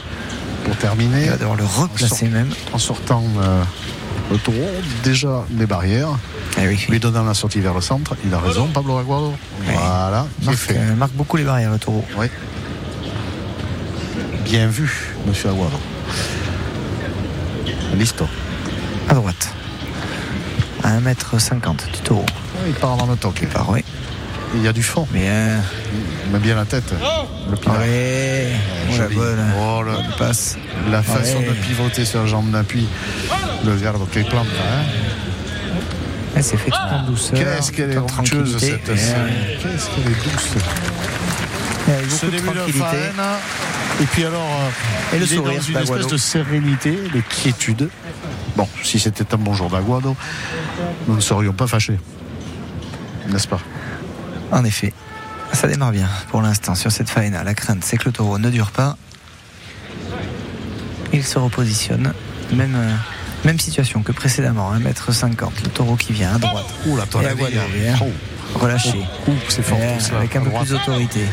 pour 0.66 0.76
terminer. 0.78 1.24
Il 1.26 1.30
va 1.30 1.38
devoir 1.38 1.56
le 1.56 1.64
replacer 1.66 2.28
même. 2.28 2.50
En 2.74 2.78
sortant 2.78 3.24
euh, 3.42 3.64
le 4.32 4.38
taureau, 4.38 4.68
déjà 5.04 5.46
les 5.58 5.66
barrières, 5.66 6.10
Eh 6.62 6.68
oui. 6.68 6.86
lui 6.90 7.00
donnant 7.00 7.24
la 7.24 7.34
sortie 7.34 7.62
vers 7.62 7.74
le 7.74 7.80
centre. 7.82 8.16
Il 8.26 8.34
a 8.34 8.40
raison, 8.40 8.68
Pablo 8.68 8.98
Aguado. 8.98 9.34
Voilà, 9.66 10.26
est 10.42 10.46
Marque, 10.46 10.72
euh, 10.72 10.96
marque 10.96 11.14
beaucoup 11.14 11.38
les 11.38 11.44
barrières 11.46 11.72
le 11.72 11.80
taureau. 11.80 12.04
Oui. 12.18 12.28
Bien 14.50 14.68
vu, 14.68 15.14
monsieur 15.26 15.50
Aguado. 15.50 15.78
Listo. 17.96 18.28
À 19.10 19.14
droite. 19.14 19.50
À 20.84 21.00
1m50 21.00 21.92
du 21.94 22.00
taureau. 22.04 22.26
Il 22.66 22.74
part 22.74 22.96
dans 22.98 23.06
le 23.08 23.16
toc. 23.16 23.40
Il 23.42 23.48
part, 23.48 23.70
oui. 23.70 23.84
Il 24.56 24.64
y 24.64 24.68
a 24.68 24.74
du 24.74 24.84
fond. 24.84 25.06
Bien. 25.12 25.60
Il 26.26 26.32
met 26.32 26.40
bien 26.40 26.56
la 26.56 26.66
tête. 26.66 26.94
Le 27.50 27.56
pied. 27.58 27.72
Allez. 27.72 28.48
Oh, 28.90 28.98
la 28.98 29.08
bonne. 29.10 29.46
Oh, 29.60 29.82
le- 29.84 29.92
Bonne 29.94 30.06
passe. 30.18 30.58
La 30.92 31.04
façon 31.04 31.40
Ouais. 31.40 31.46
de 31.50 31.54
pivoter 31.54 32.06
sur 32.06 32.22
la 32.22 32.28
jambe 32.28 32.52
d'appui. 32.52 32.88
Le 33.66 33.76
garde 33.76 34.10
qui 34.10 34.24
plante. 34.24 34.48
Hein. 34.48 34.84
Elle 36.36 36.44
s'est 36.44 36.58
fait 36.58 36.70
tout 36.72 36.78
en 36.94 37.04
douceur. 37.04 37.38
Qu'est-ce 37.38 37.72
qu'elle 37.72 37.92
est 37.92 38.06
tranquillité. 38.06 38.60
cette 38.60 38.90
Et, 38.90 38.98
scène. 38.98 39.16
euh, 39.30 39.56
Qu'est-ce 39.62 39.88
qu'elle 39.90 40.12
est 40.12 40.24
douce. 40.24 40.54
Et 41.88 41.92
avec 41.92 42.12
Ce 42.12 42.26
début 42.26 42.48
de 42.50 42.54
tranquillité. 42.54 42.98
Et 44.02 44.06
puis 44.06 44.26
alors, 44.26 44.42
euh, 44.42 45.16
Et 45.16 45.20
le 45.20 45.26
il 45.26 45.32
est 45.32 45.36
sourire 45.36 45.60
dans 45.60 45.66
une 45.68 45.74
d'Aguado. 45.74 45.94
espèce 45.96 46.12
de 46.12 46.18
sérénité, 46.18 46.92
de 47.14 47.22
quiétude. 47.22 47.90
Bon, 48.56 48.68
si 48.84 49.00
c'était 49.00 49.34
un 49.34 49.38
bon 49.38 49.54
jour 49.54 49.70
d'Aguado, 49.70 50.16
nous 51.08 51.16
ne 51.16 51.22
serions 51.22 51.54
pas 51.54 51.68
fâchés. 51.68 52.00
N'est-ce 53.30 53.48
pas? 53.48 53.60
En 54.52 54.64
effet, 54.64 54.94
ça 55.54 55.68
démarre 55.68 55.92
bien 55.92 56.08
pour 56.30 56.42
l'instant 56.42 56.76
sur 56.76 56.92
cette 56.92 57.10
faena. 57.10 57.44
La 57.44 57.54
crainte, 57.54 57.84
c'est 57.84 57.98
que 57.98 58.06
le 58.06 58.12
taureau 58.12 58.38
ne 58.38 58.50
dure 58.50 58.72
pas. 58.72 58.98
Il 61.14 61.24
se 61.24 61.40
repositionne. 61.40 62.14
Même, 62.54 62.76
euh, 62.76 62.94
même 63.46 63.60
situation 63.60 64.04
que 64.04 64.12
précédemment, 64.12 64.74
1m50. 64.74 65.64
Le 65.64 65.70
taureau 65.70 65.96
qui 65.96 66.14
vient 66.14 66.36
à 66.36 66.38
droite. 66.38 66.66
Ouh, 66.86 66.98
la 66.98 67.04
Et. 67.04 67.92
Relâché. 68.60 69.02
C'est 69.50 69.62
fort. 69.62 69.78
Ça. 70.00 70.18
avec 70.18 70.36
un 70.36 70.42
peu 70.42 70.50
plus 70.50 70.70
d'autorité. 70.70 71.26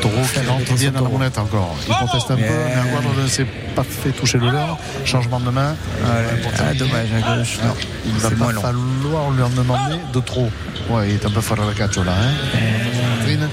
Taureau 0.00 0.22
qui 0.32 0.46
rentre 0.46 0.74
bien 0.74 0.90
dans 0.92 1.02
la 1.02 1.08
roulette 1.08 1.38
encore. 1.38 1.76
Il 1.86 1.94
proteste 1.94 2.30
un 2.30 2.36
peu, 2.36 2.42
mais 2.42 2.74
Aguado 2.74 3.20
ne 3.20 3.26
s'est 3.26 3.46
pas 3.74 3.82
fait 3.84 4.10
toucher 4.10 4.38
le 4.38 4.50
leurre. 4.50 4.78
Changement 5.04 5.40
de 5.40 5.50
main. 5.50 5.74
Ah, 6.06 6.74
dommage, 6.74 7.08
à 7.16 7.36
gauche. 7.36 7.58
Non, 7.64 7.74
Il 8.06 8.12
va 8.12 8.30
pas 8.30 8.60
falloir 8.60 9.30
lui 9.30 9.42
en 9.42 9.48
demander 9.50 9.96
de 10.12 10.20
trop. 10.20 10.50
Ouais, 10.90 11.08
il 11.10 11.14
est 11.14 11.26
un 11.26 11.30
peu 11.30 11.40
fort 11.40 11.60
à 11.60 11.66
la 11.66 11.74
caccio 11.74 12.02
là. 12.04 12.12
Hein. 12.12 13.48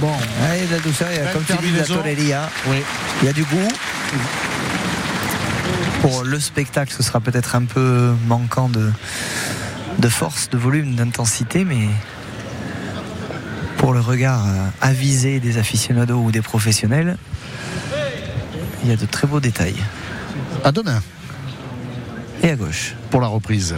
Bon, 0.00 0.12
il 0.54 0.60
y 0.60 0.64
a 0.64 0.66
de 0.66 0.72
la 0.72 0.78
douceur, 0.80 1.08
il 1.10 1.16
y 1.16 1.26
a, 1.26 1.32
comme 1.32 1.44
tu 1.44 1.52
dis, 1.52 1.72
de 1.72 1.78
la 1.78 1.84
terminaison. 1.84 1.94
toreria. 1.94 2.50
oui. 2.68 2.82
Il 3.22 3.26
y 3.26 3.28
a 3.28 3.32
du 3.32 3.44
goût. 3.44 3.68
Pour 6.02 6.22
le 6.24 6.38
spectacle, 6.38 6.92
ce 6.92 7.02
sera 7.02 7.20
peut-être 7.20 7.56
un 7.56 7.64
peu 7.64 8.12
manquant 8.26 8.68
de, 8.68 8.90
de 9.98 10.08
force, 10.08 10.50
de 10.50 10.58
volume, 10.58 10.94
d'intensité, 10.94 11.64
mais 11.64 11.88
pour 13.78 13.92
le 13.92 14.00
regard 14.00 14.46
euh, 14.46 14.68
avisé 14.80 15.40
des 15.40 15.58
aficionados 15.58 16.18
ou 16.18 16.30
des 16.30 16.42
professionnels, 16.42 17.16
il 18.82 18.90
y 18.90 18.92
a 18.92 18.96
de 18.96 19.06
très 19.06 19.26
beaux 19.26 19.40
détails. 19.40 19.76
À 20.64 20.72
demain 20.72 21.02
Et 22.42 22.50
à 22.50 22.56
gauche, 22.56 22.94
pour 23.10 23.20
la 23.20 23.26
reprise. 23.26 23.76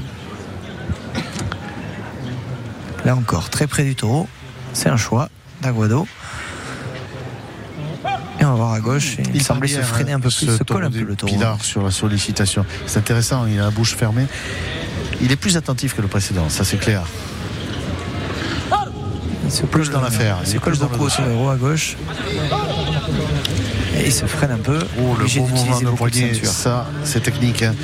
là 3.05 3.17
encore, 3.17 3.51
très 3.51 3.67
près 3.67 3.85
du 3.85 3.95
taureau, 3.95 4.29
c'est 4.73 4.89
un 4.89 4.97
choix 4.97 5.29
d'Aguado. 5.63 6.07
Et 8.41 8.45
on 8.45 8.51
va 8.51 8.55
voir 8.55 8.73
à 8.73 8.81
gauche, 8.81 9.17
il, 9.35 9.43
semblait 9.43 9.67
se 9.67 9.81
freiner 9.81 10.13
un 10.13 10.21
peu 10.21 10.29
plus, 10.29 10.57
se 10.57 10.63
colle 10.63 10.85
un 10.85 10.91
peu 10.91 11.01
le 11.01 11.17
taureau. 11.17 11.33
Pilar 11.33 11.65
sur 11.65 11.83
la 11.83 11.91
sollicitation. 11.91 12.65
C'est 12.87 13.01
intéressant, 13.01 13.47
il 13.47 13.59
a 13.59 13.65
la 13.65 13.71
bouche 13.71 13.97
fermée. 13.97 14.27
Il 15.21 15.33
est 15.33 15.37
plus 15.37 15.57
attentif 15.57 15.95
que 15.97 16.03
le 16.03 16.09
précédent, 16.09 16.49
ça 16.49 16.65
c'est 16.65 16.77
clair. 16.79 17.03
Il 19.45 19.51
se 19.53 19.63
Plus 19.63 19.91
dans 19.91 20.01
l'affaire, 20.03 20.37
Il 20.43 20.47
se 20.49 20.59
colle 20.59 20.77
beaucoup 20.77 21.05
au 21.05 21.07
le 21.07 21.11
taureau 21.11 21.49
à 21.49 21.57
gauche. 21.57 21.97
Et 23.97 24.07
il 24.07 24.13
se 24.13 24.27
freine 24.27 24.51
un 24.53 24.59
peu. 24.59 24.79
Oh, 25.01 25.17
le 25.19 25.25
beau 25.25 25.47
mouvement 25.47 25.81
de 25.81 25.87
poignet, 25.97 26.33
ça 26.45 26.87
c'est 27.03 27.23
technique. 27.23 27.63
hein. 27.63 27.75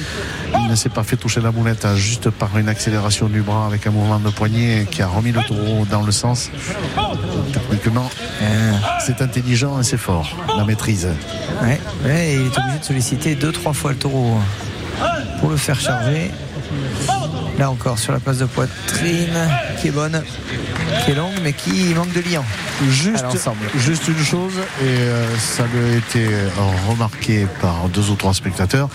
Il 0.56 0.70
ne 0.70 0.76
s'est 0.76 0.90
pas 0.90 1.02
fait 1.02 1.16
toucher 1.16 1.40
la 1.40 1.50
moulette 1.50 1.84
hein, 1.86 1.96
juste 1.96 2.30
par 2.30 2.56
une 2.58 2.68
accélération 2.68 3.28
du 3.28 3.40
bras 3.40 3.66
avec 3.66 3.86
un 3.86 3.90
mouvement 3.90 4.18
de 4.20 4.28
poignet 4.30 4.86
qui 4.90 5.02
a 5.02 5.08
remis 5.08 5.32
le 5.32 5.42
taureau 5.42 5.86
dans 5.90 6.02
le 6.02 6.12
sens. 6.12 6.50
Techniquement, 7.52 8.08
Ah, 8.42 8.98
c'est 9.04 9.22
intelligent 9.22 9.80
et 9.80 9.84
c'est 9.84 9.96
fort, 9.96 10.36
la 10.56 10.64
maîtrise. 10.64 11.08
ouais, 11.62 11.80
ouais, 12.04 12.28
et 12.28 12.34
il 12.34 12.46
est 12.46 12.58
obligé 12.58 12.78
de 12.78 12.84
solliciter 12.84 13.34
deux, 13.34 13.52
trois 13.52 13.72
fois 13.72 13.90
le 13.92 13.96
taureau 13.98 14.38
pour 15.40 15.48
le 15.50 15.56
faire 15.56 15.80
charger. 15.80 16.30
Là 17.58 17.70
encore, 17.70 17.98
sur 17.98 18.12
la 18.12 18.20
place 18.20 18.38
de 18.38 18.46
poitrine, 18.46 19.48
qui 19.80 19.88
est 19.88 19.92
bonne, 19.92 20.22
qui 21.04 21.12
est 21.12 21.14
longue, 21.14 21.34
mais 21.42 21.52
qui 21.52 21.94
manque 21.94 22.12
de 22.12 22.20
liant. 22.20 22.44
Juste, 22.88 24.08
une 24.08 24.24
chose, 24.24 24.54
et 24.82 24.86
euh, 24.86 25.36
ça 25.38 25.62
a 25.62 25.96
été 25.96 26.26
remarqué 26.88 27.46
par 27.60 27.88
deux 27.88 28.10
ou 28.10 28.16
trois 28.16 28.34
spectateurs. 28.34 28.88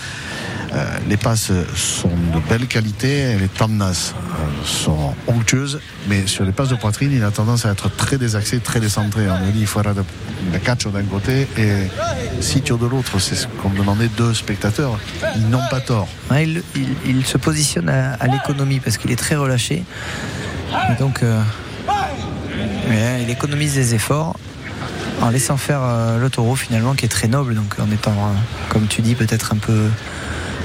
euh, 0.74 0.98
les 1.08 1.16
passes 1.16 1.50
sont 1.74 2.08
de 2.08 2.40
belle 2.48 2.66
qualité, 2.66 3.36
les 3.38 3.48
tendances 3.48 4.14
euh, 4.14 4.29
sont 4.64 5.14
onctueuses, 5.26 5.80
mais 6.08 6.26
sur 6.26 6.44
les 6.44 6.52
passes 6.52 6.68
de 6.68 6.74
poitrine, 6.74 7.12
il 7.12 7.22
a 7.24 7.30
tendance 7.30 7.66
à 7.66 7.70
être 7.70 7.94
très 7.94 8.18
désaxé, 8.18 8.60
très 8.60 8.80
décentré. 8.80 9.28
On 9.30 9.44
lui 9.44 9.52
dit 9.52 9.60
il 9.60 9.66
faudra 9.66 9.94
de, 9.94 10.02
de 10.52 10.58
catch 10.58 10.86
d'un 10.86 11.02
côté 11.04 11.46
et 11.56 11.88
sitio 12.40 12.76
de 12.76 12.86
l'autre. 12.86 13.18
C'est 13.18 13.34
ce 13.34 13.46
qu'ont 13.46 13.70
demandé 13.70 14.08
deux 14.16 14.34
spectateurs. 14.34 14.98
Ils 15.36 15.48
n'ont 15.48 15.66
pas 15.70 15.80
tort. 15.80 16.08
Il, 16.32 17.26
se 17.26 17.38
positionne 17.38 17.88
à, 17.88 18.26
l'économie 18.26 18.80
parce 18.80 18.98
qu'il 18.98 19.10
est 19.10 19.16
très 19.16 19.36
relâché. 19.36 19.84
Donc, 20.98 21.22
euh, 21.22 21.42
il 23.20 23.30
économise 23.30 23.74
des 23.74 23.94
efforts 23.94 24.36
en 25.20 25.30
laissant 25.30 25.56
faire 25.56 25.80
euh, 25.82 26.18
le 26.18 26.30
taureau 26.30 26.56
finalement 26.56 26.94
qui 26.94 27.04
est 27.04 27.08
très 27.08 27.28
noble. 27.28 27.54
Donc, 27.54 27.78
en 27.78 27.90
étant, 27.90 28.12
euh, 28.12 28.70
comme 28.70 28.86
tu 28.86 29.02
dis, 29.02 29.14
peut-être 29.14 29.52
un 29.52 29.58
peu, 29.58 29.88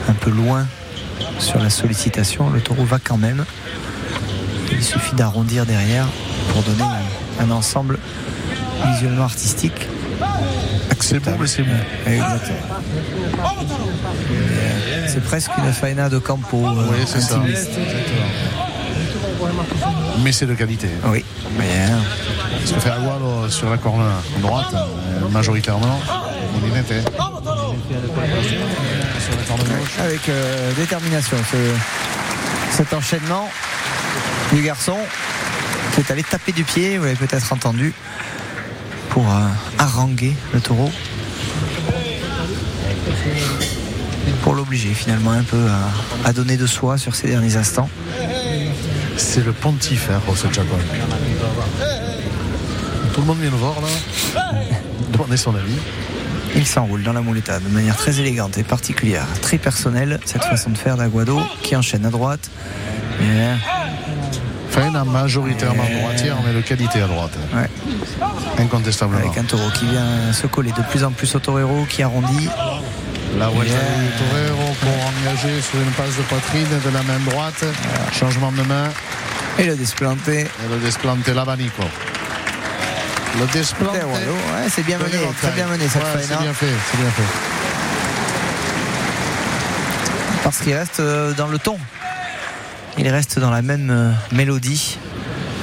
un 0.08 0.14
peu 0.14 0.32
loin 0.32 0.66
sur 1.40 1.60
la 1.60 1.70
sollicitation, 1.70 2.50
le 2.50 2.62
taureau 2.62 2.84
va 2.84 3.00
quand 3.00 3.18
même. 3.18 3.46
Il 4.72 4.84
suffit 4.84 5.16
d'arrondir 5.16 5.66
derrière 5.66 6.08
pour 6.52 6.62
donner 6.64 6.84
un, 7.40 7.46
un 7.46 7.52
ensemble 7.52 7.98
visuellement 8.94 9.24
artistique. 9.26 9.88
C'est 11.00 11.20
beau, 11.20 11.32
mais 11.40 11.48
c'est 11.48 11.62
bon. 11.64 11.76
Exactement. 12.08 12.58
Euh, 14.32 15.08
C'est 15.08 15.24
presque 15.24 15.52
une 15.58 15.72
faena 15.72 16.10
de 16.10 16.18
campo 16.18 16.66
euh, 16.66 16.88
Oui, 16.92 16.98
c'est 17.06 17.22
ça. 17.22 17.40
Mais 20.24 20.32
c'est 20.32 20.46
de 20.48 20.54
qualité. 20.56 20.90
Oui, 21.06 21.24
bien. 21.52 22.00
Ce 22.66 22.74
que 22.74 22.80
fait 22.80 22.92
sur 23.50 23.70
la 23.70 23.78
corne 23.78 24.04
droite, 24.42 24.74
euh, 24.74 25.30
majoritairement, 25.30 26.00
il 26.64 26.70
est 26.72 26.74
net. 26.74 26.86
hein. 26.92 27.12
Sur 29.20 29.36
la 29.38 29.44
corne 29.48 29.60
gauche. 29.62 30.00
Avec 30.00 30.28
euh, 30.30 30.72
détermination, 30.76 31.38
ce- 31.52 32.76
cet 32.76 32.94
enchaînement 32.94 33.48
du 34.56 34.62
garçon 34.62 34.96
qui 35.94 36.00
est 36.00 36.12
allé 36.12 36.24
taper 36.24 36.54
du 36.54 36.64
pied, 36.64 36.98
vous 36.98 37.04
l'avez 37.04 37.18
peut-être 37.18 37.52
entendu, 37.52 37.94
pour 39.10 39.30
euh, 39.30 39.48
haranguer 39.78 40.34
le 40.54 40.62
taureau. 40.62 40.90
Pour 44.44 44.54
l'obliger 44.54 44.94
finalement 44.94 45.32
un 45.32 45.44
peu 45.44 45.68
à, 45.68 46.28
à 46.28 46.32
donner 46.32 46.56
de 46.56 46.66
soi 46.68 46.98
sur 46.98 47.16
ces 47.16 47.28
derniers 47.28 47.58
instants. 47.58 47.90
C'est 49.18 49.44
le 49.44 49.52
pontife, 49.52 50.10
hein, 50.10 50.22
José 50.26 50.48
Chacon. 50.54 50.78
Tout 53.14 53.22
le 53.22 53.28
monde 53.28 53.40
vient 53.40 53.52
le 53.52 53.58
voir 53.58 53.76
là. 53.82 54.42
Demander 55.12 55.38
son 55.38 55.54
avis. 55.56 55.78
Il 56.56 56.66
s'enroule 56.66 57.04
dans 57.04 57.14
la 57.14 57.22
mouletta 57.22 57.60
de 57.60 57.68
manière 57.68 57.98
très 57.98 58.22
élégante 58.22 58.58
et 58.58 58.64
particulière, 58.64 59.28
très 59.42 59.58
personnelle, 59.58 60.20
cette 60.26 60.46
façon 60.46 60.70
de 60.70 60.78
faire 60.78 60.96
d'Aguado 60.96 61.42
qui 61.62 61.76
enchaîne 61.76 62.06
à 62.06 62.10
droite. 62.10 62.50
Faena 64.76 65.06
majoritairement 65.06 65.86
droitière, 66.02 66.36
mais 66.46 66.54
de 66.54 66.60
qualité 66.60 67.02
à 67.02 67.08
droite. 67.08 67.32
Ouais. 67.54 67.70
Incontestablement. 68.62 69.20
Avec 69.26 69.38
un 69.38 69.44
taureau 69.44 69.70
qui 69.74 69.86
vient 69.86 70.34
se 70.34 70.48
coller 70.48 70.72
de 70.74 70.82
plus 70.92 71.04
en 71.06 71.12
plus 71.12 71.34
au 71.34 71.40
torero, 71.40 71.86
qui 71.90 72.04
arrondit. 72.04 72.50
La 73.40 73.48
voiture 73.48 73.74
Yeah. 73.74 73.82
du 74.04 74.10
Torero 74.18 74.76
pour 74.82 74.94
engager 75.08 75.62
sur 75.62 75.80
une 75.80 75.92
passe 75.92 76.16
de 76.18 76.22
poitrine 76.24 76.68
de 76.86 76.90
la 76.90 77.04
main 77.04 77.20
droite. 77.26 77.66
Changement 78.14 78.52
de 78.52 78.62
main 78.64 78.90
Et 79.60 79.66
le 79.66 79.76
desplanté. 79.76 80.42
et 80.42 80.70
le 80.70 80.78
desplante 80.80 81.28
l'abanico. 81.28 81.84
Le. 83.38 83.44
Ouais, 83.44 84.04
ouais, 84.04 84.70
c'est 84.70 84.86
bien 84.86 84.98
mené, 84.98 85.18
très 85.42 85.52
bien 85.52 85.68
mené 85.68 85.88
cette 85.90 86.02
Ouais. 86.02 86.22
C'est 86.22 86.38
bien 86.40 86.54
fait, 86.54 86.68
c'est 86.92 86.98
bien 86.98 87.10
fait. 87.12 87.24
Parce 90.44 90.60
qu'il 90.60 90.74
reste 90.74 91.00
euh, 91.02 91.34
dans 91.34 91.48
le 91.48 91.58
ton. 91.60 91.78
Il 92.98 93.08
reste 93.10 93.40
dans 93.40 93.52
la 93.52 93.62
même 93.62 93.90
euh, 93.92 94.12
mélodie. 94.32 94.98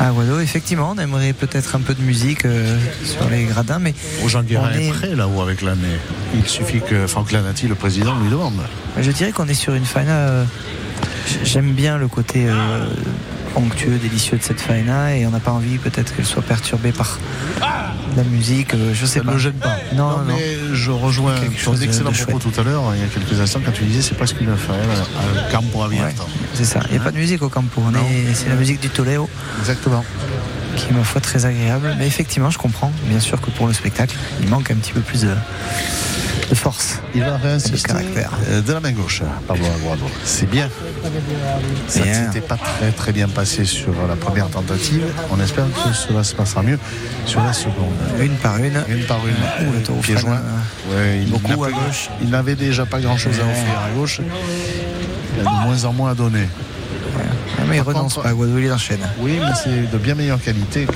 À 0.00 0.08
Aguado, 0.08 0.40
effectivement, 0.40 0.94
on 0.96 0.98
aimerait 1.00 1.32
peut-être 1.32 1.76
un 1.76 1.80
peu 1.80 1.94
de 1.94 2.00
musique 2.02 2.44
euh, 2.44 2.78
sur 3.04 3.28
les 3.30 3.44
gradins, 3.44 3.78
mais 3.78 3.94
Au 4.24 4.28
Jean 4.28 4.42
Guérin 4.42 4.70
On 4.72 4.78
est 4.78 4.86
est- 4.86 4.90
prêt 4.90 5.14
là-haut 5.14 5.40
avec 5.42 5.62
l'année. 5.62 5.98
Il 6.34 6.46
suffit 6.48 6.80
que 6.80 7.06
Franck 7.06 7.30
Lanati, 7.32 7.68
le 7.68 7.74
président, 7.74 8.18
lui 8.18 8.30
demande. 8.30 8.54
je 8.98 9.10
dirais 9.10 9.32
qu'on 9.32 9.48
est 9.48 9.54
sur 9.54 9.74
une 9.74 9.84
faena. 9.84 10.12
euh, 10.28 10.44
J'aime 11.44 11.72
bien 11.72 11.98
le 11.98 12.08
côté 12.08 12.46
euh, 12.48 12.86
onctueux, 13.56 13.98
délicieux 13.98 14.38
de 14.38 14.42
cette 14.42 14.60
faena, 14.60 15.16
et 15.16 15.26
on 15.26 15.30
n'a 15.30 15.40
pas 15.40 15.50
envie 15.52 15.78
peut-être 15.78 16.14
qu'elle 16.14 16.24
soit 16.26 16.42
perturbée 16.42 16.92
par 16.92 17.18
la 18.16 18.24
musique. 18.24 18.74
euh, 18.74 18.92
je 18.94 19.06
sais 19.06 19.18
Ça 19.18 19.20
ne 19.20 19.24
pas. 19.26 19.32
le 19.32 19.38
gêne 19.38 19.52
pas. 19.54 19.76
Non, 19.94 20.10
non, 20.10 20.18
non. 20.18 20.24
mais 20.36 20.74
je 20.74 20.90
rejoins 20.90 21.34
ton 21.64 21.76
excellent 21.76 22.12
propos 22.12 22.38
tout 22.38 22.60
à 22.60 22.64
l'heure, 22.64 22.82
il 22.94 23.00
y 23.00 23.04
a 23.04 23.06
quelques 23.06 23.40
instants, 23.40 23.60
quand 23.64 23.72
tu 23.72 23.84
disais 23.84 24.02
c'est 24.02 24.14
presque 24.16 24.40
une 24.40 24.56
faena 24.56 24.76
à 25.48 25.50
campo 25.52 25.78
Ouais, 25.78 25.84
abierto. 25.86 26.24
c'est 26.54 26.64
ça. 26.64 26.80
Il 26.90 26.92
n'y 26.92 26.98
a 26.98 27.02
pas 27.02 27.10
de 27.12 27.16
musique 27.18 27.42
au 27.42 27.48
campo. 27.48 27.82
C'est 28.34 28.48
la 28.48 28.54
musique 28.56 28.80
du 28.80 28.88
Toléo 28.88 29.28
Exactement. 29.60 30.04
qui 30.76 30.86
est 30.90 30.92
ma 30.92 31.04
foi 31.04 31.20
très 31.20 31.44
agréable. 31.46 31.94
Mais 31.98 32.06
effectivement, 32.06 32.50
je 32.50 32.58
comprends. 32.58 32.92
Bien 33.06 33.20
sûr 33.20 33.40
que 33.40 33.50
pour 33.50 33.66
le 33.66 33.72
spectacle, 33.72 34.16
il 34.40 34.48
manque 34.48 34.70
un 34.70 34.76
petit 34.76 34.92
peu 34.92 35.00
plus 35.00 35.22
de, 35.22 35.28
de 36.52 36.58
force. 36.58 37.00
Il 37.14 37.22
va 37.24 37.38
réinsister 37.38 37.88
caractère. 37.88 38.30
euh, 38.50 38.60
de 38.60 38.72
la 38.74 38.80
main 38.80 38.92
gauche. 38.92 39.22
C'est 40.22 40.48
bien. 40.50 40.68
Ça 41.88 42.00
ne 42.00 42.12
s'était 42.12 42.42
pas 42.46 42.58
très 42.58 42.92
très 42.92 43.12
bien 43.12 43.26
passé 43.26 43.64
sur 43.64 43.92
la 44.06 44.16
première 44.16 44.48
tentative. 44.48 45.02
On 45.30 45.40
espère 45.40 45.64
que 45.64 45.94
cela 45.94 46.22
se 46.22 46.34
passera 46.34 46.62
mieux 46.62 46.78
sur 47.24 47.42
la 47.42 47.54
seconde. 47.54 47.94
Une 48.20 48.34
par 48.36 48.58
une. 48.58 48.82
Une 48.88 49.04
par 49.06 49.20
une. 49.26 49.66
Ouh, 49.66 49.72
le 49.72 49.82
taureau 49.82 50.02
joint. 50.02 50.40
Ouais, 50.90 51.20
il 51.22 51.30
beaucoup 51.30 51.64
à 51.64 51.70
gauche. 51.70 52.10
Il 52.20 52.28
n'avait 52.28 52.54
déjà 52.54 52.84
pas 52.84 53.00
grand 53.00 53.16
chose 53.16 53.36
à 53.40 53.44
offrir 53.50 53.78
à 53.86 53.90
gauche. 53.96 54.20
Il 54.20 55.40
a 55.40 55.44
de 55.50 55.66
moins 55.66 55.84
en 55.86 55.92
moins 55.94 56.10
à 56.10 56.14
donner. 56.14 56.48
Ah, 57.58 57.62
mais 57.68 57.76
il 57.78 57.84
Par 57.84 57.94
renonce 57.94 58.14
contre- 58.14 58.24
pas. 58.24 58.30
Aguado, 58.30 58.58
il 58.58 58.70
enchaîne. 58.72 59.00
Oui, 59.20 59.38
mais 59.40 59.52
c'est 59.62 59.90
de 59.90 59.98
bien 59.98 60.14
meilleure 60.14 60.40
qualité 60.42 60.84
que 60.84 60.92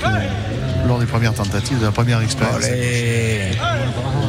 lors 0.87 0.99
des 0.99 1.05
premières 1.05 1.33
tentatives, 1.33 1.79
de 1.79 1.85
la 1.85 1.91
première 1.91 2.21
expérience. 2.21 2.63
Allez, 2.63 3.16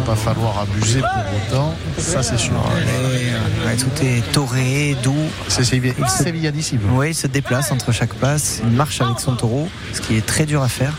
pas 0.08 0.16
falloir 0.16 0.60
abuser 0.60 1.00
pour 1.00 1.56
autant, 1.58 1.74
ça 1.98 2.22
c'est 2.22 2.38
sûr. 2.38 2.54
Ouais, 2.54 3.76
tout 3.76 4.02
est 4.02 4.22
toré, 4.32 4.96
doux. 5.02 5.14
C'est 5.48 5.62
sévi- 5.64 5.92
sévillanissime. 6.08 6.80
Oui, 6.94 7.08
il 7.10 7.14
se 7.14 7.26
déplace 7.26 7.70
entre 7.72 7.92
chaque 7.92 8.14
passe. 8.14 8.60
Il 8.64 8.70
marche 8.70 9.02
avec 9.02 9.20
son 9.20 9.36
taureau, 9.36 9.68
ce 9.92 10.00
qui 10.00 10.16
est 10.16 10.24
très 10.24 10.46
dur 10.46 10.62
à 10.62 10.68
faire. 10.68 10.94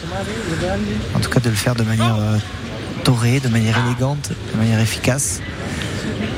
En 1.15 1.19
tout 1.19 1.29
cas, 1.31 1.39
de 1.39 1.49
le 1.49 1.55
faire 1.55 1.73
de 1.73 1.81
manière 1.81 2.15
euh, 2.19 2.37
torée, 3.03 3.39
de 3.39 3.47
manière 3.49 3.79
élégante, 3.83 4.29
de 4.53 4.57
manière 4.59 4.79
efficace. 4.79 5.39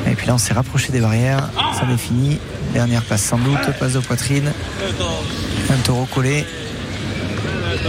Et 0.08 0.12
puis 0.16 0.28
là, 0.28 0.36
on 0.36 0.38
s'est 0.38 0.54
rapproché 0.54 0.94
des 0.94 1.02
barrières. 1.02 1.50
Ça 1.78 1.82
est 1.92 1.98
fini. 1.98 2.40
Dernière 2.74 3.02
passe 3.02 3.24
sans 3.24 3.38
doute, 3.38 3.60
passe 3.82 3.94
de 3.94 4.00
poitrine. 4.00 4.50
Un 5.70 5.78
taureau 5.84 6.06
collé. 6.06 6.46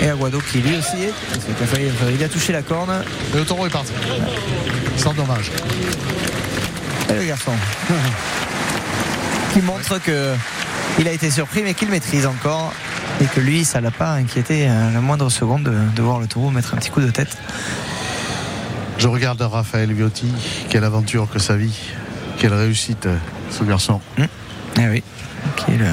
Et 0.00 0.08
Aguado 0.08 0.40
qui 0.40 0.58
lui 0.58 0.76
aussi 0.76 1.02
est. 1.04 1.12
parce 1.30 1.44
qu'il 1.44 1.54
a 1.54 1.66
failli- 1.66 2.14
Il 2.18 2.24
a 2.24 2.28
touché 2.28 2.52
la 2.52 2.62
corne. 2.62 2.90
Et 3.34 3.36
le 3.36 3.44
taureau 3.44 3.66
est 3.66 3.70
parti. 3.70 3.92
Sans 4.96 5.12
dommage. 5.14 5.50
Et 7.10 7.14
le 7.14 7.24
garçon. 7.24 7.52
qui 9.52 9.60
montre 9.62 9.98
que 10.00 10.34
il 10.98 11.06
a 11.08 11.12
été 11.12 11.30
surpris 11.30 11.62
mais 11.62 11.74
qu'il 11.74 11.88
maîtrise 11.88 12.26
encore. 12.26 12.72
Et 13.20 13.26
que 13.26 13.40
lui, 13.40 13.64
ça 13.64 13.80
l'a 13.80 13.90
pas 13.90 14.12
inquiété 14.12 14.66
euh, 14.68 14.90
la 14.92 15.00
moindre 15.00 15.28
seconde 15.28 15.64
de, 15.64 15.74
de 15.94 16.02
voir 16.02 16.18
le 16.18 16.26
taureau 16.26 16.50
mettre 16.50 16.74
un 16.74 16.78
petit 16.78 16.90
coup 16.90 17.00
de 17.02 17.10
tête. 17.10 17.36
Je 18.98 19.06
regarde 19.06 19.40
Raphaël 19.42 19.92
Viotti. 19.92 20.32
Quelle 20.70 20.84
aventure 20.84 21.28
que 21.30 21.38
sa 21.38 21.56
vie. 21.56 21.78
Quelle 22.38 22.54
réussite, 22.54 23.06
ce 23.50 23.62
garçon. 23.64 24.00
Eh 24.18 24.88
oui. 24.88 25.02
Qui 25.56 25.72
est 25.72 25.76
le- 25.78 25.86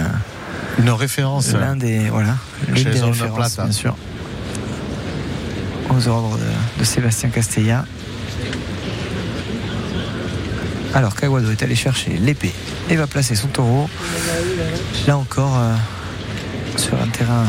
Une 0.77 0.89
référence. 0.91 1.51
l'un 1.53 1.75
des 1.75 2.09
voilà 2.09 2.35
l'une 2.67 2.77
Chez 2.77 2.83
des 2.85 3.01
références, 3.01 3.35
Plata. 3.35 3.63
bien 3.63 3.71
sûr 3.71 3.95
aux 5.89 6.07
ordres 6.07 6.37
de, 6.37 6.79
de 6.79 6.83
Sébastien 6.85 7.29
Castella 7.29 7.85
alors 10.93 11.15
qu'Aguado 11.15 11.51
est 11.51 11.61
allé 11.63 11.75
chercher 11.75 12.11
l'épée 12.21 12.53
et 12.89 12.95
va 12.95 13.07
placer 13.07 13.35
son 13.35 13.47
taureau 13.47 13.89
là 15.07 15.17
encore 15.17 15.57
euh, 15.57 15.73
sur 16.77 16.93
un 17.01 17.07
terrain 17.07 17.45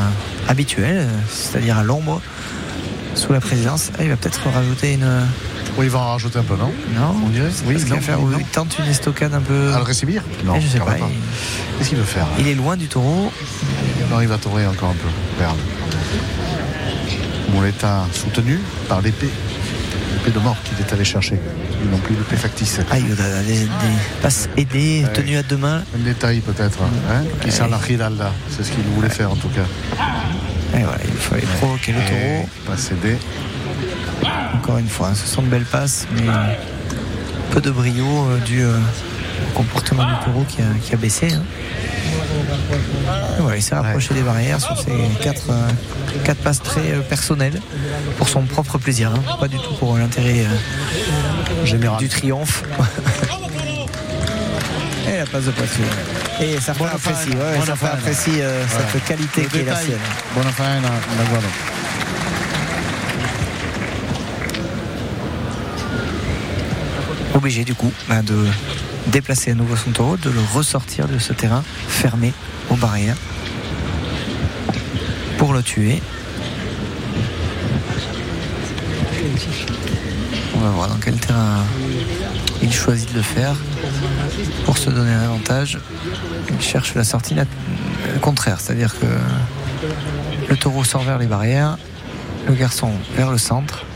habituel 0.49 0.97
euh, 0.99 1.09
c'est-à-dire 1.31 1.79
à 1.79 1.83
l'ombre 1.85 2.21
sous 3.15 3.33
la 3.33 3.41
présidence 3.41 3.91
il 4.01 4.09
va 4.09 4.17
peut-être 4.17 4.49
rajouter 4.49 4.95
une 4.95 5.09
Oui, 5.79 5.87
il 5.87 5.91
va 5.91 5.99
en 6.01 6.13
rajouter 6.13 6.39
un 6.39 6.43
peu, 6.43 6.57
non 6.57 6.73
non 6.95 7.15
On 7.25 7.29
dirait 7.29 7.49
oui, 7.67 7.77
non, 7.89 8.01
faire 8.01 8.19
non. 8.19 8.39
il 8.39 8.45
tente 8.47 8.77
une 8.79 8.87
estocade 8.87 9.33
un 9.35 9.41
peu 9.41 9.73
Al 9.75 9.83
Recibir 9.83 10.23
Non, 10.45 10.55
Eh, 10.57 10.61
je 10.61 10.67
sais 10.69 10.79
pas, 10.81 10.97
il- 10.99 11.05
Qu'est-ce 11.79 11.89
qu'il 11.91 11.99
veut 11.99 12.05
faire 12.05 12.27
il 12.39 12.47
est 12.49 12.55
loin 12.55 12.77
du 12.77 12.87
taureau 12.87 13.33
Non, 14.11 14.21
il 14.21 14.29
va 14.29 14.37
tourner 14.39 14.67
encore 14.67 14.91
un 14.91 14.95
peu. 14.95 15.09
Regarde. 15.39 15.57
Mouletta 17.53 18.07
soutenu 18.13 18.59
par 18.89 19.01
l'épée. 19.01 19.29
L'épée 20.15 20.31
de 20.31 20.39
mort 20.39 20.57
qu'il 20.65 20.79
est 20.85 20.93
allé 20.93 21.05
chercher. 21.05 21.35
Et 21.35 21.89
non 21.91 21.99
plus 21.99 22.15
l'épée 22.15 22.37
factice. 22.37 22.79
ah, 22.91 22.99
il 22.99 23.11
a 23.13 23.43
des, 23.43 23.61
des 23.61 23.69
passes 24.23 24.49
aidées 24.57 25.03
Ouais. 25.05 25.13
tenues 25.13 25.37
à 25.39 25.43
deux 25.43 25.57
mains 25.57 25.83
Un 25.95 25.99
détail 26.05 26.41
peut-être. 26.41 26.79
Hein 27.11 27.23
qui 27.43 27.51
sert 27.51 27.69
la. 27.69 27.79
C'est 28.51 28.65
ce 28.65 28.71
qu'il 28.71 28.85
voulait 28.95 29.09
faire 29.09 29.31
en 29.31 29.37
tout 29.37 29.49
cas. 29.49 29.63
Et 30.79 30.83
voilà, 30.83 30.99
il 31.05 31.11
fallait 31.15 31.43
provoquer 31.59 31.93
le 31.93 31.99
taureau. 32.01 32.47
Et 32.47 32.69
Pas 32.69 32.77
céder. 32.77 33.17
Encore 34.55 34.79
une 34.79 34.89
fois, 34.89 35.09
hein, 35.09 35.15
ce 35.15 35.27
sont 35.27 35.43
de 35.43 35.49
belles 35.49 35.65
passes, 35.65 36.07
mais 36.15 36.23
peu 37.51 37.61
de 37.61 37.71
brio 37.71 38.05
euh, 38.05 38.39
dû 38.45 38.63
euh, 38.63 38.77
au 39.49 39.53
comportement 39.57 40.05
du 40.05 40.15
taureau 40.25 40.45
qui 40.49 40.61
a, 40.63 40.67
qui 40.83 40.95
a 40.95 40.97
baissé. 40.97 41.33
hein. 41.33 41.43
Voilà, 43.39 43.57
il 43.57 43.63
s'est 43.63 43.75
rapproché 43.75 44.15
des 44.15 44.23
barrières 44.23 44.61
sur 44.61 44.77
ces 44.79 44.93
quatre, 45.23 45.51
euh, 45.51 45.69
quatre 46.25 46.39
passes 46.43 46.63
très 46.63 46.93
euh, 46.93 47.01
personnelles 47.01 47.61
pour 48.19 48.29
son 48.29 48.43
propre 48.43 48.79
plaisir, 48.79 49.11
hein, 49.15 49.23
pas 49.41 49.49
du 49.49 49.57
tout 49.59 49.75
pour 49.75 49.97
l'intérêt 49.99 50.45
Général. 51.65 51.99
du 51.99 52.09
triomphe. 52.09 52.63
Et 55.09 55.17
la 55.19 55.27
passe 55.27 55.45
de 55.47 55.51
poitrine. 55.51 55.85
Et 56.41 56.61
ça 56.61 56.73
Bonne 56.75 56.89
apprécie, 56.89 57.31
ouais, 57.31 57.61
ça 57.67 57.75
fait 57.75 58.99
cette 58.99 59.05
qualité 59.05 59.45
qui 59.47 59.59
est 59.59 59.65
la 59.65 59.75
sienne. 59.77 59.99
Bonne 60.35 60.45
faena, 60.53 60.89
Laguardo. 61.19 61.49
Obligé 67.41 67.65
du 67.65 67.75
coup 67.75 67.91
bah, 68.07 68.21
de 68.21 68.37
déplacer 69.07 69.53
à 69.53 69.55
nouveau 69.55 69.75
son 69.75 69.93
taureau, 69.93 70.19
de 70.19 70.29
le 70.29 70.41
ressortir 70.53 71.09
de 71.09 71.19
ce 71.19 71.33
terrain 71.33 71.65
fermé 71.89 72.35
aux 72.69 72.77
barrières 72.77 73.17
pour 75.39 75.55
le 75.55 75.63
tuer. 75.63 76.03
On 80.55 80.59
va 80.59 80.69
voir 80.69 80.89
dans 80.91 80.99
quel 81.03 81.15
terrain 81.15 81.65
il 82.61 82.71
choisit 82.71 83.11
de 83.11 83.17
le 83.17 83.23
faire 83.23 83.57
pour 84.67 84.77
se 84.77 84.91
donner 84.91 85.15
un 85.15 85.23
avantage. 85.23 85.79
Il 86.51 86.61
cherche 86.61 86.95
la 86.95 87.05
sortie 87.05 87.35
euh, 87.39 88.19
contraire, 88.21 88.61
c'est-à-dire 88.61 88.95
que 89.01 89.07
le 90.51 90.57
taureau 90.59 90.85
sort 90.85 91.05
vers 91.05 91.17
les 91.17 91.27
barrières, 91.27 91.79
le 92.47 92.53
garçon 92.53 92.91
vers 93.17 93.31
le 93.31 93.39
centre. 93.39 93.87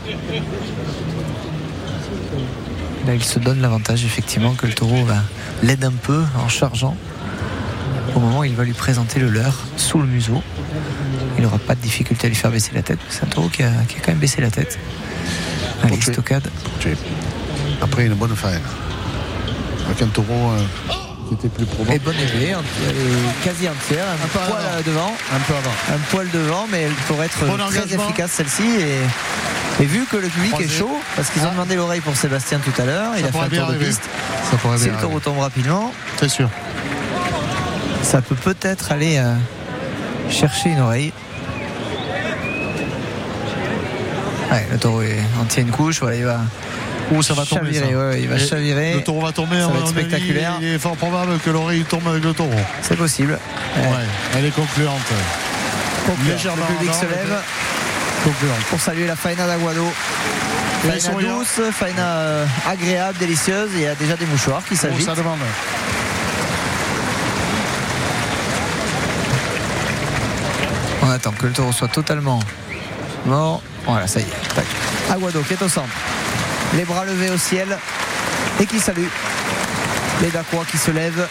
Là, 3.05 3.13
il 3.13 3.23
se 3.23 3.37
donne 3.39 3.61
l'avantage 3.61 4.03
effectivement 4.03 4.53
que 4.53 4.65
le 4.65 4.73
taureau 4.73 5.03
va 5.05 5.17
l'aide 5.61 5.83
un 5.83 5.91
peu 5.91 6.23
en 6.43 6.47
chargeant. 6.47 6.97
Au 8.15 8.19
moment 8.19 8.39
où 8.39 8.43
il 8.45 8.55
va 8.55 8.63
lui 8.63 8.73
présenter 8.73 9.19
le 9.19 9.29
leurre 9.29 9.59
sous 9.77 9.99
le 9.99 10.07
museau, 10.07 10.41
il 11.37 11.43
n'aura 11.43 11.59
pas 11.59 11.75
de 11.75 11.81
difficulté 11.81 12.25
à 12.27 12.29
lui 12.29 12.35
faire 12.35 12.49
baisser 12.51 12.71
la 12.73 12.81
tête. 12.81 12.99
C'est 13.09 13.23
un 13.23 13.27
taureau 13.27 13.49
qui 13.49 13.61
a, 13.63 13.69
qui 13.87 13.97
a 13.97 13.99
quand 13.99 14.11
même 14.11 14.19
baissé 14.19 14.41
la 14.41 14.49
tête. 14.49 14.79
Allez, 15.83 15.99
stockade. 16.01 16.49
Après 17.81 18.05
une 18.05 18.13
bonne 18.15 18.35
faena. 18.35 18.59
Avec 19.85 20.01
un 20.01 20.07
taureau 20.07 20.51
euh, 20.53 20.63
qui 21.27 21.35
était 21.35 21.49
plus 21.49 21.65
probant. 21.65 21.91
Et 21.93 21.99
bonne 21.99 22.15
élevée, 22.15 22.51
et 22.51 23.43
quasi 23.43 23.69
entière, 23.69 24.05
un, 24.09 24.13
Un 24.23 24.27
peu 24.27 24.39
poil 24.39 24.61
avant. 24.63 24.77
euh, 24.77 24.81
devant, 24.83 25.13
Un 25.33 25.39
peu 25.39 25.53
avant. 25.53 25.93
un 25.93 25.97
poil 26.09 26.29
devant, 26.33 26.65
mais 26.71 26.81
elle 26.83 26.91
pourrait 27.07 27.27
être 27.27 27.45
Bon 27.45 27.57
très 27.57 27.93
efficace 27.93 28.31
celle-ci. 28.31 28.63
Et, 28.63 29.01
et 29.81 29.85
vu 29.85 30.05
que 30.05 30.15
le 30.17 30.27
public 30.27 30.51
Croisé. 30.51 30.67
est 30.73 30.77
chaud, 30.79 30.97
parce 31.15 31.29
qu'ils 31.29 31.41
ont 31.43 31.47
Ah. 31.49 31.53
demandé 31.53 31.75
l'oreille 31.75 32.01
pour 32.01 32.15
Sébastien 32.15 32.59
tout 32.59 32.73
à 32.81 32.85
l'heure, 32.85 33.11
il 33.17 33.25
a 33.25 33.31
fait 33.31 33.37
un 33.37 33.41
tour 33.43 33.49
de 33.49 33.59
arriver. 33.61 33.85
piste. 33.87 34.03
Ça 34.51 34.57
pourrait 34.57 34.77
Si 34.77 34.83
bien 34.85 34.93
le 34.93 34.99
taureau 34.99 35.13
arriver. 35.15 35.23
tombe 35.25 35.39
rapidement, 35.39 35.93
C'est 36.19 36.29
sûr. 36.29 36.49
ça 38.03 38.21
peut 38.21 38.35
peut-être 38.35 38.91
aller 38.91 39.17
euh, 39.17 39.33
chercher 40.29 40.69
une 40.69 40.79
oreille. 40.79 41.11
Ouais, 44.51 44.65
le 44.71 44.77
taureau 44.77 45.01
est- 45.01 45.19
en 45.41 45.45
tient 45.45 45.63
une 45.63 45.71
couche, 45.71 45.99
voilà, 45.99 46.15
il 46.15 46.23
va 46.25 46.39
Où 47.11 47.21
ça 47.21 47.33
va 47.33 47.45
tomber 47.45 47.73
chavirer, 47.73 47.91
ça. 47.91 47.97
ouais, 47.97 48.05
ouais, 48.09 48.21
il 48.21 48.29
va 48.29 48.37
chavirer. 48.37 48.93
Le 48.95 49.03
taureau 49.03 49.21
va 49.21 49.31
tomber. 49.31 49.57
Ça 49.59 49.65
à 49.65 49.67
va 49.67 49.73
être 49.75 49.81
avis, 49.83 49.89
spectaculaire. 49.89 50.53
Il 50.61 50.67
est 50.67 50.79
fort 50.79 50.95
probable 50.95 51.37
que 51.39 51.49
l'oreille 51.49 51.83
tombe 51.83 52.07
avec 52.07 52.23
le 52.23 52.33
taureau. 52.33 52.51
C'est 52.81 52.95
possible. 52.97 53.37
Ouais, 53.77 53.83
elle 54.37 54.45
est 54.45 54.51
concluante. 54.55 55.01
Légèrement 56.27 56.63
le 56.69 56.75
public 56.75 56.93
se 56.93 57.01
lève 57.01 57.11
Concluante. 57.17 57.43
Pour 58.69 58.79
saluer 58.79 59.07
la 59.07 59.15
faina 59.15 59.45
d'Aguado. 59.47 59.85
Faina 60.81 61.21
douce, 61.21 61.61
faina 61.71 62.05
euh, 62.05 62.45
agréable, 62.67 63.17
délicieuse. 63.19 63.69
Il 63.75 63.81
y 63.81 63.87
a 63.87 63.95
déjà 63.95 64.15
des 64.15 64.25
mouchoirs 64.25 64.61
qui 64.67 64.73
Oh, 64.75 64.77
s'agitent. 64.81 65.09
On 71.01 71.09
attend 71.09 71.31
que 71.31 71.45
le 71.47 71.53
taureau 71.53 71.71
soit 71.71 71.87
totalement 71.87 72.39
mort. 73.25 73.61
Voilà, 73.85 74.07
ça 74.07 74.19
y 74.19 74.23
est. 74.23 74.53
Tac. 74.55 74.65
Aguado 75.11 75.41
qui 75.41 75.53
est 75.53 75.61
au 75.61 75.69
centre. 75.69 75.87
Les 76.75 76.83
bras 76.83 77.05
levés 77.05 77.29
au 77.29 77.37
ciel 77.37 77.77
et 78.59 78.65
qui 78.65 78.79
salue. 78.79 79.07
Les 80.21 80.29
Dacois 80.29 80.65
qui 80.69 80.77
se 80.77 80.91
lèvent 80.91 81.27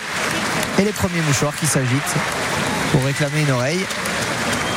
et 0.78 0.82
les 0.84 0.92
premiers 0.92 1.20
mouchoirs 1.22 1.54
qui 1.58 1.66
s'agitent 1.66 2.14
pour 2.92 3.04
réclamer 3.04 3.40
une 3.42 3.50
oreille. 3.50 3.84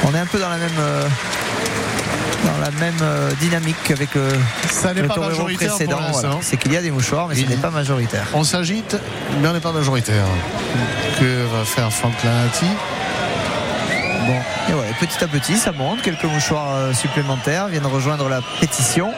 On 0.05 0.15
est 0.15 0.19
un 0.19 0.25
peu 0.25 0.39
dans 0.39 0.49
la 0.49 0.57
même, 0.57 0.69
euh, 0.79 1.07
dans 2.47 2.57
la 2.59 2.71
même 2.71 2.95
euh, 3.01 3.31
dynamique 3.41 3.75
qu'avec 3.83 4.13
le, 4.15 4.29
Ça 4.69 4.93
n'est 4.93 5.01
le 5.01 5.07
pas 5.07 5.17
majoritaire 5.19 5.69
précédent. 5.69 5.99
voilà. 6.11 6.29
C'est 6.41 6.57
qu'il 6.57 6.71
y 6.71 6.77
a 6.77 6.81
des 6.81 6.91
mouchoirs, 6.91 7.27
mais 7.27 7.35
ce 7.35 7.45
n'est 7.45 7.57
pas 7.57 7.71
majoritaire. 7.71 8.27
On 8.33 8.43
s'agite, 8.43 8.97
mais 9.41 9.47
on 9.47 9.53
n'est 9.53 9.59
pas 9.59 9.71
majoritaire. 9.73 10.25
Que 11.19 11.45
va 11.45 11.65
faire 11.65 11.91
Franck 11.91 12.13
Lanati 12.23 12.65
Bon, 14.25 14.39
Et 14.69 14.73
ouais, 14.73 14.93
petit 14.99 15.23
à 15.23 15.27
petit, 15.27 15.57
ça 15.57 15.71
monte. 15.71 16.01
Quelques 16.01 16.25
mouchoirs 16.25 16.67
euh, 16.73 16.93
supplémentaires 16.93 17.67
viennent 17.67 17.85
rejoindre 17.85 18.27
la 18.29 18.41
pétition. 18.59 19.11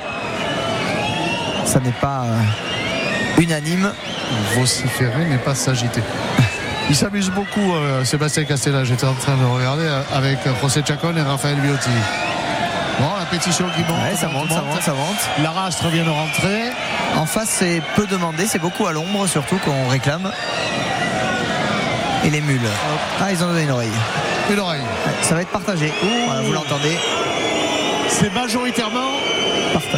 Ça 1.66 1.80
n'est 1.80 1.92
pas 1.92 2.24
euh, 2.26 3.42
unanime. 3.42 3.92
vociférer, 4.56 5.26
mais 5.30 5.38
pas 5.38 5.56
s'agiter. 5.56 6.02
Il 6.90 6.96
s'amuse 6.96 7.30
beaucoup, 7.30 7.74
euh, 7.76 8.04
Sébastien 8.04 8.46
Castella. 8.46 8.84
J'étais 8.84 9.06
en 9.06 9.14
train 9.14 9.38
de 9.38 9.46
regarder 9.46 9.86
euh, 9.86 10.02
avec 10.14 10.40
José 10.62 10.82
Chacon 10.88 11.16
et 11.16 11.22
Raphaël 11.22 11.58
Biotti. 11.58 11.90
Bon, 13.00 13.10
la 13.18 13.26
pétition 13.26 13.66
qui 13.76 13.82
monte. 13.82 14.02
Ouais, 14.04 14.16
ça 14.16 14.28
monte, 14.28 14.50
ça 14.50 14.62
monte, 14.62 14.82
ça 14.82 14.94
monte. 14.94 15.30
L'arastre 15.42 15.88
vient 15.88 16.04
de 16.04 16.10
rentrer. 16.10 16.72
En 17.16 17.26
face, 17.26 17.50
c'est 17.50 17.82
peu 17.96 18.06
demandé. 18.08 18.46
C'est 18.46 18.60
beaucoup 18.60 18.88
à 18.88 18.92
l'ombre, 18.92 19.26
surtout 19.28 19.58
qu'on 19.58 19.88
réclame. 19.88 20.32
Et 22.26 22.30
les 22.30 22.42
mules. 22.42 22.60
Ah, 23.22 23.32
ils 23.32 23.42
ont 23.44 23.48
donné 23.48 23.64
une 23.64 23.72
oreille. 23.72 23.92
Une 24.52 24.60
oreille. 24.60 24.82
Ouais, 24.82 25.14
ça 25.22 25.36
va 25.36 25.42
être 25.42 25.52
partagé. 25.52 25.94
Voilà, 26.26 26.42
vous 26.42 26.52
l'entendez. 26.52 26.98
C'est 28.10 28.34
majoritairement 28.34 29.12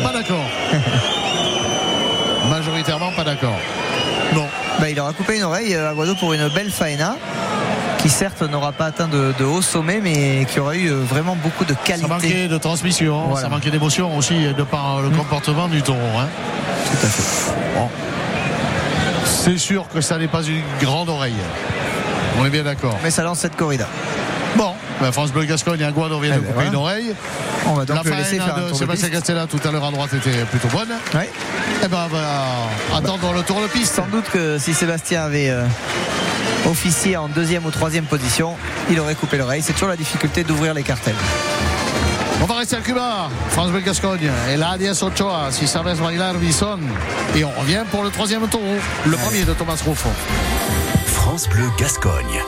pas 0.03 0.13
d'accord. 0.13 0.45
majoritairement 2.49 3.11
pas 3.13 3.23
d'accord. 3.23 3.57
Non. 4.33 4.47
Bah, 4.79 4.89
il 4.89 4.99
aura 4.99 5.13
coupé 5.13 5.37
une 5.37 5.43
oreille 5.43 5.75
euh, 5.75 5.89
à 5.89 5.93
Guado 5.93 6.15
pour 6.15 6.33
une 6.33 6.47
belle 6.49 6.71
faena 6.71 7.15
qui 8.01 8.09
certes 8.09 8.41
n'aura 8.41 8.71
pas 8.71 8.85
atteint 8.85 9.07
de, 9.07 9.33
de 9.37 9.45
haut 9.45 9.61
sommet 9.61 9.99
mais 10.01 10.45
qui 10.51 10.59
aura 10.59 10.75
eu 10.75 10.89
euh, 10.89 10.95
vraiment 11.03 11.35
beaucoup 11.35 11.65
de 11.65 11.73
Ça 11.73 11.79
qualité. 11.83 12.07
manquait 12.09 12.47
de 12.47 12.57
transmission, 12.57 13.27
Voilà. 13.27 13.41
ça 13.43 13.49
manquait 13.49 13.69
d'émotion 13.71 14.15
aussi 14.17 14.33
de 14.53 14.63
par 14.63 15.01
le 15.01 15.09
comportement 15.09 15.67
du 15.67 15.81
taureau. 15.81 15.99
hein. 16.19 16.27
Tout 16.89 17.05
à 17.05 17.09
fait. 17.09 17.51
Bon. 17.77 17.89
C'est 19.25 19.57
sûr 19.57 19.85
que 19.93 20.01
ça 20.01 20.17
n'est 20.17 20.27
pas 20.27 20.43
une 20.43 20.61
grande 20.81 21.09
oreille. 21.09 21.33
On 22.39 22.45
est 22.45 22.49
bien 22.49 22.63
d'accord. 22.63 22.97
Mais 23.03 23.11
ça 23.11 23.23
lance 23.23 23.39
cette 23.39 23.55
corrida. 23.55 23.87
Bon, 24.55 24.73
ben, 24.99 25.11
France 25.11 25.31
Bleu 25.31 25.45
Gascogne, 25.45 25.81
un 25.83 25.91
vient 25.91 26.33
Eh 26.35 26.35
de 26.35 26.39
ben 26.39 26.39
couper 26.39 26.53
voilà. 26.53 26.69
une 26.69 26.75
oreille. 26.75 27.13
On 27.67 27.73
va 27.73 27.85
donc 27.85 27.97
La 28.03 28.03
le 28.11 28.17
laisser 28.17 28.37
faena 28.37 28.45
faire 28.45 28.55
un 28.55 28.57
de 28.57 28.61
tour 28.63 28.71
de 28.73 28.79
Sébastien. 28.79 29.09
Castella 29.09 29.47
tout 29.47 29.59
à 29.67 29.71
l'heure 29.71 29.85
à 29.85 29.91
droite 29.91 30.13
était 30.13 30.43
plutôt 30.49 30.67
bonne. 30.69 30.89
Ouais. 31.13 31.29
Eh 31.83 31.87
ben, 31.87 31.97
on 32.11 32.95
attendre 32.97 33.33
le 33.33 33.41
tour 33.43 33.61
de 33.61 33.67
piste. 33.67 33.95
Sans 33.95 34.07
doute 34.07 34.25
que 34.31 34.57
si 34.57 34.73
Sébastien 34.73 35.23
avait 35.23 35.49
euh, 35.49 35.63
officié 36.65 37.17
en 37.17 37.27
deuxième 37.27 37.65
ou 37.65 37.71
troisième 37.71 38.05
position, 38.05 38.55
il 38.89 38.99
aurait 38.99 39.15
coupé 39.15 39.37
l'oreille. 39.37 39.61
C'est 39.61 39.73
toujours 39.73 39.89
la 39.89 39.97
difficulté 39.97 40.43
d'ouvrir 40.43 40.73
les 40.73 40.83
cartels. 40.83 41.15
On 42.41 42.45
va 42.45 42.55
rester 42.55 42.75
à 42.75 42.79
Cuba, 42.79 43.29
France 43.49 43.69
Bleu 43.69 43.81
Gascogne. 43.81 44.31
Et 44.51 44.57
là, 44.57 44.75
Diaz 44.77 45.03
Ochoa, 45.03 45.51
si 45.51 45.67
sabes 45.67 45.95
bailar 45.97 46.33
Bison. 46.35 46.79
Et 47.35 47.43
on 47.43 47.51
revient 47.51 47.83
pour 47.91 48.03
le 48.03 48.09
troisième 48.09 48.47
taureau, 48.47 48.77
le 49.05 49.17
premier 49.17 49.43
de 49.43 49.53
Thomas 49.53 49.81
Ruffo. 49.85 50.09
France 51.05 51.47
Bleu 51.47 51.65
Gascogne. 51.77 52.41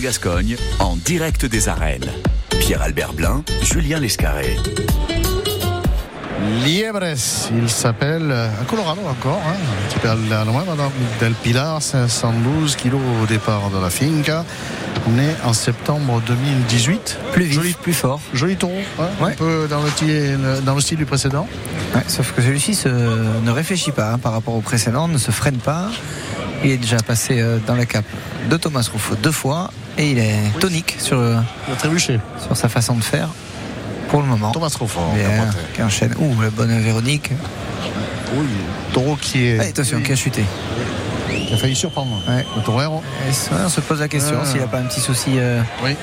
Gascogne 0.00 0.56
en 0.78 0.96
direct 0.96 1.46
des 1.46 1.68
arènes. 1.68 2.10
Pierre-Albert 2.60 3.12
Blin, 3.12 3.42
Julien 3.62 3.98
Lescarré. 4.00 4.56
Liebres, 6.64 7.16
il 7.56 7.68
s'appelle 7.68 8.30
à 8.30 8.64
Colorado 8.68 9.00
encore, 9.08 9.40
hein, 9.46 9.54
un 9.54 9.88
petit 9.88 9.98
peu 9.98 10.08
à 10.08 10.44
loin, 10.44 10.64
Madame 10.66 10.90
Del 11.20 11.32
Pilar, 11.32 11.80
512 11.82 12.76
kilos 12.76 13.00
au 13.22 13.26
départ 13.26 13.70
de 13.70 13.78
la 13.78 13.90
finca. 13.90 14.44
On 15.08 15.18
est 15.18 15.36
en 15.44 15.52
septembre 15.52 16.20
2018. 16.26 17.18
Plus 17.32 17.44
vif, 17.44 17.54
Joli, 17.54 17.74
plus 17.80 17.92
fort. 17.92 18.20
joli 18.32 18.56
taureau, 18.56 18.74
hein, 19.00 19.04
Ouais. 19.20 19.32
un 19.32 19.34
peu 19.34 19.66
dans 19.68 19.82
le, 19.82 19.90
style, 19.90 20.38
dans 20.64 20.74
le 20.74 20.80
style 20.80 20.98
du 20.98 21.06
précédent. 21.06 21.48
Ouais, 21.94 22.02
sauf 22.06 22.32
que 22.32 22.42
celui-ci 22.42 22.78
ne 22.86 23.50
réfléchit 23.50 23.92
pas 23.92 24.12
hein, 24.12 24.18
par 24.18 24.32
rapport 24.32 24.54
au 24.54 24.60
précédent, 24.60 25.08
ne 25.08 25.18
se 25.18 25.30
freine 25.30 25.58
pas. 25.58 25.88
Il 26.64 26.70
est 26.70 26.76
déjà 26.78 26.98
passé 26.98 27.40
euh, 27.40 27.58
dans 27.66 27.74
la 27.76 27.86
cape 27.86 28.06
de 28.50 28.56
Thomas 28.56 28.88
Rouffaut 28.92 29.14
deux 29.16 29.30
fois 29.32 29.70
et 29.98 30.10
il 30.10 30.18
est 30.18 30.58
tonique 30.60 30.96
sur, 30.98 31.18
euh, 31.18 31.36
Il 31.68 31.72
a 31.74 31.76
trébuché. 31.76 32.20
sur 32.44 32.56
sa 32.56 32.68
façon 32.68 32.94
de 32.96 33.04
faire 33.04 33.28
pour 34.08 34.20
le 34.22 34.26
moment. 34.28 34.52
Thomas 34.52 34.72
Roffort. 34.78 35.12
Bien, 35.14 35.48
qui 35.74 35.82
enchaîne. 35.82 36.14
Ouh, 36.18 36.40
la 36.40 36.50
bonne 36.50 36.78
Véronique. 36.80 37.30
Oui, 38.34 38.46
taureau 38.92 39.16
qui 39.16 39.46
est. 39.46 39.58
Allez, 39.58 39.68
attention, 39.70 40.00
qui 40.00 40.12
a 40.12 40.16
chuté. 40.16 40.44
qui 41.46 41.54
a 41.54 41.56
failli 41.56 41.76
surprendre. 41.76 42.20
Ouais. 42.28 42.44
Le 42.56 42.62
torero. 42.62 43.02
Et 43.28 43.32
ça, 43.32 43.52
on 43.66 43.68
se 43.68 43.80
pose 43.80 44.00
la 44.00 44.08
question 44.08 44.36
Ah. 44.42 44.46
s'il 44.46 44.60
n'a 44.60 44.66
pas 44.66 44.78
un 44.78 44.84
petit 44.84 45.00
souci 45.00 45.32
euh, 45.38 45.60
Oui, 45.84 45.94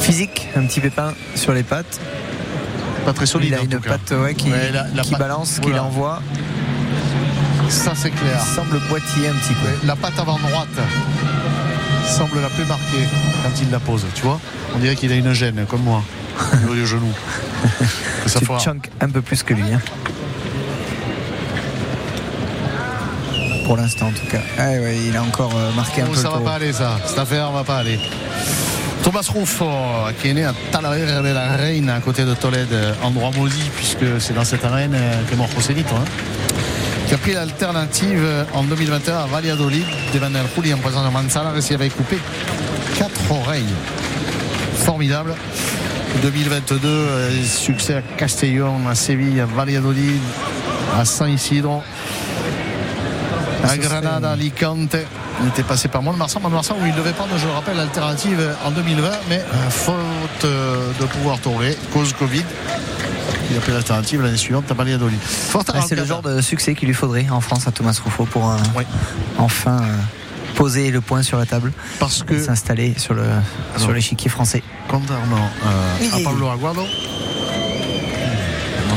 physique, 0.00 0.48
un 0.56 0.64
petit 0.66 0.80
pépin 0.80 1.14
sur 1.34 1.52
les 1.52 1.62
pattes. 1.62 1.98
pas 3.06 3.12
très 3.14 3.26
solide. 3.26 3.50
il 3.50 3.54
a 3.54 3.60
en 3.60 3.64
une 3.64 3.68
tout 3.70 3.80
cas. 3.80 3.90
patte 3.90 4.10
ouais, 4.18 4.34
qui, 4.34 4.50
Ouais, 4.50 4.70
la- 4.72 4.86
la 4.94 5.02
qui 5.02 5.10
patte- 5.12 5.18
balance, 5.20 5.58
qui 5.62 5.70
l'envoie. 5.70 6.20
Ça, 7.68 7.92
c'est 7.96 8.10
clair. 8.10 8.38
Il 8.40 8.54
semble 8.54 8.78
boitiller 8.88 9.28
un 9.28 9.32
petit 9.34 9.54
peu. 9.54 9.66
Ouais, 9.66 9.76
La 9.84 9.96
patte 9.96 10.18
avant 10.18 10.38
droite 10.38 10.68
semble 12.06 12.40
la 12.40 12.48
plus 12.48 12.64
marquée 12.64 13.06
quand 13.42 13.60
il 13.62 13.70
la 13.70 13.78
pose. 13.80 14.04
Tu 14.14 14.22
vois 14.22 14.40
On 14.74 14.78
dirait 14.78 14.96
qu'il 14.96 15.12
a 15.12 15.16
une 15.16 15.32
gêne, 15.32 15.64
comme 15.68 15.82
moi, 15.82 16.02
au 16.52 16.56
niveau 16.56 16.74
du 16.74 16.86
genou. 16.86 17.12
Que 18.24 18.28
ça 18.30 18.38
Tu 18.40 18.46
chunk 18.60 18.90
un 19.00 19.08
peu 19.08 19.22
plus 19.22 19.42
que 19.42 19.54
lui. 19.54 19.72
hein. 19.72 19.80
Pour 23.64 23.76
l'instant, 23.76 24.06
en 24.06 24.10
tout 24.12 24.26
cas. 24.30 24.40
Ah 24.58 24.68
ouais, 24.68 24.96
il 25.08 25.16
a 25.16 25.22
encore 25.22 25.52
euh, 25.56 25.72
marqué 25.72 26.02
un 26.02 26.06
Oh, 26.08 26.12
peu 26.14 26.16
ça 26.20 26.28
le 26.28 26.34
va 26.34 26.40
pas 26.40 26.52
aller, 26.54 26.72
ça. 26.72 26.98
Cette 27.04 27.18
affaire 27.18 27.50
va 27.50 27.64
pas 27.64 27.78
aller. 27.78 27.98
Thomas 29.02 29.26
Ruffo, 29.34 29.68
qui 30.20 30.28
est 30.28 30.34
né 30.34 30.44
à 30.44 30.52
Talavera 30.70 31.20
de 31.22 31.28
la 31.32 31.56
Reine, 31.56 31.90
à 31.90 32.00
côté 32.00 32.24
de 32.24 32.34
Tolède, 32.34 32.74
endroit 33.02 33.30
maudit, 33.36 33.70
puisque 33.76 34.20
c'est 34.20 34.34
dans 34.34 34.44
cette 34.44 34.64
arène 34.64 34.94
euh, 34.94 35.22
qu'est 35.28 35.36
mort 35.36 35.48
José 35.56 35.74
Nito, 35.74 35.94
hein, 35.96 36.04
qui 37.06 37.14
a 37.14 37.18
pris 37.18 37.32
l'alternative 37.34 38.20
euh, 38.22 38.44
en 38.54 38.64
2021 38.64 39.16
à 39.18 39.26
Valladolid, 39.26 39.84
devant 40.12 40.26
el 40.26 40.46
Juli 40.54 40.74
en 40.74 40.78
présence 40.78 41.04
de 41.06 41.10
Manzana, 41.12 41.52
qui 41.60 41.74
avait 41.74 41.88
coupé 41.90 42.18
quatre 42.98 43.30
oreilles. 43.30 43.64
Formidable. 44.84 45.34
2022, 46.22 46.88
euh, 46.88 47.44
succès 47.44 47.94
à 47.94 48.02
Castellón, 48.02 48.88
à 48.88 48.94
Séville, 48.94 49.40
à 49.40 49.46
Valladolid, 49.46 50.20
à 50.98 51.04
San 51.04 51.30
Isidro, 51.30 51.82
Ah, 53.64 53.70
à 53.70 53.76
Granada, 53.78 54.18
serait- 54.20 54.32
Alicante. 54.32 54.96
Il 55.42 55.48
était 55.48 55.62
passé 55.62 55.88
par 55.88 56.02
Mont-de-Marsan, 56.02 56.40
Mont-de-Marsan 56.40 56.76
où 56.80 56.86
il 56.86 56.94
devait 56.94 57.12
prendre, 57.12 57.36
je 57.36 57.46
le 57.46 57.52
rappelle, 57.52 57.76
l'alternative 57.76 58.40
en 58.64 58.70
2020, 58.70 59.10
mais 59.28 59.36
euh, 59.38 59.70
faute 59.70 59.94
euh, 60.44 60.90
de 60.98 61.04
pouvoir 61.06 61.38
tourner, 61.40 61.76
cause 61.92 62.12
Covid. 62.14 62.44
Il 63.56 63.70
a 63.70 63.74
l'alternative 63.74 64.20
l'année 64.22 64.36
suivante 64.36 64.70
à 64.70 64.74
Valladolid. 64.74 65.18
Ouais, 65.54 65.62
c'est 65.86 65.94
le 65.94 66.04
genre 66.04 66.20
de 66.22 66.40
succès 66.42 66.74
qu'il 66.74 66.88
lui 66.88 66.94
faudrait 66.94 67.26
en 67.30 67.40
France 67.40 67.66
à 67.66 67.70
Thomas 67.72 67.98
Rouffaut 68.04 68.24
pour 68.26 68.50
euh, 68.50 68.56
Oui. 68.76 68.84
enfin 69.38 69.80
euh, 69.82 69.96
poser 70.54 70.90
le 70.90 71.00
point 71.00 71.22
sur 71.22 71.38
la 71.38 71.46
table 71.46 71.72
Parce 71.98 72.20
et 72.20 72.24
que, 72.24 72.42
s'installer 72.42 72.94
sur 72.98 73.14
le 73.14 73.24
sur 73.78 73.92
l'échiquier 73.92 74.28
français. 74.28 74.62
contrairement 74.88 75.48
euh, 75.64 76.16
à. 76.16 76.22
Pablo 76.24 76.48
Aguado, 76.48 76.82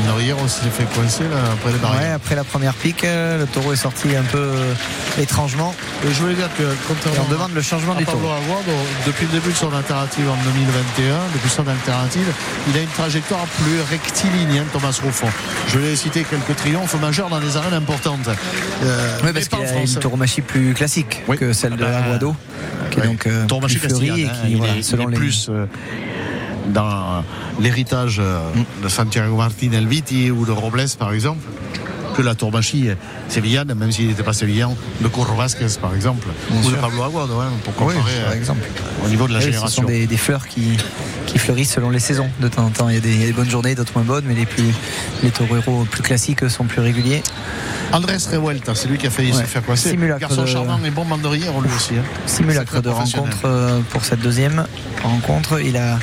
Mandariero 0.00 0.48
s'est 0.48 0.70
fait 0.70 0.84
coincer 0.94 1.24
là, 1.24 1.36
après 1.52 1.70
les 1.70 1.74
Ouais, 1.76 1.80
barrières. 1.82 2.14
après 2.16 2.34
la 2.34 2.44
première 2.44 2.74
pique, 2.74 3.04
euh, 3.04 3.38
le 3.40 3.46
taureau 3.46 3.72
est 3.72 3.76
sorti 3.76 4.14
un 4.16 4.22
peu 4.22 4.38
euh, 4.38 4.74
étrangement. 5.18 5.74
Et 6.06 6.12
je 6.12 6.20
voulais 6.20 6.34
dire 6.34 6.48
que, 6.56 6.62
contrairement 6.88 7.24
on 7.28 7.30
demande 7.32 7.54
le 7.54 7.62
changement 7.62 7.94
du 7.94 8.04
taureau. 8.04 8.18
Aguado, 8.32 8.72
depuis 9.06 9.26
le 9.26 9.32
début 9.32 9.50
de 9.50 9.56
son 9.56 9.72
alternative 9.74 10.28
en 10.28 10.36
2021, 10.44 11.14
depuis 11.34 11.50
son 11.50 11.66
alternative, 11.66 12.26
il 12.70 12.76
a 12.78 12.82
une 12.82 12.88
trajectoire 12.88 13.44
plus 13.62 13.80
rectiligne, 13.90 14.58
hein, 14.60 14.64
Thomas 14.72 14.98
Ruffon. 15.04 15.28
Je 15.68 15.78
vais 15.78 15.94
citer 15.96 16.24
quelques 16.24 16.56
triomphes 16.56 16.98
majeurs 17.00 17.28
dans 17.28 17.40
des 17.40 17.56
arènes 17.56 17.74
importantes. 17.74 18.28
Euh, 18.84 19.16
Oui, 19.18 19.22
mais 19.26 19.32
parce 19.34 19.48
pas 19.48 19.56
qu'il 19.58 19.66
en 19.66 19.68
a 19.68 19.72
France. 19.72 19.94
une 19.94 20.00
tauromachie 20.00 20.40
plus 20.42 20.74
classique 20.74 21.22
Oui. 21.28 21.36
que 21.36 21.52
celle 21.52 21.76
de 21.76 21.84
Ah 21.84 21.90
bah, 21.90 21.98
Aguado, 22.04 22.34
qui 22.90 23.00
est 23.00 23.02
donc 23.06 23.26
euh, 23.26 23.46
plus 23.46 23.78
fleurie 23.78 24.22
et 24.22 24.26
hein, 24.26 24.32
qui, 24.46 24.54
voilà, 24.54 24.76
est- 24.76 24.82
selon 24.82 25.06
les 25.08 25.16
plus 25.16 25.48
euh, 25.50 25.66
dans 26.68 27.24
l'héritage 27.60 28.18
euh, 28.20 28.40
de 28.82 28.88
Santiago 28.88 29.36
Martín 29.36 29.72
Elviti 29.74 30.30
ou 30.30 30.44
de 30.44 30.52
Robles 30.52 30.84
par 30.98 31.12
exemple 31.12 31.40
que 32.16 32.22
la 32.22 32.34
tourmachie 32.34 32.88
sévillane, 33.28 33.72
même 33.74 33.92
s'il 33.92 34.08
n'était 34.08 34.24
pas 34.24 34.32
sévillan, 34.32 34.76
de 35.00 35.06
Curro 35.06 35.36
Vasquez 35.36 35.68
par 35.80 35.94
exemple, 35.94 36.26
Bien 36.50 36.58
ou 36.58 36.64
de 36.64 36.68
sûr. 36.70 36.78
Pablo 36.78 37.04
Aguado, 37.04 37.38
hein, 37.38 37.50
pour 37.64 37.72
Oui, 37.86 37.94
comparer 37.94 38.14
par 38.24 38.32
euh, 38.32 38.36
exemple. 38.36 38.62
au 39.04 39.08
niveau 39.08 39.28
de 39.28 39.32
la 39.32 39.38
Oui, 39.38 39.44
ce 39.44 39.50
génération. 39.52 39.82
sont 39.82 39.88
des, 39.88 40.08
des 40.08 40.16
fleurs 40.16 40.48
qui, 40.48 40.76
qui 41.26 41.38
fleurissent 41.38 41.70
selon 41.72 41.88
les 41.88 42.00
saisons 42.00 42.28
de 42.40 42.48
temps 42.48 42.64
en 42.64 42.70
temps. 42.70 42.88
Il 42.88 42.96
y 42.96 42.98
a 42.98 43.00
des, 43.00 43.12
il 43.12 43.20
y 43.20 43.22
a 43.22 43.26
des 43.26 43.32
bonnes 43.32 43.48
journées, 43.48 43.76
d'autres 43.76 43.92
moins 43.94 44.02
bonnes, 44.04 44.24
mais 44.26 44.34
les, 44.34 44.44
plus, 44.44 44.64
les 45.22 45.30
plus 45.30 46.02
classiques 46.02 46.50
sont 46.50 46.64
plus 46.64 46.80
réguliers. 46.80 47.22
Andrés 47.92 48.16
Revuelta, 48.16 48.74
c'est 48.74 48.88
lui 48.88 48.98
qui 48.98 49.06
a 49.06 49.10
failli 49.10 49.32
se 49.32 49.38
Ouais. 49.38 49.44
faire 49.44 49.62
coincer. 49.64 49.90
Simulacre 49.90 50.20
Garçon 50.20 50.42
de- 50.42 50.46
charmant 50.46 50.80
et 50.84 50.90
bon 50.90 51.04
banderier, 51.04 51.44
lui 51.62 51.70
aussi. 51.76 51.94
hein. 51.94 52.02
Simulacre 52.26 52.82
de 52.82 52.88
rencontre 52.88 53.38
euh, 53.44 53.78
pour 53.90 54.04
cette 54.04 54.20
deuxième 54.20 54.64
rencontre. 55.04 55.60
Il 55.60 55.76
a. 55.76 55.96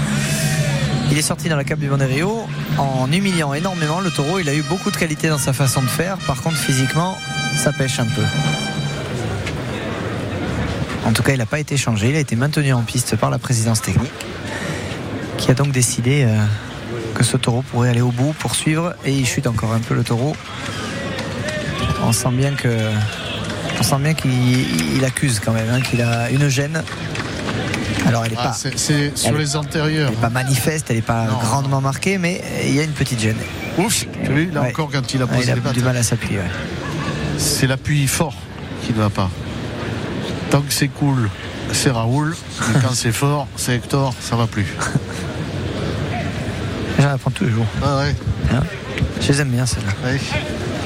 Il 1.09 1.17
est 1.17 1.21
sorti 1.21 1.47
dans 1.47 1.55
la 1.55 1.63
cape 1.63 1.79
du 1.79 1.87
Banderio 1.87 2.45
en 2.77 3.09
humiliant 3.11 3.53
énormément 3.53 4.01
le 4.01 4.11
taureau. 4.11 4.39
Il 4.39 4.49
a 4.49 4.53
eu 4.53 4.61
beaucoup 4.61 4.91
de 4.91 4.97
qualité 4.97 5.29
dans 5.29 5.37
sa 5.37 5.53
façon 5.53 5.81
de 5.81 5.87
faire. 5.87 6.17
Par 6.17 6.41
contre, 6.41 6.57
physiquement, 6.57 7.17
ça 7.55 7.71
pêche 7.71 7.99
un 7.99 8.05
peu. 8.05 8.23
En 11.05 11.13
tout 11.13 11.23
cas, 11.23 11.31
il 11.31 11.37
n'a 11.37 11.45
pas 11.45 11.59
été 11.59 11.77
changé. 11.77 12.09
Il 12.09 12.15
a 12.15 12.19
été 12.19 12.35
maintenu 12.35 12.73
en 12.73 12.81
piste 12.81 13.15
par 13.15 13.29
la 13.29 13.39
présidence 13.39 13.81
technique 13.81 14.11
qui 15.37 15.49
a 15.49 15.53
donc 15.53 15.71
décidé 15.71 16.25
euh, 16.25 16.37
que 17.15 17.23
ce 17.23 17.37
taureau 17.37 17.61
pourrait 17.61 17.89
aller 17.89 18.01
au 18.01 18.11
bout, 18.11 18.33
poursuivre. 18.33 18.93
Et 19.05 19.13
il 19.13 19.25
chute 19.25 19.47
encore 19.47 19.73
un 19.73 19.79
peu 19.79 19.95
le 19.95 20.03
taureau. 20.03 20.35
On 22.03 22.11
sent 22.11 22.31
bien 22.31 22.53
qu'il 22.53 22.69
il 24.95 25.05
accuse 25.05 25.39
quand 25.39 25.53
même, 25.53 25.69
hein, 25.71 25.81
qu'il 25.81 26.01
a 26.01 26.29
une 26.31 26.49
gêne. 26.49 26.83
Alors 28.07 28.23
elle 28.25 28.31
n'est 28.31 28.37
Ah, 28.39 28.47
pas, 28.47 28.53
c'est- 28.53 28.77
sur 29.17 29.29
Elle- 29.29 29.35
les 29.37 29.55
antérieurs. 29.55 30.07
elle 30.09 30.13
est 30.13 30.21
pas 30.21 30.29
manifeste, 30.29 30.85
elle 30.89 30.95
n'est 30.97 31.01
pas 31.01 31.25
Non. 31.25 31.37
grandement 31.39 31.81
marquée, 31.81 32.17
mais 32.17 32.41
il 32.65 32.73
y 32.75 32.79
a 32.79 32.83
une 32.83 32.91
petite 32.91 33.19
gêne. 33.19 33.35
Ouf, 33.77 34.05
tu 34.23 34.31
vu, 34.33 34.49
là 34.51 34.61
Ouais. 34.61 34.69
encore, 34.69 34.89
quand 34.91 35.13
il 35.13 35.21
a 35.21 35.25
Ah, 35.29 35.33
posé 35.35 35.47
il 35.47 35.51
a 35.51 35.55
les 35.55 35.61
pattes, 35.61 35.73
du 35.73 35.81
mal 35.81 35.97
à 35.97 36.03
s'appuyer. 36.03 36.37
ouais. 36.39 36.45
c'est 37.37 37.67
l'appui 37.67 38.07
fort 38.07 38.33
qui 38.83 38.93
ne 38.93 38.97
va 38.97 39.09
pas. 39.11 39.29
Tant 40.49 40.61
que 40.61 40.73
c'est 40.73 40.87
cool, 40.87 41.29
c'est 41.73 41.91
Raoul. 41.91 42.35
Mais 42.73 42.79
quand 42.81 42.93
c'est 42.95 43.11
fort, 43.23 43.47
c'est 43.57 43.75
Hector, 43.75 44.13
ça 44.21 44.35
va 44.35 44.47
plus. 44.47 44.65
J'en 46.99 47.09
apprends 47.09 47.31
tous 47.31 47.43
les 47.43 47.51
jours. 47.51 47.65
Ah 47.83 47.97
ouais, 47.99 48.15
hein? 48.53 48.63
Je 49.21 49.27
les 49.31 49.41
aime 49.41 49.49
bien 49.49 49.65
celles-là. 49.65 50.09
ouais. 50.09 50.19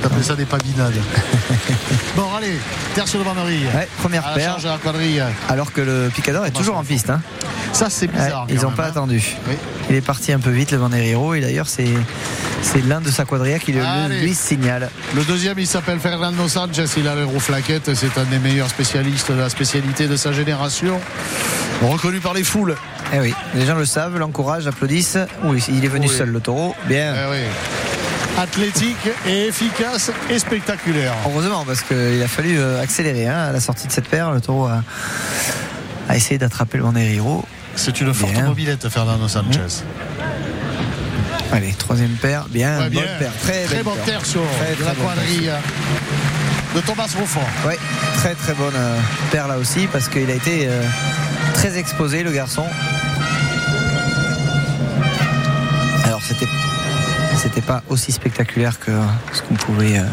T'appelles 0.01 0.23
ça 0.23 0.35
des 0.35 0.45
pabinades. 0.45 0.93
bon, 2.15 2.25
allez, 2.35 2.57
terre 2.95 3.07
sur 3.07 3.19
le 3.19 3.25
banderie. 3.25 3.63
Ouais, 3.75 3.87
première 3.99 4.25
À 4.25 4.29
la 4.31 4.35
paire, 4.35 4.49
charge 4.51 4.65
à 4.65 4.71
la 4.71 4.77
quadrille. 4.77 5.23
alors 5.49 5.71
que 5.71 5.81
le 5.81 6.09
picador 6.13 6.45
est 6.45 6.51
toujours 6.51 6.77
en 6.77 6.83
piste. 6.83 7.09
hein. 7.09 7.21
Ça, 7.73 7.89
c'est 7.89 8.07
Ouais, 8.07 8.13
bizarre. 8.23 8.47
ils 8.49 8.59
n'ont 8.61 8.71
pas 8.71 8.85
hein. 8.85 8.89
attendu. 8.89 9.23
Oui. 9.47 9.55
Il 9.89 9.95
est 9.95 10.01
parti 10.01 10.31
un 10.33 10.39
peu 10.39 10.49
vite, 10.49 10.71
le 10.71 10.77
Banderiro, 10.79 11.33
et 11.35 11.41
d'ailleurs, 11.41 11.67
c'est 11.67 11.87
c'est 12.63 12.83
l'un 12.85 13.01
de 13.01 13.09
sa 13.09 13.25
quadrilla 13.25 13.59
qui 13.59 13.71
le- 13.73 13.83
Allez. 13.83 14.21
lui 14.21 14.33
signale. 14.35 14.89
Le 15.15 15.23
deuxième, 15.23 15.57
il 15.59 15.65
s'appelle 15.67 15.99
Fernando 15.99 16.47
Sanchez. 16.47 16.85
Il 16.97 17.07
a 17.07 17.15
l'aéroflaquette. 17.15 17.93
C'est 17.95 18.17
un 18.17 18.23
des 18.25 18.37
meilleurs 18.39 18.69
spécialistes 18.69 19.31
de 19.31 19.37
la 19.39 19.49
spécialité 19.49 20.07
de 20.07 20.15
sa 20.15 20.31
génération. 20.31 20.99
Reconnu 21.81 22.19
par 22.19 22.33
les 22.33 22.43
foules. 22.43 22.75
Eh 23.13 23.19
oui, 23.19 23.33
les 23.55 23.65
gens 23.65 23.75
le 23.75 23.85
savent, 23.85 24.17
l'encouragent, 24.17 24.67
applaudissent. 24.67 25.17
Oui, 25.43 25.63
il 25.69 25.83
est 25.83 25.87
venu 25.89 26.07
Oui. 26.07 26.15
seul, 26.15 26.29
le 26.29 26.39
taureau. 26.39 26.75
Bien. 26.87 27.13
Eh 27.15 27.31
oui. 27.31 27.37
Athlétique 28.37 29.09
et 29.27 29.47
efficace 29.47 30.11
et 30.29 30.39
spectaculaire. 30.39 31.13
Heureusement, 31.27 31.63
parce 31.65 31.81
qu'il 31.81 32.21
a 32.23 32.27
fallu 32.27 32.57
euh, 32.57 32.81
accélérer 32.81 33.27
hein, 33.27 33.37
à 33.49 33.51
la 33.51 33.59
sortie 33.59 33.87
de 33.87 33.91
cette 33.91 34.07
paire. 34.07 34.31
Le 34.31 34.41
taureau 34.41 34.65
a, 34.67 34.83
a 36.09 36.15
essayé 36.15 36.37
d'attraper 36.37 36.77
le 36.77 36.83
Banderiro. 36.85 37.45
C'est 37.75 37.99
une 38.01 38.13
forte 38.13 38.33
Bien. 38.33 38.45
mobilette, 38.45 38.87
Fernando 38.89 39.27
Sanchez. 39.27 39.83
Allez, 41.51 41.73
troisième 41.73 42.11
paire. 42.11 42.45
Bien, 42.49 42.79
Ouais, 42.79 42.89
bien. 42.89 43.01
bonne 43.01 43.17
paire. 43.19 43.31
Très, 43.67 43.83
bonne 43.83 43.97
paire. 44.05 44.25
sur 44.25 44.41
Très, 44.59 44.73
très 44.73 44.85
la 44.85 44.95
quadrille 44.95 45.51
de 46.75 46.79
Thomas 46.81 47.07
Ruffon. 47.19 47.41
Oui, 47.67 47.73
très 48.17 48.33
très 48.33 48.53
bonne 48.53 48.73
euh, 48.75 48.97
paire 49.31 49.47
là 49.49 49.57
aussi 49.57 49.87
parce 49.91 50.07
qu'il 50.07 50.29
a 50.31 50.33
été 50.35 50.67
euh, 50.67 50.83
très 51.53 51.77
exposé 51.77 52.23
le 52.23 52.31
garçon. 52.31 52.65
Alors 56.05 56.21
c'était 56.23 56.47
c'était 57.41 57.61
pas 57.61 57.81
aussi 57.89 58.11
spectaculaire 58.11 58.79
que 58.79 58.91
ce 59.33 59.41
qu'on 59.41 59.55
pouvait 59.55 59.97
euh, 59.97 60.05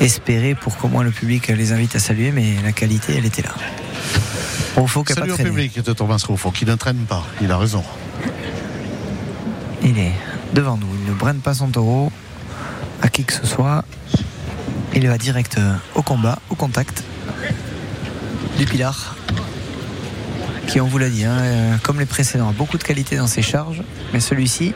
espérer 0.00 0.56
pour 0.56 0.76
qu'au 0.76 0.88
moins 0.88 1.04
le 1.04 1.12
public 1.12 1.46
les 1.46 1.72
invite 1.72 1.94
à 1.94 2.00
saluer, 2.00 2.32
mais 2.32 2.56
la 2.64 2.72
qualité 2.72 3.14
elle 3.16 3.24
était 3.24 3.42
là. 3.42 3.54
Rufo 4.76 5.04
qui 5.04 5.12
a 5.12 5.14
pas 5.14 5.20
Salut 5.20 5.32
au 5.32 5.36
public 5.36 5.80
de 5.80 5.92
Thomas 5.92 6.20
Ruffo 6.28 6.50
qui 6.50 6.64
ne 6.64 6.74
traîne 6.74 7.04
pas. 7.08 7.24
Il 7.40 7.52
a 7.52 7.56
raison. 7.56 7.84
Il 9.84 9.96
est 9.96 10.12
devant 10.54 10.76
nous. 10.76 10.88
Il 11.00 11.08
ne 11.08 11.14
brenne 11.14 11.38
pas 11.38 11.54
son 11.54 11.68
taureau 11.68 12.10
à 13.00 13.08
qui 13.08 13.22
que 13.22 13.32
ce 13.32 13.46
soit. 13.46 13.84
Il 14.96 15.06
va 15.06 15.18
direct 15.18 15.56
euh, 15.58 15.74
au 15.94 16.02
combat, 16.02 16.40
au 16.50 16.56
contact 16.56 17.04
du 18.58 18.64
Pilar. 18.64 19.14
Qui, 20.66 20.80
on 20.80 20.88
vous 20.88 20.98
l'a 20.98 21.10
dit, 21.10 21.24
hein, 21.24 21.38
euh, 21.38 21.76
comme 21.84 22.00
les 22.00 22.06
précédents, 22.06 22.48
a 22.48 22.52
beaucoup 22.52 22.76
de 22.76 22.82
qualité 22.82 23.16
dans 23.16 23.28
ses 23.28 23.42
charges. 23.42 23.82
Mais 24.12 24.18
celui-ci 24.18 24.74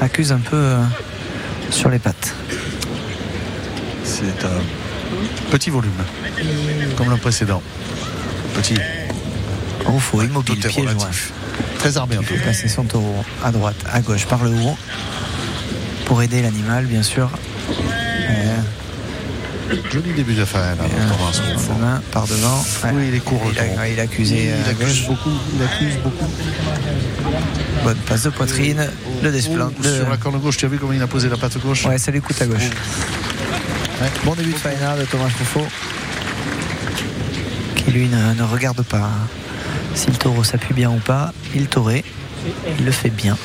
accuse 0.00 0.32
un 0.32 0.38
peu 0.38 0.56
euh, 0.56 0.84
sur 1.70 1.88
les 1.88 1.98
pattes. 1.98 2.34
C'est 4.04 4.44
un 4.44 5.50
petit 5.50 5.70
volume, 5.70 5.92
comme 6.96 7.10
le 7.10 7.16
précédent. 7.16 7.62
Petit, 8.54 8.76
Rufo, 9.86 10.18
tout 10.18 10.24
immobile, 10.24 10.58
pied 10.58 10.88
joint. 10.88 11.10
Très 11.78 11.96
armé 11.96 12.16
un 12.16 12.22
peu. 12.22 12.34
Passer 12.36 12.68
son 12.68 12.84
taureau 12.84 13.24
à 13.44 13.52
droite, 13.52 13.76
à 13.90 14.00
gauche, 14.00 14.26
par 14.26 14.42
le 14.44 14.50
haut. 14.50 14.76
Pour 16.06 16.22
aider 16.22 16.42
l'animal, 16.42 16.86
bien 16.86 17.02
sûr. 17.02 17.30
Euh, 17.70 18.56
Joli 19.92 20.12
début 20.14 20.34
de 20.34 20.44
fin, 20.44 20.58
là, 20.60 20.84
Thomas 21.66 22.00
par 22.10 22.26
devant. 22.26 22.64
Oui, 22.94 23.08
il 23.08 23.14
est 23.14 23.20
court 23.20 23.42
le 23.46 23.52
Il 23.52 23.78
a, 23.78 23.88
il 23.88 24.00
accusé 24.00 24.50
euh, 24.50 24.56
Il 24.64 24.66
à 24.66 24.70
accuse 24.70 25.00
gauche. 25.00 25.06
beaucoup, 25.08 25.30
il 25.54 25.62
accuse 25.62 25.96
beaucoup. 26.02 26.30
Bonne 27.84 27.96
passe 28.06 28.22
de 28.22 28.30
poitrine. 28.30 28.86
Le 29.22 29.30
desplante. 29.30 29.74
Oh, 29.78 29.82
Sur 29.84 30.08
la 30.08 30.16
corne 30.16 30.38
gauche, 30.38 30.56
tu 30.56 30.64
as 30.64 30.68
vu 30.68 30.78
comment 30.78 30.92
il 30.92 31.02
a 31.02 31.06
posé 31.06 31.28
la 31.28 31.36
patte 31.36 31.58
gauche 31.58 31.84
Ouais, 31.86 31.98
ça 31.98 32.10
lui 32.10 32.20
coûte 32.20 32.40
à 32.40 32.46
gauche. 32.46 32.70
Ouais, 34.00 34.08
bon 34.24 34.34
début 34.34 34.52
de 34.52 34.56
faena 34.58 34.96
de 34.96 35.04
Thomas 35.04 35.24
Ruffo. 35.38 35.66
Qui 37.76 37.90
lui 37.90 38.08
ne, 38.08 38.34
ne 38.34 38.42
regarde 38.42 38.82
pas 38.82 39.10
si 39.94 40.06
le 40.10 40.16
taureau 40.16 40.44
s'appuie 40.44 40.74
bien 40.74 40.90
ou 40.90 40.98
pas. 40.98 41.32
Il 41.54 41.66
taurait. 41.66 42.04
Il 42.78 42.84
le 42.84 42.92
fait 42.92 43.10
bien. 43.10 43.36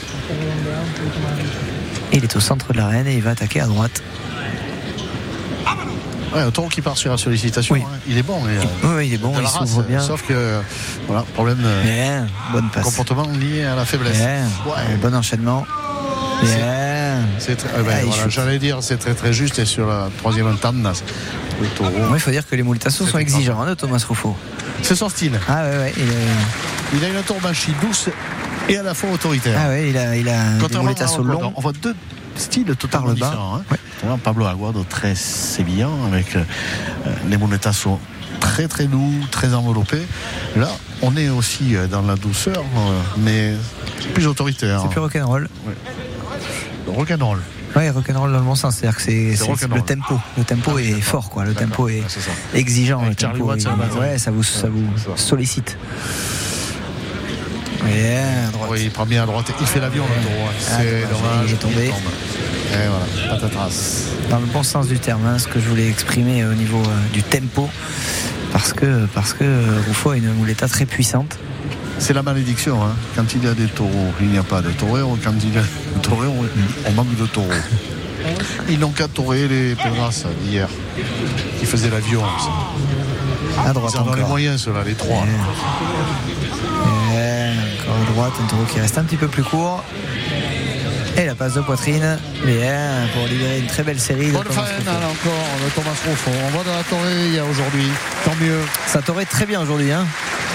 Il 2.14 2.24
est 2.24 2.36
au 2.36 2.40
centre 2.40 2.72
de 2.72 2.78
l'arène 2.78 3.08
et 3.08 3.16
il 3.16 3.22
va 3.22 3.32
attaquer 3.32 3.60
à 3.60 3.66
droite. 3.66 4.02
Ouais, 6.36 6.42
un 6.42 6.52
taureau 6.52 6.68
qui 6.70 6.82
part 6.82 6.98
sur 6.98 7.12
la 7.12 7.18
sollicitation, 7.18 7.76
Oui. 7.76 7.82
hein. 7.86 7.98
il 8.08 8.18
est 8.18 8.24
bon. 8.24 8.42
euh, 8.48 8.96
Oui, 8.98 9.08
il 9.08 9.14
est 9.14 9.18
bon, 9.18 9.34
il 9.40 9.48
s'ouvre 9.48 9.84
bien. 9.84 10.00
Sauf 10.02 10.24
que, 10.28 10.60
voilà, 11.08 11.24
problème 11.34 11.58
de 11.60 11.84
Bien, 11.84 12.28
bonne 12.52 12.70
passe. 12.70 12.84
comportement 12.84 13.28
lié 13.28 13.64
à 13.66 13.76
la 13.76 13.86
faiblesse. 13.86 14.18
Bien, 14.18 14.46
Ouais. 14.66 14.96
bon 15.02 15.14
enchaînement. 15.14 15.66
Bien. 16.42 17.20
C'est 17.40 17.56
très- 17.56 17.70
euh, 17.78 17.84
ben, 17.84 17.94
Ah, 17.96 18.00
il 18.02 18.08
voilà. 18.08 18.30
J'allais 18.30 18.60
dire, 18.60 18.78
c'est 18.82 18.98
très 18.98 19.14
très 19.14 19.32
juste 19.34 19.60
et 19.60 19.66
sur 19.66 19.88
la 19.88 20.10
troisième 20.18 20.56
tanda, 20.58 20.92
le 21.62 21.68
taureau. 21.70 21.92
Il 22.14 22.20
faut 22.20 22.32
dire 22.32 22.48
que 22.48 22.56
les 22.56 22.64
Moultassos 22.64 23.06
sont 23.08 23.18
exigeants 23.20 23.62
hein, 23.62 23.70
de 23.70 23.74
Thomas 23.76 24.04
Ruffo. 24.08 24.36
C'est 24.82 24.96
son 24.96 25.10
style. 25.10 25.40
Ah 25.48 25.64
ouais, 25.64 25.78
ouais, 25.78 25.94
il, 25.98 26.98
Il 26.98 27.06
a 27.06 27.08
une 27.10 27.24
tourbachie 27.24 27.74
douce 27.82 28.10
et 28.68 28.78
à 28.78 28.84
la 28.84 28.94
fois 28.94 29.10
autoritaire. 29.12 29.58
ah 29.64 29.70
ouais, 29.70 29.90
il 29.90 29.98
a, 29.98 30.16
il 30.16 30.28
a 30.28 30.58
des 30.58 30.66
Aguado, 30.66 31.24
longs. 31.24 31.54
On 31.56 31.62
voit 31.62 31.72
deux 31.82 31.96
styles 32.36 32.76
totalement 32.76 33.06
Par 33.08 33.14
le 33.16 33.20
bas. 33.20 33.34
hein. 33.38 33.62
Ouais. 33.72 33.78
Pablo 34.24 34.46
Aguado 34.46 34.86
très 34.88 35.16
sévillant 35.16 36.06
avec 36.06 36.36
euh, 36.36 36.44
les 37.28 37.38
monetassos 37.38 38.00
très 38.40 38.68
très 38.68 38.86
doux, 38.86 39.12
très 39.32 39.54
enveloppés. 39.54 40.02
Là, 40.56 40.70
on 41.02 41.16
est 41.16 41.30
aussi 41.30 41.76
euh, 41.76 41.88
dans 41.88 42.02
la 42.02 42.16
douceur, 42.16 42.58
euh, 42.60 43.00
mais 43.18 43.54
plus 44.14 44.28
autoritaire. 44.28 44.82
C'est 44.84 44.90
plus 44.90 45.00
rock'n'roll. 45.00 45.48
Rock'n'roll. 46.88 47.40
Ouais, 47.76 47.90
rock'n'roll 47.90 48.32
dans 48.32 48.38
le 48.40 48.44
bon 48.44 48.56
sens, 48.56 48.76
c'est-à-dire 48.76 48.98
que 48.98 49.02
c'est 49.04 49.32
C'est 49.32 49.38
c'est 49.38 49.44
rock'n'roll. 49.46 49.78
le 49.80 49.84
tempo. 49.84 50.20
Le 50.38 50.44
tempo 50.44 50.78
est 50.78 51.02
fort, 51.02 51.30
quoi. 51.30 51.44
Le 51.46 51.54
D'accord. 51.54 51.70
tempo 51.70 51.90
est 51.90 52.02
Ouais, 52.02 52.08
ça. 52.08 52.20
exigeant. 52.54 53.00
Avec 53.02 53.20
le 53.20 53.22
Charlie 53.28 53.40
tempo 53.40 53.54
est- 53.56 53.66
batterie. 53.66 54.00
ouais, 54.00 54.18
ça 54.18 54.32
vous, 54.32 54.44
ça 54.44 54.68
vous 54.70 54.86
ça. 54.98 55.12
sollicite. 55.16 55.78
Bien, 57.86 58.48
à 58.48 58.52
droite. 58.52 58.70
Oui, 58.72 58.82
il 58.84 58.92
prend 58.92 59.06
bien 59.06 59.24
à 59.24 59.26
droite. 59.26 59.46
Il 59.60 59.68
fait 59.68 59.80
l'avion, 59.80 60.04
le 60.06 60.12
hein. 60.30 60.52
Ah, 60.72 60.78
C'est 60.80 61.02
dommage, 61.02 61.46
il 61.48 61.54
est 61.54 61.58
tombé. 61.58 61.88
tombe. 61.90 61.98
Et 62.74 62.88
voilà, 62.88 63.06
patatras. 63.36 64.08
Dans 64.30 64.40
le 64.40 64.46
bon 64.48 64.64
sens 64.64 64.88
du 64.88 65.00
terme, 65.00 65.26
hein, 65.28 65.38
ce 65.38 65.48
que 65.48 65.60
je 65.60 65.68
voulais 65.68 65.88
exprimer 65.88 66.44
au 66.46 66.54
niveau 66.54 66.80
euh, 66.82 67.14
du 67.14 67.22
tempo. 67.24 67.70
Parce 68.52 68.74
que, 68.74 69.06
parce 69.14 69.34
que 69.34 69.44
euh, 69.44 69.80
Ruffo 69.88 70.12
a 70.12 70.18
une 70.18 70.32
mouletta 70.34 70.68
très 70.68 70.86
puissante. 70.86 71.38
C'est 72.00 72.14
la 72.14 72.24
malédiction. 72.24 72.82
hein. 72.84 72.96
Quand 73.16 73.34
il 73.36 73.44
y 73.44 73.48
a 73.48 73.54
des 73.54 73.68
taureaux, 73.68 74.12
il 74.22 74.28
n'y 74.28 74.38
a 74.38 74.44
pas 74.44 74.62
de 74.62 74.70
taureaux. 74.72 75.18
Quand 75.24 75.34
il 75.44 75.54
y 75.54 75.58
a 75.58 75.62
des 75.62 76.02
taureaux, 76.02 76.24
on, 76.26 76.90
on 76.90 76.92
manque 76.94 77.16
de 77.16 77.26
taureaux. 77.26 77.50
Ils 78.70 78.80
n'ont 78.80 78.90
qu'à 78.92 79.08
taurer 79.08 79.48
les 79.48 79.76
Pedras 79.76 80.24
d'hier, 80.44 80.68
qui 81.60 81.66
faisaient 81.66 81.90
l'avion. 81.90 82.22
aussi. 82.22 82.50
À 83.68 83.74
droite 83.74 83.94
Ils 83.96 84.00
en 84.00 84.08
ont 84.08 84.14
les 84.16 84.24
moyens, 84.24 84.62
ceux-là, 84.62 84.84
les 84.86 84.94
trois. 84.96 85.24
Bien, 87.10 87.54
encore 87.82 87.96
à 88.02 88.12
droite, 88.14 88.34
un 88.42 88.48
taureau 88.48 88.64
qui 88.64 88.80
reste 88.80 88.98
un 88.98 89.04
petit 89.04 89.18
peu 89.18 89.28
plus 89.28 89.44
court. 89.44 89.84
Et 91.16 91.26
la 91.26 91.36
passe 91.36 91.54
de 91.54 91.62
poitrine. 91.62 92.18
Bien, 92.44 93.08
pour 93.14 93.28
libérer 93.28 93.60
une 93.60 93.68
très 93.68 93.84
belle 93.84 94.00
série. 94.00 94.28
de 94.28 94.32
Bonne 94.32 94.44
Thomas 94.44 94.64
fin, 94.64 94.76
Ruffo. 94.78 94.86
là 94.86 95.08
encore, 95.08 95.66
de 95.66 95.70
Thomas 95.76 95.96
Ruffo. 96.08 96.32
On 96.32 96.58
va 96.58 96.64
dans 96.64 96.72
la 96.74 97.40
a 97.40 97.46
aujourd'hui. 97.46 97.88
Tant 98.26 98.36
mieux. 98.42 98.60
Ça 98.88 99.02
t'aurait 99.02 99.26
très 99.26 99.46
bien 99.46 99.62
aujourd'hui, 99.62 99.92
hein 99.92 100.06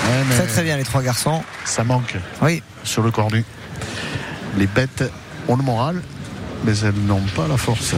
Ouais, 0.06 0.24
mais 0.28 0.34
Très 0.34 0.46
très 0.46 0.62
bien 0.64 0.76
les 0.76 0.84
trois 0.84 1.02
garçons. 1.02 1.42
Ça 1.64 1.84
manque 1.84 2.16
Oui, 2.42 2.62
sur 2.82 3.02
le 3.02 3.10
cornu. 3.10 3.44
Les 4.56 4.66
bêtes 4.66 5.04
ont 5.46 5.56
le 5.56 5.62
moral, 5.62 6.02
mais 6.64 6.76
elles 6.78 6.94
n'ont 7.06 7.20
pas 7.36 7.46
la 7.48 7.56
force. 7.56 7.94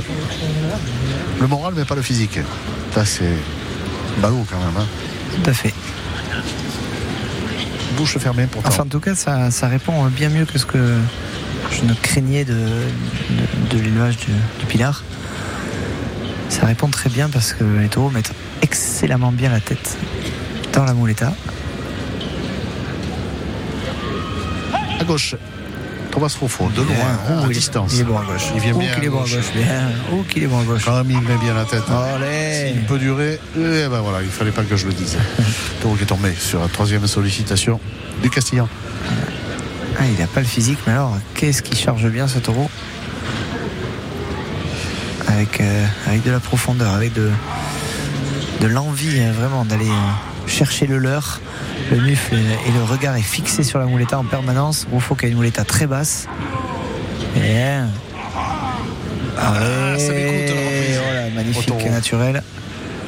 Le 1.41 1.47
moral, 1.47 1.73
mais 1.77 1.85
pas 1.85 1.95
le 1.95 2.03
physique. 2.03 2.39
Ça, 2.95 3.05
c'est 3.07 3.37
ballot 4.21 4.45
quand 4.51 4.59
même. 4.59 4.77
hein. 4.79 4.87
tout 5.43 5.51
à 5.51 5.55
fait. 5.55 5.73
Bouche 7.97 8.19
fermée 8.19 8.47
pourtant. 8.51 8.69
Enfin, 8.69 8.83
en 8.83 8.87
tout 8.87 9.01
cas, 9.01 9.15
ça, 9.15 9.51
ça 9.51 9.69
répond 9.69 10.05
bien 10.07 10.29
mieux 10.29 10.45
que 10.45 10.59
ce 10.59 10.67
que 10.67 10.97
je 11.71 11.85
ne 11.85 11.95
craignais 11.95 12.45
de, 12.45 12.55
de, 12.55 13.77
de 13.77 13.83
l'élevage 13.83 14.17
du, 14.19 14.33
du 14.59 14.67
Pilar. 14.69 15.03
Ça 16.49 16.67
répond 16.67 16.89
très 16.89 17.09
bien 17.11 17.29
parce 17.29 17.53
que 17.53 17.65
les 17.65 17.89
taureaux 17.89 18.11
mettent 18.11 18.33
excellemment 18.63 19.33
bien 19.33 19.51
la 19.51 19.61
tête 19.61 19.97
dans 20.73 20.85
la 20.85 20.95
mouletta. 20.95 21.33
à 24.99 25.05
gauche. 25.05 25.35
Thomas 26.11 26.35
Ruffo, 26.43 26.69
de 26.75 26.83
loin, 26.83 26.95
Oh, 27.29 27.33
à 27.33 27.47
il 27.47 27.51
est- 27.53 27.55
distance. 27.55 27.93
Il 27.95 28.01
est 28.01 28.05
bon 28.05 28.19
à 28.19 28.25
gauche. 28.25 28.43
Il 28.57 28.61
vient 28.61 28.73
Oh, 28.75 28.79
bien 28.81 28.93
qu'il 28.95 29.05
est 29.05 29.09
bon 29.09 29.19
à 29.21 29.23
gauche. 29.23 29.53
Bien. 29.55 29.89
Oh, 30.13 30.25
qu'il 30.29 30.43
est 30.43 30.47
bon 30.49 30.61
à 30.61 30.65
gauche. 30.65 30.83
Quand 30.85 30.97
même, 31.05 31.11
il 31.11 31.21
met 31.21 31.37
bien 31.37 31.55
la 31.55 31.65
tête. 31.65 31.85
Allez. 31.89 32.73
Il 32.75 32.85
peut 32.85 32.99
durer. 32.99 33.35
Et 33.57 33.89
ben 33.89 34.01
voilà, 34.01 34.21
il 34.21 34.29
fallait 34.29 34.51
pas 34.51 34.65
que 34.65 34.77
je 34.77 34.87
le 34.89 34.93
dise. 34.93 35.17
Taureau 35.81 35.95
qui 35.95 36.03
est 36.03 36.07
tombé 36.07 36.35
sur 36.37 36.61
la 36.61 36.67
troisième 36.69 37.07
sollicitation 37.07 37.79
du 38.23 38.29
Castillan. 38.29 38.69
Ah, 40.01 40.05
il 40.07 40.19
n'a 40.19 40.27
pas 40.27 40.41
le 40.41 40.47
physique, 40.47 40.79
mais 40.87 40.95
alors, 40.95 41.15
qu'est-ce 41.35 41.61
qui 41.61 41.77
charge 41.77 42.09
bien 42.09 42.27
ce 42.27 42.39
taureau 42.39 42.71
avec, 45.27 45.61
euh, 45.61 45.87
avec 46.07 46.23
de 46.23 46.31
la 46.31 46.41
profondeur, 46.41 46.95
avec 46.95 47.13
de, 47.13 47.31
de 48.63 48.67
l'envie 48.67 49.21
euh, 49.21 49.31
vraiment 49.31 49.67
d'aller 49.67 49.91
euh, 49.91 50.47
chercher 50.47 50.87
le 50.87 50.97
leurre. 50.97 51.41
Le 51.91 51.99
mufle 51.99 52.35
et 52.35 52.73
le 52.73 52.83
regard 52.83 53.17
est 53.17 53.23
fixé 53.23 53.63
sur 53.63 53.79
la 53.79 53.85
mouletta 53.85 54.19
en 54.19 54.25
permanence. 54.25 54.87
Rufo 54.91 55.15
qui 55.15 55.27
a 55.27 55.29
une 55.29 55.37
mouletta 55.37 55.65
très 55.65 55.87
basse. 55.87 56.29
Bien. 57.35 57.89
Allez. 59.37 59.99
ça 59.99 60.13
m'écoute, 60.13 60.55
la 60.57 60.63
reprise. 60.63 61.01
Voilà, 61.05 61.31
magnifique 61.35 61.67
taureau. 61.67 61.91
naturel. 61.91 62.43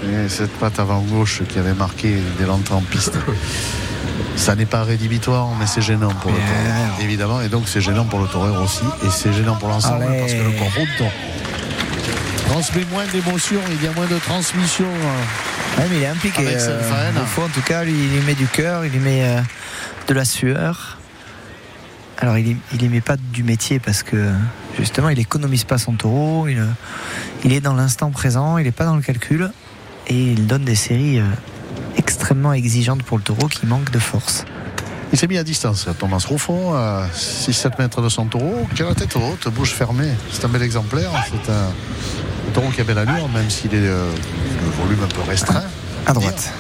Et 0.04 0.28
cette 0.28 0.52
patte 0.58 0.78
avant 0.78 1.00
gauche 1.00 1.42
qui 1.48 1.58
avait 1.58 1.74
marqué 1.74 2.16
dès 2.38 2.44
l'entrée 2.44 2.74
en 2.74 2.82
piste. 2.82 3.16
Ça 4.36 4.54
n'est 4.56 4.66
pas 4.66 4.82
rédhibitoire, 4.82 5.48
mais 5.58 5.66
c'est 5.66 5.82
gênant 5.82 6.08
pour 6.20 6.30
le 6.30 6.36
taureau. 6.38 7.00
Évidemment, 7.02 7.40
et 7.42 7.48
donc 7.48 7.64
c'est 7.68 7.80
gênant 7.80 8.04
pour 8.04 8.20
le 8.20 8.26
taureau 8.26 8.62
aussi, 8.62 8.84
et 9.04 9.10
c'est 9.10 9.32
gênant 9.32 9.56
pour 9.56 9.68
l'ensemble, 9.68 10.02
Allez. 10.02 10.20
parce 10.20 10.32
que 10.32 10.38
le 10.42 10.50
corps 10.58 11.08
transmet 12.52 12.84
moins 12.92 13.06
d'émotions, 13.06 13.60
il 13.70 13.82
y 13.82 13.88
a 13.88 13.92
moins 13.92 14.06
de 14.06 14.18
transmission. 14.18 14.84
euh. 14.84 15.80
Ouais, 15.80 15.86
mais 15.90 15.96
il 15.96 16.02
est 16.02 16.06
impliqué. 16.06 16.46
Avec 16.46 16.58
euh. 16.60 17.20
Rufo, 17.20 17.42
en 17.42 17.48
tout 17.48 17.62
cas, 17.62 17.82
lui, 17.82 17.92
il 17.94 18.22
y 18.22 18.26
met 18.26 18.34
du 18.34 18.46
cœur, 18.46 18.84
il 18.84 18.94
y 18.94 18.98
met 18.98 19.24
euh, 19.24 19.40
de 20.06 20.14
la 20.14 20.26
sueur. 20.26 20.98
Alors, 22.18 22.36
il 22.36 22.48
y, 22.48 22.56
il 22.74 22.82
y 22.82 22.88
met 22.88 23.00
pas 23.00 23.16
du 23.16 23.42
métier 23.42 23.80
parce 23.80 24.02
que 24.02 24.30
justement, 24.78 25.08
il 25.08 25.18
économise 25.18 25.64
pas 25.64 25.78
son 25.78 25.94
taureau. 25.94 26.46
Il, 26.46 26.62
il 27.44 27.52
est 27.54 27.60
dans 27.60 27.74
l'instant 27.74 28.10
présent, 28.10 28.58
il 28.58 28.64
n'est 28.64 28.70
pas 28.70 28.84
dans 28.84 28.96
le 28.96 29.02
calcul. 29.02 29.50
Et 30.08 30.32
il 30.32 30.46
donne 30.46 30.64
des 30.64 30.74
séries 30.74 31.20
euh, 31.20 31.24
extrêmement 32.22 32.52
exigeantes 32.52 33.02
pour 33.02 33.18
le 33.18 33.24
taureau 33.24 33.48
qui 33.48 33.66
manque 33.66 33.90
de 33.90 33.98
force. 33.98 34.44
Il 35.12 35.18
s'est 35.18 35.26
mis 35.26 35.38
à 35.38 35.42
distance, 35.42 35.88
Thomas 35.98 36.24
Ruffo, 36.24 36.72
à 36.72 37.08
6-7 37.12 37.80
mètres 37.80 38.00
de 38.00 38.08
son 38.08 38.26
taureau, 38.26 38.64
qui 38.76 38.82
a 38.82 38.86
la 38.86 38.94
tête 38.94 39.16
haute, 39.16 39.48
bouche 39.48 39.72
fermée? 39.72 40.12
C'est 40.30 40.44
un 40.44 40.48
bel 40.48 40.62
exemplaire, 40.62 41.10
c'est 41.26 41.50
un, 41.50 42.52
taureau 42.54 42.68
qui 42.68 42.80
a 42.80 42.84
belle 42.84 42.98
allure, 42.98 43.28
même 43.28 43.50
s'il 43.50 43.74
est 43.74 43.78
euh, 43.78 44.08
le 44.64 44.70
volume 44.70 45.02
un 45.02 45.08
peu 45.08 45.28
restreint. 45.28 45.64
À 46.06 46.12
droite. 46.12 46.52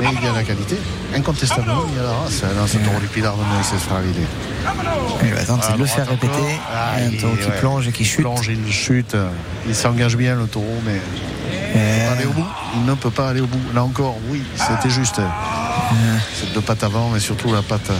Mais 0.00 0.08
il 0.20 0.24
y 0.24 0.26
a 0.26 0.32
la 0.32 0.42
qualité. 0.42 0.76
Incontestablement, 1.14 1.84
il 1.88 1.96
y 1.96 2.00
a 2.00 2.02
la 2.02 2.12
race 2.14 2.42
dans 2.42 2.66
ce 2.66 2.78
taureau 2.78 2.98
du 2.98 3.06
Pilar 3.06 3.36
de 3.36 3.44
Moïse. 3.44 3.72
Il 5.22 5.32
va 5.32 5.44
tenter 5.44 5.74
de 5.74 5.78
le 5.78 5.86
faire 5.86 6.08
répéter. 6.08 6.58
un 6.96 7.20
taureau 7.20 7.36
qui 7.36 7.50
plonge 7.60 7.86
et 7.86 7.92
qui 7.92 8.04
chute. 8.04 8.22
plonge, 8.22 8.48
il 8.48 8.72
chute. 8.72 9.16
Il 9.68 9.76
s'engage 9.76 10.16
bien, 10.16 10.34
le 10.34 10.48
taureau, 10.48 10.82
mais 10.84 11.00
peut 11.72 11.80
pas 12.06 12.12
aller 12.12 12.24
au 12.26 12.32
bout. 12.32 12.46
Il 12.74 12.84
ne 12.84 12.94
peut 12.94 13.10
pas 13.10 13.28
aller 13.30 13.40
au 13.40 13.46
bout. 13.46 13.60
Là 13.74 13.82
encore, 13.82 14.16
oui, 14.28 14.42
c'était 14.56 14.90
juste. 14.90 15.20
Cette 16.38 16.52
deux 16.52 16.60
pattes 16.60 16.82
avant, 16.84 17.08
mais 17.10 17.20
surtout 17.20 17.52
la 17.52 17.62
patte 17.62 17.90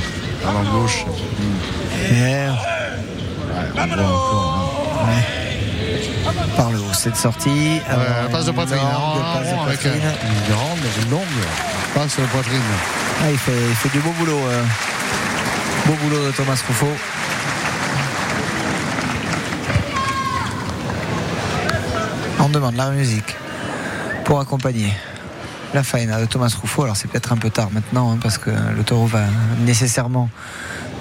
avant 0.46 0.62
gauche. 0.72 1.04
Et 2.10 2.46
On 3.74 3.86
voit 3.86 4.04
encore, 4.04 5.06
hein. 5.08 6.32
par 6.56 6.70
le 6.70 6.78
haut, 6.78 6.92
cette 6.92 7.16
sortie. 7.16 7.80
Alors, 7.88 8.30
passe 8.30 8.44
de 8.44 8.50
une 8.50 8.54
poitrine. 8.56 8.78
longue 8.78 8.88
hein, 8.92 9.32
passe 9.34 9.48
de 9.48 9.68
avec 9.68 9.80
poitrine. 9.80 10.02
une 10.24 10.54
grande, 10.54 10.78
une 11.04 11.10
longue 11.10 11.22
passe 11.94 12.16
de 12.18 12.24
poitrine. 12.26 12.60
Ah, 13.22 13.30
il, 13.30 13.38
fait, 13.38 13.52
il 13.52 13.74
fait 13.76 13.88
du 13.90 14.00
beau 14.00 14.10
boulot. 14.18 14.38
euh. 14.38 14.62
Beau 15.86 15.94
boulot 16.02 16.26
de 16.26 16.30
Thomas 16.32 16.60
Ruffo. 16.66 16.86
On 22.40 22.48
demande 22.48 22.76
la 22.76 22.90
musique 22.90 23.36
pour 24.32 24.40
accompagner 24.40 24.90
la 25.74 25.82
faena 25.82 26.18
de 26.18 26.24
Thomas 26.24 26.56
Ruffo. 26.58 26.84
Alors 26.84 26.96
c'est 26.96 27.06
peut-être 27.06 27.34
un 27.34 27.36
peu 27.36 27.50
tard 27.50 27.68
maintenant 27.70 28.10
hein, 28.10 28.18
parce 28.22 28.38
que 28.38 28.48
le 28.48 28.82
taureau 28.82 29.04
va 29.04 29.24
nécessairement 29.66 30.30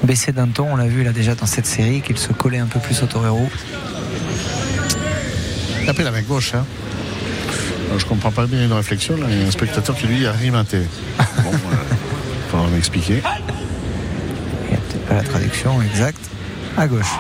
baisser 0.04 0.34
d'un 0.34 0.50
ton. 0.50 0.74
On 0.74 0.76
l'a 0.76 0.88
vu 0.88 1.02
là 1.02 1.14
déjà 1.14 1.34
dans 1.34 1.46
cette 1.46 1.66
série 1.66 2.02
qu'il 2.02 2.18
se 2.18 2.34
collait 2.34 2.58
un 2.58 2.66
peu 2.66 2.82
plus 2.82 3.02
au 3.04 3.06
torero. 3.06 3.50
Pris 5.94 6.04
la 6.04 6.12
main 6.12 6.22
gauche. 6.24 6.56
Hein. 6.56 6.66
Alors, 7.88 8.00
je 8.00 8.06
comprends 8.06 8.32
pas 8.32 8.48
bien 8.48 8.66
une 8.66 8.74
réflexion. 8.74 9.16
Là. 9.16 9.28
Il 9.30 9.40
y 9.40 9.46
a 9.46 9.48
un 9.48 9.52
spectateur 9.52 9.96
qui 9.96 10.08
lui 10.08 10.28
a 10.28 10.34
rimaté. 10.34 10.82
Bon, 11.42 11.52
euh, 11.54 11.96
faudra 12.52 12.68
m'expliquer. 12.68 13.24
Il 14.66 14.72
n'y 14.72 14.76
a 14.76 14.82
peut-être 14.82 15.06
pas 15.06 15.16
la 15.16 15.24
traduction 15.24 15.82
exacte. 15.82 16.20
À 16.78 16.86
gauche. 16.86 17.14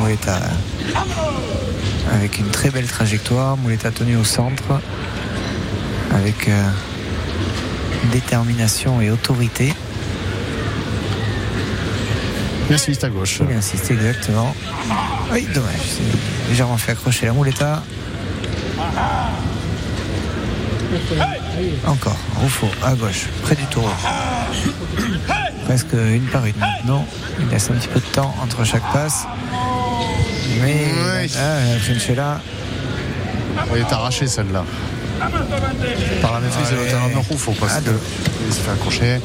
Mouletta. 0.00 0.40
Avec 2.12 2.38
une 2.38 2.48
très 2.50 2.70
belle 2.70 2.86
trajectoire. 2.86 3.56
Mouletta 3.56 3.90
tenu 3.90 4.16
au 4.16 4.24
centre. 4.24 4.80
Avec 6.12 6.48
euh, 6.48 6.68
détermination 8.12 9.00
et 9.00 9.10
autorité. 9.10 9.72
Il 12.68 12.74
insiste 12.74 13.04
à 13.04 13.08
gauche. 13.08 13.40
Il 13.48 13.56
insiste 13.56 13.90
exactement. 13.90 14.54
Oui, 15.32 15.46
dommage. 15.54 15.80
C'est 15.82 16.48
légèrement 16.50 16.76
fait 16.76 16.92
accrocher 16.92 17.26
la 17.26 17.32
Mouletta. 17.32 17.82
Encore, 21.86 22.16
Ruffo 22.40 22.66
à 22.82 22.94
gauche, 22.94 23.26
près 23.42 23.54
du 23.54 23.64
taureau. 23.66 23.88
Presque 25.64 25.92
une 25.92 26.26
par 26.26 26.44
une 26.46 26.56
maintenant. 26.56 27.06
Il 27.38 27.48
laisse 27.48 27.70
un 27.70 27.74
petit 27.74 27.88
peu 27.88 28.00
de 28.00 28.06
temps 28.06 28.34
entre 28.42 28.64
chaque 28.64 28.82
passe. 28.92 29.26
Mais 30.62 30.92
Oui. 31.22 31.30
ah, 31.38 31.72
la 31.74 31.78
Trinchella, 31.80 32.40
Il 33.72 33.78
est 33.80 33.92
arraché 33.92 34.26
celle-là. 34.26 34.64
Par 36.22 36.32
la 36.34 36.40
maîtrise 36.40 36.70
de 36.70 36.76
l'auteur 36.76 37.08
de 37.10 37.16
Rouffaut 37.28 37.54
parce 37.60 37.74
Ah, 37.76 37.80
s'est 38.50 38.60
fait 38.62 38.70
accrocher. 38.70 39.20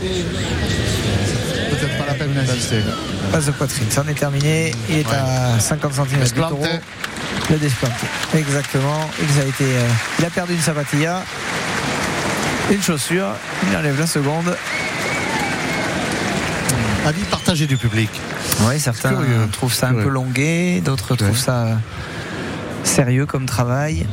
Peut-être 1.70 1.98
pas 1.98 2.06
la 2.08 2.14
peine 2.16 2.34
d'insister. 2.34 2.82
passe 3.32 3.46
de 3.46 3.52
poitrine. 3.52 3.88
C'en 3.90 4.06
est 4.08 4.14
terminé. 4.14 4.74
Il 4.90 4.98
est 5.00 5.08
Ouais. 5.08 5.16
à 5.16 5.60
50 5.60 5.94
cm 5.94 6.24
du 6.24 6.32
taureau. 6.32 6.66
Le 7.50 7.58
desplanté. 7.58 8.06
Exactement. 8.36 9.10
Il 9.20 9.40
a, 9.42 9.46
été, 9.46 9.64
euh, 9.64 9.88
il 10.20 10.26
a 10.26 10.30
perdu 10.30 10.54
une 10.54 10.62
sapatilla, 10.62 11.22
une 12.72 12.82
chaussure. 12.82 13.28
Il 13.70 13.78
enlève 13.78 13.98
la 14.00 14.08
seconde. 14.08 14.56
Avis 17.06 17.24
partagé 17.24 17.68
du 17.68 17.78
public. 17.78 18.10
Oui, 18.62 18.80
certains 18.80 19.10
Curieux. 19.10 19.48
trouvent 19.52 19.74
ça 19.74 19.88
un 19.88 19.90
Curieux. 19.92 20.06
peu 20.06 20.10
longué, 20.10 20.82
d'autres 20.82 21.16
trouvent 21.16 21.38
ça 21.38 21.78
sérieux 22.84 23.26
comme 23.26 23.46
travail 23.46 24.06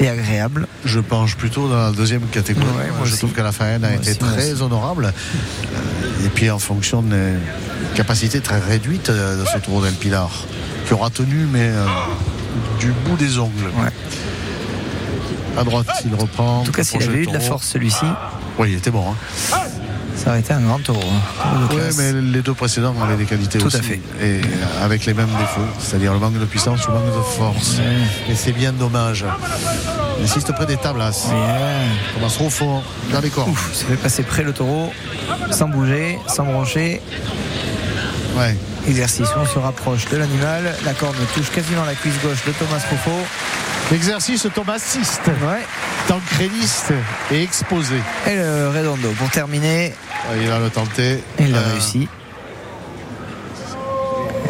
et 0.00 0.08
agréable. 0.08 0.66
Je 0.84 0.98
penche 1.00 1.36
plutôt 1.36 1.68
dans 1.68 1.76
la 1.76 1.92
deuxième 1.92 2.22
catégorie. 2.22 2.66
Ouais, 2.68 2.88
moi 2.96 3.00
je 3.04 3.10
aussi. 3.10 3.18
trouve 3.18 3.32
que 3.32 3.40
la 3.42 3.52
faine 3.52 3.84
a 3.84 3.88
Moi 3.90 3.96
été 3.98 4.10
aussi, 4.10 4.18
très 4.18 4.62
honorable. 4.62 5.06
Euh, 5.12 6.26
Et 6.26 6.28
puis 6.30 6.50
en 6.50 6.58
fonction 6.58 7.02
des 7.02 7.34
capacités 7.94 8.40
très 8.40 8.58
réduites 8.58 9.10
euh, 9.10 9.40
de 9.42 9.46
ce 9.46 9.58
tour 9.58 9.82
d'El 9.82 9.92
Pilar, 9.94 10.30
qui 10.86 10.94
aura 10.94 11.10
tenu, 11.10 11.46
mais 11.52 11.68
euh, 11.68 11.84
du 12.78 12.92
bout 12.92 13.16
des 13.16 13.38
ongles. 13.38 13.66
Ouais. 13.78 13.90
À 15.58 15.64
droite, 15.64 15.86
il 16.06 16.14
reprend. 16.14 16.60
En 16.60 16.62
tout 16.64 16.72
cas, 16.72 16.84
s'il 16.84 17.02
avait 17.02 17.18
eu 17.22 17.26
de 17.26 17.32
la 17.32 17.40
force 17.40 17.66
celui-ci, 17.66 18.06
Oui, 18.58 18.70
il 18.72 18.78
était 18.78 18.90
bon. 18.90 19.04
hein. 19.10 19.56
Ça 20.22 20.30
aurait 20.30 20.40
été 20.40 20.52
un 20.52 20.60
grand 20.60 20.78
taureau. 20.80 21.00
hein. 21.02 21.46
Oui, 21.70 21.76
mais 21.96 22.12
les 22.12 22.42
deux 22.42 22.52
précédents 22.54 22.94
avaient 23.02 23.16
des 23.16 23.24
qualités 23.24 23.58
Tout 23.58 23.68
à 23.68 23.80
fait. 23.82 24.00
Et 24.20 24.40
euh, 24.40 24.84
avec 24.84 25.06
les 25.06 25.14
mêmes 25.14 25.30
défauts, 25.38 25.60
c'est-à-dire 25.78 26.12
le 26.12 26.18
manque 26.18 26.38
de 26.38 26.44
puissance, 26.44 26.86
le 26.86 26.92
manque 26.94 27.06
de 27.06 27.22
force. 27.36 27.78
Et 28.28 28.34
c'est 28.34 28.52
bien 28.52 28.72
dommage. 28.72 29.24
Il 30.18 30.24
insiste 30.24 30.52
près 30.52 30.66
des 30.66 30.76
tablasses. 30.76 31.28
Bien. 31.28 31.88
Thomas 32.14 32.36
Ruffo 32.38 32.82
dans 33.12 33.20
les 33.20 33.30
corps. 33.30 33.48
Ouf, 33.48 33.70
ça 33.74 33.86
fait 33.86 33.96
passer 33.96 34.22
près 34.22 34.42
le 34.42 34.52
taureau, 34.52 34.92
sans 35.50 35.68
bouger, 35.68 36.18
sans 36.26 36.44
broncher. 36.44 37.00
Ouais. 38.36 38.54
Exercice, 38.86 39.28
on 39.36 39.46
se 39.46 39.58
rapproche 39.58 40.06
de 40.10 40.16
l'animal. 40.18 40.74
La 40.84 40.92
corne 40.92 41.16
touche 41.34 41.50
quasiment 41.50 41.84
la 41.84 41.94
cuisse 41.94 42.20
gauche 42.22 42.44
de 42.46 42.52
Thomas 42.52 42.82
Ruffo. 42.90 43.10
L'exercice 43.90 44.46
thomasiste, 44.54 45.22
Ouais. 45.42 45.66
tancréliste 46.06 46.92
et 47.32 47.42
exposé. 47.42 47.96
Et 48.26 48.36
le 48.36 48.68
redondo 48.68 49.10
pour 49.18 49.28
terminer. 49.30 49.92
Ouais, 50.30 50.38
Il 50.42 50.48
va 50.48 50.58
le 50.60 50.70
tenter. 50.70 51.22
Il 51.40 51.50
l'a 51.52 51.58
Euh, 51.58 51.72
réussi. 51.72 52.08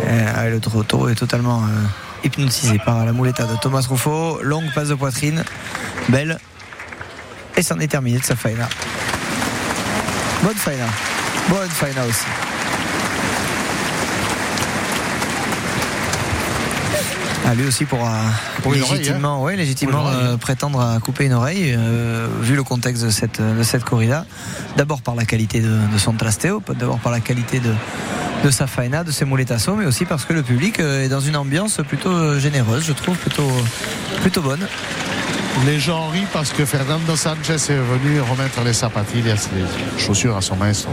Euh, 0.08 0.50
le 0.50 0.60
taureau 0.60 1.08
est 1.08 1.14
totalement 1.14 1.62
euh, 1.62 2.26
hypnotisé 2.26 2.78
par 2.84 3.04
la 3.06 3.12
mouletta 3.12 3.44
de 3.44 3.56
Thomas 3.56 3.86
Ruffo. 3.88 4.40
Longue 4.42 4.70
passe 4.74 4.88
de 4.88 4.94
poitrine. 4.94 5.42
Belle. 6.08 6.38
Et 7.56 7.62
c'en 7.62 7.78
est 7.78 7.88
terminé 7.88 8.18
de 8.18 8.24
sa 8.24 8.36
faena. 8.36 8.68
Bonne 10.42 10.56
faena. 10.56 10.86
Bonne 11.48 11.68
faena 11.68 12.04
aussi. 12.06 12.26
Ah, 17.50 17.54
lui 17.56 17.66
aussi 17.66 17.84
pourra 17.84 18.20
Pour 18.62 18.70
oreille, 18.70 18.82
légitimement, 18.82 19.42
ouais, 19.42 19.56
légitimement 19.56 20.02
Pour 20.02 20.08
euh, 20.08 20.36
prétendre 20.36 20.80
à 20.80 21.00
couper 21.00 21.24
une 21.24 21.32
oreille, 21.32 21.74
euh, 21.76 22.28
vu 22.42 22.54
le 22.54 22.62
contexte 22.62 23.02
de 23.02 23.10
cette, 23.10 23.42
de 23.42 23.62
cette 23.64 23.82
corrida. 23.82 24.24
D'abord 24.76 25.02
par 25.02 25.16
la 25.16 25.24
qualité 25.24 25.60
de, 25.60 25.76
de 25.92 25.98
son 25.98 26.12
trasteo, 26.12 26.62
d'abord 26.78 27.00
par 27.00 27.10
la 27.10 27.18
qualité 27.18 27.58
de, 27.58 27.72
de 28.44 28.50
sa 28.52 28.68
faena, 28.68 29.02
de 29.02 29.10
ses 29.10 29.24
muletassos, 29.24 29.74
mais 29.74 29.84
aussi 29.84 30.04
parce 30.04 30.24
que 30.24 30.32
le 30.32 30.44
public 30.44 30.78
euh, 30.78 31.04
est 31.04 31.08
dans 31.08 31.18
une 31.18 31.34
ambiance 31.34 31.80
plutôt 31.88 32.38
généreuse, 32.38 32.84
je 32.86 32.92
trouve, 32.92 33.16
plutôt, 33.16 33.50
plutôt 34.20 34.42
bonne. 34.42 34.64
Les 35.66 35.80
gens 35.80 36.08
rient 36.08 36.28
parce 36.32 36.52
que 36.52 36.64
Fernando 36.64 37.16
Sanchez 37.16 37.54
est 37.54 37.80
venu 37.80 38.20
remettre 38.20 38.62
les 38.64 38.72
sapatillas, 38.72 39.48
les 39.56 40.00
chaussures 40.00 40.36
à 40.36 40.40
son 40.40 40.54
maestro. 40.54 40.92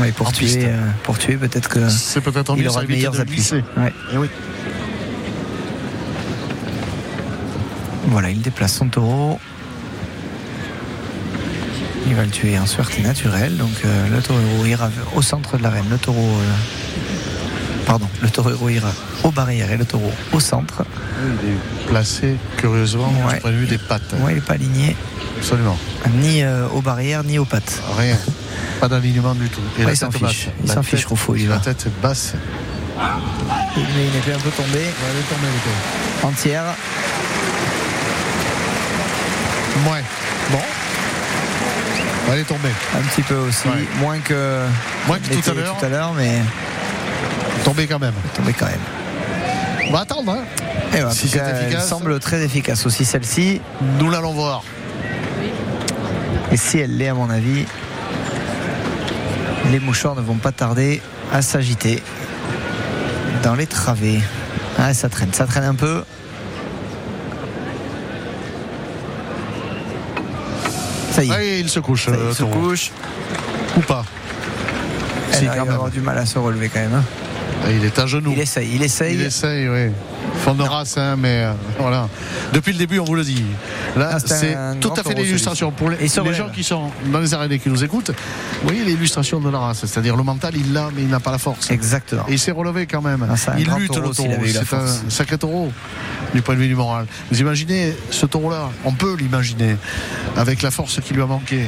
Ouais, 0.00 0.12
pour, 0.12 0.32
tuer, 0.32 0.64
euh, 0.64 0.78
pour 1.02 1.18
tuer, 1.18 1.36
peut-être 1.36 1.68
que 1.68 1.88
C'est 1.88 2.20
peut-être 2.20 2.54
il 2.56 2.68
aura 2.68 2.82
de 2.82 2.88
meilleurs 2.88 3.12
de 3.12 3.20
appuis. 3.20 3.46
Ouais. 3.76 3.92
Eh 4.12 4.16
oui. 4.16 4.28
Voilà, 8.06 8.30
il 8.30 8.40
déplace 8.40 8.74
son 8.74 8.88
taureau. 8.88 9.38
Il 12.06 12.14
va 12.14 12.22
le 12.22 12.30
tuer 12.30 12.58
en 12.58 12.66
suerte 12.66 12.98
naturelle. 13.00 13.56
Donc 13.56 13.70
euh, 13.84 14.08
le 14.14 14.20
taureau 14.20 14.64
ira 14.66 14.90
au 15.14 15.22
centre 15.22 15.56
de 15.56 15.62
l'arène. 15.62 15.84
Le 15.90 15.96
taureau. 15.98 16.20
euh, 16.20 16.52
pardon, 17.86 18.08
le 18.22 18.28
taureau 18.30 18.68
ira 18.68 18.90
aux 19.22 19.30
barrières 19.30 19.70
et 19.70 19.76
le 19.76 19.84
taureau 19.86 20.12
au 20.32 20.40
centre. 20.40 20.84
Il 21.42 21.50
est 21.50 21.86
placé 21.88 22.36
curieusement 22.58 23.12
Ouais. 23.26 23.34
du 23.36 23.40
point 23.40 23.50
de 23.50 23.56
vue 23.56 23.66
des 23.66 23.78
pattes. 23.78 24.12
Ouais, 24.20 24.32
il 24.32 24.34
n'est 24.36 24.40
pas 24.42 24.54
aligné 24.54 24.96
Absolument. 25.38 25.78
ni 26.16 26.42
euh, 26.42 26.68
aux 26.68 26.82
barrières 26.82 27.24
ni 27.24 27.38
aux 27.38 27.44
pattes. 27.46 27.80
Rien. 27.96 28.18
Pas 28.80 28.88
d'alignement 28.88 29.34
du 29.34 29.48
tout. 29.48 29.60
Et 29.78 29.84
Ouais, 29.86 29.92
il 29.92 29.96
s'en 29.96 30.10
fiche. 30.10 30.48
Il 30.62 30.70
s'en 30.70 30.82
fiche, 30.82 31.06
Ruffo, 31.06 31.34
il 31.36 31.42
y 31.44 31.46
La 31.46 31.54
va. 31.56 31.60
tête 31.60 31.86
basse. 32.02 32.34
Mais 32.96 33.82
il 33.82 34.30
est 34.30 34.34
un 34.34 34.38
peu 34.38 34.50
tombé. 34.50 34.68
Elle 34.74 34.80
est 34.82 35.28
tombée, 35.28 35.48
elle 35.48 35.48
est 35.48 36.22
tombée. 36.22 36.32
Entière. 36.34 36.64
Ouais. 39.90 40.02
Bon. 40.50 40.60
Elle 42.32 42.40
est 42.40 42.44
tombée. 42.44 42.70
Un 42.96 43.00
petit 43.02 43.22
peu 43.22 43.36
aussi. 43.36 43.68
Ouais. 43.68 43.84
Moins 43.98 44.18
que. 44.18 44.66
Moins 45.06 45.18
que 45.18 45.34
tout 45.34 45.50
à 45.50 45.54
l'heure. 45.54 45.76
Tout 45.78 45.84
à 45.84 45.88
l'heure, 45.88 46.12
mais 46.14 46.40
Tombée 47.64 47.86
quand 47.86 47.98
même. 47.98 48.14
tombé 48.34 48.52
quand 48.52 48.66
même. 48.66 48.80
On 49.88 49.92
va 49.92 50.00
attendre. 50.00 50.32
Hein. 50.32 50.44
Et 50.94 51.02
Si 51.12 51.28
tout 51.28 51.38
cas, 51.38 51.44
c'est 51.46 51.74
elle 51.74 51.80
semble 51.80 52.18
très 52.20 52.42
efficace 52.42 52.86
aussi 52.86 53.04
celle-ci. 53.04 53.60
Nous 53.98 54.10
l'allons 54.10 54.32
voir. 54.32 54.62
Et 56.52 56.56
si 56.56 56.78
elle 56.78 56.96
l'est, 56.96 57.08
à 57.08 57.14
mon 57.14 57.30
avis, 57.30 57.66
les 59.70 59.80
mouchoirs 59.80 60.14
ne 60.14 60.20
vont 60.20 60.36
pas 60.36 60.52
tarder 60.52 61.02
à 61.32 61.42
s'agiter 61.42 62.02
dans 63.42 63.54
les 63.54 63.66
travées. 63.66 64.20
Ah, 64.78 64.94
ça 64.94 65.08
traîne, 65.08 65.32
ça 65.32 65.46
traîne 65.46 65.64
un 65.64 65.74
peu. 65.74 66.04
Ça 71.14 71.22
y 71.24 71.30
est, 71.30 71.60
il 71.60 71.68
se 71.68 71.78
couche. 71.80 72.08
est, 72.08 72.12
euh, 72.12 72.28
il 72.30 72.34
se 72.34 72.42
couche. 72.42 72.90
Ou 73.76 73.80
pas. 73.80 74.04
Si, 75.32 75.44
va 75.46 75.52
avoir 75.74 75.90
du 75.90 76.00
mal 76.00 76.18
à 76.18 76.26
se 76.26 76.38
relever 76.38 76.68
quand 76.68 76.80
même. 76.80 76.94
hein. 76.94 77.04
Il 77.70 77.84
est 77.84 77.98
à 77.98 78.06
genoux. 78.06 78.32
Il 78.34 78.40
essaye, 78.40 78.70
il 78.74 78.82
essaye. 78.82 79.14
Il 79.14 79.22
essaye, 79.22 79.68
oui. 79.68 79.90
Fond 80.44 80.54
de 80.54 80.62
race, 80.62 80.98
hein, 80.98 81.16
mais 81.16 81.44
euh, 81.44 81.52
voilà. 81.78 82.08
Depuis 82.52 82.72
le 82.72 82.78
début, 82.78 82.98
on 82.98 83.04
vous 83.04 83.14
le 83.14 83.24
dit. 83.24 83.42
Là, 83.96 84.10
Ah, 84.12 84.18
c'est 84.20 84.56
tout 84.80 84.92
à 84.94 85.02
fait 85.02 85.14
l'illustration. 85.14 85.70
Pour 85.70 85.90
les, 85.90 86.06
gens 86.06 86.50
qui 86.54 86.62
sont 86.62 86.90
dans 87.06 87.20
les 87.20 87.32
arènes 87.32 87.52
et 87.52 87.58
qui 87.58 87.70
nous 87.70 87.82
écoutent, 87.82 88.10
vous 88.10 88.68
voyez 88.68 88.84
l'illustration 88.84 89.40
de 89.40 89.48
la 89.48 89.58
race. 89.58 89.86
C'est-à-dire 89.86 90.16
le 90.16 90.22
mental, 90.22 90.54
il 90.54 90.72
l'a, 90.74 90.90
mais 90.94 91.02
il 91.02 91.08
n'a 91.08 91.20
pas 91.20 91.30
la 91.30 91.38
force. 91.38 91.70
Exactement. 91.70 92.24
Et 92.28 92.32
il 92.32 92.38
s'est 92.38 92.50
relevé 92.50 92.86
quand 92.86 93.00
même. 93.00 93.26
Ah, 93.28 93.52
il 93.58 93.70
lutte 93.74 93.92
taureau 93.92 94.08
le 94.08 94.14
taureau. 94.14 94.34
C'est 94.46 94.74
un 94.74 94.86
sacré 95.08 95.38
taureau 95.38 95.72
du 96.34 96.42
point 96.42 96.54
de 96.54 96.60
vue 96.60 96.68
du 96.68 96.76
moral. 96.76 97.06
Vous 97.30 97.40
imaginez 97.40 97.96
ce 98.10 98.26
taureau-là? 98.26 98.70
On 98.84 98.92
peut 98.92 99.16
l'imaginer 99.16 99.76
avec 100.36 100.60
la 100.60 100.70
force 100.70 101.00
qui 101.00 101.14
lui 101.14 101.22
a 101.22 101.26
manqué. 101.26 101.62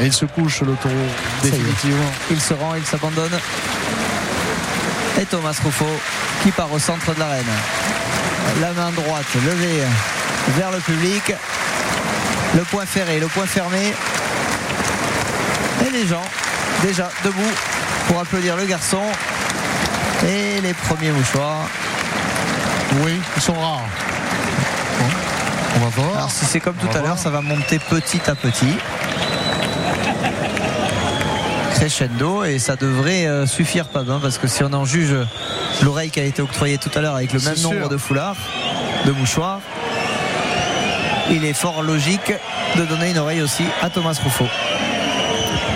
Et 0.00 0.06
il 0.06 0.12
se 0.12 0.24
couche 0.24 0.62
le 0.62 0.74
taureau 0.74 0.94
définitivement. 1.42 2.10
Il 2.30 2.40
se 2.40 2.54
rend, 2.54 2.74
il 2.74 2.84
s'abandonne. 2.84 3.32
Et 5.20 5.26
Thomas 5.26 5.58
Ruffo 5.62 5.84
qui 6.42 6.50
part 6.50 6.72
au 6.72 6.78
centre 6.78 7.14
de 7.14 7.20
l'arène. 7.20 7.44
La 8.60 8.72
main 8.72 8.90
droite 8.90 9.26
levée 9.34 9.82
vers 10.56 10.70
le 10.70 10.78
public. 10.78 11.32
Le 12.56 12.62
point 12.62 12.84
ferré, 12.84 13.20
le 13.20 13.28
point 13.28 13.46
fermé. 13.46 13.92
Et 15.86 15.90
les 15.90 16.06
gens 16.06 16.24
déjà 16.82 17.08
debout 17.24 17.52
pour 18.08 18.20
applaudir 18.20 18.56
le 18.56 18.64
garçon. 18.64 19.02
Et 20.28 20.60
les 20.60 20.74
premiers 20.74 21.12
mouchoirs. 21.12 21.68
Oui, 23.04 23.20
ils 23.36 23.42
sont 23.42 23.54
rares. 23.54 23.88
On 25.76 25.80
va 25.80 25.88
voir. 25.88 26.16
Alors 26.16 26.30
si 26.30 26.44
c'est 26.44 26.60
comme 26.60 26.76
On 26.82 26.86
tout 26.86 26.98
à 26.98 27.02
l'heure, 27.02 27.18
ça 27.18 27.30
va 27.30 27.40
monter 27.40 27.78
petit 27.78 28.20
à 28.28 28.34
petit. 28.34 28.76
Crescendo 31.74 32.44
et 32.44 32.58
ça 32.58 32.76
devrait 32.76 33.26
euh, 33.26 33.46
suffire 33.46 33.86
pas 33.86 34.02
bien 34.02 34.18
parce 34.20 34.38
que 34.38 34.46
si 34.46 34.62
on 34.62 34.72
en 34.72 34.84
juge 34.84 35.16
l'oreille 35.82 36.10
qui 36.10 36.20
a 36.20 36.24
été 36.24 36.42
octroyée 36.42 36.78
tout 36.78 36.90
à 36.94 37.00
l'heure 37.00 37.16
avec 37.16 37.32
le 37.32 37.40
même 37.40 37.56
sûr. 37.56 37.72
nombre 37.72 37.88
de 37.88 37.96
foulards, 37.96 38.36
de 39.06 39.12
mouchoirs, 39.12 39.60
il 41.30 41.44
est 41.44 41.52
fort 41.54 41.82
logique 41.82 42.32
de 42.76 42.84
donner 42.84 43.10
une 43.10 43.18
oreille 43.18 43.42
aussi 43.42 43.64
à 43.82 43.90
Thomas 43.90 44.18
Ruffo. 44.22 44.46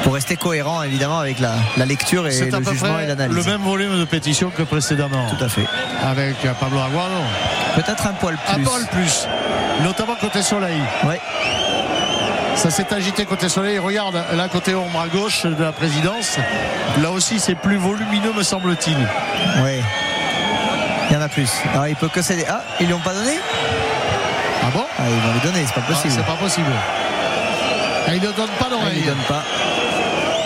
Pour 0.02 0.14
rester 0.14 0.36
cohérent 0.36 0.82
évidemment 0.82 1.18
avec 1.18 1.40
la, 1.40 1.55
la 1.77 1.85
lecture 1.85 2.28
et 2.28 2.39
le 2.51 2.62
jugement 2.64 3.01
et 3.01 3.06
l'analyse. 3.06 3.36
le 3.36 3.43
même 3.43 3.62
volume 3.62 3.98
de 3.98 4.05
pétition 4.05 4.51
que 4.51 4.62
précédemment. 4.62 5.27
Tout 5.36 5.43
à 5.44 5.48
fait. 5.48 5.64
Avec 6.05 6.36
euh, 6.44 6.52
Pablo 6.60 6.78
Aguado. 6.78 7.14
Peut-être 7.74 8.06
un 8.06 8.12
poil 8.12 8.39
Un 8.48 8.55
plus. 8.55 8.62
poil 8.64 8.86
plus. 8.93 9.27
Notamment 9.82 10.14
côté 10.20 10.43
soleil. 10.43 10.81
Ouais. 11.05 11.20
Ça 12.56 12.70
s'est 12.70 12.92
agité 12.92 13.24
côté 13.26 13.48
soleil. 13.48 13.78
Regarde, 13.78 14.20
là, 14.34 14.48
côté 14.48 14.74
ombre 14.74 15.00
à 15.00 15.08
gauche 15.08 15.44
de 15.44 15.62
la 15.62 15.72
présidence. 15.72 16.38
Là 17.02 17.10
aussi, 17.10 17.38
c'est 17.38 17.54
plus 17.54 17.76
volumineux, 17.76 18.32
me 18.34 18.42
semble-t-il. 18.42 18.96
Ouais. 19.62 19.80
Il 21.10 21.14
y 21.14 21.16
en 21.16 21.22
a 21.22 21.28
plus. 21.28 21.48
Alors 21.72 21.86
il 21.86 21.94
peut 21.94 22.08
que 22.08 22.20
céder. 22.22 22.44
Ah, 22.48 22.62
ils 22.80 22.86
lui 22.86 22.94
ont 22.94 22.98
pas 23.00 23.14
donné 23.14 23.38
Ah 24.64 24.70
bon? 24.72 24.84
Ah, 24.98 25.02
ils 25.08 25.20
vont 25.20 25.32
lui 25.34 25.40
donner, 25.40 25.64
c'est 25.66 25.74
pas 25.74 25.82
Ah, 25.88 25.92
possible. 25.92 26.14
C'est 26.16 26.26
pas 26.26 26.32
possible. 26.36 26.66
Ah, 28.08 28.14
il 28.14 28.20
ne 28.20 28.26
donne 28.26 28.34
pas 28.34 28.44
Ah, 28.62 28.64
il 28.64 28.70
d'oreille. 28.70 28.94
lui 28.96 29.02
donne 29.06 29.16
pas. 29.28 29.42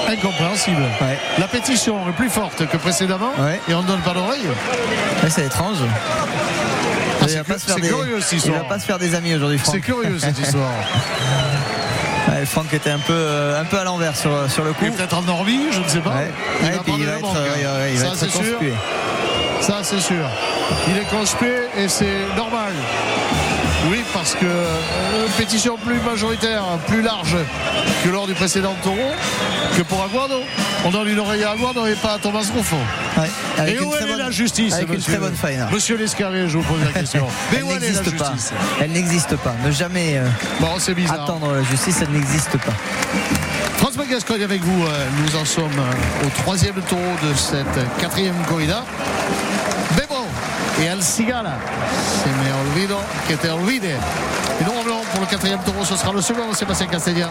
Incompréhensible. 0.08 0.82
Ouais. 1.00 1.18
La 1.38 1.46
pétition 1.46 2.06
est 2.08 2.12
plus 2.12 2.28
forte 2.28 2.66
que 2.66 2.76
précédemment 2.76 3.32
Ouais. 3.38 3.58
et 3.68 3.74
on 3.74 3.82
ne 3.82 3.86
donne 3.86 4.00
pas 4.00 4.12
d'oreille. 4.12 4.46
Ouais, 5.22 5.30
c'est 5.30 5.46
étrange. 5.46 5.78
Ah, 5.82 7.24
il 7.24 7.28
c'est 7.30 7.36
va 7.38 7.44
pas 7.44 7.58
se 7.58 7.66
faire 7.66 7.76
des, 7.76 7.88
curieux, 7.88 8.20
cette 8.20 8.32
il 8.32 8.38
histoire. 8.38 8.58
va 8.62 8.68
pas 8.68 8.78
se 8.78 8.84
faire 8.84 8.98
des 8.98 9.14
amis 9.14 9.34
aujourd'hui, 9.34 9.58
Franck. 9.58 9.74
C'est 9.76 9.80
curieux 9.80 10.18
cette 10.18 10.38
histoire. 10.38 10.68
Ouais, 12.40 12.46
Franck 12.46 12.72
était 12.72 12.90
un 12.90 12.98
peu, 12.98 13.12
euh, 13.12 13.60
un 13.60 13.64
peu 13.64 13.78
à 13.78 13.84
l'envers 13.84 14.16
sur, 14.16 14.30
sur 14.50 14.64
le 14.64 14.72
coup. 14.72 14.78
Il 14.86 14.88
est 14.88 14.90
peut-être 14.96 15.16
endormi, 15.16 15.58
je 15.72 15.80
ne 15.80 15.88
sais 15.88 15.98
pas. 16.00 16.10
Ouais. 16.10 16.30
Il 16.62 16.66
Ouais, 16.66 16.72
va 16.72 16.82
il 16.86 17.02
être, 17.08 17.36
euh, 17.36 17.90
il 17.92 17.98
va 17.98 18.06
Ça, 18.06 18.12
être 18.12 18.16
c'est 18.18 18.30
sûr. 18.30 18.40
conspué. 18.58 18.72
Ça, 19.60 19.78
c'est 19.82 20.00
sûr. 20.00 20.24
Il 20.88 20.96
est 20.96 21.04
conspué 21.10 21.52
et 21.76 21.86
c'est 21.88 22.24
normal. 22.36 22.72
Oui, 23.90 24.02
parce 24.14 24.34
que 24.34 24.46
euh, 24.46 25.26
une 25.26 25.32
pétition 25.32 25.76
plus 25.76 26.00
majoritaire, 26.00 26.62
plus 26.86 27.02
large 27.02 27.36
que 28.04 28.08
lors 28.08 28.26
du 28.26 28.32
précédent 28.34 28.74
taureau, 28.82 29.12
que 29.76 29.82
pour 29.82 30.02
Aguado. 30.02 30.42
On 30.84 30.90
donne 30.90 31.08
une 31.08 31.18
oreille 31.18 31.44
à 31.44 31.50
Aguado 31.50 31.84
et 31.86 31.94
pas 31.94 32.14
à 32.14 32.18
Thomas. 32.18 32.40
Ouais, 32.40 33.30
avec 33.58 33.74
et 33.74 33.78
une 33.78 33.84
où 33.84 33.92
elle 34.00 34.08
est 34.08 34.16
la 34.16 34.30
justice 34.30 34.72
Avec 34.74 34.88
une 34.88 34.94
monsieur, 34.94 35.12
très 35.12 35.20
bonne 35.20 35.34
faille. 35.34 35.58
là. 35.58 35.68
Monsieur 35.70 35.98
je 35.98 36.56
vous 36.56 36.62
pose 36.62 36.80
la 36.82 36.92
question. 36.98 37.26
Mais 37.52 37.58
Elle 37.58 37.64
où 37.64 37.70
elle 37.72 37.84
est 37.84 37.92
la 37.92 38.00
n'existe 38.00 38.16
pas. 38.18 38.32
justice 38.32 38.52
Elle 38.80 38.92
n'existe 38.92 39.36
pas. 39.36 39.54
Ne 39.64 39.70
jamais 39.70 40.16
euh, 40.16 40.26
Bon, 40.58 40.68
c'est 40.78 40.94
bizarre. 40.94 41.22
attendre 41.24 41.52
la 41.52 41.62
justice, 41.64 41.98
elle 42.00 42.10
n'existe 42.10 42.56
pas. 42.58 42.72
François 43.76 44.06
Gascogne 44.06 44.42
avec 44.42 44.62
vous. 44.62 44.84
euh, 44.86 45.06
Nous 45.22 45.36
en 45.36 45.44
sommes 45.44 45.64
euh, 45.78 46.26
au 46.26 46.30
troisième 46.42 46.80
taureau 46.88 47.02
de 47.22 47.34
cette 47.34 47.98
quatrième 48.00 48.36
corrida. 48.48 48.82
Bebo 49.96 50.24
et 50.82 50.88
Al 50.88 51.02
Cigala. 51.02 51.56
Se 52.22 52.28
me 52.28 52.70
olvido 52.70 52.96
que 53.28 53.34
te 53.34 53.48
olvide. 53.48 53.84
Et 53.84 54.64
nous 54.64 54.72
revenons 54.78 55.00
pour 55.12 55.20
le 55.20 55.26
quatrième 55.26 55.60
taureau. 55.60 55.84
Ce 55.84 55.96
sera 55.96 56.12
le 56.12 56.22
second, 56.22 56.52
Sébastien 56.54 56.86
Castellia. 56.86 57.30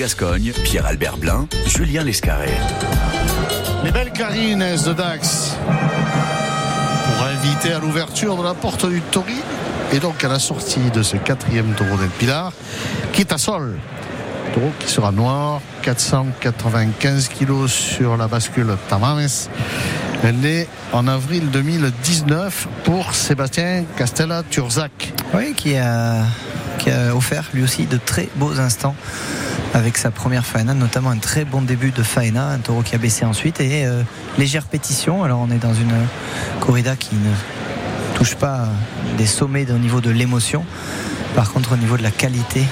Gascogne, 0.00 0.52
Pierre-Albert 0.64 1.18
Blin, 1.18 1.46
Julien 1.66 2.02
Lescarré. 2.02 2.48
Les 3.84 3.92
belles 3.92 4.12
carines 4.12 4.60
de 4.60 4.92
Dax 4.94 5.58
pour 7.04 7.26
inviter 7.26 7.74
à 7.74 7.80
l'ouverture 7.80 8.34
de 8.38 8.42
la 8.42 8.54
porte 8.54 8.88
du 8.88 9.02
Tori 9.02 9.36
et 9.92 9.98
donc 9.98 10.24
à 10.24 10.28
la 10.28 10.38
sortie 10.38 10.90
de 10.94 11.02
ce 11.02 11.18
quatrième 11.18 11.74
taureau 11.74 11.98
del 11.98 12.08
Pilar, 12.08 12.50
Quitasol. 13.12 13.76
Taureau 14.54 14.72
qui 14.78 14.88
sera 14.90 15.12
noir, 15.12 15.60
495 15.82 17.28
kilos 17.28 17.70
sur 17.70 18.16
la 18.16 18.26
bascule 18.26 18.74
Tamames. 18.88 19.28
Elle 20.24 20.46
est 20.46 20.66
en 20.94 21.08
avril 21.08 21.50
2019 21.50 22.68
pour 22.84 23.14
Sébastien 23.14 23.84
Castella 23.98 24.44
Turzac. 24.48 25.12
Oui, 25.34 25.52
qui 25.54 25.76
a, 25.76 26.24
qui 26.78 26.90
a 26.90 27.14
offert 27.14 27.50
lui 27.52 27.62
aussi 27.62 27.84
de 27.84 27.98
très 27.98 28.30
beaux 28.36 28.58
instants 28.58 28.96
avec 29.74 29.96
sa 29.98 30.10
première 30.10 30.44
faena, 30.44 30.74
notamment 30.74 31.10
un 31.10 31.18
très 31.18 31.44
bon 31.44 31.62
début 31.62 31.90
de 31.92 32.02
faena, 32.02 32.48
un 32.48 32.58
taureau 32.58 32.82
qui 32.82 32.94
a 32.94 32.98
baissé 32.98 33.24
ensuite 33.24 33.60
et 33.60 33.86
euh, 33.86 34.02
légère 34.38 34.64
pétition. 34.64 35.22
Alors 35.22 35.40
on 35.40 35.50
est 35.50 35.58
dans 35.58 35.74
une 35.74 35.92
corrida 36.60 36.96
qui 36.96 37.14
ne 37.14 37.30
touche 38.16 38.34
pas 38.34 38.68
des 39.16 39.26
sommets 39.26 39.70
au 39.70 39.78
niveau 39.78 40.00
de 40.00 40.10
l'émotion. 40.10 40.64
Par 41.36 41.52
contre, 41.52 41.72
au 41.72 41.76
niveau 41.76 41.96
de 41.96 42.02
la 42.02 42.10
qualité 42.10 42.64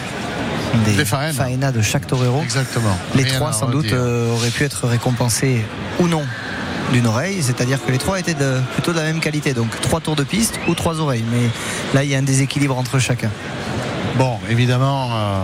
des, 0.85 0.93
Des 0.97 1.05
faenas. 1.05 1.71
de 1.73 1.81
chaque 1.83 2.07
torero, 2.07 2.43
Exactement. 2.43 2.97
les 3.15 3.23
Rien 3.23 3.35
trois 3.35 3.53
sans 3.53 3.69
doute 3.71 3.93
euh, 3.93 4.35
auraient 4.35 4.51
pu 4.51 4.65
être 4.65 4.87
récompensés 4.89 5.65
ou 6.01 6.09
non 6.09 6.23
d'une 6.93 7.07
oreille, 7.07 7.43
c'est-à-dire 7.43 7.79
que 7.85 7.93
les 7.93 7.99
trois 7.99 8.19
étaient 8.19 8.35
de- 8.35 8.61
plutôt 8.73 8.93
de 8.93 8.97
la 8.99 9.05
même 9.05 9.21
qualité, 9.21 9.53
donc 9.55 9.69
trois 9.83 10.01
tours 10.01 10.17
de 10.17 10.25
piste 10.25 10.59
ou 10.69 10.75
trois 10.75 10.99
oreilles. 11.01 11.25
Mais 11.31 11.49
là, 11.95 12.03
il 12.03 12.11
y 12.11 12.15
a 12.15 12.19
un 12.19 12.23
déséquilibre 12.23 12.77
entre 12.77 12.99
chacun. 12.99 13.31
Bon, 14.17 14.39
évidemment, 14.51 15.11
euh, 15.13 15.39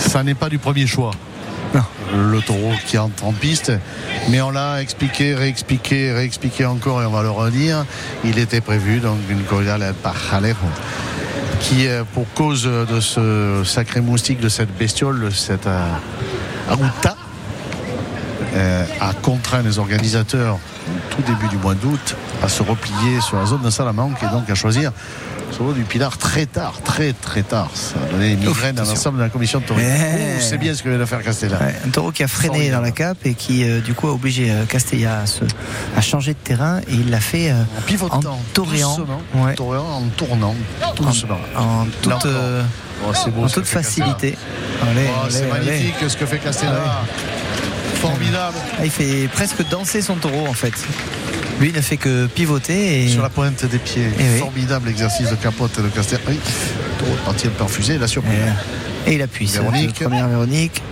ça 0.00 0.22
n'est 0.22 0.34
pas 0.34 0.48
du 0.48 0.58
premier 0.58 0.86
choix. 0.86 1.12
Non. 1.74 1.84
Le 2.16 2.40
taureau 2.40 2.72
qui 2.86 2.98
entre 2.98 3.24
en 3.24 3.32
piste, 3.32 3.72
mais 4.28 4.40
on 4.40 4.50
l'a 4.50 4.82
expliqué, 4.82 5.34
réexpliqué, 5.34 6.12
réexpliqué 6.12 6.64
encore 6.64 7.00
et 7.02 7.06
on 7.06 7.10
va 7.10 7.22
le 7.22 7.30
redire. 7.30 7.84
Il 8.24 8.38
était 8.38 8.60
prévu 8.60 8.98
donc 8.98 9.18
une 9.28 9.42
corrida 9.42 9.78
del 9.78 9.94
Pajalejo 9.94 10.66
qui, 11.60 11.86
euh, 11.86 12.02
pour 12.14 12.26
cause 12.34 12.64
de 12.64 13.00
ce 13.00 13.62
sacré 13.64 14.00
moustique, 14.00 14.40
de 14.40 14.48
cette 14.48 14.76
bestiole, 14.76 15.30
cette 15.32 15.66
euh, 15.66 15.94
Aruta, 16.68 17.14
euh, 18.54 18.84
a 19.00 19.12
contraint 19.12 19.62
les 19.62 19.78
organisateurs 19.78 20.54
au 20.56 21.14
tout 21.14 21.22
début 21.22 21.46
du 21.48 21.58
mois 21.58 21.74
d'août 21.74 22.16
à 22.42 22.48
se 22.48 22.62
replier 22.62 23.20
sur 23.20 23.36
la 23.36 23.46
zone 23.46 23.62
de 23.62 23.70
Salamanque 23.70 24.16
et 24.22 24.34
donc 24.34 24.48
à 24.50 24.54
choisir 24.54 24.90
du 25.74 25.82
Pilar 25.84 26.16
très 26.16 26.46
tard, 26.46 26.80
très 26.84 27.12
très 27.12 27.42
tard. 27.42 27.68
Ça 27.74 27.96
a 28.02 28.12
donné 28.12 28.32
une 28.32 28.40
migraine 28.40 28.78
à 28.78 28.84
l'ensemble 28.84 29.18
de 29.18 29.22
la 29.24 29.28
commission 29.28 29.58
de. 29.60 29.64
Oh, 29.70 29.74
c'est 30.40 30.56
bien 30.56 30.74
ce 30.74 30.82
que 30.82 30.88
vient 30.88 30.98
de 30.98 31.04
faire 31.04 31.22
Castella. 31.22 31.58
Ouais, 31.58 31.74
un 31.86 31.90
taureau 31.90 32.12
qui 32.12 32.22
a 32.22 32.28
freiné 32.28 32.70
dans 32.70 32.80
la 32.80 32.90
cape 32.92 33.18
et 33.26 33.34
qui 33.34 33.62
euh, 33.68 33.80
du 33.80 33.92
coup 33.92 34.08
a 34.08 34.12
obligé 34.12 34.50
euh, 34.50 34.64
Castella 34.64 35.20
à, 35.20 35.26
se- 35.26 35.44
à 35.96 36.00
changer 36.00 36.32
de 36.32 36.38
terrain 36.38 36.78
et 36.88 36.94
il 36.94 37.10
l'a 37.10 37.20
fait 37.20 37.50
euh, 37.50 37.62
En 37.78 37.82
pivotant, 37.82 38.20
en 38.24 38.38
toréant, 38.54 38.96
ouais. 39.34 39.54
tournant, 39.54 40.54
doucement. 40.96 41.38
en 41.56 41.84
toute, 42.02 42.24
euh, 42.26 42.62
Oh, 43.06 43.12
beau 43.30 43.44
en 43.44 43.48
toute 43.48 43.64
Castella. 43.64 43.82
facilité. 43.82 44.38
Oh, 44.82 44.86
c'est 45.28 45.50
allez. 45.50 45.66
magnifique 45.70 45.94
ce 46.08 46.16
que 46.16 46.26
fait 46.26 46.38
Castella. 46.38 47.02
Formidable. 47.96 48.56
Ah, 48.78 48.84
il 48.84 48.90
fait 48.90 49.28
presque 49.28 49.66
danser 49.68 50.00
son 50.00 50.14
taureau 50.16 50.46
en 50.46 50.54
fait. 50.54 50.72
Lui 51.60 51.68
il 51.68 51.74
ne 51.74 51.80
fait 51.82 51.98
que 51.98 52.26
pivoter 52.26 53.04
et 53.04 53.08
Sur 53.08 53.22
la 53.22 53.28
pointe 53.28 53.64
des 53.66 53.78
pieds. 53.78 54.08
Eh 54.18 54.22
oui. 54.22 54.38
Formidable 54.38 54.88
exercice 54.88 55.28
de 55.30 55.34
capote 55.36 55.76
de. 55.78 55.82
Oui, 56.26 56.38
le 57.00 57.12
est 57.12 57.24
parti 57.24 57.46
un 57.48 57.50
peu 57.50 57.64
en 57.64 57.68
fusée, 57.68 57.94
il 57.96 58.02
a 58.02 58.08
surpris. 58.08 58.32
et, 59.06 59.14
il 59.14 59.22
appuie 59.22 59.46
sur 59.46 59.62
Véronique. 59.62 60.00
la 60.00 60.06
première 60.08 60.28
Véronique. 60.28 60.82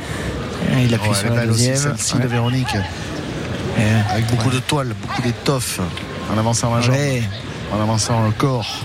Et 0.76 0.84
il 0.84 0.94
appuie 0.94 1.08
Oh, 1.12 1.14
sur 1.14 1.34
la 1.34 1.46
deuxième. 1.46 1.76
celle-ci 1.76 2.14
Ouais. 2.16 2.20
de 2.22 2.26
Véronique, 2.28 2.74
Et, 2.74 3.80
euh, 3.80 4.00
avec 4.10 4.26
beaucoup 4.26 4.50
de 4.50 4.58
toile, 4.58 4.94
beaucoup 5.00 5.22
d'étoffe, 5.22 5.80
en 6.34 6.36
avançant 6.38 6.74
la 6.74 6.82
jambe, 6.82 6.96
en 7.72 7.80
avançant 7.80 8.24
le 8.26 8.32
corps, 8.32 8.84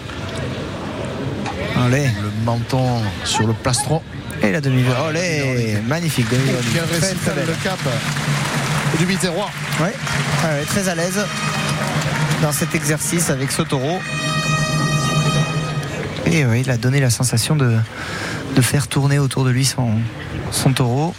allez. 1.85 2.07
le 2.22 2.31
menton 2.45 3.01
sur 3.26 3.45
le 3.47 3.53
plastron. 3.53 4.01
Et 4.41 4.51
la 4.51 4.61
demi-véronique. 4.61 5.18
Allez, 5.18 5.77
magnifique 5.88 6.30
demi-véronique. 6.30 6.69
Quel 6.73 6.84
récital 7.01 7.35
de 7.45 7.53
cap 7.64 7.80
du 8.99 9.05
Biterrois. 9.05 9.49
Ouais, 9.81 9.93
très 10.68 10.88
à 10.88 10.95
l'aise 10.95 11.26
dans 12.43 12.51
cet 12.51 12.75
exercice 12.75 13.29
avec 13.29 13.53
ce 13.53 13.61
taureau. 13.61 13.99
Et 16.25 16.41
il 16.41 16.69
a 16.69 16.77
donné 16.77 16.99
la 16.99 17.09
sensation 17.09 17.55
de, 17.55 17.77
de 18.55 18.61
faire 18.61 18.87
tourner 18.87 19.17
autour 19.17 19.45
de 19.45 19.49
lui 19.49 19.63
son, 19.63 19.91
son 20.51 20.73
taureau, 20.73 21.15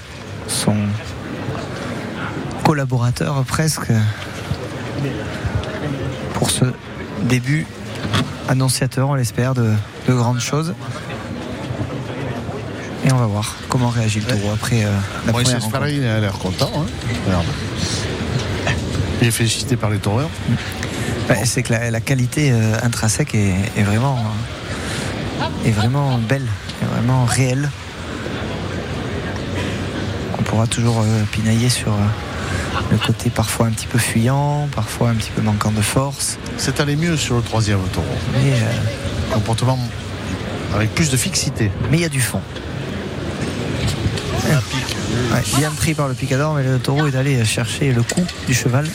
son 0.49 0.77
collaborateur 2.63 3.43
presque, 3.45 3.91
pour 6.35 6.51
ce 6.51 6.67
début 7.23 7.67
annonciateur, 8.49 9.09
on 9.09 9.15
l'espère, 9.15 9.55
de, 9.55 9.73
de 10.07 10.13
grandes 10.13 10.41
choses. 10.41 10.75
Et 13.07 13.13
on 13.13 13.17
va 13.17 13.27
voir 13.27 13.55
comment 13.71 13.89
réagit 13.89 14.21
le 14.21 14.27
taureau 14.27 14.53
après 14.53 14.85
euh, 14.85 14.91
la 15.27 15.33
première 15.33 15.63
rencontre. 15.63 15.89
Il 15.89 16.05
a 16.05 16.21
l'air 16.21 16.33
content. 16.35 16.71
Hein. 16.77 17.43
Il 19.23 19.29
est 19.29 19.31
félicité 19.31 19.77
par 19.77 19.89
les 19.89 19.99
taureurs. 19.99 20.29
Bah, 21.29 21.37
c'est 21.45 21.63
que 21.63 21.73
la, 21.73 21.91
la 21.91 22.01
qualité 22.01 22.51
euh, 22.53 22.77
intrinsèque 22.83 23.35
est, 23.35 23.55
est 23.77 23.83
vraiment 23.83 24.19
est 25.65 25.71
vraiment 25.71 26.19
belle, 26.19 26.47
est 26.83 26.87
vraiment 26.95 27.25
réelle. 27.25 27.71
On 30.39 30.43
pourra 30.43 30.67
toujours 30.67 31.01
euh, 31.01 31.23
pinailler 31.33 31.71
sur 31.71 31.93
euh, 31.93 31.97
le 32.91 32.99
côté 32.99 33.31
parfois 33.31 33.67
un 33.67 33.71
petit 33.71 33.87
peu 33.87 33.99
fuyant, 33.99 34.69
parfois 34.75 35.09
un 35.09 35.15
petit 35.15 35.31
peu 35.31 35.41
manquant 35.41 35.71
de 35.73 35.81
force, 35.81 36.39
C'est 36.59 36.81
allé 36.81 36.97
mieux 36.97 37.17
sur 37.17 37.37
le 37.37 37.43
troisième 37.43 37.81
taureau. 37.93 38.07
mais 38.35 38.53
euh, 38.53 38.57
Comportement 39.33 39.79
avec 40.75 40.95
plus 40.95 41.11
de 41.11 41.17
fixité. 41.17 41.71
mais 41.91 41.97
il 41.99 42.03
y 42.03 42.05
a 42.05 42.09
du 42.11 42.21
fond. 42.21 42.41
Ouais, 45.33 45.43
bien 45.57 45.71
pris 45.71 45.95
par 45.95 46.07
le 46.09 46.15
picador, 46.15 46.55
mais 46.55 46.63
le 46.63 46.79
taureau 46.79 47.07
est 47.07 47.17
allé 47.17 47.45
chercher 47.45 47.93
le 47.93 48.03
cou 48.03 48.23
du 48.47 48.55
cheval, 48.55 48.87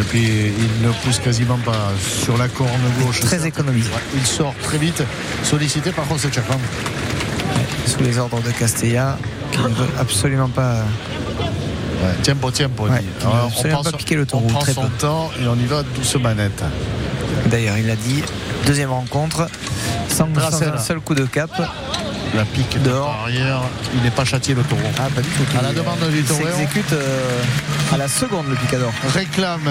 Et 0.00 0.04
puis 0.04 0.22
il 0.58 0.86
ne 0.86 0.92
pousse 1.04 1.18
quasiment 1.18 1.58
pas 1.58 1.90
sur 2.00 2.36
la 2.38 2.48
corne 2.48 2.70
gauche. 3.00 3.20
très 3.20 3.38
Ouais, 3.42 3.52
Il 4.16 4.26
sort 4.26 4.54
très 4.62 4.78
vite, 4.78 5.02
sollicité 5.42 5.90
par 5.90 6.08
José 6.08 6.28
Chacran. 6.32 6.58
sous 7.86 8.02
les 8.02 8.16
ordres 8.18 8.40
de 8.40 8.50
Castella, 8.52 9.18
qui 9.50 9.58
ne 9.58 9.68
veut 9.68 9.88
absolument 9.98 10.48
pas 10.48 10.76
Ouais, 12.02 12.14
tempo, 12.24 12.50
tempo. 12.50 12.84
Ouais, 12.88 13.00
il 13.20 13.26
Alors, 13.26 13.46
absolument 13.46 13.74
prend 13.76 13.84
pas 13.84 13.90
son- 13.90 13.96
piquer 13.96 14.16
le 14.16 14.26
taureau, 14.26 14.44
On 14.48 14.50
prend 14.52 14.60
très 14.60 14.72
son 14.72 14.82
peu. 14.82 14.88
temps 14.98 15.30
et 15.40 15.46
on 15.46 15.54
y 15.56 15.66
va 15.66 15.82
doucement 15.84 16.34
net. 16.34 16.62
D'ailleurs, 17.46 17.76
il 17.78 17.88
a 17.90 17.94
dit 17.96 18.22
deuxième 18.66 18.90
rencontre, 18.90 19.46
sans, 20.08 20.26
sans 20.50 20.62
un 20.62 20.70
la- 20.72 20.78
seul 20.78 21.00
coup 21.00 21.14
de 21.14 21.24
cap. 21.26 21.50
La 22.34 22.44
pique 22.46 22.82
Dehors. 22.82 23.14
arrière, 23.24 23.60
il 23.94 24.02
n'est 24.02 24.10
pas 24.10 24.24
châtié 24.24 24.54
le 24.54 24.62
taureau. 24.62 24.80
Ah, 24.98 25.08
pas 25.14 25.20
du 25.20 25.28
tout. 25.28 25.42
À 25.58 25.62
la 25.62 25.72
demande 25.74 25.98
du 26.10 26.18
il 26.20 26.24
taureau. 26.24 26.40
s'exécute 26.46 26.92
euh, 26.94 27.42
à 27.92 27.96
la 27.96 28.08
seconde 28.08 28.48
le 28.48 28.56
picador. 28.56 28.92
Réclame 29.12 29.68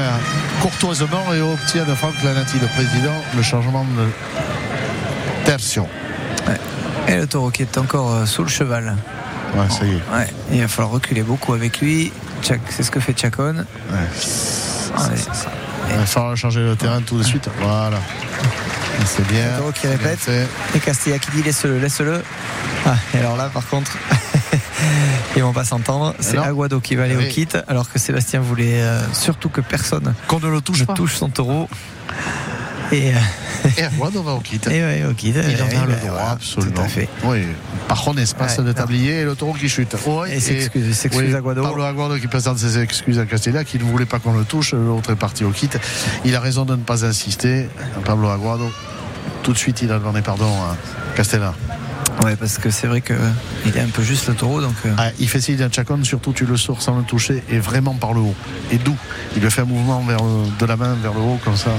courtoisement 0.61 1.33
et 1.33 1.41
obtient 1.41 1.85
de 1.85 1.95
Franck 1.95 2.13
Lanati, 2.23 2.59
le 2.59 2.67
président, 2.67 3.15
le 3.35 3.41
changement 3.41 3.83
de 3.83 5.45
tertion. 5.45 5.87
Et 7.07 7.15
le 7.15 7.27
taureau 7.27 7.49
qui 7.49 7.63
est 7.63 7.77
encore 7.77 8.13
euh, 8.13 8.25
sous 8.25 8.43
le 8.43 8.49
cheval. 8.49 8.95
Ouais, 9.55 9.69
ça 9.69 9.85
y 9.85 9.91
est. 9.91 9.93
Ouais, 9.95 10.27
il 10.51 10.61
va 10.61 10.67
falloir 10.67 10.91
reculer 10.91 11.23
beaucoup 11.23 11.53
avec 11.53 11.81
lui. 11.81 12.13
C'est 12.41 12.83
ce 12.83 12.91
que 12.91 12.99
fait 12.99 13.17
Chacon. 13.19 13.65
Ouais. 13.91 13.97
Il 15.89 15.95
va 15.97 16.05
falloir 16.05 16.37
changer 16.37 16.61
le 16.61 16.75
terrain 16.75 17.01
tout 17.01 17.17
de 17.17 17.23
suite. 17.23 17.49
Voilà. 17.59 17.99
C'est 19.05 19.27
bien. 19.27 19.51
Le 19.51 19.57
taureau 19.57 19.71
qui 19.71 19.87
bien 19.87 19.97
répète. 19.97 20.29
Et 20.75 20.79
Castilla 20.79 21.17
qui 21.19 21.31
dit 21.31 21.43
laisse-le, 21.43 21.79
laisse-le. 21.79 22.23
Ah, 22.85 22.95
et 23.13 23.17
alors 23.17 23.35
là, 23.35 23.49
par 23.53 23.67
contre, 23.67 23.97
ils 25.35 25.41
vont 25.43 25.53
pas 25.53 25.63
s'entendre. 25.65 26.13
C'est. 26.19 26.37
Aguado 26.37 26.79
qui 26.79 26.95
va 26.95 27.03
aller 27.03 27.15
Oui. 27.15 27.27
au 27.27 27.29
kit, 27.31 27.47
alors 27.67 27.89
que 27.89 27.99
Sébastien 27.99 28.39
voulait 28.41 28.81
euh, 28.81 28.99
surtout 29.13 29.49
que 29.49 29.61
personne 29.61 30.13
Qu'on 30.27 30.39
ne 30.39 30.47
le 30.47 30.61
touche 30.61 30.81
ne 30.87 30.93
touche 30.93 31.15
son 31.15 31.29
taureau. 31.29 31.69
Et, 32.91 33.11
euh, 33.13 33.17
Et 33.77 33.83
Aguado 33.83 34.21
va 34.21 34.33
au 34.33 34.39
kit. 34.39 34.59
et 34.69 34.81
ouais, 34.81 35.05
au 35.09 35.13
kit. 35.13 35.29
Il 35.29 35.37
en 35.39 35.43
Eh 35.47 35.61
a 35.61 35.65
ben, 35.65 35.85
le 35.87 35.95
droit, 35.95 36.09
voilà, 36.09 36.29
absolument. 36.31 36.73
Tout 36.75 36.81
à 36.81 36.87
fait. 36.87 37.07
Oui. 37.23 37.43
Par 37.87 38.01
contre, 38.01 38.19
espace 38.19 38.57
Ouais, 38.57 38.63
de 38.63 38.67
non. 38.69 38.73
tablier 38.73 39.19
et 39.19 39.23
le 39.23 39.35
taureau 39.35 39.53
qui 39.53 39.69
chute. 39.69 39.95
Oui, 40.05 40.29
Et 40.31 40.39
s'excuse- 40.41 40.93
s'excuse 40.93 41.29
oui, 41.29 41.35
Aguado. 41.35 41.61
Pablo 41.63 41.83
Aguado 41.83 42.17
qui 42.17 42.27
présente 42.27 42.57
ses 42.57 42.79
excuses 42.79 43.19
à 43.19 43.25
Castella, 43.25 43.63
qui 43.63 43.77
ne 43.79 43.83
voulait 43.83 44.05
pas 44.05 44.19
qu'on 44.19 44.33
le 44.33 44.43
touche. 44.43 44.73
L'autre 44.73 45.11
est 45.11 45.15
parti 45.15 45.45
au 45.45 45.51
kit. 45.51 45.69
Il 46.25 46.35
a 46.35 46.39
raison 46.41 46.65
de 46.65 46.75
ne 46.75 46.81
pas 46.83 47.05
insister. 47.05 47.69
Pablo 48.03 48.27
Aguado, 48.29 48.69
tout 49.43 49.53
de 49.53 49.57
suite, 49.57 49.81
il 49.81 49.91
a 49.91 49.99
demandé 49.99 50.21
pardon 50.21 50.47
à 50.51 50.75
Castella. 51.15 51.53
Ouais, 52.23 52.35
parce 52.35 52.57
que 52.59 52.69
c'est 52.69 52.87
vrai 52.87 53.01
qu'il 53.01 53.15
est 53.75 53.79
un 53.79 53.87
peu 53.87 54.03
juste 54.03 54.27
le 54.27 54.35
taureau, 54.35 54.61
donc. 54.61 54.75
euh, 54.85 54.93
Ah, 54.97 55.09
il 55.19 55.27
fait 55.27 55.41
signe 55.41 55.61
à 55.63 55.71
Chacon, 55.71 56.03
surtout 56.03 56.33
tu 56.33 56.45
le 56.45 56.55
sors 56.57 56.81
sans 56.81 56.95
le 56.97 57.03
toucher 57.03 57.43
et 57.49 57.57
vraiment 57.59 57.95
par 57.95 58.13
le 58.13 58.19
haut. 58.19 58.35
Et 58.71 58.77
d'où? 58.77 58.95
Il 59.35 59.41
le 59.41 59.49
fait 59.49 59.61
un 59.61 59.65
mouvement 59.65 60.01
vers 60.01 60.19
le- 60.23 60.45
de 60.59 60.65
la 60.65 60.77
main 60.77 60.95
vers 61.01 61.13
le 61.13 61.19
haut 61.19 61.39
comme 61.43 61.57
ça. 61.57 61.71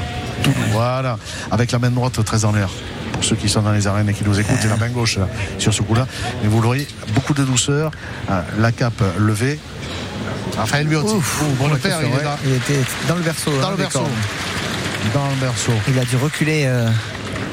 Tout, 0.42 0.50
voilà. 0.72 1.16
Avec 1.50 1.70
la 1.70 1.78
main 1.78 1.90
droite 1.90 2.24
très 2.24 2.44
en 2.44 2.52
l'air. 2.52 2.68
Pour 3.12 3.22
ceux 3.22 3.36
qui 3.36 3.48
sont 3.48 3.62
dans 3.62 3.70
les 3.72 3.86
arènes 3.86 4.08
et 4.08 4.14
qui 4.14 4.24
nous 4.24 4.40
écoutent, 4.40 4.64
et 4.64 4.68
la 4.68 4.76
main 4.76 4.88
gauche 4.88 5.16
là, 5.18 5.28
sur 5.58 5.72
ce 5.72 5.82
coup-là. 5.82 6.08
Mais 6.42 6.48
vous 6.48 6.60
l'aurez, 6.60 6.88
beaucoup 7.14 7.34
de 7.34 7.44
douceur. 7.44 7.92
La 8.58 8.72
cape 8.72 9.00
levée. 9.18 9.60
Raphaël 10.56 10.86
Biotti. 10.88 11.14
Ouf, 11.14 11.40
Oh, 11.42 11.46
bon 11.58 11.68
le 11.68 11.76
père, 11.78 11.98
il 12.02 12.08
ouais, 12.08 12.56
était 12.56 12.80
dans 13.08 13.14
le 13.14 13.22
berceau. 13.22 13.52
Dans 13.60 13.68
hein, 13.68 13.70
le 13.72 13.76
berceau. 13.76 14.00
cornes. 14.00 14.10
Dans 15.14 15.28
le 15.28 15.36
berceau. 15.36 15.72
Il 15.88 15.98
a 15.98 16.04
dû 16.04 16.16
reculer 16.16 16.64
euh, 16.66 16.88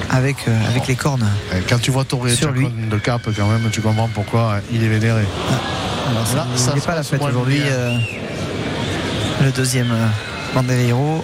avec, 0.09 0.47
euh, 0.47 0.67
avec 0.67 0.87
les 0.87 0.95
cornes. 0.95 1.27
Quand 1.67 1.79
tu 1.79 1.91
vois 1.91 2.03
Toré 2.03 2.35
Sur 2.35 2.51
lui. 2.51 2.67
de 2.69 2.97
cap, 2.97 3.21
quand 3.35 3.47
même, 3.47 3.69
tu 3.71 3.81
comprends 3.81 4.09
pourquoi 4.13 4.55
hein, 4.55 4.61
il 4.71 4.83
est 4.83 4.87
vénéré. 4.89 5.23
Alors, 6.09 6.23
Là, 6.35 6.47
ça 6.55 6.73
n'est 6.73 6.81
pas 6.81 6.95
la 6.95 7.03
fête 7.03 7.21
aujourd'hui. 7.21 7.61
euh, 7.65 7.97
le 9.43 9.51
deuxième 9.51 9.91
euh, 9.91 10.07
Bandereiro, 10.55 11.23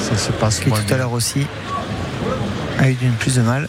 Ça 0.00 0.16
se 0.16 0.32
passe 0.32 0.60
qui 0.60 0.70
tout 0.70 0.94
à 0.94 0.96
l'heure 0.96 1.12
aussi 1.12 1.46
a 2.78 2.88
eu 2.90 2.94
plus 3.18 3.34
de 3.36 3.42
mal. 3.42 3.68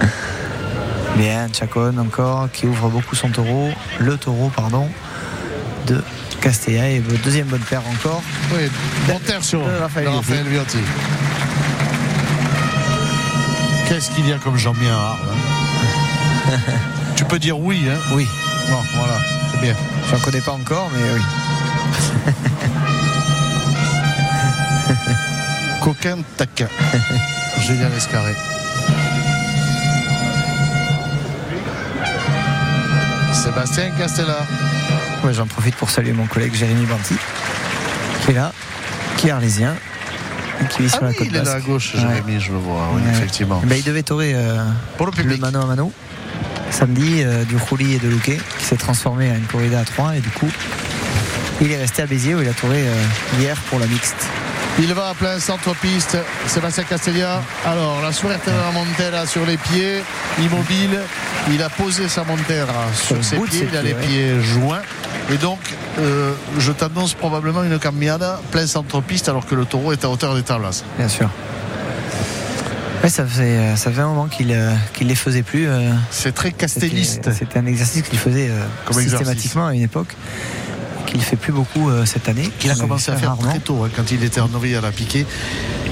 Bien, 1.16 1.48
Chacon 1.52 1.96
encore 1.98 2.48
qui 2.52 2.66
ouvre 2.66 2.88
beaucoup 2.88 3.14
son 3.14 3.28
taureau, 3.30 3.70
le 3.98 4.16
taureau 4.16 4.50
pardon 4.54 4.88
de 5.86 6.02
Castella 6.44 6.90
et 6.90 7.00
deuxième 7.24 7.46
bonne 7.46 7.62
paire 7.62 7.80
encore. 7.88 8.22
Oui, 8.52 8.70
bon 9.08 9.18
terre 9.20 9.42
sur 9.42 9.64
de 9.66 9.70
Raphaël 9.80 10.04
de 10.04 10.10
Raphaël 10.10 10.44
Biotti. 10.44 10.76
Qu'est-ce 13.88 14.10
qu'il 14.10 14.28
y 14.28 14.32
a 14.34 14.36
comme 14.36 14.58
Jean-Bien 14.58 14.94
hein 14.94 15.16
Tu 17.16 17.24
peux 17.24 17.38
dire 17.38 17.58
oui, 17.58 17.86
hein 17.88 17.96
Oui, 18.12 18.28
Bon, 18.68 18.76
voilà, 18.94 19.14
c'est 19.50 19.60
bien. 19.62 19.74
j'en 20.10 20.18
connais 20.18 20.42
pas 20.42 20.52
encore, 20.52 20.90
mais 20.92 21.00
oui. 21.14 21.22
Coquin 25.80 26.18
taquin. 26.36 26.68
Julien 27.60 27.88
Escarré. 27.96 28.34
Sébastien 33.32 33.90
Castella. 33.96 34.44
J'en 35.32 35.46
profite 35.46 35.74
pour 35.76 35.90
saluer 35.90 36.12
mon 36.12 36.26
collègue 36.26 36.54
Jérémy 36.54 36.84
Banti, 36.86 37.14
qui 38.24 38.30
est 38.30 38.34
là, 38.34 38.52
qui 39.16 39.28
est 39.28 39.30
arlésien, 39.30 39.74
et 40.62 40.66
qui 40.68 40.82
vit 40.82 40.90
sur 40.90 40.98
Ah 41.02 41.04
la 41.06 41.10
oui, 41.10 41.16
côte 41.16 41.26
il 41.30 41.36
est 41.36 41.42
là 41.42 41.52
à 41.52 41.60
gauche, 41.60 41.94
Ouais. 41.94 42.00
Jérémy, 42.00 42.40
je 42.40 42.52
le 42.52 42.58
vois, 42.58 42.88
oui, 42.92 43.02
Ouais. 43.02 43.10
effectivement. 43.12 43.62
Ben, 43.64 43.76
il 43.78 43.84
devait 43.84 44.02
torer 44.02 44.32
euh, 44.34 44.64
Pour 44.98 45.06
le 45.06 45.36
mano 45.38 45.60
à 45.62 45.66
mano 45.66 45.92
samedi 46.70 47.22
euh, 47.22 47.44
du 47.44 47.56
Rouli 47.56 47.94
et 47.94 47.98
de 47.98 48.08
Louquet, 48.08 48.38
qui 48.58 48.64
s'est 48.64 48.76
transformé 48.76 49.30
en 49.30 49.36
une 49.36 49.44
corrida 49.46 49.80
à 49.80 49.84
3 49.84 50.16
et 50.16 50.20
du 50.20 50.30
coup, 50.30 50.48
il 51.60 51.70
est 51.70 51.76
resté 51.78 52.02
à 52.02 52.06
Béziers 52.06 52.34
où 52.34 52.42
il 52.42 52.48
a 52.48 52.52
touré 52.52 52.82
euh, 52.86 53.04
hier 53.40 53.56
pour 53.70 53.78
la 53.78 53.86
mixte. 53.86 54.16
Il 54.80 54.92
va 54.92 55.10
à 55.10 55.14
plein 55.14 55.38
centre-piste, 55.38 56.18
Sébastien 56.48 56.82
Castellia. 56.82 57.40
Alors, 57.64 58.02
la 58.02 58.10
suerte 58.12 58.44
de 58.46 58.50
la 58.50 58.72
Montera 58.72 59.24
sur 59.24 59.46
les 59.46 59.56
pieds, 59.56 60.02
immobile. 60.40 60.98
Il 61.52 61.62
a 61.62 61.68
posé 61.68 62.08
sa 62.08 62.24
Montera 62.24 62.86
sur 62.92 63.22
ses 63.24 63.36
pieds, 63.38 63.68
il 63.70 63.76
a 63.76 63.82
les 63.82 63.94
ouais. 63.94 64.00
pieds 64.06 64.40
joints. 64.42 64.82
Et 65.32 65.36
donc, 65.38 65.58
euh, 65.98 66.32
je 66.58 66.70
t'annonce 66.72 67.14
probablement 67.14 67.62
une 67.64 67.78
cambiada 67.78 68.40
plein 68.50 68.66
centre-piste 68.66 69.28
alors 69.28 69.46
que 69.46 69.54
le 69.54 69.64
taureau 69.64 69.92
est 69.92 70.04
à 70.04 70.10
hauteur 70.10 70.34
des 70.34 70.42
tablas. 70.42 70.84
Bien 70.98 71.08
sûr. 71.08 71.30
Ouais, 73.02 73.08
ça, 73.10 73.24
faisait, 73.26 73.56
euh, 73.58 73.76
ça 73.76 73.90
fait 73.90 74.00
un 74.00 74.06
moment 74.08 74.26
qu'il 74.26 74.48
ne 74.48 74.74
les 75.00 75.14
faisait 75.14 75.42
plus. 75.42 75.66
euh, 75.68 75.90
C'est 76.10 76.32
très 76.34 76.52
castelliste. 76.52 77.30
c'était 77.32 77.58
un 77.58 77.66
exercice 77.66 78.02
qu'il 78.02 78.18
faisait 78.18 78.48
euh, 78.50 78.64
exercice. 78.88 79.10
systématiquement 79.10 79.66
à 79.66 79.74
une 79.74 79.82
époque, 79.82 80.14
qu'il 81.06 81.20
fait 81.22 81.36
plus 81.36 81.52
beaucoup 81.52 81.90
euh, 81.90 82.04
cette 82.06 82.28
année. 82.28 82.50
qu'il 82.58 82.70
a 82.70 82.74
commencé 82.74 83.10
à 83.10 83.16
faire 83.16 83.30
rarement. 83.30 83.48
très 83.50 83.58
tôt, 83.60 83.84
hein, 83.84 83.90
quand 83.94 84.10
il 84.10 84.22
était 84.24 84.40
en 84.40 84.48
novice 84.48 84.76
à 84.76 84.80
la 84.80 84.90
piquée. 84.92 85.26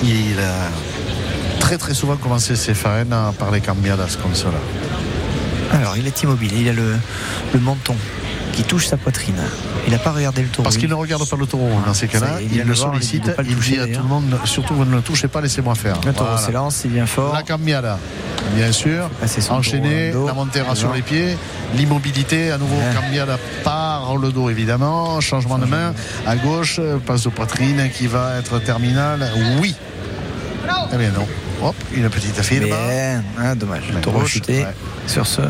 Il 0.03 0.39
a 0.41 1.59
très 1.61 1.79
très 1.79 1.95
souvent 1.95 2.17
commencé 2.17 2.57
ses 2.57 2.75
faenas 2.75 3.33
par 3.39 3.51
les 3.51 3.61
cambiadas 3.61 4.17
comme 4.23 4.35
cela. 4.35 4.59
Alors, 5.73 5.97
il 5.97 6.07
est 6.07 6.23
immobile, 6.23 6.53
il 6.55 6.69
a 6.69 6.73
le, 6.73 6.97
le 7.55 7.61
menton 7.61 7.95
qui 8.53 8.63
touche 8.65 8.87
sa 8.87 8.97
poitrine. 8.97 9.41
Il 9.87 9.93
n'a 9.93 9.99
pas 9.99 10.13
regardé 10.13 10.43
le 10.43 10.49
taureau. 10.49 10.65
Parce 10.65 10.77
qu'il 10.77 10.89
ne 10.89 10.95
regarde 10.95 11.27
pas 11.29 11.37
le 11.37 11.47
taureau 11.47 11.71
dans 11.87 11.95
ces 11.95 12.07
cas-là, 12.09 12.27
Ça, 12.35 12.43
il 12.43 12.53
il, 12.55 12.63
le 12.63 12.71
il 12.73 12.77
sollicite, 12.77 13.27
le 13.27 13.35
il 13.49 13.57
toucher, 13.57 13.73
dit 13.73 13.81
à 13.81 13.87
tout 13.87 14.03
le 14.03 14.09
monde 14.09 14.39
surtout 14.45 14.75
vous 14.75 14.85
ne 14.85 14.95
le 14.95 15.01
touchez 15.03 15.29
pas, 15.29 15.41
laissez-moi 15.41 15.75
faire. 15.75 15.97
Le 16.05 16.13
taureau 16.13 16.27
Voilà. 16.31 16.39
s'élance, 16.47 16.83
il 16.85 16.91
vient 16.93 17.07
fort. 17.07 17.33
La 17.35 17.43
cambiada, 17.43 17.99
bien 18.55 18.71
sûr. 18.73 19.09
Enchaîné, 19.51 20.13
la 20.13 20.33
montera 20.35 20.75
sur 20.75 20.93
les 20.93 21.03
pieds, 21.03 21.37
l'immobilité, 21.75 22.51
à 22.51 22.59
nouveau 22.59 22.77
Ouais. 22.77 22.95
cambiada 22.95 23.39
par 23.65 24.17
le 24.17 24.31
dos 24.33 24.51
évidemment, 24.51 25.21
changement 25.21 25.59
de 25.59 25.67
main 25.67 25.95
à 26.27 26.37
gauche, 26.37 26.81
passe 27.07 27.25
de 27.25 27.29
poitrine 27.31 27.91
qui 27.97 28.07
va 28.07 28.39
être 28.39 28.59
terminale. 28.61 29.31
Oui. 29.61 29.75
Eh 30.93 30.97
bien 30.97 31.11
non. 31.11 31.27
Hop, 31.63 31.77
une 31.95 32.11
petite 32.11 32.37
affaire 32.39 32.61
là-bas. 32.63 32.89
Bien, 32.89 33.23
ah, 33.41 33.55
dommage. 33.55 33.85
Le 33.95 34.01
taureau 34.01 34.27
chuté 34.27 34.65
ouais. 34.65 34.75
sur 35.07 35.27
ce 35.27 35.43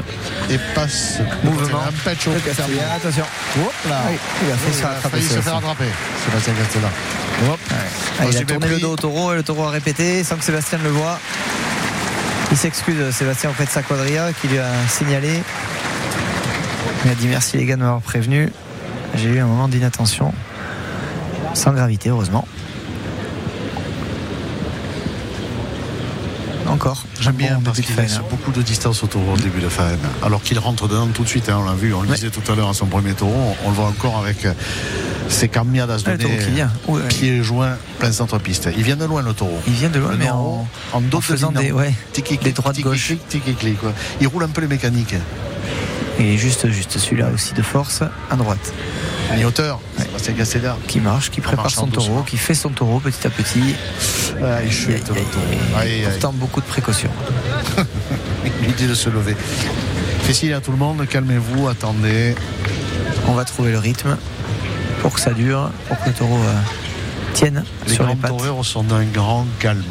Et 0.50 0.58
passe 0.74 1.20
mouvement. 1.42 1.80
un 1.88 1.92
patch 2.04 2.28
au. 2.28 2.32
Attention. 2.32 3.24
Hop 3.64 3.72
là. 3.88 4.02
Oui, 4.10 4.18
il 4.44 4.52
a 4.52 4.56
fait 4.56 4.68
Oui, 4.70 4.76
il 4.78 4.84
a 4.84 5.08
failli 5.08 5.24
se 5.24 5.40
faire 5.40 5.56
attraper. 5.56 5.86
Sébastien 6.24 6.52
Castella. 6.54 6.88
Hop. 7.50 7.60
Ah, 7.70 8.24
il 8.30 8.36
a 8.36 8.40
tourné 8.40 8.66
pris. 8.66 8.74
le 8.74 8.80
dos 8.80 8.92
au 8.92 8.96
taureau 8.96 9.32
et 9.32 9.36
le 9.36 9.42
taureau 9.42 9.64
a 9.64 9.70
répété 9.70 10.22
sans 10.22 10.36
que 10.36 10.44
Sébastien 10.44 10.78
le 10.84 10.90
voit. 10.90 11.18
Il 12.50 12.58
s'excuse, 12.58 13.10
Sébastien, 13.12 13.48
auprès 13.48 13.64
de 13.64 13.70
sa 13.70 13.82
quadrilla 13.82 14.32
qui 14.34 14.48
lui 14.48 14.58
a 14.58 14.68
signalé. 14.88 15.42
Il 17.04 17.10
a 17.10 17.14
dit 17.14 17.26
merci 17.26 17.56
les 17.56 17.64
gars 17.64 17.76
de 17.76 17.80
m'avoir 17.80 18.02
prévenu. 18.02 18.52
J'ai 19.14 19.28
eu 19.30 19.38
un 19.38 19.46
moment 19.46 19.68
d'inattention. 19.68 20.34
Sans 21.54 21.72
gravité, 21.72 22.10
heureusement. 22.10 22.46
Encore. 26.66 27.04
J'aime 27.22 27.34
bien 27.36 27.60
parce 27.64 27.80
qu'il 27.80 27.94
laisse 27.96 28.14
faena. 28.14 28.24
beaucoup 28.30 28.50
de 28.50 28.62
distance 28.62 29.02
au 29.02 29.06
taureau 29.06 29.34
au 29.34 29.36
début 29.36 29.60
de 29.60 29.68
faena. 29.68 29.96
Alors 30.24 30.42
qu'il 30.42 30.58
rentre 30.58 30.88
dedans 30.88 31.06
tout 31.14 31.22
de 31.22 31.28
suite, 31.28 31.48
hein, 31.48 31.58
on 31.60 31.64
l'a 31.64 31.74
vu, 31.74 31.94
on 31.94 32.02
le 32.02 32.08
Ouais. 32.08 32.14
disait 32.16 32.30
tout 32.30 32.50
à 32.50 32.54
l'heure 32.56 32.68
à 32.68 32.74
son 32.74 32.86
premier 32.86 33.14
taureau, 33.14 33.54
on, 33.62 33.66
on 33.66 33.70
le 33.70 33.76
voit 33.76 33.86
encore 33.86 34.18
avec 34.18 34.46
ses 35.28 35.48
taureau 36.18 36.34
données, 36.34 36.44
qui 36.44 36.50
vient. 36.52 36.72
Ouais, 36.88 37.00
ouais. 37.00 37.08
pieds 37.08 37.42
joints, 37.42 37.76
plein 37.98 38.12
centre-piste. 38.12 38.68
Il 38.76 38.82
vient 38.82 38.96
de 38.96 39.04
loin 39.04 39.22
le 39.22 39.32
taureau. 39.32 39.60
Il 39.66 39.72
vient 39.72 39.88
de 39.88 39.98
loin, 39.98 40.10
Le 40.12 40.16
mais 40.18 40.30
en, 40.30 40.66
en 40.92 41.00
en 41.00 41.20
faisant 41.20 41.52
des, 41.52 41.72
ouais, 41.72 41.94
des 42.42 42.52
droites 42.52 42.74
tiki-clic, 42.74 42.84
gauche. 42.84 43.12
tiki-clic, 43.28 43.78
quoi. 43.80 43.92
Il 44.20 44.26
roule 44.28 44.44
un 44.44 44.48
peu 44.48 44.60
les 44.60 44.66
mécaniques. 44.66 45.14
Est 46.18 46.36
juste, 46.36 46.68
juste 46.68 46.98
celui-là 46.98 47.30
aussi 47.34 47.54
de 47.54 47.62
force 47.62 48.02
à 48.30 48.36
droite. 48.36 48.72
Mi 49.36 49.44
hauteur, 49.44 49.80
Sébastien 49.98 50.34
Castella. 50.34 50.76
Qui 50.86 51.00
marche, 51.00 51.30
qui 51.30 51.40
prépare 51.40 51.70
son 51.70 51.86
taureau, 51.86 52.22
qui 52.22 52.36
fait 52.36 52.54
son 52.54 52.70
taureau 52.70 53.00
petit 53.00 53.26
à 53.26 53.30
petit. 53.30 53.74
Ah, 54.42 54.62
il 54.64 54.72
chute 54.72 55.08
le 55.08 55.14
taureau. 55.14 55.20
Pourtant, 56.10 56.32
beaucoup 56.32 56.60
de 56.60 56.66
précautions. 56.66 57.10
Dit 58.76 58.86
de 58.86 58.94
se 58.94 59.08
lever. 59.10 59.36
Fais 60.22 60.32
signe 60.34 60.52
à 60.52 60.60
tout 60.60 60.70
le 60.70 60.76
monde, 60.78 61.06
calmez-vous, 61.08 61.68
attendez. 61.68 62.34
On 63.28 63.32
va 63.32 63.44
trouver 63.44 63.72
le 63.72 63.78
rythme 63.78 64.16
pour 65.00 65.14
que 65.14 65.20
ça 65.20 65.32
dure, 65.32 65.70
pour 65.88 65.98
que 66.00 66.08
le 66.08 66.14
taureau 66.14 66.36
euh, 66.36 66.60
tienne 67.34 67.64
Les 67.86 67.94
sur 67.94 68.06
les 68.06 68.14
pattes. 68.14 68.30
taureaux 68.30 68.62
sont 68.62 68.84
d'un 68.84 69.04
grand 69.04 69.46
calme. 69.58 69.82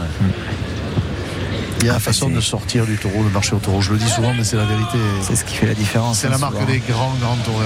Il 1.81 1.87
y 1.87 1.89
a 1.89 1.93
Ah, 1.93 1.95
la 1.95 1.99
façon 1.99 2.29
de 2.29 2.39
sortir 2.39 2.85
du 2.85 2.95
taureau, 2.97 3.23
de 3.23 3.29
marcher 3.29 3.55
au 3.55 3.59
taureau. 3.59 3.81
Je 3.81 3.91
le 3.91 3.97
dis 3.97 4.07
souvent, 4.09 4.33
mais 4.35 4.43
c'est 4.43 4.55
la 4.55 4.65
vérité. 4.65 4.97
C'est 5.21 5.35
ce 5.35 5.43
qui 5.43 5.55
fait 5.55 5.65
la 5.65 5.73
différence. 5.73 6.19
C'est 6.19 6.27
hein, 6.27 6.31
la 6.31 6.37
marque 6.37 6.53
souvent. 6.53 6.65
des 6.67 6.79
grands, 6.79 7.13
grands 7.19 7.37
taureaux. 7.43 7.59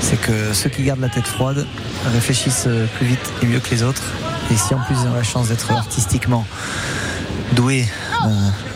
C'est 0.00 0.20
que 0.20 0.52
ceux 0.54 0.70
qui 0.70 0.84
gardent 0.84 1.00
la 1.00 1.08
tête 1.08 1.26
froide 1.26 1.66
réfléchissent 2.12 2.64
euh, 2.68 2.86
plus 2.96 3.06
vite 3.06 3.32
et 3.42 3.46
mieux 3.46 3.58
que 3.58 3.70
les 3.70 3.82
autres. 3.82 4.02
Et 4.52 4.56
si 4.56 4.72
en 4.74 4.78
plus 4.80 4.94
ils 4.94 5.08
ont 5.08 5.14
la 5.14 5.22
chance 5.24 5.48
d'être 5.48 5.70
artistiquement 5.72 6.46
doués 7.52 7.86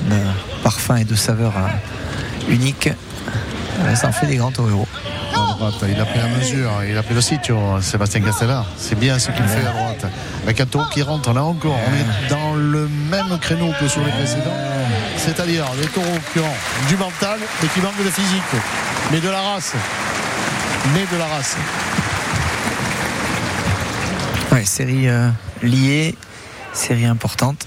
d'un 0.08 0.34
parfum 0.62 0.96
et 0.96 1.04
de 1.04 1.14
saveur 1.14 1.52
euh, 1.56 2.52
unique, 2.52 2.88
euh, 3.80 3.94
ça 3.94 4.08
en 4.08 4.12
fait 4.12 4.26
des 4.26 4.36
grands 4.36 4.52
taureaux. 4.52 4.88
Il 5.88 6.00
a 6.00 6.04
pris 6.04 6.18
la 6.18 6.26
mesure, 6.26 6.70
il 6.88 6.96
a 6.96 7.02
pris 7.02 7.14
le 7.14 7.20
sitio, 7.20 7.56
Sébastien 7.80 8.20
Castella. 8.20 8.64
C'est 8.76 8.98
bien 8.98 9.18
ce 9.18 9.30
qu'il 9.30 9.44
fait 9.44 9.66
à 9.66 9.72
droite. 9.72 10.06
Avec 10.42 10.60
un 10.60 10.66
taureau 10.66 10.86
qui 10.92 11.02
rentre 11.02 11.32
là 11.32 11.44
encore. 11.44 11.78
On 11.86 11.94
est 11.94 12.28
dans 12.28 12.54
le 12.54 12.88
même 13.10 13.38
créneau 13.40 13.70
que 13.80 13.86
sur 13.88 14.04
les 14.04 14.10
précédents. 14.10 14.56
C'est-à-dire 15.16 15.64
des 15.80 15.86
taureaux 15.88 16.18
qui 16.32 16.40
ont 16.40 16.88
du 16.88 16.96
mental 16.96 17.38
et 17.62 17.66
qui 17.68 17.80
manquent 17.80 18.04
de 18.04 18.10
physique. 18.10 18.42
Mais 19.12 19.20
de 19.20 19.28
la 19.28 19.40
race. 19.40 19.74
Mais 20.92 21.06
de 21.12 21.18
la 21.18 21.26
race. 21.26 21.56
Ouais, 24.52 24.64
série 24.64 25.08
euh, 25.08 25.28
liée, 25.62 26.14
série 26.72 27.06
importante. 27.06 27.66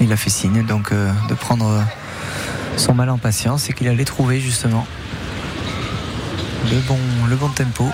Il 0.00 0.12
a 0.12 0.16
fait 0.16 0.30
signe 0.30 0.64
donc 0.64 0.92
euh, 0.92 1.12
de 1.28 1.34
prendre 1.34 1.66
euh, 1.66 1.80
son 2.80 2.94
mal 2.94 3.10
en 3.10 3.18
patience 3.18 3.68
et 3.68 3.72
qu'il 3.72 3.88
allait 3.88 4.04
trouver 4.04 4.40
justement 4.40 4.86
le 6.70 6.78
bon, 6.88 6.98
le 7.28 7.36
bon 7.36 7.48
tempo. 7.50 7.86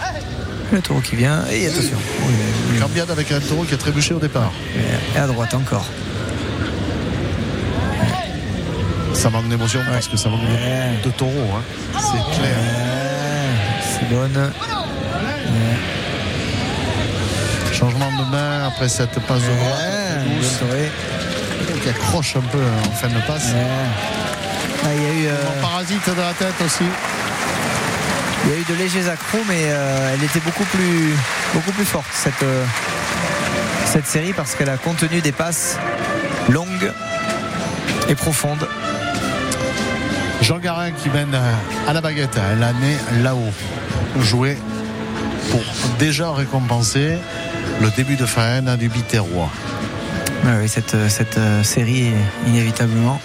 Le 0.72 0.80
taureau 0.80 1.00
qui 1.00 1.16
vient. 1.16 1.44
Et 1.50 1.66
attention. 1.66 1.96
Oui, 2.26 2.78
Cambiade 2.80 3.10
avec 3.10 3.30
un 3.32 3.40
taureau 3.40 3.62
qui 3.64 3.74
a 3.74 3.76
trébuché 3.76 4.14
au 4.14 4.18
départ. 4.18 4.52
Et 5.14 5.18
à 5.18 5.26
droite 5.26 5.54
encore. 5.54 5.86
Ça 9.14 9.30
manque 9.30 9.48
d'émotion 9.48 9.80
parce 9.90 10.08
que 10.08 10.16
ça 10.16 10.28
manque 10.28 10.42
de- 10.42 10.46
Ouais. 10.46 11.00
de 11.04 11.10
taureau. 11.10 11.32
hein. 11.56 11.62
C'est 11.94 12.36
clair. 12.38 12.56
Ouais, 12.56 13.82
C'est 13.82 14.08
bonne. 14.14 14.52
Changement 17.72 18.10
de 18.10 18.30
main 18.30 18.66
après 18.68 18.88
cette 18.88 19.18
passe 19.20 19.42
de 19.42 19.46
droite. 19.46 20.24
Douce, 20.38 20.60
qui 21.82 21.88
accroche 21.88 22.36
un 22.36 22.40
peu 22.40 22.58
en 22.58 22.90
fin 22.92 23.08
de 23.08 23.20
passe. 23.26 23.52
Ah, 24.86 24.90
il 24.94 25.02
y 25.02 25.06
a 25.06 25.12
eu. 25.12 25.26
euh, 25.26 25.60
parasite 25.60 26.08
de 26.08 26.20
la 26.20 26.32
tête 26.32 26.54
aussi. 26.64 26.84
Il 28.44 28.50
y 28.52 28.54
a 28.54 28.58
eu 28.60 28.64
de 28.64 28.74
légers 28.74 29.08
accros, 29.08 29.40
mais 29.48 29.62
euh, 29.64 30.14
elle 30.14 30.22
était 30.22 30.38
beaucoup 30.38 30.62
plus, 30.64 31.12
beaucoup 31.54 31.72
plus 31.72 31.84
forte 31.84 32.06
cette, 32.12 32.42
euh, 32.44 32.64
cette 33.86 34.06
série 34.06 34.32
parce 34.32 34.54
qu'elle 34.54 34.68
a 34.70 34.76
contenu 34.76 35.20
des 35.20 35.32
passes 35.32 35.76
longues 36.48 36.92
et 38.08 38.14
profondes. 38.14 38.68
Jean 40.42 40.58
Garin 40.58 40.92
qui 40.92 41.08
mène 41.08 41.36
à 41.88 41.92
la 41.92 42.00
baguette 42.00 42.38
l'année 42.60 42.96
là-haut. 43.24 43.52
Joué 44.20 44.56
pour 45.50 45.60
déjà 45.98 46.30
récompenser 46.32 47.18
le 47.80 47.90
début 47.90 48.14
de 48.14 48.26
faine 48.26 48.76
du 48.76 48.88
Biterrois. 48.88 49.50
Oui, 50.44 50.68
cette, 50.68 50.96
cette 51.08 51.38
série, 51.64 52.12
inévitablement, 52.46 53.20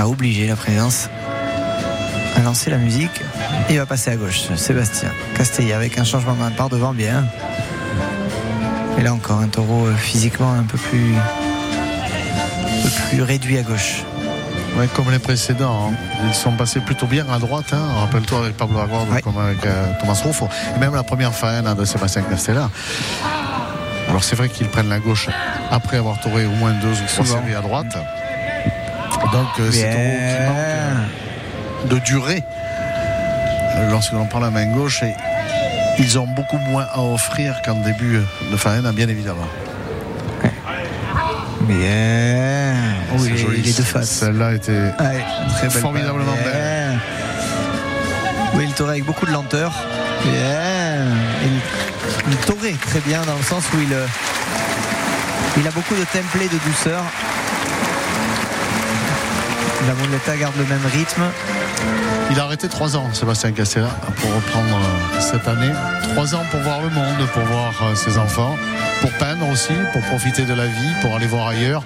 a 0.00 0.08
obligé 0.08 0.46
la 0.46 0.56
présence 0.56 1.10
à 2.34 2.40
lancer 2.40 2.70
la 2.70 2.78
musique. 2.78 3.20
Il 3.68 3.76
va 3.76 3.84
passer 3.84 4.10
à 4.10 4.16
gauche, 4.16 4.40
Sébastien 4.56 5.10
Castella, 5.36 5.76
avec 5.76 5.98
un 5.98 6.04
changement 6.04 6.32
de 6.32 6.38
main 6.38 6.50
par 6.50 6.70
devant 6.70 6.94
bien. 6.94 7.26
Et 8.98 9.02
là 9.02 9.12
encore, 9.12 9.40
un 9.40 9.48
taureau 9.48 9.86
euh, 9.86 9.94
physiquement 9.94 10.52
un 10.52 10.62
peu 10.62 10.78
plus, 10.78 11.14
un 11.14 12.82
peu 12.82 12.88
plus 13.10 13.22
réduit 13.22 13.58
à 13.58 13.62
gauche. 13.62 14.02
Ouais, 14.78 14.88
comme 14.94 15.10
les 15.10 15.18
précédents, 15.18 15.90
hein. 15.90 15.94
ils 16.26 16.34
sont 16.34 16.52
passés 16.52 16.80
plutôt 16.80 17.06
bien 17.06 17.26
à 17.30 17.38
droite. 17.38 17.72
hein. 17.72 18.00
Rappelle-toi 18.00 18.38
avec 18.44 18.56
Pablo 18.56 18.78
Ouais. 19.12 19.20
comme 19.20 19.36
avec 19.38 19.64
euh, 19.66 19.92
Thomas 20.00 20.18
Ruffo. 20.24 20.48
Et 20.76 20.78
même 20.78 20.94
la 20.94 21.02
première 21.02 21.34
faena 21.34 21.74
de 21.74 21.84
Sébastien 21.84 22.22
Castella. 22.22 22.70
Alors 24.08 24.24
c'est 24.24 24.36
vrai 24.36 24.48
qu'ils 24.48 24.68
prennent 24.68 24.88
la 24.88 24.98
gauche 24.98 25.28
après 25.70 25.98
avoir 25.98 26.18
touré 26.20 26.46
au 26.46 26.50
moins 26.52 26.72
deux 26.72 26.88
ou 26.92 27.06
trois 27.06 27.26
séries 27.26 27.54
à 27.54 27.60
droite. 27.60 27.94
Donc 29.32 29.48
euh, 29.60 29.70
c'est 29.70 29.90
taureau 29.90 30.02
qui 30.02 30.42
manque 30.46 30.56
euh, 30.56 31.86
de 31.88 31.98
durée 32.00 32.42
euh, 33.76 33.90
lorsque 33.90 34.12
l'on 34.12 34.26
prend 34.26 34.40
la 34.40 34.50
main 34.50 34.66
gauche. 34.66 35.02
Et 35.02 35.14
ils 35.98 36.18
ont 36.18 36.26
beaucoup 36.26 36.58
moins 36.58 36.86
à 36.92 37.00
offrir 37.00 37.60
qu'en 37.64 37.74
début 37.74 38.20
de 38.50 38.56
faena, 38.56 38.92
bien 38.92 39.08
évidemment. 39.08 39.48
Bien. 41.62 42.74
Oh, 43.12 43.16
oui, 43.20 43.36
joli. 43.36 43.62
les 43.62 43.72
deux 43.72 43.82
faces. 43.82 44.08
Celle-là 44.10 44.54
était 44.54 44.72
Ouais, 44.72 45.24
très 45.56 45.68
belle 45.68 45.80
Formidablement 45.82 46.32
belle. 46.42 46.98
Oui, 48.54 48.64
il 48.66 48.74
taurait 48.74 48.92
avec 48.92 49.04
beaucoup 49.04 49.26
de 49.26 49.30
lenteur. 49.32 49.72
Bien. 50.24 51.04
Il, 51.44 52.30
il 52.30 52.36
taurait 52.38 52.74
très 52.88 53.00
bien 53.00 53.22
dans 53.22 53.36
le 53.36 53.42
sens 53.42 53.62
où 53.74 53.80
il, 53.80 53.92
euh, 53.92 54.06
il 55.58 55.66
a 55.66 55.70
beaucoup 55.70 55.94
de 55.94 56.04
templé 56.04 56.46
de 56.48 56.58
douceur. 56.66 57.02
La 59.86 59.94
Mondetta 59.94 60.36
garde 60.36 60.56
le 60.58 60.64
même 60.64 60.84
rythme. 60.92 61.22
Il 62.30 62.38
a 62.38 62.44
arrêté 62.44 62.68
trois 62.68 62.96
ans, 62.96 63.08
Sébastien 63.12 63.52
Castella, 63.52 63.88
pour 64.20 64.34
reprendre 64.34 64.76
euh, 64.76 65.20
cette 65.20 65.48
année. 65.48 65.72
Trois 66.12 66.34
ans 66.34 66.42
pour 66.50 66.60
voir 66.60 66.80
le 66.80 66.90
monde, 66.90 67.26
pour 67.32 67.42
voir 67.42 67.72
euh, 67.82 67.94
ses 67.94 68.18
enfants, 68.18 68.56
pour 69.00 69.10
peindre 69.12 69.48
aussi, 69.48 69.72
pour 69.92 70.02
profiter 70.02 70.44
de 70.44 70.54
la 70.54 70.66
vie, 70.66 70.92
pour 71.00 71.14
aller 71.16 71.26
voir 71.26 71.48
ailleurs. 71.48 71.82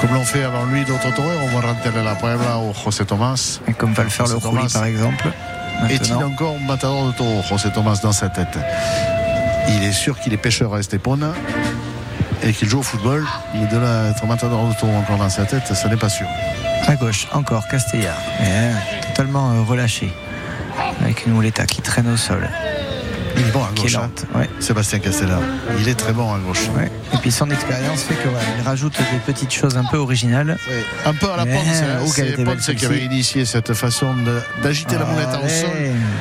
Comme 0.00 0.14
l'ont 0.14 0.24
fait 0.24 0.42
avant 0.42 0.64
lui 0.64 0.84
d'autres 0.84 1.14
toreros, 1.14 1.30
on 1.42 1.58
va 1.58 1.66
rentrer 1.68 1.90
la 2.02 2.14
Puebla 2.14 2.58
ou 2.58 2.72
José 2.84 3.04
Thomas. 3.04 3.60
Et 3.68 3.72
comme 3.72 3.92
va 3.92 4.02
le 4.02 4.10
faire 4.10 4.26
le 4.26 4.36
Rouli 4.36 4.66
par 4.72 4.84
exemple. 4.84 5.28
Est-il 5.90 6.14
encore 6.14 6.58
matador 6.60 7.08
de 7.08 7.12
taureau, 7.12 7.42
José 7.48 7.70
Thomas, 7.72 7.98
dans 8.02 8.12
sa 8.12 8.28
tête? 8.28 8.58
Il 9.68 9.84
est 9.84 9.92
sûr 9.92 10.18
qu'il 10.18 10.32
est 10.32 10.38
pêcheur 10.38 10.74
à 10.74 10.80
Estepona 10.80 11.32
et 12.46 12.52
qu'il 12.52 12.68
joue 12.68 12.78
au 12.78 12.82
football. 12.82 13.24
Mais 13.54 13.66
de 13.66 13.76
là, 13.76 14.10
être 14.10 14.24
matador 14.26 14.68
de 14.68 14.74
taureau 14.74 14.94
encore 14.96 15.18
dans 15.18 15.28
sa 15.28 15.44
tête, 15.44 15.66
ça 15.74 15.88
n'est 15.88 15.96
pas 15.96 16.08
sûr. 16.08 16.26
À 16.86 16.94
gauche, 16.94 17.26
encore 17.32 17.66
Castella. 17.68 18.14
Bien. 18.40 18.72
Totalement 19.08 19.52
euh, 19.52 19.62
relâché. 19.62 20.12
Avec 21.02 21.26
une 21.26 21.32
mouletta 21.32 21.66
qui 21.66 21.82
traîne 21.82 22.08
au 22.12 22.16
sol. 22.16 22.48
Il 23.38 23.46
est 23.46 23.50
bon 23.50 23.62
à 23.64 23.70
gauche, 23.78 23.96
hein. 23.96 24.10
Ouais. 24.34 24.48
Sébastien 24.60 24.98
Castella. 24.98 25.38
Il 25.80 25.88
est 25.88 25.94
très 25.94 26.12
bon 26.14 26.32
à 26.32 26.38
gauche. 26.38 26.68
Ouais. 26.74 26.90
Et 27.12 27.18
puis 27.18 27.30
son 27.30 27.50
expérience 27.50 28.02
fait 28.04 28.14
que 28.14 28.28
voilà, 28.28 28.46
il 28.58 28.64
rajoute 28.64 28.96
des 28.98 29.18
petites 29.32 29.52
choses 29.52 29.76
un 29.76 29.84
peu 29.84 29.98
originales. 29.98 30.56
Ouais, 30.68 30.84
Un 31.04 31.12
peu 31.12 31.30
à 31.30 31.36
la 31.36 31.44
Ponce, 31.44 31.66
hein. 31.82 31.98
oh, 32.02 32.06
c'est 32.14 32.34
belle, 32.36 32.46
Ponce 32.46 32.70
qui 32.74 32.86
avait 32.86 33.04
initié 33.04 33.44
cette 33.44 33.74
façon 33.74 34.14
d'agiter 34.62 34.96
la 34.96 35.04
moulette 35.04 35.28
au 35.34 35.44
Allez. 35.44 35.48
sol 35.50 35.70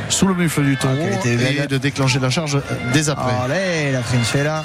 sous 0.10 0.27
le 0.27 0.34
mufle 0.34 0.64
du 0.64 0.76
taureau 0.76 1.07
Ah, 1.10 1.15
était 1.27 1.64
et 1.64 1.68
de 1.68 1.77
déclencher 1.77 2.19
la 2.19 2.30
charge 2.30 2.60
dès 2.91 3.07
après. 3.10 3.31
Allez, 3.45 3.91
la 3.93 4.02
Trinchella. 4.02 4.64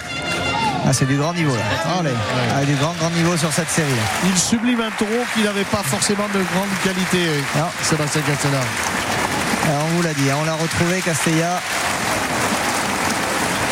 Ah, 0.86 0.92
c'est 0.92 1.06
du 1.06 1.16
grand 1.16 1.32
niveau 1.34 1.54
là. 1.54 1.62
Allez, 2.00 2.10
ah, 2.56 2.64
du 2.64 2.74
grand 2.74 2.94
grand 2.94 3.10
niveau 3.10 3.36
sur 3.36 3.52
cette 3.52 3.68
série. 3.68 3.90
là. 3.90 4.02
Il 4.24 4.36
sublime 4.38 4.80
un 4.80 4.90
taureau 4.92 5.24
qui 5.34 5.42
n'avait 5.42 5.64
pas 5.64 5.82
forcément 5.84 6.26
de 6.28 6.42
grande 6.52 6.68
qualité, 6.82 7.42
Non. 7.56 7.66
Sébastien 7.82 8.22
Castella. 8.22 8.58
Alors, 9.66 9.82
on 9.84 9.96
vous 9.96 10.02
l'a 10.02 10.14
dit, 10.14 10.30
hein, 10.30 10.36
on 10.40 10.44
l'a 10.44 10.54
retrouvé 10.54 11.00
Castella. 11.00 11.60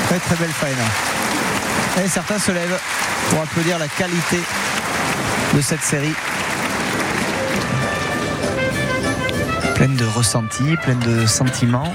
Très 0.08 0.18
très 0.18 0.36
belle 0.36 0.52
faena. 0.52 2.04
Et 2.04 2.08
certains 2.08 2.38
se 2.38 2.52
lèvent 2.52 2.78
pour 3.30 3.40
applaudir 3.42 3.78
la 3.78 3.88
qualité 3.88 4.40
de 5.54 5.60
cette 5.60 5.82
série. 5.82 6.14
Pleine 9.74 9.96
de 9.96 10.04
ressentis, 10.04 10.76
pleine 10.82 10.98
de 11.00 11.26
sentiments, 11.26 11.94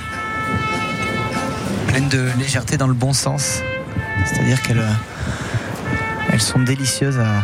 pleine 1.87 2.07
de 2.09 2.29
légèreté 2.39 2.77
dans 2.77 2.87
le 2.87 2.93
bon 2.93 3.13
sens. 3.13 3.61
C'est-à-dire 4.25 4.61
qu'elles 4.61 4.79
euh, 4.79 6.31
elles 6.31 6.41
sont 6.41 6.59
délicieuses 6.59 7.19
à, 7.19 7.43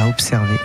à 0.00 0.06
observer. 0.08 0.58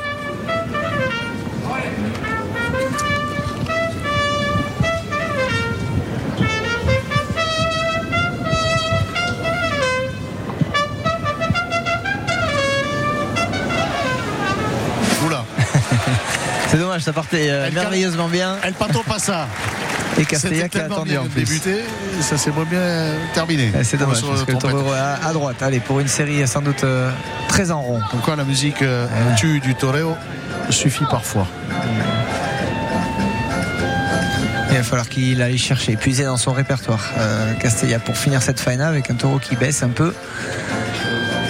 Oula, 15.26 15.44
C'est 16.70 16.78
dommage, 16.78 17.02
ça 17.02 17.14
partait 17.14 17.50
euh, 17.50 17.66
Elle 17.68 17.74
merveilleusement 17.74 18.28
bien. 18.28 18.58
El 18.64 18.74
Pato 18.74 19.02
passa. 19.04 19.48
Et 20.18 20.26
Castella 20.26 20.70
qui 20.70 20.80
a 20.80 20.86
attendu 20.86 21.18
en 21.18 21.26
plus. 21.26 21.44
débuté, 21.44 21.76
ça 22.22 22.38
s'est 22.38 22.52
moins 22.52 22.64
bien 22.66 22.80
terminé. 23.34 23.72
Eh, 23.78 23.84
C'est 23.84 23.98
dommage 23.98 24.22
parce 24.22 24.44
que 24.46 24.94
à, 24.94 25.28
à 25.28 25.34
droite. 25.34 25.58
Allez, 25.62 25.80
pour 25.80 26.00
une 26.00 26.08
série 26.08 26.48
sans 26.48 26.62
doute 26.62 26.84
euh, 26.84 27.12
très 27.50 27.72
en 27.72 27.82
rond. 27.82 28.02
Comme 28.12 28.22
quoi 28.22 28.36
la 28.36 28.46
musique 28.46 28.82
euh, 28.82 29.08
tue 29.36 29.60
du 29.60 29.76
toreo 29.76 30.16
suffit 30.70 31.06
parfois. 31.10 31.48
Il 34.72 34.78
va 34.78 34.84
falloir 34.84 35.08
qu'il 35.08 35.42
aille 35.42 35.58
chercher, 35.58 35.96
puiser 35.96 36.26
dans 36.26 36.38
son 36.38 36.52
répertoire. 36.52 37.00
euh, 37.18 37.54
Castella 37.56 38.00
pour 38.00 38.18
finir 38.18 38.42
cette 38.42 38.60
faena 38.60 38.88
avec 38.88 39.10
un 39.10 39.16
taureau 39.16 39.40
qui 39.40 39.56
baisse 39.56 39.84
un 39.84 39.90
peu, 39.90 40.14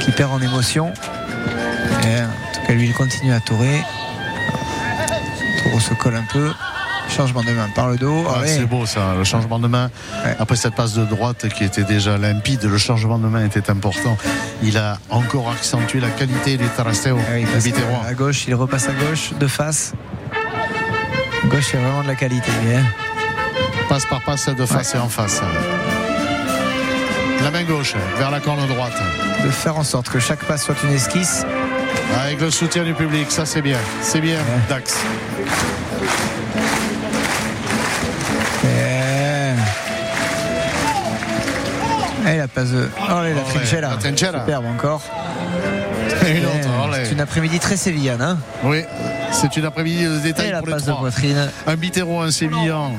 qui 0.01 0.11
perd 0.11 0.31
en 0.31 0.41
émotion. 0.41 0.93
Et, 2.03 2.21
en 2.21 2.53
tout 2.53 2.67
cas, 2.67 2.73
lui, 2.73 2.85
il 2.87 2.93
continue 2.93 3.33
à 3.33 3.39
taurer. 3.39 3.83
Le 5.39 5.63
taureau 5.63 5.79
se 5.79 5.93
colle 5.95 6.15
un 6.15 6.25
peu. 6.31 6.51
Changement 7.09 7.43
de 7.43 7.51
main 7.51 7.69
par 7.73 7.89
le 7.89 7.97
dos. 7.97 8.25
Ah, 8.27 8.41
c'est 8.45 8.65
beau 8.65 8.85
ça, 8.85 9.13
le 9.17 9.23
changement 9.23 9.59
de 9.59 9.67
main. 9.67 9.89
Ouais. 10.25 10.35
Après 10.39 10.55
cette 10.55 10.75
passe 10.75 10.93
de 10.93 11.05
droite 11.05 11.47
qui 11.49 11.63
était 11.63 11.83
déjà 11.83 12.17
limpide, 12.17 12.63
le 12.63 12.77
changement 12.77 13.17
de 13.17 13.27
main 13.27 13.45
était 13.45 13.69
important. 13.69 14.17
Il 14.61 14.77
a 14.77 14.97
encore 15.09 15.49
accentué 15.51 15.99
la 15.99 16.09
qualité 16.09 16.57
du 16.57 16.67
Tarasteo, 16.67 17.17
Ah 17.19 17.33
oui, 17.35 17.73
à 18.07 18.13
gauche, 18.13 18.45
il 18.47 18.55
repasse 18.55 18.89
à 18.89 18.93
gauche, 18.93 19.31
de 19.39 19.47
face. 19.47 19.93
Gauche, 21.45 21.67
c'est 21.71 21.77
vraiment 21.77 22.03
de 22.03 22.07
la 22.07 22.15
qualité. 22.15 22.51
Bien. 22.63 22.83
Passe 23.87 24.05
par 24.05 24.21
passe 24.21 24.49
de 24.49 24.65
face 24.65 24.95
et 24.95 24.97
en 24.97 25.09
face. 25.09 25.41
La 27.43 27.51
main 27.51 27.63
gauche 27.63 27.93
vers 28.17 28.31
la 28.31 28.39
corne 28.39 28.65
droite. 28.67 28.99
De 29.43 29.49
faire 29.51 29.77
en 29.77 29.83
sorte 29.83 30.09
que 30.09 30.19
chaque 30.19 30.43
passe 30.45 30.63
soit 30.63 30.81
une 30.83 30.93
esquisse. 30.93 31.45
Avec 32.23 32.41
le 32.41 32.49
soutien 32.49 32.83
du 32.83 32.93
public, 32.93 33.31
ça 33.31 33.45
c'est 33.45 33.61
bien. 33.61 33.77
C'est 34.01 34.21
bien, 34.21 34.39
Dax. 34.69 34.95
Et 42.27 42.37
la 42.37 42.47
passe 42.47 42.69
de. 42.69 42.89
Oh, 42.97 43.01
la 43.07 43.29
Oh, 43.35 43.49
trinchella. 43.53 43.89
la 43.89 43.97
trinchella. 43.97 44.39
Superbe 44.39 44.65
encore. 44.65 45.01
Une. 46.27 46.45
C'est 47.05 47.11
une 47.11 47.21
après-midi 47.21 47.59
très 47.59 47.77
sévillane. 47.77 48.21
Hein 48.21 48.37
Oui, 48.63 48.83
c'est 49.31 49.55
une 49.57 49.65
après-midi 49.65 50.05
de 50.05 50.17
et 50.17 50.21
détail 50.21 50.51
la 50.51 50.57
pour 50.59 50.67
les 50.67 50.73
passe 50.73 50.83
de 50.85 50.89
trois. 50.89 51.01
poitrine. 51.01 51.49
Un 51.67 51.75
Biterrois, 51.75 52.25
un 52.25 52.31
Sévillan 52.31 52.93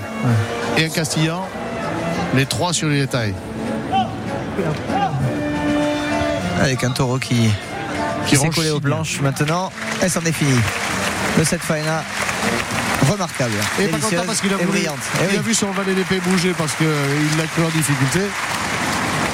et 0.77 0.85
un 0.85 0.89
Castillan. 0.89 1.47
Les 2.35 2.47
trois 2.47 2.73
sur 2.73 2.89
les 2.89 3.01
détails. 3.01 3.35
Avec 6.61 6.85
un 6.85 6.91
taureau 6.91 7.19
qui, 7.19 7.51
qui 8.27 8.37
s'est 8.37 8.49
collé 8.51 8.71
aux 8.71 8.81
planches 8.81 9.21
maintenant. 9.21 9.71
Et 10.03 10.09
c'en 10.09 10.21
est 10.23 10.33
fini. 10.33 10.57
De 11.39 11.45
cette 11.45 11.63
faena 11.63 12.03
remarquable. 13.11 13.53
Et 13.81 13.89
pas 13.89 13.99
content 13.99 14.23
parce 14.27 14.41
qu'il 14.41 14.53
a, 14.53 14.57
voulu-. 14.57 14.79
Et 14.79 14.83
il 14.85 15.31
oui. 15.33 15.37
a 15.39 15.43
vu 15.43 15.55
son 15.55 15.71
valet 15.73 15.95
d'épée 15.95 16.19
bouger 16.21 16.55
parce 16.57 16.73
qu'il 16.75 16.87
l'a 16.87 17.45
cru 17.45 17.63
en 17.65 17.69
difficulté. 17.69 18.21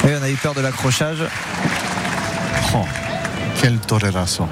Et 0.07 0.15
on 0.19 0.23
a 0.23 0.31
eu 0.31 0.35
peur 0.35 0.55
de 0.55 0.61
l'accrochage. 0.61 1.19
Oh, 2.75 2.85
quel 3.61 3.79
torerazo. 3.79 4.49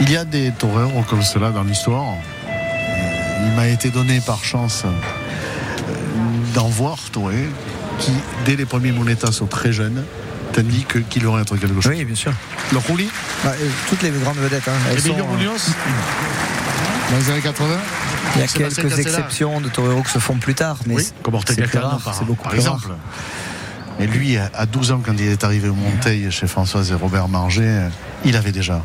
Il 0.00 0.10
y 0.10 0.16
a 0.16 0.24
des 0.24 0.50
toreros 0.52 1.02
comme 1.08 1.22
cela 1.22 1.50
dans 1.50 1.62
l'histoire. 1.62 2.14
Il 3.46 3.52
m'a 3.56 3.68
été 3.68 3.90
donné 3.90 4.20
par 4.20 4.44
chance 4.44 4.82
euh, 4.84 4.88
d'en 6.54 6.68
voir 6.68 6.98
torer 7.12 7.48
qui, 7.98 8.12
dès 8.44 8.56
les 8.56 8.64
premiers 8.66 8.92
monetas, 8.92 9.32
sont 9.32 9.46
très 9.46 9.72
jeunes, 9.72 10.04
tandis 10.52 10.84
que- 10.84 10.98
qu'il 10.98 11.26
aurait 11.26 11.42
entre 11.42 11.56
quelque 11.56 11.80
chose. 11.80 11.92
Oui, 11.94 12.04
bien 12.04 12.14
sûr. 12.14 12.32
Le 12.72 12.78
Rouli, 12.78 13.10
Bah, 13.44 13.52
euh, 13.60 13.68
toutes 13.88 14.02
les 14.02 14.10
grandes 14.10 14.36
vedettes. 14.38 14.68
hein, 14.68 14.72
elles 14.90 14.98
Emilio 15.06 15.56
sont, 15.58 15.70
euh, 15.70 17.10
dans 17.12 17.16
les 17.18 17.30
années 17.30 17.40
80. 17.40 17.76
Il 18.36 18.40
y 18.40 18.44
a 18.44 18.46
quelques 18.46 18.98
exceptions 18.98 19.60
de 19.60 19.68
toreros 19.68 20.02
qui 20.02 20.10
se 20.10 20.18
font 20.18 20.36
plus 20.36 20.54
tard, 20.54 20.78
mais 20.86 20.94
Oui, 20.96 21.08
comme 21.22 21.34
Ortega 21.34 21.66
c'est 22.12 22.24
beaucoup 22.24 22.42
par 22.44 22.52
plus 22.52 22.60
exemple. 22.60 22.88
rare. 22.88 22.96
Et 23.98 24.06
lui, 24.06 24.36
à 24.38 24.66
12 24.66 24.92
ans, 24.92 25.00
quand 25.04 25.12
il 25.18 25.26
est 25.26 25.44
arrivé 25.44 25.68
au 25.68 25.74
Monteil 25.74 26.30
chez 26.30 26.46
Françoise 26.46 26.90
et 26.90 26.94
Robert 26.94 27.28
Marger, 27.28 27.88
il 28.24 28.36
avait 28.36 28.52
déjà. 28.52 28.82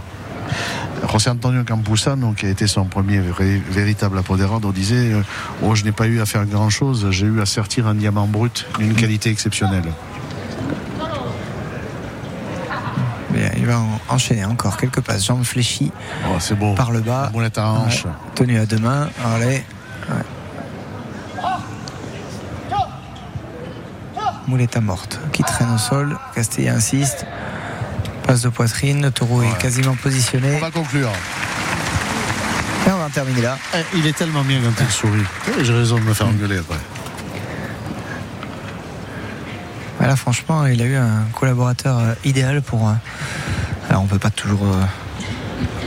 José 1.11 1.29
Antonio 1.29 1.63
Campuzano, 1.63 2.33
qui 2.33 2.45
a 2.45 2.49
été 2.49 2.67
son 2.67 2.85
premier 2.85 3.19
véritable 3.19 4.17
apodérado, 4.17 4.71
disait 4.71 5.13
euh, 5.13 5.21
Oh, 5.61 5.75
je 5.75 5.83
n'ai 5.83 5.91
pas 5.91 6.07
eu 6.07 6.19
à 6.19 6.25
faire 6.25 6.45
grand 6.45 6.69
chose, 6.69 7.07
j'ai 7.11 7.27
eu 7.27 7.41
à 7.41 7.45
sertir 7.45 7.87
un 7.87 7.95
diamant 7.95 8.27
brut 8.27 8.65
d'une 8.79 8.93
qualité 8.93 9.29
exceptionnelle. 9.29 9.91
Mais 13.31 13.51
il 13.65 13.71
va 13.71 13.79
en- 13.79 13.99
enchaîner 14.13 14.45
encore 14.45 14.77
quelques 14.77 15.01
passes. 15.01 15.25
Jambes 15.25 15.43
fléchies 15.43 15.91
Oh, 16.27 16.35
c'est 16.39 16.53
beau. 16.53 16.75
par 16.75 16.91
le 16.91 16.99
bas. 17.01 17.31
Moulette 17.33 17.57
à 17.57 17.67
hanche. 17.67 18.05
Ouais. 18.05 18.11
Tenue 18.35 18.59
à 18.59 18.65
deux 18.67 18.77
mains. 18.77 19.09
Allez. 19.35 19.63
Ouais. 20.09 20.23
Mouletta 24.47 24.79
morte 24.81 25.19
qui 25.33 25.41
traîne 25.43 25.73
au 25.73 25.77
sol. 25.79 26.17
Castilla 26.35 26.75
insiste. 26.75 27.25
Passe 28.27 28.41
de 28.43 28.49
poitrine. 28.49 29.01
Le 29.01 29.09
taureau 29.11 29.41
est 29.41 29.57
quasiment 29.57 29.95
positionné. 29.95 30.55
On 30.57 30.59
va 30.59 30.69
conclure. 30.71 31.09
Et 32.87 32.91
on 32.91 32.97
va 32.97 33.05
en 33.05 33.09
terminer 33.09 33.41
là. 33.41 33.57
Eh, 33.73 33.79
Il 33.97 34.05
est 34.05 34.15
tellement 34.15 34.43
bien 34.43 34.59
quand 34.63 34.83
il 34.83 34.91
sourit. 34.91 35.23
J'ai 35.63 35.73
raison 35.73 35.95
de 35.95 36.01
me 36.03 36.13
faire 36.13 36.27
engueuler 36.27 36.59
après. 36.59 36.77
Voilà, 39.97 40.15
franchement, 40.15 40.67
il 40.67 40.79
a 40.81 40.85
eu 40.85 40.95
un 40.95 41.23
collaborateur 41.33 41.97
euh, 41.97 42.13
idéal 42.25 42.61
pour. 42.61 42.93
On 43.99 44.05
peut 44.07 44.19
pas 44.19 44.29
toujours. 44.29 44.63
euh, 44.63 44.83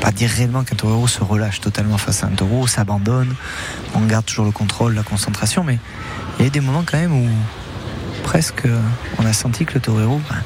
pas 0.01 0.13
dire 0.13 0.31
réellement 0.31 0.63
qu'un 0.65 0.77
taureau 0.77 1.07
se 1.09 1.23
relâche 1.23 1.61
totalement 1.61 1.99
face 1.99 2.23
à 2.23 2.29
un 2.29 2.31
taureau, 2.31 2.67
s'abandonne. 2.67 3.35
On 3.95 4.01
garde 4.01 4.25
toujours 4.25 4.45
le 4.45 4.53
contrôle, 4.53 4.95
la 4.95 5.03
concentration, 5.03 5.65
mais 5.65 5.79
il 6.39 6.43
y 6.43 6.45
a 6.45 6.47
eu 6.49 6.51
des 6.51 6.61
moments 6.61 6.85
quand 6.87 6.99
même 6.99 7.13
où 7.13 7.29
presque 8.23 8.65
euh, 8.67 8.81
on 9.19 9.27
a 9.27 9.33
senti 9.33 9.65
que 9.67 9.75
le 9.75 9.81
taureau 9.81 10.21
bah, 10.31 10.37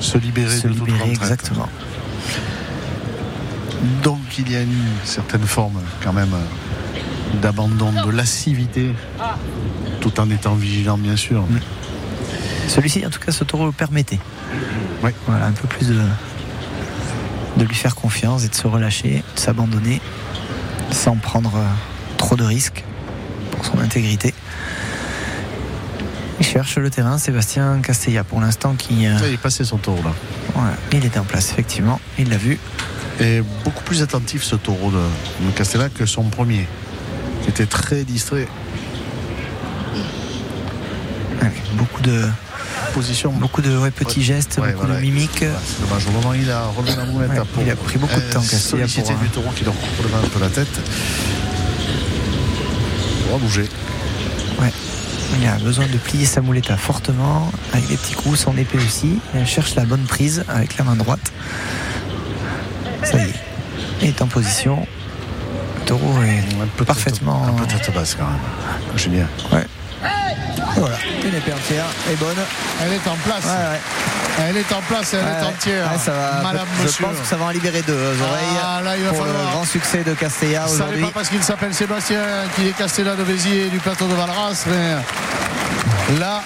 Se 0.00 0.18
libérer 0.18 0.56
se 0.56 0.68
de 0.68 0.72
toute 0.72 0.86
libérait 0.86 1.10
contrainte. 1.10 1.22
exactement. 1.22 1.68
Donc 4.02 4.20
il 4.38 4.50
y 4.50 4.56
a 4.56 4.62
une 4.62 4.84
certaine 5.04 5.46
forme 5.46 5.80
quand 6.02 6.12
même 6.12 6.32
euh, 6.34 7.38
d'abandon, 7.42 7.92
de 8.04 8.10
lascivité, 8.10 8.92
tout 10.00 10.18
en 10.18 10.30
étant 10.30 10.54
vigilant 10.54 10.96
bien 10.98 11.16
sûr. 11.16 11.44
Celui-ci, 12.68 13.06
en 13.06 13.10
tout 13.10 13.20
cas, 13.20 13.30
ce 13.30 13.44
taureau 13.44 13.66
le 13.66 13.72
permettait. 13.72 14.18
Oui. 15.04 15.10
Voilà, 15.26 15.46
un 15.46 15.52
peu 15.52 15.68
plus 15.68 15.88
de, 15.88 16.00
de 17.56 17.64
lui 17.64 17.74
faire 17.74 17.94
confiance 17.94 18.44
et 18.44 18.48
de 18.48 18.54
se 18.54 18.66
relâcher, 18.66 19.22
de 19.34 19.40
s'abandonner 19.40 20.00
sans 20.90 21.16
prendre 21.16 21.56
euh, 21.56 21.64
trop 22.16 22.36
de 22.36 22.44
risques 22.44 22.84
pour 23.50 23.64
son 23.64 23.78
intégrité. 23.78 24.34
Il 26.38 26.44
cherche 26.44 26.76
le 26.76 26.90
terrain, 26.90 27.16
Sébastien 27.16 27.80
Castella, 27.82 28.22
pour 28.24 28.40
l'instant, 28.40 28.74
qui. 28.74 29.06
euh, 29.06 29.16
il 29.26 29.34
est 29.34 29.38
passé 29.38 29.64
son 29.64 29.78
tour 29.78 29.96
là. 30.04 30.12
voilà, 30.54 30.74
il 30.92 31.04
était 31.04 31.18
en 31.18 31.24
place, 31.24 31.50
effectivement, 31.50 32.00
il 32.18 32.28
l'a 32.28 32.36
vu. 32.36 32.58
Et 33.20 33.42
beaucoup 33.64 33.82
plus 33.82 34.02
attentif 34.02 34.42
ce 34.42 34.56
taureau 34.56 34.90
de, 34.90 35.50
Castella 35.56 35.88
que 35.88 36.04
son 36.04 36.24
premier. 36.24 36.66
qui 37.42 37.48
était 37.48 37.66
très 37.66 38.04
distrait. 38.04 38.48
Beaucoup 41.74 42.02
de, 42.02 42.22
Position. 42.96 43.30
beaucoup 43.32 43.60
de 43.60 43.76
ouais, 43.76 43.90
petits 43.90 44.22
gestes, 44.22 44.58
Ouais, 44.58 44.72
beaucoup 44.72 44.86
voilà. 44.86 44.96
de 44.96 45.04
mimiques. 45.04 45.44
C'est 45.44 45.86
dommage. 45.86 46.06
Au 46.06 46.10
moment 46.12 46.30
où 46.30 46.34
il 46.34 46.50
a 46.50 46.64
relevé 46.68 46.96
la 46.96 47.04
moulette 47.04 47.30
Ouais, 47.30 47.36
pour 47.52 47.62
il 47.62 47.70
a 47.70 47.76
pris 47.76 47.98
beaucoup 47.98 48.14
de 48.18 48.32
temps, 48.32 48.40
Castilla, 48.40 48.88
solliciter 48.88 49.12
pour, 49.12 49.20
du 49.20 49.26
euh, 49.26 49.28
taureau 49.34 49.50
qui 49.54 49.64
leur 49.64 49.74
coupe 49.74 50.02
le 50.02 50.08
ventre 50.08 50.34
de 50.34 50.40
la 50.40 50.48
tête. 50.48 50.80
Pour 53.28 53.38
bouger. 53.38 53.68
Ouais. 54.60 54.72
Il 55.38 55.46
a 55.46 55.56
besoin 55.56 55.86
de 55.86 55.98
plier 55.98 56.24
sa 56.24 56.40
mouletta 56.40 56.78
fortement, 56.78 57.52
avec 57.74 57.86
des 57.88 57.98
petits 57.98 58.14
coups, 58.14 58.38
son 58.40 58.56
épée 58.56 58.78
aussi. 58.78 59.18
Il 59.34 59.46
cherche 59.46 59.74
la 59.74 59.84
bonne 59.84 60.04
prise 60.04 60.44
avec 60.48 60.78
la 60.78 60.84
main 60.84 60.96
droite. 60.96 61.32
Ça 63.04 63.18
y 63.18 63.28
est. 63.28 63.34
Il 64.00 64.08
est 64.08 64.22
en 64.22 64.26
position. 64.26 64.86
Le 65.80 65.84
taureau 65.84 66.22
est 66.22 66.38
Un 66.62 66.66
peu 66.78 66.86
parfaitement. 66.86 67.44
Un 67.46 67.52
peu 67.52 67.66
tête 67.66 67.92
basse 67.94 68.16
quand 68.18 68.24
même. 68.24 69.26
Ouais. 69.52 69.66
Voilà, 70.76 70.96
une 71.24 71.34
épée 71.34 71.52
entière 71.52 71.86
est 72.10 72.16
bonne. 72.16 72.36
Elle 72.82 72.92
est 72.92 73.08
en 73.08 73.14
place. 73.16 73.44
Ouais, 73.44 73.50
ouais. 73.50 73.80
Elle 74.48 74.56
est 74.58 74.72
en 74.72 74.82
place, 74.82 75.14
elle 75.14 75.20
Ouais, 75.24 75.30
est 75.40 75.46
entière. 75.46 75.90
Ça 75.98 76.12
va, 76.12 76.42
Madame, 76.42 76.66
je 76.78 76.84
monsieur. 76.84 77.04
pense 77.06 77.16
que 77.18 77.26
ça 77.26 77.36
va 77.36 77.46
en 77.46 77.50
libérer 77.50 77.80
deux 77.82 77.94
oreilles 77.94 78.58
Ah, 78.62 78.80
là, 78.84 78.96
il 78.96 79.04
va 79.04 79.08
pour 79.10 79.24
falloir. 79.24 79.44
le 79.46 79.50
grand 79.52 79.64
succès 79.64 80.04
de 80.04 80.12
Castella 80.12 80.66
Ça 80.66 80.66
n'est 80.68 80.74
aujourd'hui. 80.74 81.02
pas 81.04 81.10
parce 81.14 81.28
qu'il 81.30 81.42
s'appelle 81.42 81.72
Sébastien 81.72 82.20
qu'il 82.54 82.66
est 82.66 82.76
Castella 82.76 83.14
de 83.16 83.24
Béziers 83.24 83.70
du 83.70 83.78
plateau 83.78 84.06
de 84.06 84.12
Valras, 84.14 84.64
mais 84.66 86.18
là, 86.20 86.42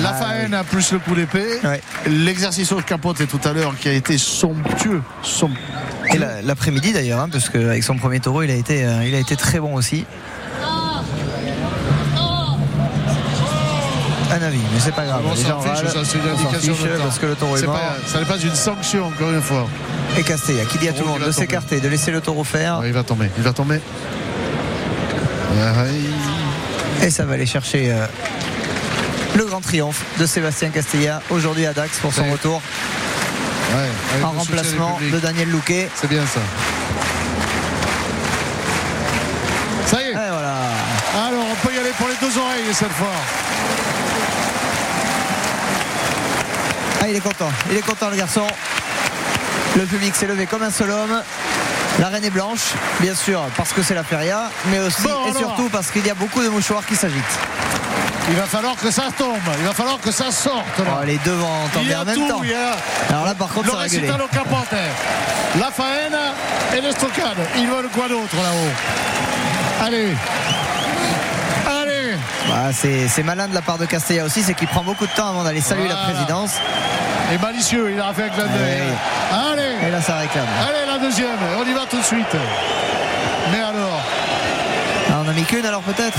la 0.00 0.10
Ah, 0.10 0.14
faenne 0.14 0.62
plus 0.70 0.92
le 0.92 0.98
coup 1.00 1.14
d'épée. 1.16 1.58
Ouais. 1.64 1.80
L'exercice 2.06 2.70
au 2.70 2.80
capote 2.80 3.26
tout 3.26 3.40
à 3.48 3.52
l'heure 3.52 3.74
qui 3.78 3.88
a 3.88 3.92
été 3.92 4.16
somptueux. 4.16 5.02
somptueux. 5.22 5.58
Et 6.14 6.18
la- 6.18 6.42
l'après-midi 6.42 6.92
d'ailleurs, 6.92 7.20
hein, 7.20 7.28
parce 7.30 7.48
qu'avec 7.48 7.82
son 7.82 7.96
premier 7.96 8.20
taureau, 8.20 8.42
il 8.44 8.50
a 8.52 8.54
été, 8.54 8.84
euh, 8.84 9.02
il 9.04 9.14
a 9.14 9.18
été 9.18 9.34
très 9.34 9.58
bon 9.58 9.74
aussi. 9.74 10.04
Avis, 14.46 14.58
mais 14.72 14.80
c'est 14.80 14.94
pas 14.94 15.04
grave. 15.04 15.22
Bon, 15.22 15.34
ça 15.34 15.58
fiche, 15.74 15.90
ça, 15.92 15.98
c'est 16.04 16.18
une 16.18 16.28
indication 16.28 16.72
de 16.74 17.02
parce 17.02 17.18
que 17.18 17.26
le 17.26 17.34
taureau 17.34 17.56
est, 17.56 17.66
mort. 17.66 17.74
pas- 17.76 17.96
ça 18.10 18.18
n'est 18.18 18.24
pas 18.24 18.38
une 18.38 18.54
sanction, 18.54 19.06
encore 19.06 19.30
une 19.30 19.42
fois. 19.42 19.66
Et 20.18 20.22
Castella, 20.22 20.64
qui 20.64 20.78
dit 20.78 20.88
à 20.88 20.92
tout 20.92 21.02
le 21.04 21.08
monde 21.10 21.22
de 21.24 21.30
s'écarter, 21.30 21.80
de 21.80 21.88
laisser 21.88 22.10
le 22.10 22.20
taureau 22.20 22.44
faire. 22.44 22.78
Ouais, 22.80 22.88
il 22.88 22.92
va 22.94 23.02
tomber, 23.02 23.30
il 23.36 23.42
va 23.42 23.52
tomber. 23.52 23.80
Et 27.02 27.10
ça 27.10 27.24
va 27.24 27.34
aller 27.34 27.46
chercher 27.46 27.90
euh, 27.92 28.06
le 29.36 29.44
grand 29.44 29.60
triomphe 29.60 30.02
de 30.18 30.26
Sébastien 30.26 30.70
Castella 30.70 31.20
aujourd'hui 31.30 31.66
à 31.66 31.72
Dax 31.72 31.98
pour 31.98 32.12
son 32.12 32.22
Ouais. 32.22 32.32
retour 32.32 32.60
ouais, 33.74 34.22
en 34.24 34.30
remplacement 34.32 34.98
de 35.12 35.18
Daniel 35.18 35.50
Louquet. 35.50 35.88
C'est 35.94 36.08
bien 36.08 36.24
ça. 36.26 36.40
Ça 39.86 40.02
y 40.02 40.06
est. 40.06 40.10
Et 40.10 40.14
voilà. 40.14 40.54
Alors, 41.28 41.44
on 41.52 41.66
peut 41.66 41.74
y 41.74 41.78
aller 41.78 41.92
pour 41.98 42.08
les 42.08 42.14
deux 42.20 42.38
oreilles 42.38 42.64
cette 42.72 42.92
fois. 42.92 43.06
Ah, 47.02 47.08
il 47.08 47.16
est 47.16 47.20
content, 47.20 47.50
il 47.70 47.76
est 47.76 47.82
content 47.82 48.10
le 48.10 48.16
garçon. 48.16 48.46
Le 49.76 49.84
public 49.84 50.14
s'est 50.14 50.26
levé 50.26 50.46
comme 50.46 50.62
un 50.62 50.70
seul 50.70 50.90
homme. 50.90 51.22
La 51.98 52.08
reine 52.08 52.24
est 52.24 52.30
blanche, 52.30 52.72
bien 53.00 53.14
sûr, 53.14 53.42
parce 53.56 53.72
que 53.72 53.82
c'est 53.82 53.94
la 53.94 54.04
feria, 54.04 54.50
mais 54.66 54.80
aussi 54.80 55.02
Bon, 55.02 55.26
et 55.26 55.32
surtout 55.32 55.68
parce 55.70 55.90
qu'il 55.90 56.06
y 56.06 56.10
a 56.10 56.14
beaucoup 56.14 56.42
de 56.42 56.48
mouchoirs 56.48 56.84
qui 56.84 56.94
s'agitent. 56.96 57.38
Il 58.28 58.34
va 58.36 58.44
falloir 58.44 58.74
que 58.76 58.90
ça 58.90 59.04
tombe. 59.16 59.38
Il 59.58 59.64
va 59.64 59.72
falloir 59.72 60.00
que 60.00 60.10
ça 60.10 60.30
sorte. 60.32 60.78
Là. 60.78 60.98
Oh, 61.00 61.04
les 61.04 61.16
deux 61.18 61.32
vont 61.32 61.64
entendre 61.64 62.00
en 62.00 62.04
même 62.04 62.14
tout. 62.16 62.28
temps. 62.28 62.42
A 62.42 63.12
Alors 63.14 63.24
là, 63.26 63.34
par 63.34 63.48
contre, 63.48 63.66
le 63.66 63.88
ça 63.88 64.12
va 64.12 64.28
capote. 64.28 64.78
La 65.60 65.70
faena 65.70 66.34
et 66.76 66.80
le 66.80 66.90
stockade. 66.90 67.38
Ils 67.56 67.68
veulent 67.68 67.88
quoi 67.94 68.08
d'autre 68.08 68.34
là-haut? 68.34 69.86
Allez. 69.86 70.08
Allez. 72.52 72.72
Bah, 72.72 73.08
c'est 73.08 73.22
malin 73.22 73.48
de 73.48 73.54
la 73.54 73.62
part 73.62 73.78
de 73.78 73.86
Castella 73.86 74.24
aussi, 74.24 74.42
c'est 74.42 74.54
qu'il 74.54 74.68
prend 74.68 74.82
beaucoup 74.82 75.06
de 75.06 75.12
temps 75.12 75.28
avant 75.28 75.42
d'aller 75.44 75.60
saluer 75.60 75.88
la 75.88 75.96
présidence. 75.96 76.52
Et 77.32 77.38
malicieux, 77.38 77.90
il 77.92 78.00
a 78.00 78.12
fait 78.14 78.24
un 78.24 78.28
clin 78.28 78.46
d'œil. 78.46 78.78
Et 78.78 79.82
Allez. 79.84 79.90
là, 79.90 80.00
ça 80.00 80.16
réclame. 80.18 80.46
Allez, 80.68 80.86
la 80.92 80.98
deuxième. 80.98 81.28
On 81.58 81.68
y 81.68 81.72
va 81.74 81.86
tout 81.90 81.98
de 81.98 82.04
suite. 82.04 82.36
Mais 83.52 83.58
alors 83.58 84.00
Ah, 85.10 85.22
on 85.24 85.28
a 85.28 85.32
mis 85.32 85.42
qu'une 85.44 85.64
alors 85.66 85.82
peut-être? 85.82 86.18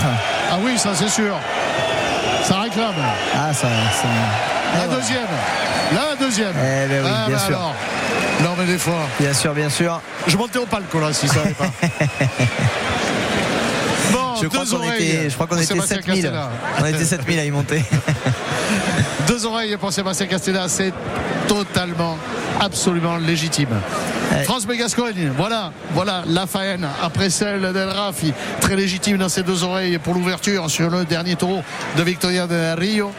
Ah 0.52 0.56
oui, 0.62 0.78
ça 0.78 0.90
c'est 0.96 1.10
sûr. 1.10 1.36
Ça 2.44 2.60
réclame. 2.60 2.94
Ah, 3.36 3.54
ça. 3.54 3.68
ça- 3.68 4.08
La 4.76 4.84
Et 4.84 4.88
voilà. 4.88 5.02
deuxième. 5.02 5.28
La 5.94 6.16
deuxième. 6.20 6.54
Eh 6.58 6.88
ben 6.88 7.02
oui, 7.06 7.10
Ah, 7.14 7.28
bien 7.28 7.38
ben 7.38 7.44
sûr. 7.46 7.58
alors. 7.58 7.74
Non, 8.42 8.50
mais 8.58 8.66
des 8.66 8.78
fois. 8.78 9.08
Bien 9.20 9.34
sûr, 9.34 9.54
bien 9.54 9.70
sûr. 9.70 10.02
Je 10.28 10.36
montais 10.38 10.60
au 10.60 10.66
palco 10.66 11.00
là, 11.00 11.14
si 11.14 11.28
ça 11.28 11.40
allait 11.42 11.54
pas. 11.54 11.66
Je 14.42 14.48
crois 14.48 14.66
deux 14.66 14.72
qu'on 14.72 14.78
oreilles. 14.78 15.10
était, 15.10 15.30
je 15.30 15.34
crois 15.36 15.48
qu'on 15.48 15.58
était 15.58 15.66
Sébastien 15.66 15.98
7000. 15.98 16.22
Castella. 16.24 16.50
On 16.82 16.86
était 16.86 17.06
7000 17.06 17.40
à 17.40 17.46
y 17.46 17.52
monter. 17.52 17.84
Deux 19.28 19.46
oreilles 19.46 19.76
pour 19.78 19.92
Sébastien 19.92 20.26
Castella, 20.28 20.68
c'est 20.70 20.94
totalement, 21.48 22.18
absolument 22.60 23.18
légitime. 23.18 23.70
Ouais. 24.32 24.44
France 24.44 24.66
Gascogne, 24.68 25.32
voilà, 25.38 25.72
voilà 25.94 26.24
la 26.28 26.48
faine 26.48 26.88
après 27.02 27.30
celle 27.30 27.74
d'El 27.74 27.90
Rafi, 27.90 28.34
très 28.62 28.76
légitime 28.76 29.18
dans 29.18 29.30
ses 29.30 29.44
deux 29.44 29.64
oreilles 29.64 29.98
pour 29.98 30.14
l'ouverture 30.14 30.70
sur 30.70 30.90
le 30.90 31.06
dernier 31.06 31.36
taureau 31.36 31.62
de 31.98 32.04
Victoria 32.04 32.48
de 32.48 32.80
Rio. 32.80 33.12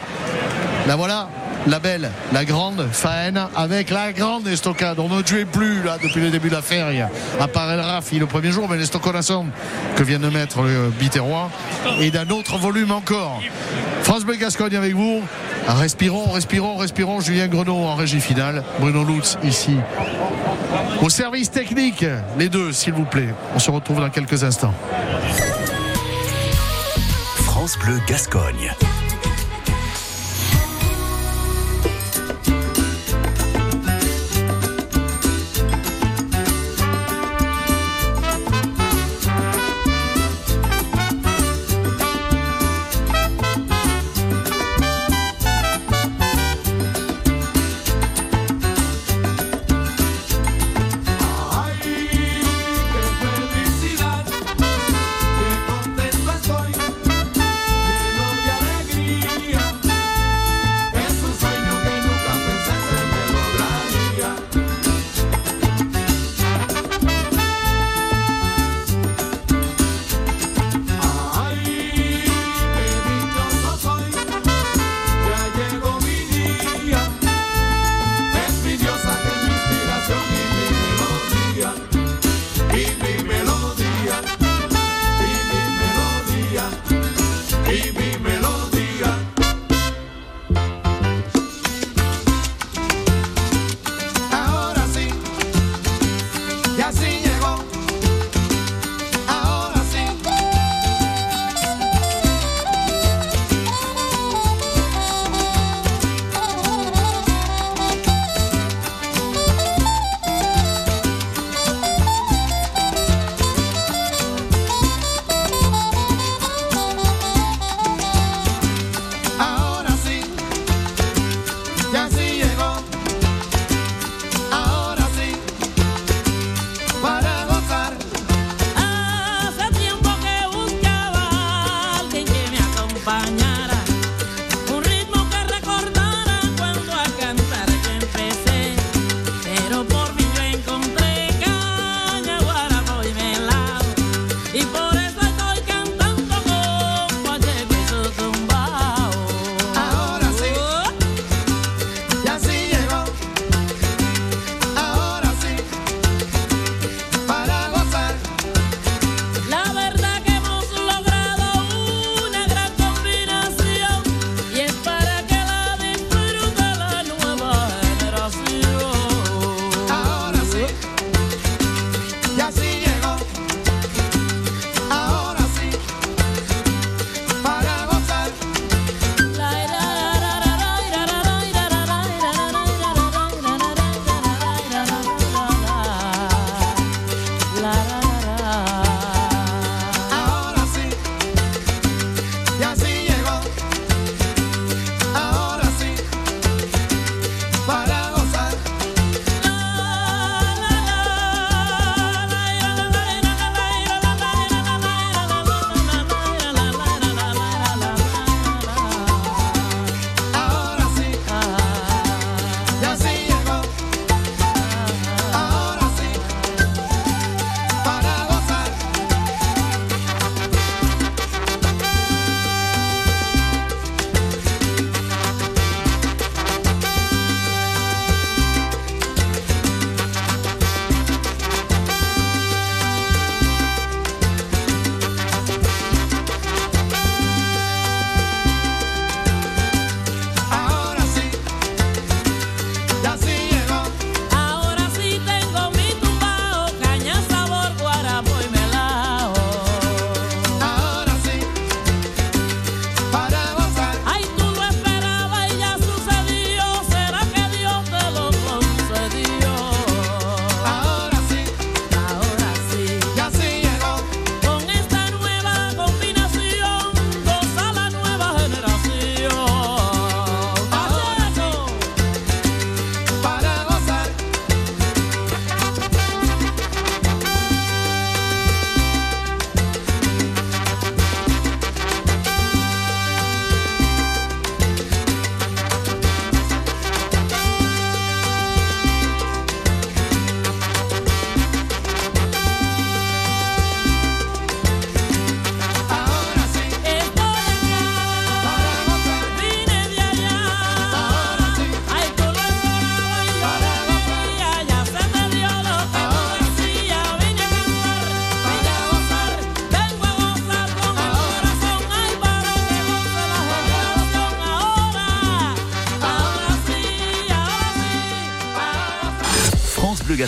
La 0.87 0.95
voilà, 0.95 1.29
la 1.67 1.79
belle, 1.79 2.11
la 2.33 2.45
grande 2.45 2.87
faine 2.91 3.41
avec 3.55 3.89
la 3.89 4.11
grande 4.13 4.47
estocade. 4.47 4.99
On 4.99 5.09
ne 5.09 5.21
tuait 5.21 5.45
plus 5.45 5.83
là 5.83 5.97
depuis 6.01 6.21
le 6.21 6.29
début 6.29 6.49
de 6.49 6.55
la 6.55 6.61
ferie, 6.61 7.01
à 7.01 7.47
part 7.47 7.71
El 7.71 7.79
Rafi 7.79 8.19
le 8.19 8.25
premier 8.25 8.51
jour, 8.51 8.67
mais 8.69 8.77
l'estocadation 8.77 9.47
que 9.95 10.03
vient 10.03 10.19
de 10.19 10.29
mettre 10.29 10.61
le 10.61 10.89
Biterrois 10.99 11.49
et 11.99 12.11
d'un 12.11 12.29
autre 12.29 12.57
volume 12.57 12.91
encore. 12.91 13.41
France 14.03 14.25
Bleu 14.25 14.35
Gascogne 14.35 14.75
avec 14.75 14.95
vous. 14.95 15.21
Respirons, 15.67 16.31
respirons, 16.31 16.77
respirons. 16.77 17.19
Julien 17.19 17.47
Grenot 17.47 17.75
en 17.75 17.95
régie 17.95 18.21
finale. 18.21 18.63
Bruno 18.79 19.03
Lutz 19.03 19.37
ici. 19.43 19.77
Au 21.01 21.09
service 21.09 21.51
technique, 21.51 22.05
les 22.37 22.49
deux, 22.49 22.71
s'il 22.71 22.93
vous 22.93 23.05
plaît. 23.05 23.33
On 23.55 23.59
se 23.59 23.69
retrouve 23.69 23.99
dans 23.99 24.09
quelques 24.09 24.43
instants. 24.43 24.73
France 27.43 27.77
Bleu 27.77 27.99
Gascogne. 28.07 28.73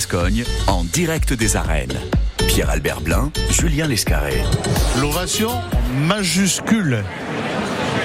Gascogne 0.01 0.43
en 0.65 0.83
direct 0.83 1.31
des 1.31 1.55
arènes. 1.55 1.93
Pierre-Albert 2.47 3.01
Blin, 3.01 3.31
Julien 3.51 3.85
Lescarré. 3.85 4.41
L'ovation 4.99 5.51
majuscule 6.07 7.03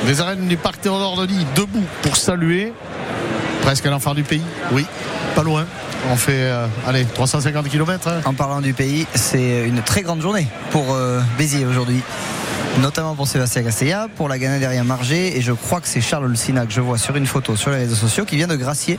des 0.04 0.20
arènes 0.20 0.46
du 0.46 0.58
Parc 0.58 0.82
Théodore 0.82 1.16
Denis 1.16 1.46
debout 1.54 1.86
pour 2.02 2.18
saluer 2.18 2.74
presque 3.62 3.86
un 3.86 3.94
enfant 3.94 4.12
du 4.12 4.24
pays. 4.24 4.42
Oui, 4.72 4.84
pas 5.34 5.42
loin. 5.42 5.64
On 6.12 6.16
fait, 6.16 6.42
euh, 6.42 6.66
allez, 6.86 7.06
350 7.06 7.66
km. 7.70 8.10
En 8.26 8.34
parlant 8.34 8.60
du 8.60 8.74
pays, 8.74 9.06
c'est 9.14 9.66
une 9.66 9.80
très 9.80 10.02
grande 10.02 10.20
journée 10.20 10.48
pour 10.72 10.92
euh, 10.92 11.20
Béziers 11.38 11.64
aujourd'hui. 11.64 12.02
Notamment 12.80 13.14
pour 13.14 13.26
Sébastien 13.26 13.62
Castella, 13.62 14.06
pour 14.16 14.28
la 14.28 14.38
Ganaderia 14.38 14.84
Margé. 14.84 15.36
Et 15.36 15.40
je 15.40 15.52
crois 15.52 15.80
que 15.80 15.88
c'est 15.88 16.02
Charles 16.02 16.26
Olsina 16.26 16.66
que 16.66 16.72
je 16.72 16.80
vois 16.82 16.98
sur 16.98 17.16
une 17.16 17.26
photo 17.26 17.56
sur 17.56 17.70
les 17.70 17.78
réseaux 17.78 17.94
sociaux 17.94 18.24
qui 18.26 18.36
vient 18.36 18.46
de 18.46 18.56
gracier 18.56 18.98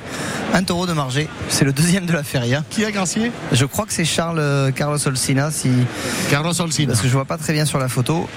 un 0.54 0.64
taureau 0.64 0.88
de 0.88 0.94
Margé. 0.94 1.28
C'est 1.50 1.64
le 1.64 1.72
deuxième 1.74 2.08
de 2.08 2.14
la 2.14 2.24
feria. 2.24 2.64
Qui 2.72 2.84
a 2.86 2.92
gracié 2.92 3.32
Je 3.52 3.66
crois 3.66 3.86
que 3.86 3.94
c'est 3.94 4.04
Charles 4.06 4.40
euh, 4.40 4.72
Carlos 4.72 4.98
Olsina, 5.08 5.52
si... 5.52 5.70
Carlos 6.32 6.60
Olsina. 6.60 6.88
parce 6.88 7.02
que 7.02 7.08
je 7.08 7.14
vois 7.14 7.26
pas 7.26 7.38
très 7.38 7.54
bien 7.54 7.66
sur 7.66 7.78
la 7.78 7.88
photo. 7.88 8.28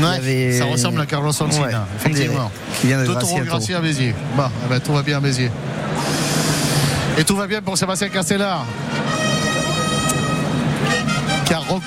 Ouais, 0.00 0.06
avait- 0.16 0.58
Ça 0.58 0.66
ressemble 0.66 1.00
à 1.00 1.06
Carlos 1.06 1.32
Olsina, 1.42 1.66
Ouais, 1.66 1.72
effectivement. 1.96 2.52
Qui 2.80 2.86
vient 2.86 3.00
de 3.00 3.06
Deux 3.06 3.12
gracier 3.12 3.28
taureaux 3.30 3.40
un 3.42 3.44
taureau. 3.46 3.56
graciés 3.58 3.74
à 3.74 3.80
Béziers. 3.80 4.14
Bon, 4.36 4.44
eh 4.64 4.68
ben, 4.70 4.78
tout 4.80 4.92
va 4.92 5.02
bien 5.02 5.16
à 5.16 5.20
Béziers. 5.20 5.50
Et 7.18 7.24
tout 7.24 7.34
va 7.36 7.48
bien 7.48 7.60
pour 7.62 7.76
Sébastien 7.76 8.08
Castellar. 8.08 8.64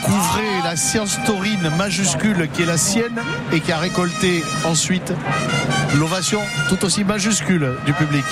Recouvré 0.02 0.44
la 0.64 0.76
science 0.76 1.18
taurine 1.26 1.70
majuscule 1.78 2.48
qui 2.54 2.64
est 2.64 2.66
la 2.66 2.78
sienne 2.78 3.20
et 3.52 3.60
qui 3.60 3.72
a 3.72 3.78
récolté 3.78 4.44
ensuite 4.66 5.12
l'ovation 5.96 6.40
tout 6.70 6.84
aussi 6.86 7.04
majuscule 7.04 7.74
du 7.86 7.94
public. 7.94 8.26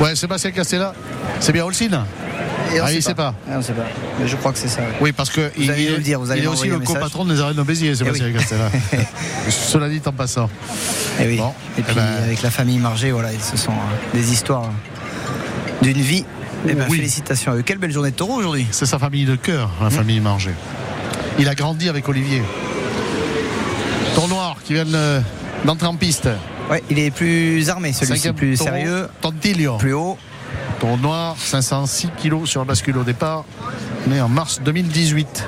Ouais, 0.00 0.16
Sébastien 0.16 0.50
Castella, 0.50 0.94
c'est 1.40 1.52
bien. 1.52 1.64
Et 2.72 2.80
on 2.80 2.84
Ah, 2.84 2.92
il 2.92 3.02
sait 3.02 3.14
pas. 3.14 3.34
On 3.48 3.60
sait 3.62 3.72
pas. 3.72 3.84
Mais 4.20 4.28
je 4.28 4.36
crois 4.36 4.52
que 4.52 4.58
c'est 4.58 4.68
ça. 4.68 4.80
ouais. 4.80 4.86
Oui, 5.00 5.12
parce 5.12 5.30
que 5.30 5.50
il, 5.56 5.70
est, 5.70 5.90
le 5.90 5.98
dire, 5.98 6.20
vous 6.20 6.30
allez 6.30 6.40
il 6.40 6.44
est 6.44 6.48
aussi 6.48 6.68
le 6.68 6.78
copatron 6.78 7.24
des 7.24 7.40
arènes 7.40 7.56
de 7.56 7.62
Béziers, 7.62 7.94
Sébastien 7.94 8.26
oui. 8.26 8.32
Castella. 8.32 8.70
Cela 9.48 9.88
dit 9.88 10.00
en 10.06 10.12
passant. 10.12 10.48
Et 11.20 11.26
oui. 11.26 11.36
Bon, 11.36 11.52
et 11.78 11.82
puis 11.82 11.92
eh 11.92 11.94
ben- 11.94 12.22
avec 12.24 12.42
la 12.42 12.50
famille 12.50 12.78
Margé, 12.78 13.10
voilà, 13.10 13.30
ce 13.40 13.56
sont 13.56 13.72
euh, 13.72 14.14
des 14.16 14.32
histoires 14.32 14.70
d'une 15.82 16.00
vie. 16.00 16.24
Eh 16.68 16.74
ben, 16.74 16.86
Oui. 16.90 16.98
Félicitations 16.98 17.52
à 17.52 17.56
eux. 17.56 17.62
Quelle 17.62 17.78
belle 17.78 17.92
journée 17.92 18.10
de 18.10 18.16
taureau 18.16 18.34
aujourd'hui. 18.38 18.66
C'est 18.70 18.86
sa 18.86 18.98
famille 18.98 19.24
de 19.24 19.36
cœur, 19.36 19.68
Mmh. 19.80 19.84
la 19.84 19.90
famille 19.90 20.20
Marger. 20.20 20.54
Il 21.38 21.48
a 21.48 21.54
grandi 21.54 21.88
avec 21.88 22.08
Olivier. 22.08 22.42
Tour 24.14 24.56
qui 24.64 24.74
vient 24.74 24.84
de- 24.84 25.20
d'entrer 25.64 25.86
en 25.86 25.96
piste. 25.96 26.28
Ouais, 26.70 26.82
il 26.90 26.98
est 26.98 27.10
plus 27.10 27.68
armé, 27.70 27.92
celui-ci, 27.92 28.32
plus 28.32 28.56
taureau, 28.58 28.70
sérieux, 28.70 29.08
Tantilio. 29.20 29.76
plus 29.78 29.92
haut. 29.94 30.18
Tour 30.78 30.98
noir, 30.98 31.36
506 31.38 32.10
kilos 32.16 32.48
sur 32.48 32.60
la 32.60 32.66
bascule 32.66 32.96
au 32.98 33.04
départ, 33.04 33.44
né 34.06 34.20
en 34.20 34.28
mars 34.28 34.60
2018. 34.64 35.46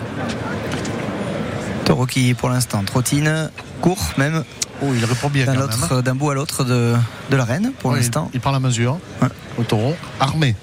Taureau 1.85 2.07
qui, 2.07 2.35
pour 2.35 2.49
l'instant, 2.49 2.83
trottine, 2.85 3.51
court 3.81 4.03
même, 4.17 4.45
Oh, 4.85 4.89
il 4.97 5.05
répond 5.05 5.29
bien 5.29 5.45
d'un 5.47 5.69
hein. 5.69 6.03
d'un 6.03 6.15
bout 6.17 6.31
à 6.31 6.35
l'autre 6.35 6.65
de, 6.65 6.95
de 7.31 7.37
l'arène, 7.37 7.71
pour 7.79 7.93
Ouais, 7.93 7.99
l'instant. 7.99 8.29
Il, 8.33 8.39
il 8.39 8.41
prend 8.41 8.51
la 8.51 8.59
mesure 8.59 8.99
Ouais. 9.21 9.29
au 9.59 9.63
taureau, 9.63 9.95
armé. 10.19 10.57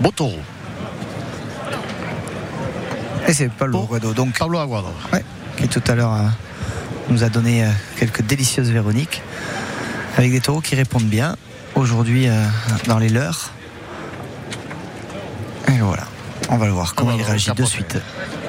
Beau 0.00 0.10
taureau. 0.10 0.38
Et 3.26 3.32
c'est 3.32 3.48
Pablo 3.48 3.82
Aguado, 3.82 4.12
donc, 4.12 4.38
Pablo 4.38 4.58
Aguado. 4.58 4.88
ouais, 5.12 5.24
qui 5.56 5.68
tout 5.68 5.82
à 5.86 5.94
l'heure 5.94 6.12
euh, 6.12 6.26
nous 7.08 7.24
a 7.24 7.28
donné 7.28 7.64
euh, 7.64 7.68
quelques 7.96 8.22
délicieuses 8.22 8.70
Véroniques, 8.70 9.22
avec 10.16 10.30
des 10.30 10.40
taureaux 10.40 10.60
qui 10.60 10.74
répondent 10.74 11.04
bien. 11.04 11.36
Aujourd'hui, 11.74 12.28
euh, 12.28 12.44
dans 12.86 12.98
les 12.98 13.08
leurs. 13.08 13.50
Et 15.68 15.78
voilà, 15.78 16.04
on 16.50 16.56
va 16.56 16.66
le 16.66 16.72
voir 16.72 16.94
comment 16.94 17.12
va 17.12 17.16
il 17.16 17.22
réagit 17.22 17.52
de 17.52 17.64
suite 17.64 17.98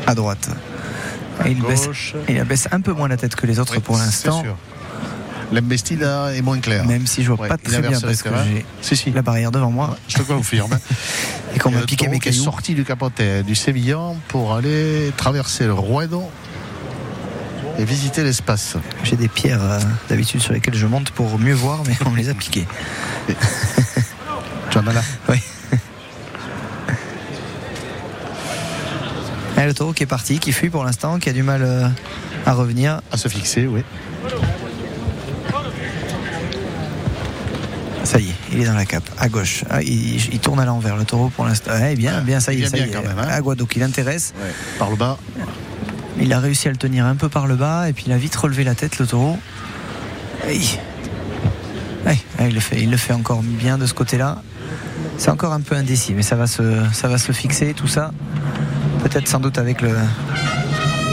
à 0.06 0.14
droite. 0.14 0.50
Et 1.46 1.52
il, 1.52 1.62
baisse, 1.62 1.88
Gauche. 1.88 2.16
il 2.30 2.42
baisse 2.44 2.68
un 2.72 2.82
peu 2.82 2.94
moins 2.94 3.08
la 3.08 3.18
tête 3.18 3.36
que 3.36 3.48
les 3.48 3.60
autres 3.60 3.74
Oui, 3.76 3.82
pour 3.82 3.98
l'instant, 3.98 4.42
sûr. 4.42 4.56
L'embestida 5.52 6.34
est 6.36 6.42
moins 6.42 6.60
clair. 6.60 6.86
même 6.86 7.06
si 7.08 7.24
je 7.24 7.32
vois 7.32 7.42
Ouais, 7.44 7.48
pas 7.50 7.58
très 7.58 7.82
bien 7.82 8.00
parce 8.02 8.22
que 8.24 8.30
j'ai 8.46 8.66
Si, 8.82 8.96
si. 8.98 9.12
la 9.12 9.22
barrière 9.22 9.52
devant 9.52 9.70
moi 9.72 9.96
Je 10.08 10.16
te 10.16 10.22
confirme. 10.24 10.78
et 11.56 11.60
qu'on 11.60 11.70
Et 11.70 11.74
m'a 11.76 11.80
le 11.82 11.86
piqué 11.86 12.08
mes 12.08 12.18
est 12.18 12.20
cailloux. 12.20 12.44
sorti 12.44 12.74
du 12.74 12.84
capotet 12.84 13.44
du 13.44 13.54
Sévillan 13.56 14.18
pour 14.28 14.54
aller 14.56 15.12
traverser 15.18 15.66
le 15.66 15.74
Ruedo 15.74 16.24
et 17.78 17.86
visiter 17.86 18.24
l'espace. 18.24 18.76
J'ai 19.04 19.18
des 19.18 19.28
pierres 19.28 19.62
euh, 19.64 19.80
d'habitude 20.10 20.42
sur 20.42 20.54
lesquelles 20.54 20.76
je 20.76 20.88
monte 20.88 21.12
pour 21.12 21.38
mieux 21.40 21.54
voir, 21.54 21.84
mais 21.88 21.96
on 22.06 22.10
me 22.10 22.18
les 22.18 22.30
a 22.30 22.34
piquées. 22.34 22.66
Tu 24.72 24.78
en 24.80 24.88
as 24.88 24.94
là 24.94 25.02
Oui. 25.30 25.38
Et 29.58 29.66
le 29.66 29.74
taureau 29.74 29.94
qui 29.94 30.04
est 30.04 30.08
parti, 30.08 30.38
qui 30.40 30.52
fuit 30.52 30.70
pour 30.70 30.84
l'instant, 30.84 31.18
qui 31.18 31.30
a 31.30 31.34
du 31.34 31.44
mal 31.44 31.62
euh, 31.64 31.88
à 32.46 32.54
revenir. 32.54 33.02
à 33.12 33.18
se 33.18 33.30
fixer, 33.30 33.68
oui. 33.68 33.84
Ça 38.06 38.20
y 38.20 38.30
est, 38.30 38.36
il 38.52 38.62
est 38.62 38.66
dans 38.66 38.74
la 38.76 38.86
cape, 38.86 39.10
à 39.18 39.30
gauche. 39.30 39.64
Ah, 39.70 39.82
il, 39.82 40.16
il 40.34 40.40
tourne 40.40 40.60
à 40.60 40.66
l'envers, 40.66 40.96
le 40.96 41.06
taureau 41.06 41.30
pour 41.30 41.44
l'instant. 41.46 41.72
Ouais, 41.72 41.96
bien, 41.96 42.22
bien, 42.22 42.40
ça 42.40 42.54
y 42.54 42.62
est, 42.62 42.68
ça 42.68 42.78
y 42.78 42.82
bien 42.82 42.90
est. 42.90 42.94
quand 42.94 43.02
même, 43.08 43.18
hein. 43.18 43.28
Aguado 43.30 43.66
qui 43.66 43.80
l'intéresse. 43.80 44.34
Par 44.78 44.92
le 44.92 44.96
bas. 44.96 45.18
Il 46.20 46.32
a 46.32 46.40
réussi 46.40 46.68
à 46.68 46.72
le 46.72 46.78
tenir 46.78 47.06
un 47.06 47.16
peu 47.16 47.30
par 47.30 47.48
le 47.48 47.56
bas 47.56 47.90
et 47.90 47.94
puis 47.94 48.06
il 48.08 48.14
a 48.14 48.18
vite 48.18 48.36
relevé 48.36 48.64
la 48.64 48.76
tête, 48.76 49.00
le 49.00 49.08
taureau. 49.08 49.38
Aïe. 50.48 50.80
Il, 52.40 52.54
le 52.54 52.60
fait, 52.60 52.80
il 52.80 52.92
le 52.92 52.98
fait 52.98 53.14
encore 53.14 53.42
bien 53.42 53.80
de 53.80 53.88
ce 53.88 53.94
côté-là. 53.96 54.42
C'est 55.18 55.32
encore 55.32 55.54
un 55.54 55.62
peu 55.62 55.76
indécis, 55.76 56.14
mais 56.14 56.22
ça 56.22 56.36
va 56.36 56.46
se, 56.46 56.62
ça 56.94 57.08
va 57.08 57.18
se 57.18 57.32
fixer, 57.32 57.74
tout 57.74 57.88
ça. 57.88 58.12
Peut-être 59.02 59.28
sans 59.28 59.40
doute 59.40 59.58
avec 59.58 59.82
le, 59.82 59.96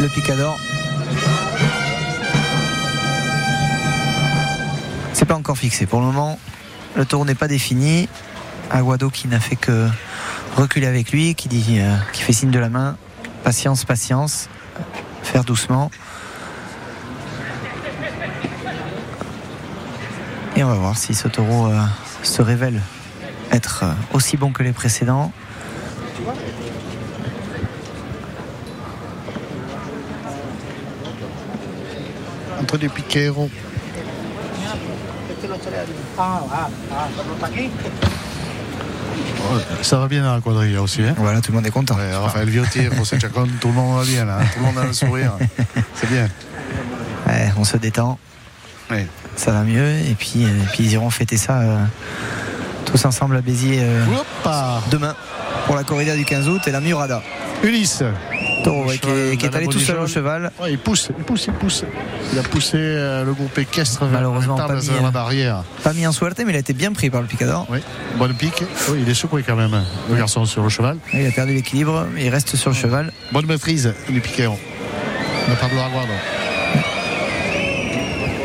le 0.00 0.08
picador. 0.08 0.58
C'est 5.14 5.24
pas 5.24 5.36
encore 5.36 5.56
fixé. 5.56 5.86
Pour 5.86 6.00
le 6.00 6.06
moment, 6.06 6.38
le 6.96 7.04
taureau 7.04 7.24
n'est 7.24 7.34
pas 7.34 7.48
défini. 7.48 8.08
Aguado 8.70 9.10
qui 9.10 9.28
n'a 9.28 9.40
fait 9.40 9.56
que 9.56 9.88
reculer 10.56 10.86
avec 10.86 11.12
lui, 11.12 11.30
euh, 11.30 11.96
qui 12.12 12.22
fait 12.22 12.32
signe 12.32 12.50
de 12.50 12.58
la 12.58 12.68
main. 12.68 12.96
Patience, 13.44 13.84
patience. 13.84 14.48
Faire 15.22 15.44
doucement. 15.44 15.90
Et 20.56 20.64
on 20.64 20.68
va 20.68 20.74
voir 20.74 20.96
si 20.96 21.14
ce 21.14 21.28
taureau 21.28 21.66
euh, 21.68 21.82
se 22.22 22.42
révèle 22.42 22.80
être 23.50 23.84
euh, 23.84 23.92
aussi 24.14 24.36
bon 24.36 24.52
que 24.52 24.62
les 24.62 24.72
précédents. 24.72 25.32
Entre 32.60 32.78
les 32.78 32.88
piqueros. 32.88 33.50
Ah, 34.64 34.68
ah, 34.68 34.74
ah, 34.74 34.76
¿no 34.76 35.34
está 35.34 35.42
aquí? 35.42 35.48
Ça 39.82 39.98
va 39.98 40.08
bien 40.08 40.22
dans 40.22 40.34
la 40.34 40.40
quadrille 40.40 40.72
là 40.74 40.82
aussi. 40.82 41.02
Hein 41.02 41.14
Voilà, 41.18 41.40
tout 41.40 41.50
le 41.52 41.56
monde 41.56 41.66
est 41.66 41.70
content. 41.70 41.96
Ouais, 41.96 42.14
Raphaël 42.14 42.48
Viotti, 42.48 42.84
José 42.96 43.18
Chacon, 43.20 43.48
tout 43.60 43.68
le 43.68 43.74
monde 43.74 43.98
va 43.98 44.04
bien 44.04 44.24
là. 44.24 44.38
Tout 44.52 44.60
le 44.60 44.64
monde 44.66 44.78
a 44.78 44.84
le 44.86 44.92
sourire. 44.92 45.32
C'est 45.94 46.08
bien. 46.10 46.28
Ouais, 47.26 47.52
on 47.58 47.64
se 47.64 47.76
détend, 47.76 48.18
Oui. 48.90 49.06
ça 49.36 49.52
va 49.52 49.62
mieux. 49.62 49.98
Et 50.08 50.14
puis, 50.18 50.44
euh, 50.44 50.48
puis 50.72 50.84
ils 50.84 50.92
iront 50.92 51.10
fêter 51.10 51.36
ça 51.36 51.60
euh, 51.60 51.84
tous 52.84 53.04
ensemble 53.04 53.36
à 53.36 53.40
Béziers 53.40 53.80
euh, 53.82 54.04
demain 54.90 55.14
pour 55.66 55.76
la 55.76 55.84
corrida 55.84 56.16
du 56.16 56.24
15 56.24 56.48
août 56.48 56.62
et 56.66 56.70
la 56.70 56.80
Murada. 56.80 57.22
Ulysse. 57.62 58.02
Qui, 58.62 59.08
est, 59.08 59.36
qui 59.36 59.46
allé 59.46 59.66
tout 59.66 59.80
seul 59.80 59.98
au 59.98 60.06
cheval. 60.06 60.52
Ouais, 60.60 60.72
il 60.72 60.78
pousse, 60.78 61.10
il 61.16 61.24
pousse, 61.24 61.46
il 61.46 61.52
pousse. 61.54 61.84
Il 62.32 62.38
a 62.38 62.42
poussé 62.42 62.76
euh, 62.76 63.24
le 63.24 63.32
groupe 63.32 63.56
équestre 63.58 64.04
vers 64.04 64.20
Malheureusement, 64.20 64.56
la 64.56 64.66
table, 64.66 64.74
pas 64.74 64.80
mis, 64.80 64.88
vers 64.88 65.02
la 65.02 65.08
euh, 65.08 65.10
barrière. 65.10 65.64
Pas 65.82 65.92
mis 65.92 66.06
en 66.06 66.12
suerte, 66.12 66.40
mais 66.44 66.52
il 66.52 66.56
a 66.56 66.60
été 66.60 66.72
bien 66.72 66.92
pris 66.92 67.10
par 67.10 67.20
le 67.20 67.26
picador. 67.26 67.66
Oui, 67.70 67.78
bonne 68.18 68.34
pique. 68.34 68.62
Oui, 68.90 69.00
il 69.02 69.08
est 69.08 69.14
secoué 69.14 69.42
quand 69.42 69.56
même, 69.56 69.82
le 70.08 70.16
garçon 70.16 70.44
sur 70.44 70.62
le 70.62 70.68
cheval. 70.68 70.98
Il 71.12 71.26
a 71.26 71.30
perdu 71.30 71.54
l'équilibre, 71.54 72.06
mais 72.14 72.26
il 72.26 72.30
reste 72.30 72.56
sur 72.56 72.70
le 72.70 72.76
cheval. 72.76 73.12
Bonne 73.32 73.46
maîtrise 73.46 73.92
du 74.08 74.20
piqueron. 74.20 74.58
De 75.48 75.54
Pablo 75.56 75.80
Aguado. 75.80 76.12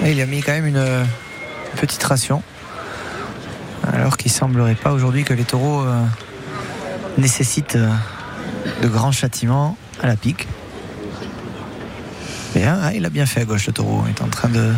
Et 0.05 0.11
il 0.11 0.21
a 0.21 0.25
mis 0.25 0.41
quand 0.41 0.53
même 0.53 0.67
une 0.67 0.83
petite 1.75 2.03
ration. 2.03 2.41
Alors 3.93 4.17
qu'il 4.17 4.31
semblerait 4.31 4.75
pas 4.75 4.91
aujourd'hui 4.91 5.23
que 5.23 5.33
les 5.33 5.43
taureaux 5.43 5.81
euh, 5.81 6.03
nécessitent 7.17 7.77
euh, 7.77 7.89
de 8.81 8.87
grands 8.87 9.11
châtiments 9.11 9.77
à 10.01 10.07
la 10.07 10.15
pique. 10.15 10.47
Et 12.55 12.63
ah, 12.65 12.91
il 12.95 13.05
a 13.05 13.09
bien 13.09 13.25
fait 13.25 13.41
à 13.41 13.45
gauche 13.45 13.67
le 13.67 13.73
taureau. 13.73 14.03
Il 14.07 14.11
est 14.11 14.21
en 14.21 14.29
train 14.29 14.49
de. 14.49 14.73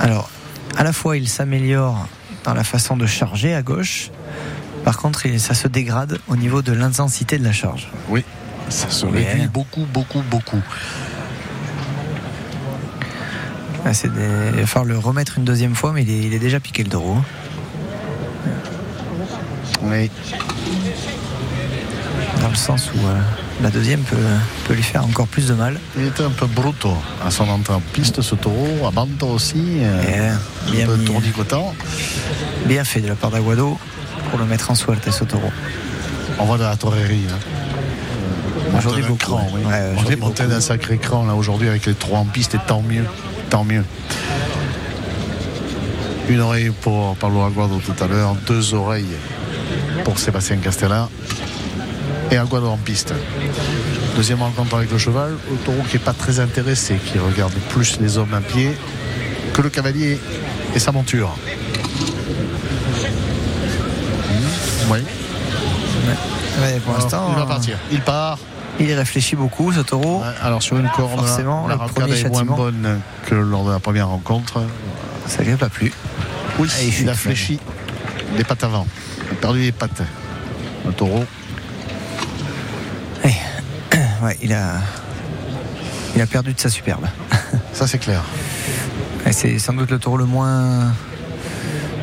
Alors, 0.00 0.30
à 0.76 0.84
la 0.84 0.92
fois 0.92 1.16
il 1.16 1.28
s'améliore 1.28 2.06
dans 2.44 2.54
la 2.54 2.64
façon 2.64 2.96
de 2.96 3.06
charger 3.06 3.54
à 3.54 3.62
gauche. 3.62 4.10
Par 4.84 4.98
contre, 4.98 5.22
ça 5.38 5.54
se 5.54 5.68
dégrade 5.68 6.18
au 6.28 6.36
niveau 6.36 6.60
de 6.62 6.72
l'intensité 6.72 7.38
de 7.38 7.44
la 7.44 7.52
charge. 7.52 7.88
Oui, 8.08 8.24
ça 8.68 8.90
se 8.90 9.06
réduit 9.06 9.46
beaucoup, 9.46 9.86
beaucoup, 9.92 10.22
beaucoup. 10.28 10.60
Ah, 13.84 13.90
des- 13.90 14.08
Il 14.54 14.60
va 14.60 14.66
falloir 14.66 14.84
le 14.84 14.98
remettre 14.98 15.38
une 15.38 15.44
deuxième 15.44 15.74
fois, 15.74 15.92
mais 15.92 16.02
il 16.02 16.10
est, 16.10 16.18
il 16.26 16.34
est 16.34 16.38
déjà 16.38 16.58
piqué 16.60 16.82
le 16.84 16.90
taureau. 16.90 17.18
Oui. 19.82 20.10
Dans 22.42 22.48
le 22.48 22.56
sens 22.56 22.90
où 22.92 22.98
euh, 23.06 23.14
la 23.62 23.70
deuxième 23.70 24.00
peut, 24.00 24.16
peut 24.66 24.74
lui 24.74 24.82
faire 24.82 25.04
encore 25.04 25.28
plus 25.28 25.46
de 25.46 25.54
mal. 25.54 25.78
Il 25.96 26.06
était 26.06 26.24
un 26.24 26.30
peu 26.30 26.46
bruto 26.46 26.92
à 27.24 27.30
son 27.30 27.48
entrée 27.48 27.74
en 27.74 27.80
piste, 27.80 28.20
ce 28.20 28.34
taureau, 28.34 28.84
à 28.84 28.90
bande 28.90 29.10
aussi, 29.22 29.78
euh, 29.80 30.02
euh, 30.08 30.34
bien, 30.72 30.84
un 30.84 30.96
peu 30.96 31.04
tournicotant. 31.04 31.72
bien 32.66 32.82
fait 32.82 33.00
de 33.00 33.06
la 33.06 33.14
part 33.14 33.30
d'Aguado 33.30 33.78
pour 34.28 34.40
le 34.40 34.44
mettre 34.44 34.72
en 34.72 34.74
suerte, 34.74 35.08
ce 35.08 35.22
taureau. 35.22 35.52
On 36.40 36.44
voit 36.44 36.58
de 36.58 36.64
la 36.64 36.76
torerie. 36.76 37.26
Hein. 37.30 38.76
Aujourd'hui, 38.76 39.02
beaucoup, 39.02 39.18
cran, 39.18 39.44
ouais. 39.54 39.60
oui. 39.64 39.64
Ouais, 39.64 39.92
On 40.04 40.10
est 40.10 40.16
monté 40.16 40.44
d'un 40.46 40.60
sacré 40.60 40.98
cran 40.98 41.24
là 41.24 41.36
aujourd'hui 41.36 41.68
avec 41.68 41.86
les 41.86 41.94
trois 41.94 42.18
en 42.18 42.24
piste 42.24 42.56
et 42.56 42.60
tant 42.66 42.82
mieux. 42.82 43.04
Tant 43.50 43.62
mieux. 43.62 43.84
Une 46.28 46.40
oreille 46.40 46.70
pour 46.80 47.14
Pablo 47.16 47.42
Aguado 47.44 47.80
tout 47.84 48.02
à 48.02 48.08
l'heure, 48.08 48.34
deux 48.48 48.74
oreilles 48.74 49.14
pour 50.04 50.18
Sébastien 50.18 50.56
Castella 50.56 51.08
et 52.32 52.36
Aguado 52.38 52.68
en 52.68 52.76
piste. 52.78 53.14
Deuxième 54.16 54.42
rencontre 54.42 54.76
avec 54.76 54.90
le 54.90 54.98
cheval, 54.98 55.36
le 55.50 55.56
taureau 55.58 55.82
qui 55.88 55.96
n'est 55.96 56.02
pas 56.02 56.12
très 56.14 56.40
intéressé, 56.40 56.96
qui 56.96 57.18
regarde 57.18 57.52
plus 57.70 58.00
les 58.00 58.18
hommes 58.18 58.34
à 58.34 58.40
pied 58.40 58.70
que 59.52 59.62
le 59.62 59.68
cavalier 59.68 60.18
et 60.74 60.78
sa 60.78 60.92
monture. 60.92 61.30
Mmh, 64.28 64.90
Oui, 64.90 64.98
Ouais, 66.60 66.80
pour 66.84 66.94
l'instant, 66.94 67.28
il 67.30 67.34
va 67.36 67.42
euh, 67.42 67.46
partir. 67.46 67.78
Il 67.90 68.00
part. 68.00 68.38
il 68.78 68.92
réfléchit 68.92 69.36
beaucoup, 69.36 69.72
ce 69.72 69.80
taureau. 69.80 70.22
Alors 70.42 70.62
sur 70.62 70.76
une 70.78 70.88
corde, 70.90 71.18
Forcément, 71.18 71.66
la 71.66 71.74
le 71.74 71.80
racade 71.80 71.94
premier 71.94 72.18
est 72.20 72.28
moins 72.28 72.44
bonne 72.44 73.00
que 73.26 73.34
lors 73.34 73.64
de 73.64 73.72
la 73.72 73.78
première 73.78 74.08
rencontre. 74.08 74.62
Ça 75.26 75.42
lui 75.42 75.52
a 75.52 75.56
pas 75.56 75.68
plu. 75.68 75.92
Oui, 76.58 76.68
Ah, 76.70 76.82
il 76.82 77.08
a 77.08 77.14
fléchi 77.14 77.58
les 78.36 78.44
pattes 78.44 78.64
avant. 78.64 78.86
Il 79.30 79.32
a 79.32 79.34
perdu 79.36 79.60
les 79.60 79.72
pattes. 79.72 80.02
Le 80.86 80.92
taureau. 80.92 81.24
Ouais, 84.22 84.38
il 84.40 84.52
a, 84.52 84.78
il 86.14 86.22
a 86.22 86.26
perdu 86.26 86.52
de 86.54 86.60
sa 86.60 86.68
superbe. 86.68 87.06
Ça 87.72 87.88
c'est 87.88 87.98
clair. 87.98 88.22
C'est 89.32 89.58
sans 89.58 89.72
doute 89.72 89.90
le 89.90 89.98
taureau 89.98 90.16
le 90.16 90.26
moins, 90.26 90.92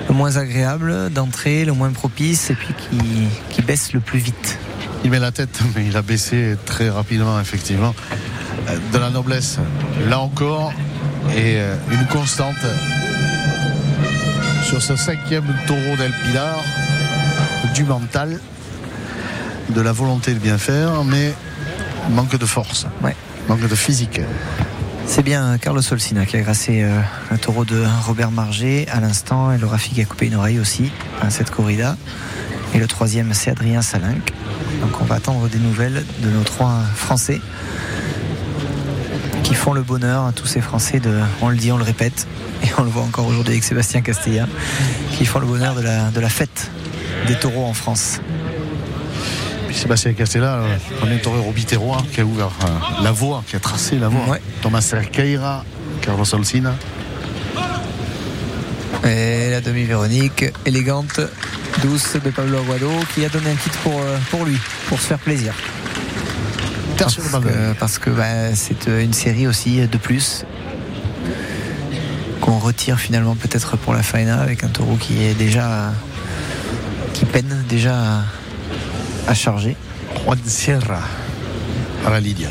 le 0.09 0.13
moins 0.13 0.35
agréable 0.35 1.11
d'entrée, 1.11 1.63
le 1.63 1.71
moins 1.71 1.91
propice, 1.91 2.49
et 2.49 2.55
puis 2.55 2.73
qui, 2.73 3.27
qui 3.49 3.61
baisse 3.61 3.93
le 3.93 4.01
plus 4.01 4.19
vite. 4.19 4.57
Il 5.05 5.11
met 5.11 5.19
la 5.19 5.31
tête, 5.31 5.61
mais 5.75 5.85
il 5.85 5.95
a 5.95 6.01
baissé 6.01 6.57
très 6.65 6.89
rapidement, 6.89 7.39
effectivement. 7.39 7.95
De 8.91 8.97
la 8.97 9.09
noblesse, 9.09 9.57
là 10.09 10.19
encore, 10.19 10.73
et 11.29 11.55
euh, 11.57 11.75
une 11.91 12.05
constante 12.07 12.65
sur 14.65 14.81
ce 14.81 14.95
cinquième 14.97 15.45
taureau 15.67 15.95
d'El 15.97 16.11
Pilar, 16.25 16.57
du 17.73 17.83
mental, 17.85 18.39
de 19.69 19.81
la 19.81 19.93
volonté 19.93 20.33
de 20.33 20.39
bien 20.39 20.57
faire, 20.57 21.03
mais 21.05 21.33
manque 22.09 22.37
de 22.37 22.45
force, 22.45 22.87
Ouais. 23.03 23.15
manque 23.47 23.67
de 23.67 23.75
physique. 23.75 24.21
C'est 25.05 25.23
bien 25.23 25.57
Carlos 25.57 25.81
Solsina 25.81 26.25
qui 26.25 26.37
a 26.37 26.41
grassé 26.41 26.83
euh, 26.83 26.99
un 27.31 27.37
taureau 27.37 27.65
de 27.65 27.83
Robert 28.05 28.31
Marger 28.31 28.87
à 28.91 28.99
l'instant, 28.99 29.51
et 29.51 29.57
le 29.57 29.65
Rafi 29.65 29.91
qui 29.91 30.01
a 30.01 30.05
coupé 30.05 30.27
une 30.27 30.35
oreille 30.35 30.59
aussi 30.59 30.91
à 31.21 31.29
cette 31.29 31.49
corrida. 31.49 31.97
Et 32.75 32.77
le 32.79 32.85
troisième, 32.87 33.33
c'est 33.33 33.49
Adrien 33.49 33.81
Salinck. 33.81 34.31
Donc 34.81 35.01
on 35.01 35.05
va 35.05 35.15
attendre 35.15 35.47
des 35.47 35.57
nouvelles 35.57 36.03
de 36.21 36.29
nos 36.29 36.43
trois 36.43 36.75
Français 36.95 37.41
qui 39.43 39.55
font 39.55 39.73
le 39.73 39.81
bonheur 39.81 40.25
à 40.25 40.31
tous 40.31 40.45
ces 40.45 40.61
Français 40.61 40.99
de, 40.99 41.19
on 41.41 41.49
le 41.49 41.57
dit, 41.57 41.71
on 41.71 41.77
le 41.77 41.83
répète, 41.83 42.27
et 42.63 42.67
on 42.77 42.83
le 42.83 42.89
voit 42.89 43.01
encore 43.01 43.25
aujourd'hui 43.25 43.53
avec 43.53 43.63
Sébastien 43.63 44.01
Castella, 44.01 44.47
qui 45.17 45.25
font 45.25 45.39
le 45.39 45.47
bonheur 45.47 45.73
de 45.73 45.81
la, 45.81 46.11
de 46.11 46.19
la 46.19 46.29
fête 46.29 46.69
des 47.25 47.33
taureaux 47.35 47.65
en 47.65 47.73
France. 47.73 48.19
Puis 49.69 49.77
Sébastien 49.77 50.13
Castella, 50.13 50.61
le 50.63 50.95
premier 50.95 51.19
torero 51.19 51.51
biterrois 51.51 52.03
qui 52.11 52.21
a 52.21 52.25
ouvert 52.25 52.49
euh, 52.63 53.03
la 53.03 53.11
voie, 53.11 53.43
qui 53.45 53.55
a 53.55 53.59
tracé 53.59 53.99
la 53.99 54.07
voie. 54.07 54.27
Ouais. 54.27 54.41
Thomas 54.63 54.81
Cerqueira, 54.81 55.63
Carlos 56.01 56.25
Olsina. 56.33 56.73
Et 59.03 59.51
la 59.51 59.61
demi-Véronique, 59.61 60.45
élégante, 60.65 61.21
douce 61.83 62.13
de 62.13 62.31
Pablo 62.31 62.57
Aguado, 62.57 62.89
qui 63.13 63.23
a 63.23 63.29
donné 63.29 63.51
un 63.51 63.55
kit 63.55 63.69
pour, 63.83 63.93
euh, 63.93 64.17
pour 64.31 64.43
lui, 64.43 64.57
pour 64.87 64.99
se 64.99 65.05
faire 65.05 65.19
plaisir. 65.19 65.53
Parce 66.97 67.17
que, 67.17 67.73
parce 67.79 67.99
que, 67.99 68.09
bah, 68.09 68.55
c'est 68.55 68.87
euh, 68.87 69.03
une 69.03 69.13
série 69.13 69.45
aussi 69.45 69.87
de 69.87 69.97
plus 69.99 70.45
qu'on 72.41 72.57
retire 72.57 72.99
finalement 72.99 73.35
peut-être 73.35 73.77
pour 73.77 73.93
la 73.93 74.01
faena 74.01 74.41
avec 74.41 74.63
un 74.63 74.69
taureau 74.69 74.95
qui 74.95 75.23
est 75.23 75.35
déjà 75.35 75.93
qui 77.13 77.25
peine 77.25 77.63
déjà 77.69 78.23
à, 79.27 79.31
à 79.31 79.33
charger. 79.33 79.75
Juan 80.25 80.37
Sierra 80.45 80.99
à 82.05 82.09
la 82.09 82.19
Lydia. 82.19 82.49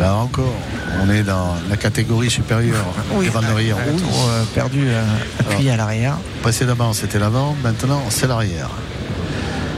Là 0.00 0.14
encore, 0.14 0.54
on 1.02 1.10
est 1.10 1.22
dans 1.22 1.54
la 1.68 1.76
catégorie 1.76 2.30
supérieure 2.30 2.84
des 3.20 3.28
banderilles 3.30 3.72
Un 3.72 3.74
rouges. 3.90 4.00
taureau, 4.02 4.28
euh, 4.30 4.44
perdu 4.54 4.84
euh, 4.88 5.02
appuyé 5.40 5.70
à 5.72 5.76
l'arrière. 5.76 6.16
Précédemment, 6.42 6.92
c'était 6.92 7.18
l'avant, 7.18 7.56
maintenant, 7.62 8.00
c'est 8.08 8.26
l'arrière. 8.26 8.70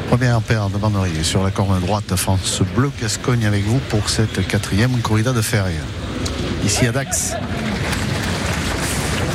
Première 0.08 0.40
paire 0.40 0.70
de 0.70 0.78
banderilles 0.78 1.24
sur 1.24 1.42
la 1.44 1.50
corne 1.50 1.78
droite 1.80 2.04
de 2.08 2.16
France 2.16 2.62
Bleu 2.74 2.90
Gascogne 3.00 3.44
avec 3.46 3.64
vous 3.64 3.78
pour 3.90 4.08
cette 4.08 4.46
quatrième 4.46 4.98
corrida 5.00 5.32
de 5.32 5.42
Ferry. 5.42 5.74
Ici 6.64 6.86
à 6.86 6.92
Dax. 6.92 7.34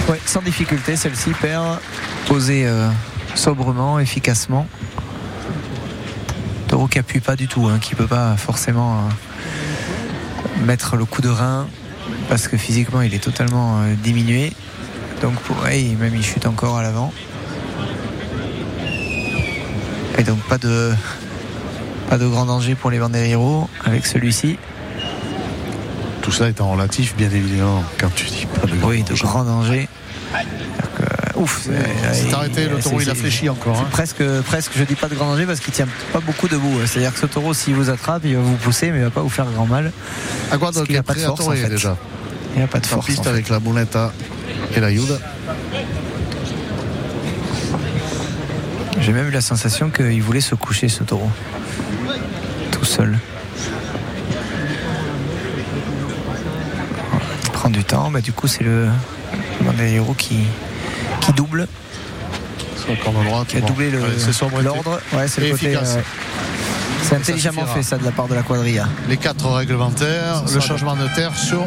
Ouais, 0.10 0.20
sans 0.26 0.42
difficulté, 0.42 0.96
celle-ci 0.96 1.32
perd 1.42 1.80
posée 2.28 2.66
euh, 2.68 2.90
sobrement, 3.36 4.00
efficacement. 4.00 4.68
Qui 6.92 7.00
appuie 7.00 7.22
pas 7.22 7.36
du 7.36 7.48
tout, 7.48 7.66
hein, 7.68 7.80
qui 7.82 7.96
peut 7.96 8.06
pas 8.06 8.38
forcément 8.38 9.00
euh, 9.00 10.64
mettre 10.64 10.96
le 10.96 11.06
coup 11.06 11.24
de 11.24 11.30
rein 11.30 11.66
parce 12.30 12.48
que 12.48 12.56
physiquement 12.56 13.02
il 13.02 13.16
est 13.16 13.24
totalement 13.24 13.82
euh, 13.82 13.96
diminué. 13.96 14.54
Donc 15.20 15.34
pour, 15.40 15.60
ouais, 15.64 15.82
même 16.00 16.14
il 16.16 16.24
chute 16.24 16.46
encore 16.46 16.78
à 16.78 16.84
l'avant. 16.84 17.12
Et 20.20 20.24
donc 20.24 20.40
pas 20.44 20.60
de 20.60 20.94
pas 22.10 22.20
de 22.20 22.28
grand 22.28 22.46
danger 22.46 22.76
pour 22.76 22.92
les 22.92 23.00
banderillos 23.00 23.68
avec 23.86 24.06
celui-ci. 24.06 24.60
Tout 26.22 26.32
cela 26.32 26.50
étant 26.50 26.70
relatif, 26.70 27.16
bien 27.16 27.32
évidemment, 27.32 27.84
quand 27.98 28.14
tu 28.14 28.26
dis 28.28 28.46
pas 28.46 28.68
de 28.68 28.76
grand 28.76 28.90
Oui, 28.90 29.02
de 29.02 29.10
danger. 29.10 29.24
grand 29.24 29.44
danger. 29.46 29.90
Ouf, 31.44 31.68
C'est 32.14 32.28
il- 32.30 32.34
arrêté, 32.34 32.68
le 32.70 32.78
taureau 32.78 33.02
il 33.02 33.10
a 33.10 33.16
fléchi 33.16 33.50
encore. 33.50 33.78
hein. 33.78 33.88
Presque, 33.92 34.24
presque, 34.46 34.72
je 34.78 34.84
dis 34.86 34.96
pas 34.96 35.10
de 35.10 35.16
grand 35.16 35.26
danger 35.26 35.46
parce 35.46 35.60
qu'il 35.60 35.74
tient 35.74 35.88
pas 36.14 36.22
beaucoup 36.22 36.48
debout. 36.48 36.80
C'est-à-dire 36.86 37.14
que 37.14 37.20
ce 37.20 37.26
taureau, 37.26 37.54
s'il 37.54 37.76
vous 37.76 37.90
attrape, 37.90 38.22
il 38.24 38.36
va 38.38 38.42
vous 38.42 38.56
pousser, 38.56 38.92
mais 38.92 39.00
il 39.00 39.04
va 39.04 39.10
pas 39.10 39.22
vous 39.22 39.30
faire 39.30 39.46
grand 39.46 39.66
mal. 39.66 39.92
Aguado 40.52 40.76
Parce 40.76 40.86
qu'il 40.88 40.94
qui 40.94 40.96
a 40.96 41.00
est 41.00 41.04
pas 41.04 41.14
de 41.16 41.20
à 41.20 41.26
force, 41.28 41.42
en 41.42 41.44
torer 41.46 41.58
fait. 41.58 41.70
déjà. 41.70 41.98
Il 42.56 42.62
n'a 42.62 42.68
pas 42.68 42.80
de 42.80 42.86
En 42.86 42.90
force. 42.90 43.06
piste 43.08 43.20
en 43.20 43.24
fait. 43.24 43.30
avec 43.30 43.50
la 43.50 43.60
et 44.76 44.80
la 44.80 44.92
Yuda. 44.92 45.16
J'ai 49.02 49.12
même 49.12 49.28
eu 49.28 49.32
la 49.32 49.42
sensation 49.42 49.90
qu'il 49.90 50.22
voulait 50.22 50.40
se 50.40 50.56
coucher 50.56 50.88
ce 50.88 51.04
taureau. 51.04 51.30
Tout 52.72 52.86
seul. 52.86 53.18
Il 57.44 57.50
prend 57.52 57.70
du 57.70 57.84
temps, 57.84 58.10
bah, 58.12 58.22
du 58.22 58.32
coup 58.32 58.48
c'est 58.48 58.64
le 58.64 58.88
héros 59.82 60.14
qui, 60.14 60.38
qui 61.26 61.34
double, 61.34 61.68
droite. 63.24 63.48
qui 63.48 63.58
a 63.58 63.62
doublé 63.62 63.92
l'ordre. 64.62 65.00
Ouais, 65.14 65.28
c'est 65.28 65.42
le 65.42 65.52
côté. 65.52 65.76
euh, 65.76 66.02
c'est 67.04 67.16
intelligemment 67.16 67.66
fait 67.66 67.84
ça 67.84 67.98
de 67.98 68.04
la 68.04 68.12
part 68.12 68.28
de 68.28 68.36
la 68.36 68.44
quadrilla. 68.44 68.88
Les 69.08 69.18
quatre 69.18 69.50
réglementaires, 69.50 70.44
le 70.52 70.60
changement 70.60 70.96
de 70.96 71.08
terre 71.16 71.36
sur. 71.36 71.66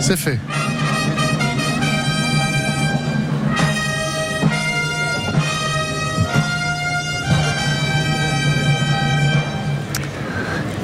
C'est 0.00 0.16
fait. 0.16 0.38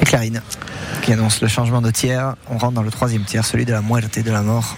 Et 0.01 0.05
Clarine 0.05 0.41
qui 1.01 1.13
annonce 1.13 1.41
le 1.41 1.47
changement 1.47 1.81
de 1.81 1.89
tiers. 1.89 2.35
On 2.49 2.57
rentre 2.57 2.73
dans 2.73 2.83
le 2.83 2.91
troisième 2.91 3.23
tiers, 3.23 3.45
celui 3.45 3.65
de 3.65 3.71
la 3.71 3.81
et 4.17 4.23
de 4.23 4.31
la 4.31 4.41
mort. 4.41 4.77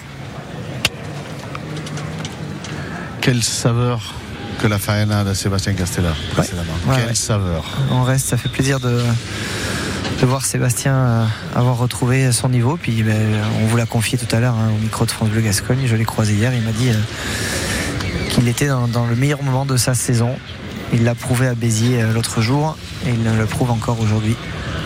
Quelle 3.23 3.41
saveur 3.43 4.13
que 4.61 4.67
la 4.67 4.77
faena 4.77 5.23
de 5.23 5.33
Sébastien 5.33 5.73
Castella 5.73 6.13
précédemment. 6.33 6.73
Ouais, 6.87 6.95
Quelle 6.97 7.07
ouais. 7.07 7.15
saveur. 7.15 7.63
On 7.89 8.03
reste, 8.03 8.27
ça 8.27 8.37
fait 8.37 8.49
plaisir 8.49 8.79
de, 8.79 9.01
de 10.21 10.25
voir 10.25 10.45
Sébastien 10.45 10.93
euh, 10.93 11.25
avoir 11.55 11.77
retrouvé 11.77 12.31
son 12.31 12.49
niveau. 12.49 12.77
Puis 12.81 13.01
ben, 13.03 13.15
on 13.61 13.65
vous 13.65 13.77
l'a 13.77 13.85
confié 13.85 14.17
tout 14.17 14.33
à 14.35 14.39
l'heure 14.39 14.55
hein, 14.55 14.69
au 14.77 14.81
micro 14.81 15.05
de 15.05 15.11
France 15.11 15.29
Bleu 15.29 15.41
Gascogne. 15.41 15.79
Je 15.85 15.95
l'ai 15.95 16.05
croisé 16.05 16.33
hier. 16.33 16.53
Il 16.53 16.61
m'a 16.61 16.71
dit 16.71 16.89
euh, 16.89 18.29
qu'il 18.29 18.47
était 18.47 18.67
dans, 18.67 18.87
dans 18.87 19.05
le 19.05 19.15
meilleur 19.15 19.41
moment 19.41 19.65
de 19.65 19.77
sa 19.77 19.93
saison. 19.95 20.35
Il 20.93 21.03
l'a 21.03 21.15
prouvé 21.15 21.47
à 21.47 21.55
Béziers 21.55 22.01
euh, 22.03 22.13
l'autre 22.13 22.41
jour 22.41 22.77
et 23.07 23.09
il 23.09 23.23
le 23.37 23.45
prouve 23.45 23.71
encore 23.71 23.99
aujourd'hui. 23.99 24.35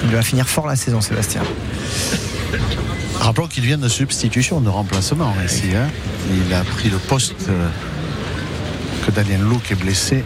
Il 0.03 0.11
va 0.11 0.21
finir 0.21 0.47
fort 0.47 0.67
la 0.67 0.75
saison, 0.75 1.01
Sébastien. 1.01 1.41
Rappelons 3.19 3.47
qu'il 3.47 3.63
vient 3.65 3.79
de 3.79 3.89
substitution, 3.89 4.61
de 4.61 4.69
remplacement 4.69 5.33
ici. 5.43 5.63
hein. 5.75 5.87
Il 6.31 6.53
a 6.53 6.63
pris 6.63 6.89
le 6.89 6.97
poste 6.97 7.49
Daniel 9.17 9.41
Lowe, 9.41 9.57
qui 9.63 9.73
est 9.73 9.75
blessé, 9.75 10.23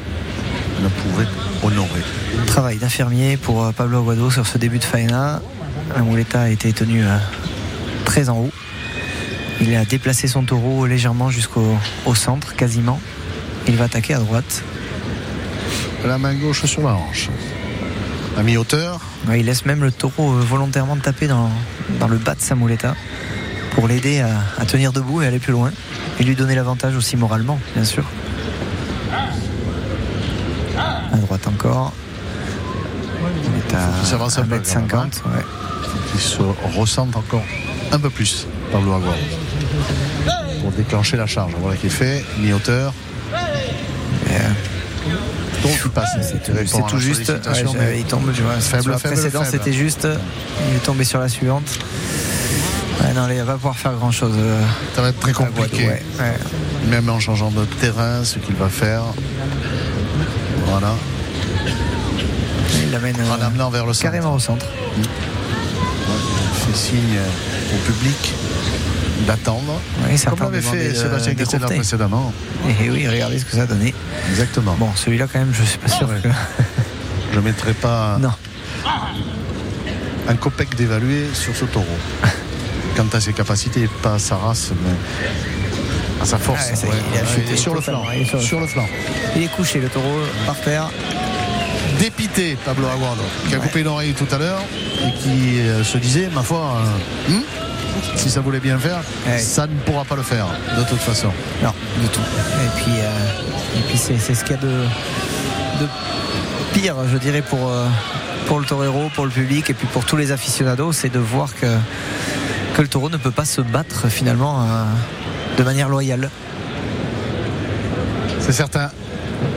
ne 0.82 0.90
pouvait 0.90 1.26
honorer. 1.64 2.02
Travail 2.46 2.76
d'infirmier 2.76 3.38
pour 3.38 3.64
euh, 3.64 3.72
Pablo 3.72 4.00
Aguado 4.00 4.30
sur 4.30 4.46
ce 4.46 4.58
début 4.58 4.80
de 4.80 4.84
faena. 4.84 5.42
La 5.96 6.02
muleta 6.02 6.42
a 6.42 6.50
été 6.50 6.74
tenue 6.74 7.02
euh, 7.02 7.16
très 8.04 8.28
en 8.28 8.38
haut. 8.40 8.52
Il 9.62 9.74
a 9.78 9.86
déplacé 9.86 10.28
son 10.28 10.44
taureau 10.44 10.86
légèrement 10.88 11.30
jusqu'au 11.30 11.78
au 12.06 12.16
centre, 12.16 12.54
quasiment. 12.54 13.00
Il 13.66 13.78
va 13.78 13.86
attaquer 13.86 14.14
à 14.14 14.20
droite. 14.20 14.62
La 16.06 16.18
main 16.18 16.34
gauche 16.34 16.66
sur 16.66 16.82
la 16.82 16.96
hanche. 16.96 17.30
À 18.38 18.44
mi-hauteur, 18.44 19.00
Ouais, 19.30 19.40
il 19.40 19.46
laisse 19.46 19.66
même 19.66 19.84
le 19.84 19.92
taureau 19.94 20.34
euh, 20.34 20.42
volontairement 20.42 20.98
taper 20.98 21.28
dans, 21.28 21.50
dans 21.98 22.10
le 22.10 22.18
bas 22.18 22.36
de 22.36 22.42
sa 22.42 22.56
muleta 22.56 22.96
pour 23.74 23.88
l'aider 23.88 24.20
à, 24.20 24.32
à 24.62 24.66
tenir 24.66 24.92
debout 24.92 25.22
et 25.22 25.28
aller 25.28 25.40
plus 25.40 25.54
loin. 25.54 25.72
Et 26.20 26.26
lui 26.26 26.36
donner 26.36 26.56
l'avantage 26.56 26.98
aussi 26.98 27.16
moralement, 27.16 27.58
bien 27.74 27.86
sûr. 27.86 28.04
À 31.14 31.18
droite 31.38 31.48
encore. 31.48 31.94
Il 33.22 33.74
est 33.74 33.76
à 33.76 33.86
un 33.86 34.46
peu, 34.46 34.58
1m50. 34.58 34.88
quand 34.90 35.00
même, 35.00 35.10
ouais. 35.26 35.46
qui 36.12 36.22
se 36.22 36.42
ressent 36.78 37.08
encore 37.14 37.44
un 37.92 38.00
peu 38.00 38.10
plus, 38.10 38.48
Pablo 38.72 38.94
Aguado. 38.94 39.18
Pour 40.62 40.72
déclencher 40.72 41.18
la 41.18 41.28
charge. 41.28 41.54
Voilà 41.60 41.78
qui 41.78 41.88
est 41.88 41.90
fait, 41.90 42.24
mi-hauteur. 42.40 42.94
Euh, 43.34 44.38
Donc 45.64 45.72
il 45.86 45.92
passe. 45.92 46.10
C'est 46.22 46.44
tout, 46.44 46.52
Il 46.54 46.68
juste. 47.00 47.26
sollicitation, 47.26 47.72
Ouais, 47.72 47.78
mais 47.80 48.00
il 48.00 48.06
tombe, 48.06 48.32
tu 48.34 48.42
vois. 48.42 48.54
Faible, 48.56 48.84
sur 48.84 48.92
la 48.92 48.98
faible, 48.98 49.14
précédente, 49.16 49.46
c'était 49.50 49.74
juste. 49.74 50.08
Il 50.70 50.76
est 50.76 50.80
tombé 50.80 51.04
sur 51.06 51.20
la 51.20 51.30
suivante. 51.30 51.80
Ouais, 53.02 53.14
non, 53.14 53.28
là, 53.28 53.34
il 53.34 53.40
va 53.40 53.46
pas 53.46 53.54
pouvoir 53.54 53.78
faire 53.78 53.94
grand 53.94 54.12
chose. 54.12 54.36
ça 54.96 55.02
va 55.02 55.10
être 55.10 55.20
très 55.20 55.34
compliqué. 55.34 55.88
Ouais. 55.88 56.02
Même 56.90 57.10
en 57.10 57.20
changeant 57.20 57.52
de 57.52 57.64
terrain, 57.80 58.24
ce 58.24 58.40
qu'il 58.40 58.56
va 58.56 58.68
faire. 58.70 59.04
Voilà. 60.66 60.94
Il 62.92 62.96
l'amène 62.96 63.16
euh, 63.22 63.38
En 63.38 63.42
amenant 63.42 63.70
vers 63.70 63.86
le 63.86 63.94
centre. 63.94 64.04
carrément 64.04 64.34
au 64.34 64.40
centre. 64.40 64.66
Il 64.98 65.04
fait 66.74 66.78
signe 66.78 67.20
au 67.74 67.78
public 67.90 68.34
d'attendre. 69.26 69.80
Oui, 70.10 70.20
Comme 70.26 70.40
l'avait 70.42 70.62
fait 70.62 70.94
Sébastien 70.94 71.34
d'écourter. 71.34 71.76
précédemment. 71.76 72.34
Et 72.82 72.90
oui, 72.90 73.08
regardez 73.08 73.40
ce 73.40 73.46
que 73.46 73.52
ça 73.56 73.62
a 73.62 73.66
donné. 73.66 73.94
Exactement. 74.30 74.76
Bon, 74.78 74.90
celui-là, 74.96 75.28
quand 75.32 75.40
même, 75.40 75.54
je 75.54 75.64
suis 75.64 75.78
pas 75.78 75.88
sûr 75.88 76.10
Ouais. 76.10 76.20
que. 76.22 76.28
Je 77.32 77.38
ne 77.40 77.42
mettrai 77.46 77.74
pas 77.74 78.18
Non. 78.20 78.32
un 80.28 80.36
copec 80.36 80.76
d'évaluer 80.76 81.28
sur 81.34 81.56
ce 81.56 81.64
taureau. 81.66 81.86
Quant 82.98 83.06
à 83.14 83.22
ses 83.22 83.32
capacités, 83.32 83.88
pas 84.02 84.16
à 84.16 84.20
sa 84.20 84.36
race, 84.36 84.72
mais 84.84 84.92
à 86.22 86.26
sa 86.26 86.38
force. 86.38 86.72
Ah 86.74 86.88
ouais, 86.88 86.94
il 87.14 87.50
a 87.50 87.54
est 87.54 87.56
sur 87.56 87.74
le 87.74 87.80
flanc. 87.80 88.02
totalement, 88.02 88.12
il 88.14 88.22
est 88.24 88.26
sur 88.26 88.38
le 88.38 88.44
Sur 88.44 88.60
le 88.60 88.68
flanc. 88.68 88.88
Il 89.38 89.44
est 89.44 89.48
couché, 89.56 89.80
le 89.80 89.88
taureau, 89.88 90.20
par 90.46 90.60
terre. 90.60 90.90
Dépité, 92.02 92.58
Pablo 92.66 92.88
Aguado, 92.88 93.22
qui 93.48 93.54
a 93.54 93.60
coupé 93.60 93.82
une 93.82 93.88
oreille 93.88 94.14
tout 94.14 94.26
à 94.34 94.40
l'heure 94.40 94.62
et 95.06 95.12
qui 95.22 95.60
euh, 95.60 95.84
se 95.84 96.00
disait, 96.00 96.30
ma 96.34 96.42
foi, 96.42 96.58
euh, 96.58 97.32
hmm, 97.32 97.44
si 98.16 98.32
ça 98.32 98.42
voulait 98.42 98.60
bien 98.60 98.80
faire, 98.80 99.02
Ouais. 99.28 99.38
ça 99.38 99.68
ne 99.68 99.76
pourra 99.86 100.04
pas 100.04 100.16
le 100.16 100.24
faire, 100.24 100.48
de 100.80 100.84
toute 100.86 100.98
façon. 100.98 101.28
Non, 101.64 101.72
du 102.02 102.08
tout. 102.08 102.20
Et 102.20 102.82
puis, 102.82 102.94
euh, 102.98 103.78
et 103.78 103.82
puis 103.88 104.00
c'est, 104.00 104.18
ce 104.18 104.44
qu'il 104.44 104.56
y 104.56 104.58
a 104.58 104.62
de, 104.64 104.68
de 105.80 105.88
pire, 106.74 106.96
je 107.12 107.18
dirais, 107.20 107.44
pour, 107.44 107.72
pour 108.48 108.60
le 108.60 108.66
torero, 108.66 109.12
pour 109.14 109.26
le 109.26 109.32
public 109.32 109.70
et 109.70 109.76
puis 109.76 109.86
pour 109.86 110.04
tous 110.04 110.18
les 110.18 110.32
aficionados, 110.32 110.94
c'est 110.94 111.10
de 111.10 111.20
voir 111.20 111.54
que, 111.54 111.68
que 112.76 112.82
le 112.82 112.88
taureau 112.88 113.12
ne 113.12 113.18
peut 113.18 113.30
pas 113.30 113.46
se 113.46 113.62
battre 113.62 114.10
finalement 114.10 114.66
de 115.56 115.64
manière 115.64 115.88
loyale. 115.88 116.32
C'est 118.40 118.54
certain. 118.54 118.90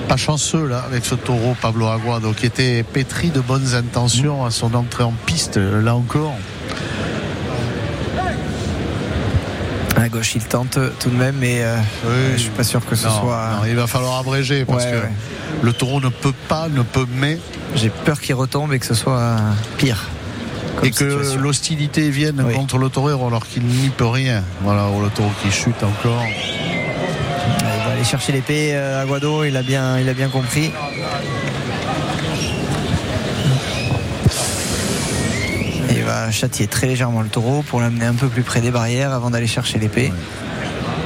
Pas 0.09 0.17
chanceux 0.17 0.67
là 0.67 0.83
avec 0.87 1.05
ce 1.05 1.15
taureau 1.15 1.57
Pablo 1.61 1.87
Aguado 1.89 2.33
qui 2.33 2.47
était 2.47 2.83
pétri 2.83 3.31
de 3.31 3.41
bonnes 3.41 3.75
intentions 3.75 4.45
à 4.45 4.51
son 4.51 4.75
entrée 4.75 5.05
en 5.05 5.15
piste 5.27 5.57
là 5.57 5.95
encore. 5.95 6.35
À 9.97 10.09
gauche, 10.09 10.35
il 10.35 10.43
tente 10.45 10.79
tout 11.01 11.09
de 11.09 11.17
même, 11.17 11.37
mais 11.39 11.63
euh, 11.63 11.77
Oui. 12.05 12.33
je 12.35 12.41
suis 12.43 12.51
pas 12.51 12.65
sûr 12.65 12.85
que 12.85 12.95
ce 12.95 13.07
Non, 13.07 13.21
soit. 13.21 13.49
non, 13.61 13.67
il 13.67 13.75
va 13.77 13.87
falloir 13.87 14.19
abréger 14.19 14.65
parce 14.65 14.85
Ouais, 14.85 14.91
que 14.91 14.97
ouais. 14.97 15.13
le 15.63 15.73
taureau 15.73 16.01
ne 16.01 16.09
peut 16.09 16.35
pas, 16.49 16.69
ne 16.69 16.83
peut 16.83 17.07
mais 17.17 17.39
J'ai 17.75 17.89
peur 17.91 18.21
qu'il 18.21 18.35
retombe 18.35 18.73
et 18.75 18.79
que 18.79 18.87
ce 18.87 18.95
soit 18.95 19.37
pire. 19.79 20.09
comme 20.77 20.89
et 20.89 20.91
que 20.91 21.37
l'hostilité 21.39 22.11
vienne 22.11 22.43
Oui. 22.47 22.53
contre 22.55 22.77
le 22.77 22.89
taureau 22.91 23.27
alors 23.27 23.47
qu'il 23.47 23.63
n'y 23.65 23.89
peut 23.89 24.07
rien. 24.07 24.43
Voilà, 24.63 24.87
oh, 24.95 25.01
le 25.01 25.09
taureau 25.09 25.31
qui 25.43 25.51
chute 25.51 25.83
encore. 25.83 26.23
Il 27.95 27.99
va 27.99 28.01
aller 28.01 28.11
chercher 28.11 28.33
l'épée 28.33 28.71
euh, 28.75 29.03
Aguado, 29.03 29.45
il 29.45 29.57
a 29.57 29.63
bien, 29.63 30.01
il 30.01 30.09
a 30.09 30.15
bien 30.15 30.29
compris. 30.29 30.73
Et 35.89 35.93
il 35.93 36.03
va 36.03 36.29
châtier 36.33 36.67
très 36.67 36.89
légèrement 36.89 37.23
le 37.23 37.29
taureau 37.29 37.63
pour 37.63 37.81
l'amener 37.81 38.07
un 38.07 38.15
peu 38.15 38.27
plus 38.27 38.43
près 38.43 38.61
des 38.61 38.73
barrières 38.73 39.13
avant 39.13 39.31
d'aller 39.31 39.47
chercher 39.47 39.79
l'épée. 39.79 40.13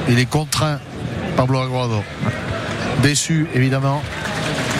Il 0.09 0.17
est 0.17 0.25
contraint, 0.25 0.79
Pablo 1.37 1.59
Aguado. 1.59 2.03
Déçu, 3.03 3.45
évidemment. 3.53 4.01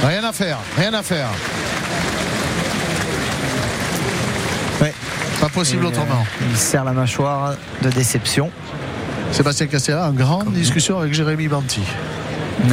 Rien 0.04 0.24
à 0.24 0.32
faire, 0.32 0.58
rien 0.78 0.94
à 0.96 1.04
faire. 1.04 1.28
Ouais. 4.82 4.96
Pas 5.40 5.50
possible 5.50 5.84
Et, 5.84 5.86
euh, 5.86 5.90
autrement. 5.90 6.26
il 6.50 6.58
serre 6.58 6.86
la 6.86 6.94
mâchoire 6.94 7.54
de 7.84 7.90
déception. 7.90 8.50
Sébastien 9.32 9.68
Castella 9.68 10.08
en 10.08 10.12
grande 10.12 10.54
discussion 10.54 11.00
avec 11.00 11.14
Jérémy 11.14 11.48
Banti. 11.48 11.82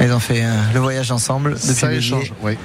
Ils 0.00 0.12
ont 0.12 0.20
fait 0.20 0.42
euh, 0.42 0.48
le 0.74 0.80
voyage 0.80 1.10
ensemble 1.12 1.54
depuis 1.54 1.66
Ça 1.74 1.92
échange, 1.92 2.32
oui. 2.42 2.58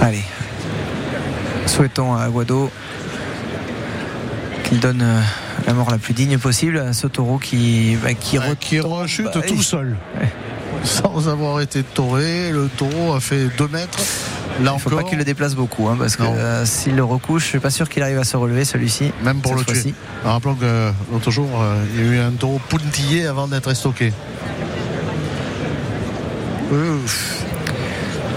Allez. 0.00 0.22
Souhaitons 1.66 2.14
à 2.14 2.22
Aguado 2.22 2.70
qu'il 4.64 4.80
donne 4.80 5.02
euh, 5.02 5.20
la 5.66 5.74
mort 5.74 5.90
la 5.90 5.98
plus 5.98 6.14
digne 6.14 6.38
possible 6.38 6.78
à 6.78 6.92
ce 6.92 7.06
taureau 7.06 7.38
qui, 7.38 7.96
bah, 8.02 8.14
qui, 8.14 8.38
rechute 8.38 9.26
Bah, 9.34 9.42
tout 9.46 9.62
seul. 9.62 9.96
Ouais. 10.18 10.28
Sans 10.84 11.28
avoir 11.28 11.60
été 11.60 11.82
tauré, 11.82 12.50
le 12.52 12.68
taureau 12.68 13.12
a 13.14 13.20
fait 13.20 13.48
2 13.58 13.68
mètres. 13.68 13.98
Là 14.62 14.72
Il 14.72 14.74
ne 14.74 14.78
faut 14.80 14.90
pas 14.90 15.02
qu'il 15.04 15.16
le 15.16 15.24
déplace 15.24 15.54
beaucoup, 15.54 15.88
hein, 15.88 15.96
parce 15.98 16.16
que 16.16 16.22
euh, 16.22 16.66
s'il 16.66 16.94
le 16.96 17.04
recouche, 17.04 17.44
je 17.44 17.48
suis 17.48 17.58
pas 17.60 17.70
sûr 17.70 17.88
qu'il 17.88 18.02
arrive 18.02 18.18
à 18.18 18.24
se 18.24 18.36
relever 18.36 18.64
celui-ci. 18.64 19.10
même 19.22 19.40
pour 19.40 19.54
le 19.54 19.64
tuer. 19.64 19.72
fois-ci. 19.74 19.94
Rappelons 20.24 20.54
que 20.54 20.90
l'autre 21.12 21.30
jour, 21.30 21.48
euh, 21.60 21.82
il 21.94 22.00
y 22.04 22.08
a 22.08 22.12
eu 22.12 22.18
un 22.18 22.32
taureau 22.32 22.60
pointillé 22.68 23.26
avant 23.26 23.48
d'être 23.48 23.72
stocké. 23.74 24.12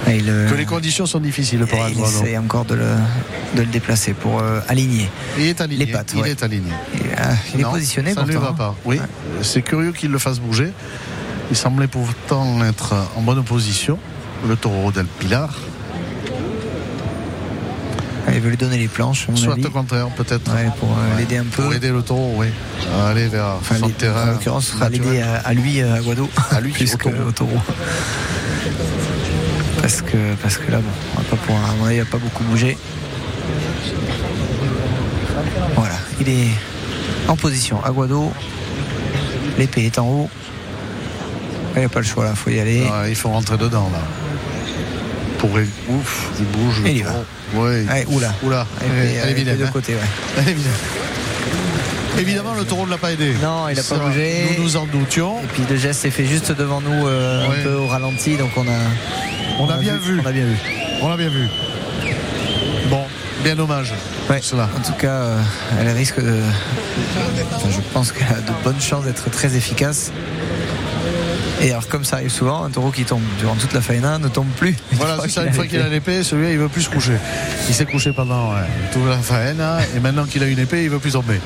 Il, 0.07 0.25
Que 0.25 0.55
les 0.55 0.65
conditions 0.65 1.05
sont 1.05 1.19
difficiles 1.19 1.65
pour 1.65 1.77
il 1.79 1.93
Aguado. 1.93 2.03
essaie 2.23 2.37
encore 2.37 2.65
de 2.65 2.75
le, 2.75 2.85
de 3.55 3.61
le 3.61 3.65
déplacer 3.67 4.13
pour 4.13 4.39
euh, 4.41 4.59
aligner. 4.67 5.09
Il 5.37 5.45
est 5.45 5.59
aligné. 5.61 5.85
les 5.85 5.91
pattes, 5.91 6.13
il 6.15 6.21
ouais. 6.21 6.31
est 6.31 6.43
aligné. 6.43 6.71
Il, 6.93 7.01
ah, 7.17 7.29
il 7.53 7.59
est 7.61 7.63
Non, 7.63 7.71
positionné 7.71 8.13
Ça 8.13 8.21
ne 8.23 8.27
lui 8.27 8.35
va 8.35 8.53
pas. 8.53 8.67
hein. 8.69 8.75
Oui, 8.85 8.97
Ouais. 8.99 9.05
c'est 9.41 9.61
curieux 9.61 9.91
qu'il 9.91 10.11
le 10.11 10.19
fasse 10.19 10.39
bouger. 10.39 10.71
Il 11.49 11.55
semblait 11.57 11.87
pourtant 11.87 12.63
être 12.63 12.93
en 13.15 13.21
bonne 13.21 13.43
position. 13.43 13.97
Le 14.47 14.55
taureau 14.55 14.91
del 14.91 15.05
Pilar. 15.05 15.49
Il 18.31 18.39
veut 18.39 18.49
lui 18.49 18.57
donner 18.57 18.77
les 18.77 18.87
planches, 18.87 19.27
Soit 19.35 19.55
au 19.63 19.69
contraire, 19.69 20.07
peut-être. 20.15 20.51
Ouais, 20.53 20.69
pour 20.79 20.89
euh, 20.89 20.93
Ouais. 21.15 21.19
l'aider 21.21 21.37
un 21.37 21.43
peu. 21.43 21.63
Pour 21.63 21.73
aider 21.73 21.89
le 21.89 22.01
taureau, 22.01 22.33
oui. 22.37 22.47
À 22.97 23.09
aller 23.09 23.27
vers 23.27 23.55
Enfin, 23.59 23.75
son 23.75 23.87
l'aider- 23.87 23.97
terrain. 23.97 24.29
en 24.29 24.31
l'occurrence, 24.31 24.65
ce 24.67 24.73
sera 24.73 24.89
l'aider 24.89 25.21
à, 25.21 25.35
à 25.47 25.53
lui, 25.53 25.81
à 25.81 25.95
Aguado, 25.95 26.29
À 26.51 26.61
lui, 26.61 26.71
plus 26.73 26.93
au 26.93 26.97
taureau. 26.97 27.15
au 27.27 27.31
taureau. 27.31 27.59
Parce 29.81 30.01
que, 30.01 30.17
parce 30.41 30.57
que 30.57 30.71
là, 30.71 30.77
bon, 30.77 30.89
on 31.15 31.19
va 31.21 31.23
pas 31.29 31.35
pouvoir, 31.35 31.69
à 31.69 31.73
mon 31.75 31.85
avis, 31.85 31.95
il 31.95 31.99
va 31.99 32.05
pas 32.09 32.17
beaucoup 32.17 32.43
bouger. 32.45 32.77
Voilà, 35.75 35.95
il 36.21 36.29
est 36.29 36.47
en 37.27 37.35
position. 37.35 37.83
Aguado, 37.83 38.31
l'épée 39.57 39.85
est 39.85 39.99
en 39.99 40.07
haut. 40.07 40.29
Il 41.75 41.79
n'y 41.79 41.85
a 41.85 41.89
pas 41.89 41.99
le 41.99 42.05
choix 42.05 42.23
là, 42.23 42.35
faut 42.35 42.49
y 42.51 42.59
aller. 42.59 42.83
Ah, 42.91 43.09
il 43.09 43.15
faut 43.15 43.29
rentrer 43.29 43.57
dedans, 43.57 43.89
là. 43.91 43.99
Pour... 45.43 45.51
Ouf, 45.89 46.29
il 46.39 46.45
bouge. 46.45 46.81
Il 46.85 46.97
y 46.99 47.01
va. 47.01 47.11
Allez, 47.89 48.05
oula. 48.07 48.33
Oula, 48.43 48.65
elle 48.81 49.29
est 49.29 49.33
vilaine, 49.33 49.57
deux 49.57 49.65
hein. 49.65 49.69
côtés, 49.73 49.91
ouais. 49.93 49.99
Elle 50.37 50.47
est 50.47 50.53
vilaine. 50.53 50.71
Évidemment, 52.17 52.53
le 52.53 52.63
taureau 52.63 52.85
ne 52.85 52.91
l'a 52.91 52.97
pas 52.97 53.11
aidé. 53.11 53.33
Non, 53.41 53.67
il 53.67 53.77
a 53.77 53.83
pas 53.83 53.97
bougé. 53.97 54.45
Nous 54.57 54.63
nous 54.63 54.77
en 54.77 54.85
doutions. 54.85 55.41
Et 55.43 55.47
puis 55.47 55.63
le 55.69 55.75
geste 55.75 55.99
s'est 55.99 56.11
fait 56.11 56.25
juste 56.25 56.53
devant 56.53 56.79
nous, 56.79 57.07
euh, 57.07 57.45
Ouais. 57.49 57.57
un 57.59 57.63
peu 57.63 57.73
au 57.73 57.87
ralenti, 57.87 58.37
donc 58.37 58.51
on 58.55 58.61
a, 58.61 59.59
On 59.59 59.67
a 59.67 59.75
bien 59.75 59.97
vu. 59.97 60.21
On 60.23 60.25
a 60.25 60.31
bien 60.31 60.45
vu. 60.45 60.55
On 61.01 61.09
l'a 61.09 61.17
bien 61.17 61.29
vu. 61.29 61.49
Bon, 62.89 63.03
bien 63.43 63.55
dommage. 63.57 63.93
Ouais. 64.29 64.39
Cela. 64.41 64.69
En 64.77 64.81
tout 64.81 64.93
cas, 64.97 65.07
euh, 65.11 65.41
elle 65.81 65.89
risque 65.89 66.23
de. 66.23 66.39
enfin, 67.55 67.67
je 67.69 67.81
pense 67.93 68.13
qu'elle 68.13 68.27
a 68.27 68.39
de 68.39 68.63
bonnes 68.63 68.79
chances 68.79 69.03
d'être 69.03 69.29
très 69.29 69.57
efficace. 69.57 70.11
Et 71.61 71.71
alors, 71.71 71.87
comme 71.87 72.03
ça 72.03 72.17
arrive 72.17 72.29
souvent, 72.29 72.63
un 72.65 72.69
taureau 72.69 72.91
qui 72.91 73.03
tombe 73.05 73.21
durant 73.39 73.55
toute 73.55 73.73
la 73.73 73.81
faena 73.81 74.17
ne 74.17 74.27
tombe 74.27 74.47
plus. 74.57 74.75
Voilà, 74.93 75.17
c'est 75.21 75.29
ça, 75.29 75.45
une 75.45 75.53
fois 75.53 75.65
qu'il 75.65 75.79
a 75.81 75.87
l'épée, 75.87 76.23
celui-là, 76.23 76.51
il 76.51 76.57
veut 76.57 76.67
plus 76.69 76.81
se 76.83 76.89
coucher. 76.89 77.17
Il 77.69 77.73
s'est 77.75 77.85
couché 77.85 78.11
pendant 78.11 78.51
ouais, 78.53 78.61
toute 78.91 79.05
la 79.07 79.17
faena, 79.17 79.77
et 79.95 79.99
maintenant 79.99 80.25
qu'il 80.25 80.43
a 80.43 80.47
une 80.47 80.59
épée, 80.59 80.83
il 80.83 80.89
veut 80.89 80.99
plus 80.99 81.11
tomber. 81.13 81.39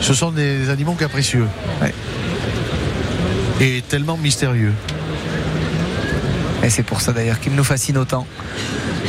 Ce 0.00 0.14
sont 0.14 0.30
des 0.30 0.68
animaux 0.70 0.92
capricieux. 0.94 1.46
Ouais. 1.82 1.94
Et 3.60 3.82
tellement 3.88 4.16
mystérieux. 4.16 4.72
Et 6.62 6.70
c'est 6.70 6.82
pour 6.82 7.00
ça 7.00 7.12
d'ailleurs 7.12 7.40
qu'ils 7.40 7.54
nous 7.54 7.64
fascinent 7.64 7.98
autant, 7.98 8.26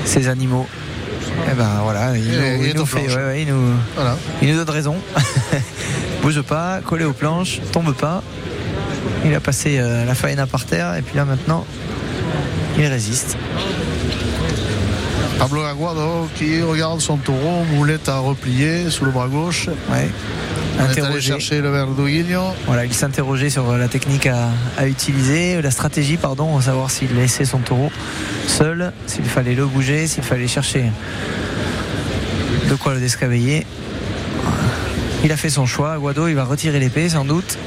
ces 0.06 0.28
animaux. 0.28 0.68
Et 1.52 1.56
ben 1.56 1.80
voilà, 1.84 2.16
il, 2.18 2.34
Et- 2.34 2.58
nous, 2.58 2.66
il 2.66 2.76
nous 2.76 2.86
fait, 2.86 3.08
ouais, 3.08 3.16
ouais, 3.16 3.42
il 3.42 3.48
nous, 3.54 3.74
Voilà. 3.96 4.18
il 4.42 4.50
nous 4.52 4.58
donne 4.58 4.70
raison. 4.74 4.96
Bouge 6.22 6.42
pas, 6.42 6.80
collé 6.86 7.06
aux 7.06 7.14
planches, 7.14 7.60
tombe 7.72 7.94
pas. 7.94 8.24
Il 9.26 9.34
a 9.34 9.40
passé 9.40 9.78
euh, 9.80 10.06
la 10.06 10.16
faïna 10.16 10.48
par 10.48 10.66
terre 10.66 10.96
et 10.96 11.02
puis 11.02 11.16
là 11.16 11.26
maintenant, 11.26 11.66
il 12.78 12.86
résiste. 12.86 13.38
Pablo 15.38 15.64
Aguado 15.64 16.30
qui 16.36 16.62
regarde 16.62 17.02
son 17.02 17.18
taureau, 17.18 17.64
moulette 17.74 18.08
à 18.08 18.20
replier 18.20 18.90
sous 18.90 19.06
le 19.06 19.12
bras 19.12 19.28
gauche. 19.28 19.68
Ouais. 19.92 20.10
On 20.78 20.82
est 20.82 20.84
allé 20.84 20.92
Interrogé. 20.92 21.22
chercher 21.22 21.62
le. 21.62 21.72
Voilà, 22.66 22.86
il 22.86 22.94
s'interrogeait 22.94 23.50
sur 23.50 23.78
la 23.78 23.88
technique 23.88 24.28
à, 24.28 24.50
à 24.78 24.88
utiliser, 24.88 25.62
la 25.62 25.72
stratégie, 25.72 26.18
pardon, 26.18 26.58
à 26.58 26.62
savoir 26.62 26.92
s'il 26.92 27.16
laissait 27.16 27.46
son 27.46 27.60
taureau 27.60 27.92
seul, 28.48 28.92
s'il 29.08 29.26
fallait 29.26 29.56
le 29.56 29.66
bouger, 29.66 30.08
s'il 30.08 30.24
fallait 30.24 30.48
chercher 30.48 30.86
de 32.70 32.76
quoi 32.76 32.94
le 32.94 33.00
descabiller. 33.00 33.66
Il 35.24 35.32
a 35.32 35.38
fait 35.38 35.50
son 35.50 35.66
choix. 35.66 35.94
Aguado, 35.94 36.28
il 36.28 36.36
va 36.36 36.44
retirer 36.44 36.80
l'épée 36.80 37.10
sans 37.10 37.26
doute. 37.26 37.58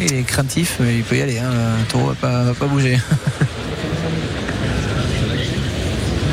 Il 0.00 0.12
est 0.14 0.22
craintif, 0.22 0.76
mais 0.80 0.96
il 0.96 1.02
peut 1.04 1.16
y 1.16 1.22
aller. 1.22 1.38
hein, 1.38 1.50
Le 1.80 1.84
taureau 1.86 2.08
va 2.08 2.14
pas, 2.14 2.42
va 2.44 2.54
pas 2.54 2.66
bouger. 2.66 2.98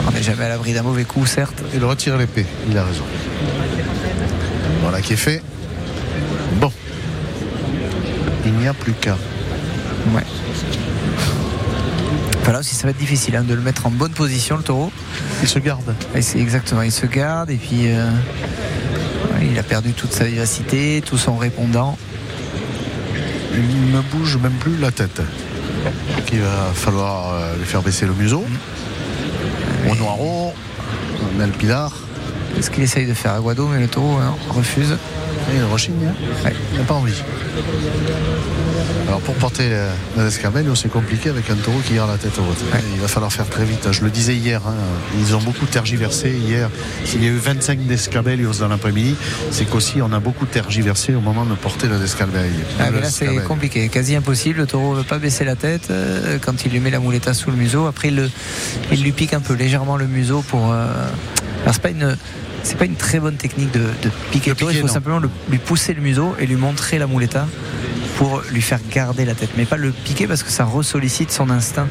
On 0.07 0.11
n'est 0.11 0.23
jamais 0.23 0.45
à 0.45 0.49
l'abri 0.49 0.73
d'un 0.73 0.81
mauvais 0.83 1.03
coup, 1.03 1.25
certes. 1.25 1.61
Il 1.73 1.83
retire 1.85 2.17
l'épée, 2.17 2.45
il 2.69 2.77
a 2.77 2.83
raison. 2.83 3.03
Voilà 4.81 5.01
qui 5.01 5.13
est 5.13 5.17
fait. 5.17 5.41
Bon. 6.59 6.71
Il 8.45 8.53
n'y 8.53 8.67
a 8.67 8.73
plus 8.73 8.93
qu'à. 8.93 9.15
Ouais. 10.13 10.23
Voilà 12.43 12.59
aussi, 12.59 12.73
ça 12.75 12.83
va 12.85 12.89
être 12.89 12.97
difficile 12.97 13.35
hein, 13.35 13.43
de 13.43 13.53
le 13.53 13.61
mettre 13.61 13.85
en 13.85 13.91
bonne 13.91 14.11
position, 14.13 14.57
le 14.57 14.63
taureau. 14.63 14.91
Il 15.43 15.47
se 15.47 15.59
garde. 15.59 15.93
Et 16.15 16.21
c'est 16.23 16.39
exactement, 16.39 16.81
il 16.81 16.91
se 16.91 17.05
garde 17.05 17.51
et 17.51 17.57
puis 17.57 17.91
euh, 17.91 18.09
il 19.43 19.57
a 19.59 19.63
perdu 19.63 19.93
toute 19.93 20.11
sa 20.11 20.25
vivacité, 20.25 21.03
tout 21.05 21.19
son 21.19 21.37
répondant. 21.37 21.97
Il 23.53 23.91
ne 23.91 24.01
bouge 24.01 24.37
même 24.37 24.53
plus 24.53 24.77
la 24.77 24.91
tête. 24.91 25.17
Donc 25.17 26.31
il 26.31 26.41
va 26.41 26.71
falloir 26.73 27.33
euh, 27.33 27.57
lui 27.57 27.65
faire 27.65 27.81
baisser 27.81 28.05
le 28.05 28.13
museau. 28.13 28.45
Au 29.89 29.95
noiro, 29.95 30.53
le 31.37 31.47
pilar. 31.47 31.91
C'est 32.61 32.67
ce 32.67 32.71
qu'il 32.71 32.83
essaye 32.83 33.07
de 33.07 33.15
faire 33.15 33.33
Aguado, 33.33 33.67
mais 33.67 33.79
le 33.79 33.87
taureau 33.87 34.17
hein, 34.17 34.35
refuse. 34.49 34.91
Et 35.51 35.57
il 35.57 35.63
rechigne. 35.63 35.95
hein. 36.07 36.13
Ouais. 36.45 36.53
Il 36.73 36.77
n'a 36.77 36.83
pas 36.83 36.93
envie. 36.93 37.19
Alors 39.07 39.19
pour 39.21 39.33
porter 39.33 39.67
la 40.15 40.23
Descabello, 40.25 40.75
c'est 40.75 40.87
compliqué 40.89 41.29
avec 41.29 41.49
un 41.49 41.55
taureau 41.55 41.79
qui 41.87 41.95
garde 41.95 42.11
la 42.11 42.17
tête 42.19 42.37
haute. 42.37 42.63
Il 42.93 43.01
va 43.01 43.07
falloir 43.07 43.33
faire 43.33 43.47
très 43.49 43.65
vite. 43.65 43.87
Je 43.91 44.03
le 44.03 44.11
disais 44.11 44.35
hier, 44.35 44.61
hein, 44.67 44.75
ils 45.19 45.35
ont 45.35 45.39
beaucoup 45.41 45.65
tergiversé 45.65 46.29
hier. 46.29 46.69
S'il 47.03 47.23
y 47.23 47.27
a 47.27 47.31
eu 47.31 47.37
25 47.37 47.79
Descabellios 47.87 48.53
dans 48.59 48.67
l'après-midi, 48.67 49.15
c'est 49.49 49.65
qu'aussi 49.67 49.99
on 50.03 50.13
a 50.13 50.19
beaucoup 50.19 50.45
tergiversé 50.45 51.15
au 51.15 51.19
moment 51.21 51.45
de 51.45 51.55
porter 51.55 51.87
la 51.87 51.97
Descabello. 51.97 52.43
Ah, 52.79 52.91
là 52.91 53.09
c'est 53.09 53.25
compliqué, 53.47 53.89
quasi 53.89 54.15
impossible. 54.15 54.59
Le 54.59 54.67
taureau 54.67 54.93
ne 54.93 54.99
veut 54.99 55.03
pas 55.03 55.17
baisser 55.17 55.45
la 55.45 55.55
tête 55.55 55.87
euh, 55.89 56.37
quand 56.39 56.63
il 56.63 56.71
lui 56.71 56.79
met 56.79 56.91
la 56.91 56.99
mouletta 56.99 57.33
sous 57.33 57.49
le 57.49 57.57
museau. 57.57 57.87
Après 57.87 58.09
il, 58.09 58.15
le- 58.17 58.29
il 58.91 59.01
lui 59.01 59.13
pique 59.13 59.33
un 59.33 59.41
peu 59.41 59.55
légèrement 59.55 59.97
le 59.97 60.05
museau 60.05 60.41
pour. 60.47 60.71
euh, 60.71 60.85
Alors 61.63 61.73
c'est 61.73 61.81
pas 61.81 61.89
une. 61.89 62.15
C'est 62.63 62.77
pas 62.77 62.85
une 62.85 62.95
très 62.95 63.19
bonne 63.19 63.35
technique 63.35 63.71
de, 63.71 63.79
de 63.79 64.09
piquer. 64.31 64.51
Il 64.51 64.55
faut 64.55 64.87
non. 64.87 64.93
simplement 64.93 65.19
le- 65.19 65.29
lui 65.49 65.57
pousser 65.57 65.93
le 65.93 66.01
museau 66.01 66.35
et 66.39 66.45
lui 66.45 66.55
montrer 66.55 66.99
la 66.99 67.07
mouletta 67.07 67.47
pour 68.17 68.41
lui 68.51 68.61
faire 68.61 68.79
garder 68.91 69.25
la 69.25 69.33
tête. 69.33 69.49
Mais 69.57 69.65
pas 69.65 69.77
le 69.77 69.91
piquer 69.91 70.27
parce 70.27 70.43
que 70.43 70.51
ça 70.51 70.63
ressollicite 70.65 71.31
son 71.31 71.49
instinct. 71.49 71.87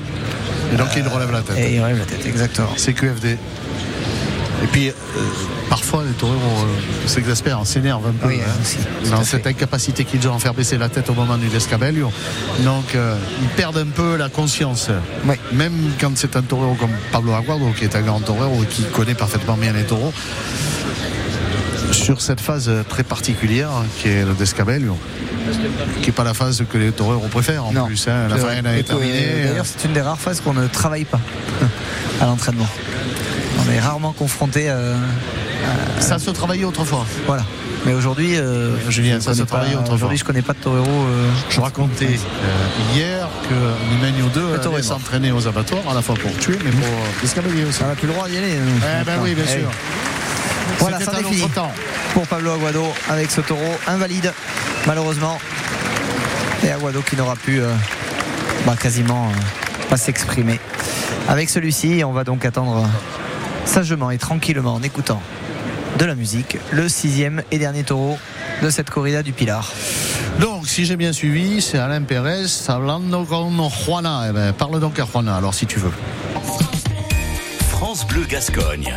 Et 0.73 0.77
donc 0.77 0.89
il 0.97 1.07
relève 1.07 1.33
la 1.33 1.43
tête. 1.43 1.59
Et 1.59 1.75
il 1.75 1.81
relève 1.83 1.99
la 1.99 2.05
tête, 2.05 2.25
exactement. 2.27 2.69
C'est 2.77 2.93
QFD. 2.93 3.37
Et 4.63 4.67
puis, 4.67 4.89
euh, 4.89 4.93
parfois, 5.71 6.05
les 6.07 6.13
taureaux 6.13 6.33
euh, 6.35 7.09
s'exaspèrent, 7.09 7.65
s'énervent 7.67 8.07
un 8.09 8.13
peu 8.13 8.29
Oui, 8.29 8.41
hein, 8.47 8.51
aussi, 8.61 8.77
dans 9.11 9.25
cette 9.25 9.43
fait. 9.45 9.49
incapacité 9.51 10.05
qu'ils 10.05 10.27
ont 10.29 10.35
à 10.35 10.39
faire 10.39 10.53
baisser 10.55 10.77
la 10.77 10.89
tête 10.91 11.09
au 11.09 11.15
moment 11.15 11.39
du 11.39 11.49
descabello. 11.49 12.13
Donc, 12.61 12.95
euh, 12.95 13.17
ils 13.41 13.49
perdent 13.49 13.79
un 13.79 13.87
peu 13.87 14.17
la 14.17 14.29
conscience. 14.29 14.91
Oui. 15.25 15.37
Même 15.53 15.73
quand 16.01 16.11
c'est 16.17 16.37
un 16.37 16.43
taureau 16.43 16.75
comme 16.75 16.91
Pablo 17.11 17.33
Aguado, 17.33 17.71
qui 17.77 17.85
est 17.85 17.97
un 17.97 18.03
grand 18.03 18.21
taureau 18.21 18.63
et 18.63 18.67
qui 18.67 18.83
connaît 18.85 19.15
parfaitement 19.15 19.57
bien 19.57 19.73
les 19.73 19.85
taureaux, 19.85 20.13
sur 21.93 22.21
cette 22.21 22.41
phase 22.41 22.71
très 22.89 23.03
particulière 23.03 23.71
qui 23.99 24.09
est 24.09 24.25
le 24.25 24.35
descabello, 24.35 24.97
qui 26.03 26.07
n'est 26.09 26.13
pas 26.13 26.23
la 26.25 26.35
phase 26.35 26.63
que 26.71 26.79
les 26.79 26.93
taureaux 26.93 27.19
préfèrent 27.31 27.65
en 27.65 27.73
Non. 27.73 27.87
plus. 27.87 28.07
hein. 28.09 28.29
La 28.29 28.77
est 28.77 28.83
terminée. 28.85 29.45
D'ailleurs, 29.45 29.67
c'est 29.67 29.87
une 29.87 29.93
des 29.95 30.01
rares 30.01 30.21
phases 30.21 30.41
qu'on 30.41 30.53
ne 30.55 30.67
travaille 30.69 31.05
pas 31.05 31.21
à 32.21 32.27
l'entraînement. 32.27 32.69
Est 33.81 33.83
rarement 33.83 34.13
confronté 34.13 34.69
à. 34.69 34.77
ça 36.01 36.19
se 36.19 36.31
travaillait 36.31 36.65
autrefois. 36.65 37.07
Voilà. 37.27 37.45
Mais 37.87 37.95
aujourd'hui, 37.95 38.37
euh, 38.37 38.77
Julien, 38.91 39.15
je 39.15 39.21
ça 39.21 39.31
connais 39.31 39.41
se 39.43 39.47
travaillait 39.47 39.73
pas- 39.73 39.79
autrefois. 39.81 39.95
Aujourd'hui, 39.97 40.19
je 40.19 40.25
connais 40.25 40.43
pas 40.43 40.53
de 40.53 40.59
torero. 40.59 40.85
euh, 40.87 41.31
Je 41.49 41.61
racontais 41.63 42.05
euh, 42.19 42.95
hier 42.95 43.27
que 43.49 43.95
Numenio 43.95 44.27
2 44.35 44.53
Le 44.53 44.59
taureau 44.61 44.75
allait 44.77 44.85
s'entraîner 44.85 45.33
aux 45.33 45.47
abattoirs, 45.49 45.81
à 45.91 45.95
la 45.95 46.03
fois 46.03 46.15
pour 46.15 46.31
tuer, 46.37 46.59
mais 46.63 46.71
pour 46.73 46.89
descabellier 47.23 47.65
aussi. 47.65 47.81
on 47.83 47.89
n'a 47.89 47.95
plus 47.95 48.07
le 48.07 48.13
droit 48.13 48.29
d'y 48.29 48.37
aller. 48.37 48.53
nous, 48.55 48.81
Eh 49.01 49.05
ben 49.05 49.19
oui, 49.23 49.35
bien 49.35 49.45
Eh 49.49 49.61
sûr. 49.61 49.71
Voilà, 50.79 50.99
C'était 50.99 51.11
ça 51.11 51.49
temps. 51.55 51.73
pour 52.13 52.27
Pablo 52.27 52.53
Aguado 52.53 52.85
avec 53.09 53.31
ce 53.31 53.41
taureau 53.41 53.75
invalide, 53.87 54.33
malheureusement. 54.87 55.39
Et 56.63 56.71
Aguado 56.71 57.01
qui 57.01 57.17
n'aura 57.17 57.35
pu 57.37 57.61
euh, 57.61 57.73
bah, 58.67 58.75
quasiment 58.79 59.29
euh, 59.29 59.87
pas 59.89 59.97
s'exprimer. 59.97 60.61
Avec 61.29 61.49
celui-ci, 61.49 62.03
on 62.05 62.13
va 62.13 62.25
donc 62.25 62.45
attendre 62.45 62.87
sagement 63.65 64.11
et 64.11 64.19
tranquillement 64.19 64.75
en 64.75 64.83
écoutant 64.83 65.23
de 65.99 66.05
la 66.05 66.15
musique 66.15 66.59
le 66.71 66.89
sixième 66.89 67.43
et 67.51 67.59
dernier 67.59 67.85
taureau 67.85 68.19
de 68.63 68.71
cette 68.71 68.91
corrida 68.91 69.23
du 69.23 69.33
Pilar. 69.33 69.73
Donc, 70.39 70.67
si 70.67 70.85
j'ai 70.85 70.97
bien 70.97 71.13
suivi, 71.13 71.61
c'est 71.61 71.79
Alain 71.79 72.03
Pérez 72.03 72.47
hablando 72.69 73.25
con 73.25 73.71
Juana. 73.71 74.27
Eh 74.29 74.33
ben, 74.33 74.53
parle 74.53 74.81
donc 74.81 74.99
à 74.99 75.05
Juana, 75.05 75.37
alors 75.37 75.55
si 75.55 75.67
tu 75.67 75.79
veux. 75.79 75.93
France 77.71 78.07
Bleu 78.07 78.25
Gascogne. 78.25 78.95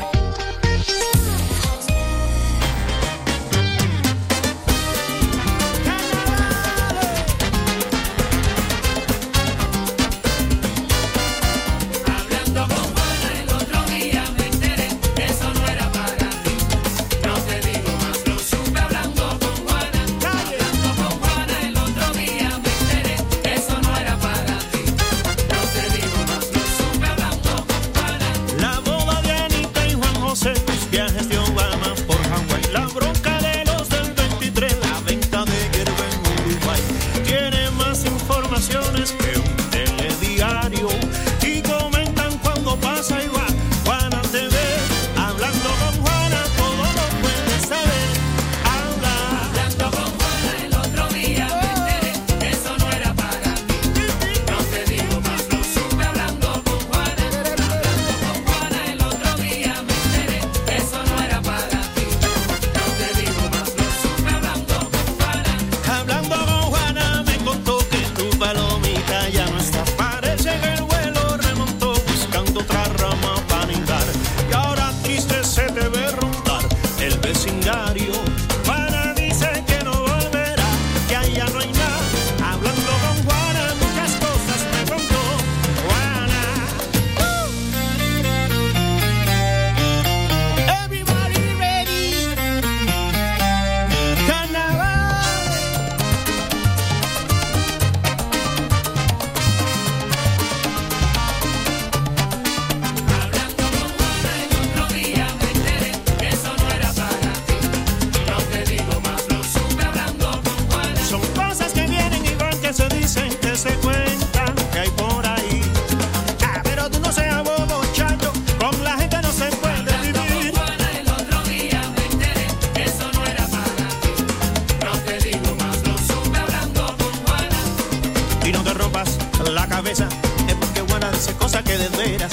Rompas 128.52 129.18
la 129.54 129.68
cabeza, 129.68 130.08
es 130.48 130.56
porque 130.56 130.82
buena 130.82 131.10
dice 131.12 131.34
cosas 131.36 131.64
que 131.64 131.78
de 131.78 131.88
veras 131.90 132.32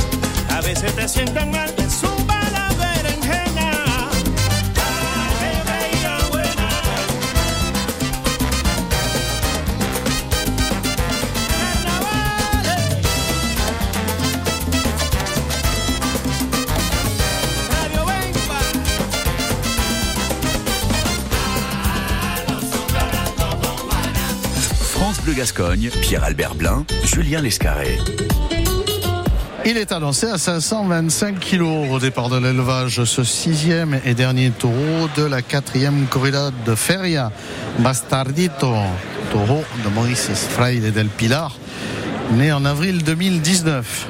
a 0.51 0.61
veces 0.61 0.95
te 0.97 1.09
sientan 1.09 1.51
mal. 1.53 1.73
France 25.21 25.25
Bleu 25.25 25.35
Gascogne, 25.35 25.91
Pierre-Albert 26.03 26.55
Blin, 26.55 26.85
Julien 27.05 27.43
Lescarré. 27.43 27.99
Il 29.67 29.77
est 29.77 29.93
annoncé 29.93 30.27
à 30.27 30.39
525 30.39 31.39
kilos 31.39 31.89
au 31.91 31.99
départ 31.99 32.29
de 32.29 32.39
l'élevage, 32.39 33.05
ce 33.05 33.25
sixième 33.25 34.01
et 34.05 34.15
dernier 34.15 34.51
taureau 34.51 35.09
de 35.17 35.25
la 35.25 35.43
quatrième 35.43 36.07
corrida 36.07 36.51
de 36.65 36.75
Feria. 36.75 37.33
Bastardito, 37.81 38.73
taureau 39.33 39.65
de 39.85 39.91
Maurice 39.91 40.31
Fraile 40.31 40.93
del 40.93 41.09
Pilar, 41.09 41.57
né 42.33 42.53
en 42.53 42.65
avril 42.65 43.03
2019. 43.03 44.07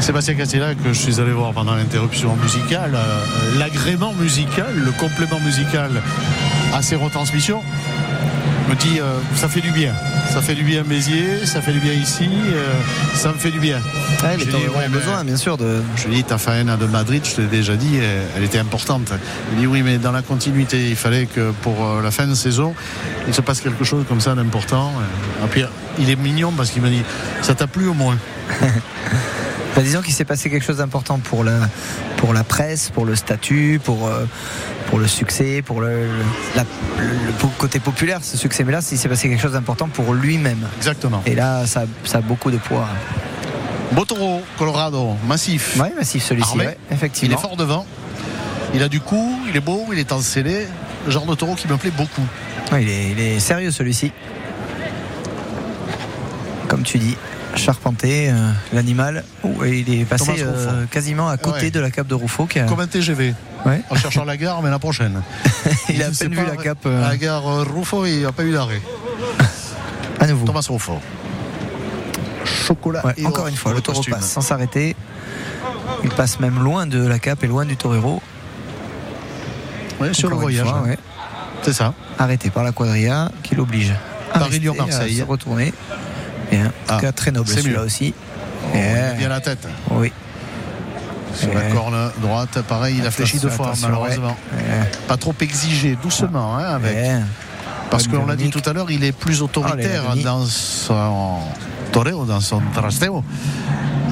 Sébastien 0.00 0.34
Castella, 0.34 0.74
que 0.74 0.92
je 0.92 0.98
suis 0.98 1.20
allé 1.20 1.32
voir 1.32 1.52
pendant 1.52 1.74
l'interruption 1.74 2.34
musicale, 2.36 2.94
euh, 2.94 3.58
l'agrément 3.58 4.14
musical, 4.14 4.72
le 4.74 4.92
complément 4.92 5.40
musical 5.40 6.02
à 6.72 6.82
ces 6.82 6.96
retransmissions, 6.96 7.62
me 8.70 8.76
dit 8.76 9.00
euh, 9.00 9.18
ça 9.34 9.48
fait 9.48 9.60
du 9.60 9.72
bien. 9.72 9.92
Ça 10.32 10.40
fait 10.40 10.54
du 10.54 10.62
bien 10.62 10.84
Béziers, 10.84 11.44
ça 11.44 11.60
fait 11.60 11.72
du 11.72 11.80
bien 11.80 11.92
ici, 11.92 12.28
euh, 12.54 12.72
ça 13.14 13.32
me 13.32 13.38
fait 13.38 13.50
du 13.50 13.58
bien. 13.58 13.80
Ouais, 14.22 14.36
les 14.36 14.44
dis, 14.44 14.52
ouais, 14.52 14.86
ont 14.86 14.90
besoin, 14.90 15.24
bien 15.24 15.36
sûr, 15.36 15.56
de. 15.56 15.82
Je 15.96 16.06
lui 16.06 16.14
ai 16.14 16.16
dit, 16.18 16.24
ta 16.24 16.38
faena 16.38 16.76
de 16.76 16.86
Madrid, 16.86 17.22
je 17.24 17.34
te 17.34 17.40
l'ai 17.40 17.48
déjà 17.48 17.74
dit, 17.74 17.98
elle, 18.36 18.44
était 18.44 18.58
importante. 18.58 19.12
Il 19.52 19.60
dit, 19.60 19.66
oui, 19.66 19.82
mais 19.82 19.98
dans 19.98 20.12
la 20.12 20.22
continuité, 20.22 20.88
il 20.88 20.96
fallait 20.96 21.26
que 21.26 21.50
pour 21.62 21.84
euh, 21.84 22.02
la 22.02 22.12
fin 22.12 22.28
de 22.28 22.34
saison, 22.34 22.74
il 23.26 23.34
se 23.34 23.40
passe 23.40 23.60
quelque 23.60 23.82
chose 23.82 24.04
comme 24.08 24.20
ça 24.20 24.36
d'important. 24.36 24.92
Et 25.44 25.48
puis, 25.48 25.64
il 25.98 26.08
est 26.08 26.16
mignon 26.16 26.52
parce 26.56 26.70
qu'il 26.70 26.82
m'a 26.82 26.90
dit, 26.90 27.02
ça 27.42 27.54
t'a 27.54 27.66
plu 27.66 27.88
au 27.88 27.94
moins 27.94 28.18
Bah, 29.76 29.82
disons 29.82 30.02
qu'il 30.02 30.12
s'est 30.14 30.24
passé 30.24 30.50
quelque 30.50 30.64
chose 30.64 30.78
d'important 30.78 31.18
pour 31.18 31.44
la, 31.44 31.52
pour 32.16 32.34
la 32.34 32.42
presse, 32.44 32.90
pour 32.90 33.04
le 33.06 33.14
statut, 33.14 33.80
pour, 33.82 34.08
euh, 34.08 34.24
pour 34.88 34.98
le 34.98 35.06
succès, 35.06 35.62
pour 35.62 35.80
le, 35.80 35.88
le- 36.06 36.08
la- 36.56 36.64
le- 36.98 37.26
le 37.26 37.32
po- 37.38 37.50
côté 37.58 37.78
populaire, 37.78 38.18
ce 38.22 38.36
succès. 38.36 38.64
Mais 38.64 38.72
là, 38.72 38.80
il 38.90 38.98
s'est 38.98 39.08
passé 39.08 39.28
quelque 39.28 39.40
chose 39.42 39.52
d'important 39.52 39.88
pour 39.88 40.12
lui-même. 40.12 40.66
Exactement. 40.78 41.22
Et 41.24 41.34
là, 41.34 41.66
ça, 41.66 41.84
ça 42.04 42.18
a 42.18 42.20
beaucoup 42.20 42.50
de 42.50 42.56
poids. 42.58 42.88
Beau 43.92 44.04
taureau, 44.04 44.42
Colorado, 44.58 45.16
massif. 45.26 45.76
Oui, 45.80 45.88
massif 45.96 46.22
celui-ci, 46.24 46.56
ouais, 46.58 46.76
Il 46.90 46.94
effectivement. 46.94 47.36
est 47.38 47.40
fort 47.40 47.56
devant. 47.56 47.86
Il 48.74 48.82
a 48.82 48.88
du 48.88 49.00
coup, 49.00 49.38
il 49.48 49.56
est 49.56 49.60
beau, 49.60 49.86
il 49.92 49.98
est 49.98 50.12
encelé. 50.12 50.66
Le 51.06 51.10
genre 51.10 51.26
de 51.26 51.34
taureau 51.34 51.54
qui 51.54 51.66
me 51.68 51.76
plaît 51.76 51.90
beaucoup. 51.96 52.22
Ouais, 52.72 52.82
il, 52.82 52.88
est, 52.88 53.10
il 53.10 53.20
est 53.20 53.40
sérieux 53.40 53.70
celui-ci. 53.70 54.12
Comme 56.68 56.82
tu 56.82 56.98
dis, 56.98 57.16
charpenté, 57.56 58.30
euh, 58.30 58.50
l'animal. 58.72 59.24
Et 59.64 59.78
il 59.80 60.00
est 60.00 60.04
passé 60.04 60.36
euh, 60.38 60.84
quasiment 60.90 61.28
à 61.28 61.36
côté 61.36 61.62
Ouais. 61.66 61.70
de 61.70 61.80
la 61.80 61.90
cape 61.90 62.06
de 62.06 62.14
Rouffaut. 62.14 62.46
Qui 62.46 62.60
a- 62.60 62.64
Comme 62.64 62.80
un 62.80 62.86
TGV. 62.86 63.34
Ouais. 63.66 63.82
En 63.90 63.94
cherchant 63.96 64.24
la 64.24 64.36
gare, 64.36 64.62
mais 64.62 64.70
la 64.70 64.78
prochaine. 64.78 65.22
il 65.88 66.02
a 66.02 66.06
à 66.06 66.10
peine 66.10 66.34
vu 66.34 66.44
la 66.46 66.56
cape 66.56 66.78
euh, 66.86 67.00
La 67.08 67.16
gare 67.16 67.44
Ruffo, 67.74 68.06
il 68.06 68.22
n'a 68.22 68.32
pas 68.32 68.44
eu 68.44 68.52
d'arrêt. 68.52 68.80
à 70.20 70.26
nouveau. 70.26 70.46
Thomas 70.46 70.66
Ruffo. 70.68 70.98
Chocolat. 72.44 73.04
Ouais, 73.04 73.14
et 73.18 73.26
encore 73.26 73.42
or 73.44 73.48
une 73.48 73.56
fois, 73.56 73.74
le 73.74 73.80
taureau 73.80 74.02
passe 74.08 74.30
sans 74.30 74.40
s'arrêter. 74.40 74.96
Il 76.04 76.10
passe 76.10 76.40
même 76.40 76.62
loin 76.62 76.86
de 76.86 77.04
la 77.06 77.18
cape 77.18 77.44
et 77.44 77.46
loin 77.46 77.64
du 77.66 77.76
torero. 77.76 78.22
Sur 80.12 80.30
le 80.30 80.36
voyage. 80.36 80.66
hein. 80.68 80.94
C'est 81.62 81.74
ça. 81.74 81.92
Arrêté 82.18 82.48
par 82.48 82.64
la 82.64 82.72
quadrilla 82.72 83.30
qui 83.42 83.54
l'oblige 83.54 83.92
à 84.32 84.38
Paris-Lyon, 84.38 84.72
rester, 84.78 84.94
à 84.94 84.96
Marseille. 84.98 85.16
se 85.18 85.22
retourner. 85.24 85.74
Bien. 86.50 86.66
En 86.66 86.68
tout 86.68 86.72
Ah, 86.88 86.98
cas, 87.00 87.12
très 87.12 87.30
noble 87.30 87.48
c'est 87.48 87.60
celui-là 87.60 87.82
aussi. 87.82 88.14
Il 88.74 88.80
Eh, 88.80 88.98
a 88.98 89.12
bien 89.14 89.28
la 89.28 89.40
tête. 89.40 89.66
oui. 89.90 90.12
Sur 91.34 91.54
la 91.54 91.68
Eh. 91.68 91.72
corne 91.72 92.10
droite, 92.20 92.60
pareil, 92.68 92.96
il 92.98 93.06
a 93.06 93.10
fléchi 93.12 93.38
deux 93.38 93.50
fois, 93.50 93.72
malheureusement. 93.82 94.36
Eh, 94.58 95.06
Pas 95.06 95.16
trop 95.16 95.34
exigé, 95.40 95.96
doucement, 96.02 96.56
hein, 96.56 96.74
avec. 96.74 96.96
eh. 96.96 97.20
Parce 97.88 98.06
qu'on 98.08 98.26
l'a 98.26 98.36
dit 98.36 98.50
tout 98.50 98.62
à 98.68 98.72
l'heure, 98.72 98.90
il 98.90 99.02
est 99.04 99.12
plus 99.12 99.40
autoritaire 99.42 100.04
Oh, 100.10 100.14
les 100.14 100.22
dans 100.22 100.44
son 100.44 101.38
toreo, 101.92 102.24
dans 102.24 102.40
son 102.40 102.60
trasteo. 102.74 103.24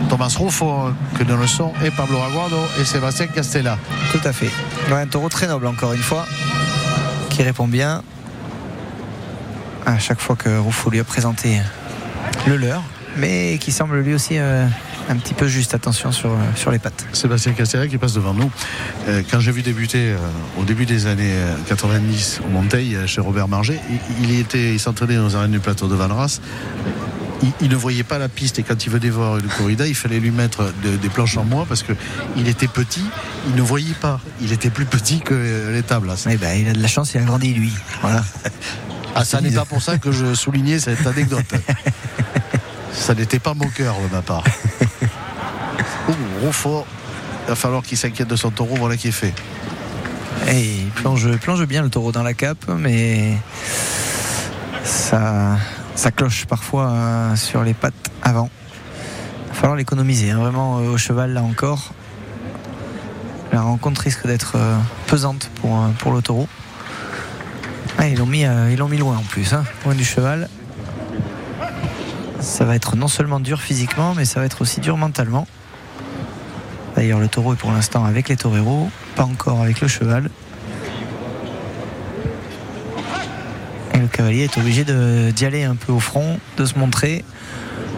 Thomas 0.09 0.35
Ruffo 0.39 0.91
que 1.19 1.25
ne 1.25 1.35
le 1.35 1.47
sont 1.47 1.73
et 1.85 1.91
Pablo 1.91 2.19
Aguado 2.23 2.57
et 2.81 2.85
Sébastien 2.85 3.27
Castella. 3.27 3.77
Tout 4.11 4.21
à 4.25 4.33
fait. 4.33 4.51
Un 4.93 5.07
taureau 5.07 5.29
très 5.29 5.47
noble, 5.49 5.67
encore 5.67 5.93
une 5.93 6.03
fois, 6.03 6.25
qui 7.31 7.43
répond 7.43 7.69
bien 7.69 8.03
à 9.87 9.99
chaque 9.99 10.21
fois 10.21 10.35
que 10.37 10.59
Rouffaut 10.59 10.91
lui 10.91 11.01
a 11.01 11.05
présenté 11.05 11.61
le 12.47 12.57
leur, 12.57 12.83
mais 13.17 13.59
qui 13.61 13.73
semble 13.73 14.01
lui 14.01 14.15
aussi 14.15 14.39
euh, 14.39 14.67
un 15.09 15.17
petit 15.17 15.35
peu 15.35 15.47
juste. 15.49 15.75
Attention 15.75 16.13
sur, 16.13 16.31
sur 16.57 16.71
les 16.71 16.79
pattes. 16.79 17.07
Sébastien 17.13 17.53
Castella 17.53 17.87
qui 17.89 17.99
passe 17.99 18.15
devant 18.15 18.35
nous. 18.35 18.51
Euh, 19.09 19.23
quand 19.31 19.41
j'ai 19.41 19.53
vu 19.53 19.63
débuter 19.63 20.13
euh, 20.13 20.17
au 20.59 20.65
début 20.65 20.87
des 20.87 21.07
années 21.07 21.33
euh, 21.35 21.55
90 21.69 22.41
au 22.47 22.49
Monteil 22.51 22.95
euh, 22.97 23.07
chez 23.07 23.21
Robert 23.21 23.49
Marget, 23.49 23.81
il, 24.21 24.31
il 24.31 24.39
était, 24.41 24.73
il 24.75 24.81
s'entraînait 24.81 25.19
aux 25.19 25.35
arènes 25.37 25.51
du 25.53 25.61
plateau 25.61 25.89
de 25.89 25.95
Valras. 25.95 26.41
Il, 27.43 27.51
il 27.61 27.69
ne 27.69 27.77
voyait 27.77 28.03
pas 28.03 28.19
la 28.19 28.29
piste 28.29 28.59
et 28.59 28.63
quand 28.65 28.85
il 28.85 28.91
venait 28.91 29.11
voir 29.11 29.39
une 29.39 29.47
corrida, 29.47 29.87
il 29.87 29.95
fallait 29.95 30.19
lui 30.21 30.31
mettre 30.33 30.73
de- 30.83 30.97
des 30.97 31.09
planches 31.09 31.37
en 31.37 31.45
moins 31.45 31.67
parce 31.67 31.83
que 31.85 31.93
il 32.37 32.49
était 32.49 32.67
petit, 32.67 33.05
il 33.49 33.55
ne 33.55 33.63
voyait 33.63 33.95
pas. 34.01 34.21
Il 34.41 34.53
était 34.53 34.71
plus 34.71 34.87
petit 34.87 35.21
que 35.21 35.35
euh, 35.35 35.73
les 35.73 35.83
tables. 35.83 36.11
Eh 36.29 36.37
ben, 36.37 36.59
il 36.59 36.69
a 36.69 36.73
de 36.73 36.83
la 36.83 36.89
chance, 36.89 37.15
il 37.15 37.19
a 37.21 37.25
grandi 37.25 37.53
lui. 37.55 37.73
Voilà. 38.03 38.25
Ah, 39.21 39.25
ça 39.25 39.41
n'est 39.41 39.51
pas 39.51 39.65
pour 39.65 39.83
ça 39.83 39.99
que 39.99 40.13
je 40.13 40.33
soulignais 40.33 40.79
cette 40.79 41.05
anecdote. 41.05 41.45
ça 42.93 43.15
n'était 43.17 43.41
pas 43.41 43.53
moqueur 43.53 43.97
de 43.97 44.15
ma 44.15 44.23
part. 44.23 44.45
Ouh, 46.09 46.15
Rouffaut, 46.41 46.87
il 47.45 47.49
va 47.49 47.57
falloir 47.57 47.83
qu'il 47.83 47.99
s'inquiète 47.99 48.29
de 48.29 48.37
son 48.37 48.51
taureau, 48.51 48.77
voilà 48.77 48.97
qui 48.97 49.09
est 49.09 49.13
fait. 49.13 49.35
Et 50.49 50.61
il 50.61 50.91
plonge, 50.91 51.29
plonge 51.39 51.67
bien 51.67 51.83
le 51.83 51.91
taureau 51.91 52.13
dans 52.13 52.23
la 52.23 52.33
cape, 52.33 52.65
mais 52.69 53.37
ça, 54.85 55.57
ça 55.97 56.13
cloche 56.13 56.47
parfois 56.47 56.91
euh, 56.91 57.35
sur 57.35 57.65
les 57.65 57.75
pattes 57.75 57.95
avant. 58.23 58.49
Il 59.47 59.49
va 59.49 59.55
falloir 59.55 59.77
l'économiser, 59.77 60.31
hein, 60.31 60.39
vraiment 60.39 60.79
euh, 60.79 60.93
au 60.93 60.97
cheval 60.97 61.33
là 61.33 61.43
encore. 61.43 61.93
La 63.53 63.63
rencontre 63.63 64.03
risque 64.03 64.29
d'être 64.29 64.53
euh, 64.55 64.77
pesante 65.09 65.51
pour, 65.57 65.75
euh, 65.77 65.89
pour 65.99 66.13
le 66.13 66.23
taureau. 66.23 66.47
Ah, 68.01 68.07
ils 68.07 68.17
l'ont 68.17 68.27
mis, 68.27 68.45
euh, 68.45 68.71
ils 68.71 68.79
l'ont 68.79 68.87
mis 68.87 68.97
loin 68.97 69.17
en 69.17 69.23
plus, 69.23 69.53
hein, 69.53 69.65
loin 69.85 69.93
du 69.93 70.05
cheval. 70.05 70.49
Ça 72.39 72.65
va 72.65 72.77
être 72.77 72.95
non 72.95 73.09
seulement 73.09 73.41
dur 73.41 73.61
physiquement, 73.61 74.15
mais 74.15 74.25
ça 74.25 74.39
va 74.39 74.47
être 74.47 74.63
aussi 74.63 74.79
dur 74.79 74.97
mentalement. 74.97 75.49
D'ailleurs, 76.95 77.19
le 77.19 77.27
taureau 77.27 77.55
est 77.55 77.57
pour 77.57 77.73
l'instant 77.73 78.05
avec 78.05 78.29
les 78.29 78.37
toreros, 78.37 78.89
pas 79.17 79.25
encore 79.25 79.61
avec 79.63 79.81
le 79.81 79.89
cheval. 79.89 80.31
Et 83.95 83.99
le 83.99 84.07
cavalier 84.07 84.45
est 84.45 84.57
obligé 84.59 84.85
d'y 84.85 85.45
aller 85.45 85.65
un 85.65 85.75
peu 85.75 85.91
au 85.91 85.99
front, 85.99 86.39
de 86.57 86.65
se 86.65 86.79
montrer. 86.79 87.25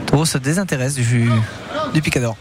Le 0.01 0.07
taureau 0.07 0.25
se 0.25 0.39
désintéresse 0.39 0.95
du, 0.95 1.31
du 1.93 2.01
picador. 2.01 2.39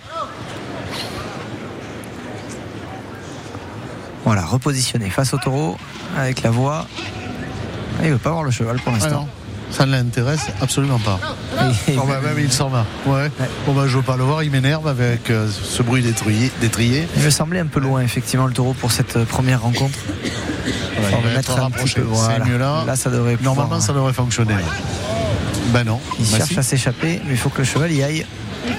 Voilà, 4.23 4.45
repositionné 4.45 5.09
face 5.09 5.33
au 5.33 5.37
taureau 5.37 5.77
avec 6.17 6.41
la 6.41 6.51
voix. 6.51 6.85
Ah, 7.99 8.03
Il 8.03 8.07
ne 8.07 8.13
veut 8.13 8.17
pas 8.19 8.31
voir 8.31 8.43
le 8.43 8.51
cheval 8.51 8.77
pour 8.79 8.93
Ah 8.93 8.97
l'instant. 8.99 9.21
non, 9.21 9.27
ça 9.71 9.85
ne 9.85 9.91
l'intéresse 9.91 10.47
absolument 10.61 10.99
pas. 10.99 11.19
Et- 11.87 11.93
Bon, 11.93 12.05
bah, 12.05 12.19
même 12.23 12.39
il 12.39 12.51
s'en 12.51 12.69
va. 12.69 12.85
Ouais. 13.05 13.29
Bon, 13.65 13.73
bah, 13.73 13.83
je 13.87 13.97
veux 13.97 14.03
pas 14.03 14.15
le 14.17 14.23
voir, 14.23 14.43
il 14.43 14.51
m'énerve 14.51 14.87
avec 14.87 15.29
euh, 15.29 15.47
ce 15.49 15.83
bruit 15.83 16.01
d'étrier. 16.61 17.07
Il 17.17 17.23
me 17.23 17.29
semblait 17.29 17.59
un 17.59 17.65
peu 17.67 17.79
loin, 17.79 18.01
effectivement, 18.01 18.47
le 18.47 18.53
taureau 18.53 18.73
pour 18.73 18.91
cette 18.91 19.17
euh, 19.17 19.25
première 19.25 19.61
rencontre. 19.61 19.97
Voilà, 21.01 21.17
On 21.17 21.21
va 21.21 21.33
mettre 21.33 21.59
un 21.59 21.71
petit 21.71 21.93
peu, 21.95 22.01
voilà. 22.01 22.35
C'est 22.43 22.49
mieux 22.49 22.57
là. 22.57 22.83
Là, 22.85 22.95
ça 22.95 23.09
devrait 23.09 23.35
pouvoir- 23.37 23.55
Normalement, 23.55 23.81
ça 23.81 23.93
devrait 23.93 24.13
fonctionner. 24.13 24.55
Ben 25.73 25.83
non. 25.83 25.99
Il 26.19 26.25
Bah, 26.31 26.37
cherche 26.37 26.49
si. 26.49 26.59
à 26.59 26.63
s'échapper, 26.63 27.21
mais 27.25 27.31
il 27.33 27.37
faut 27.37 27.49
que 27.49 27.59
le 27.59 27.63
cheval 27.65 27.91
y 27.91 28.01
aille. 28.03 28.25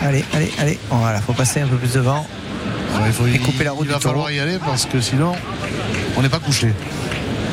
Allez, 0.03 0.25
allez, 0.35 0.53
allez. 0.59 0.79
Voilà, 0.91 1.21
faut 1.21 1.33
passer 1.33 1.61
un 1.61 1.67
peu 1.67 1.77
plus 1.77 1.93
devant. 1.93 2.27
Ouais, 2.95 3.07
il 3.07 3.13
faut 3.13 3.27
et 3.27 3.39
couper 3.39 3.65
la 3.65 3.73
route 3.73 3.87
Il 3.87 3.93
va 3.93 3.99
du 3.99 4.03
taureau. 4.03 4.15
falloir 4.15 4.33
y 4.33 4.41
aller 4.41 4.59
parce 4.65 4.85
que 4.87 5.01
sinon, 5.01 5.33
on 6.17 6.23
n'est 6.23 6.29
pas 6.29 6.41
couché. 6.41 6.73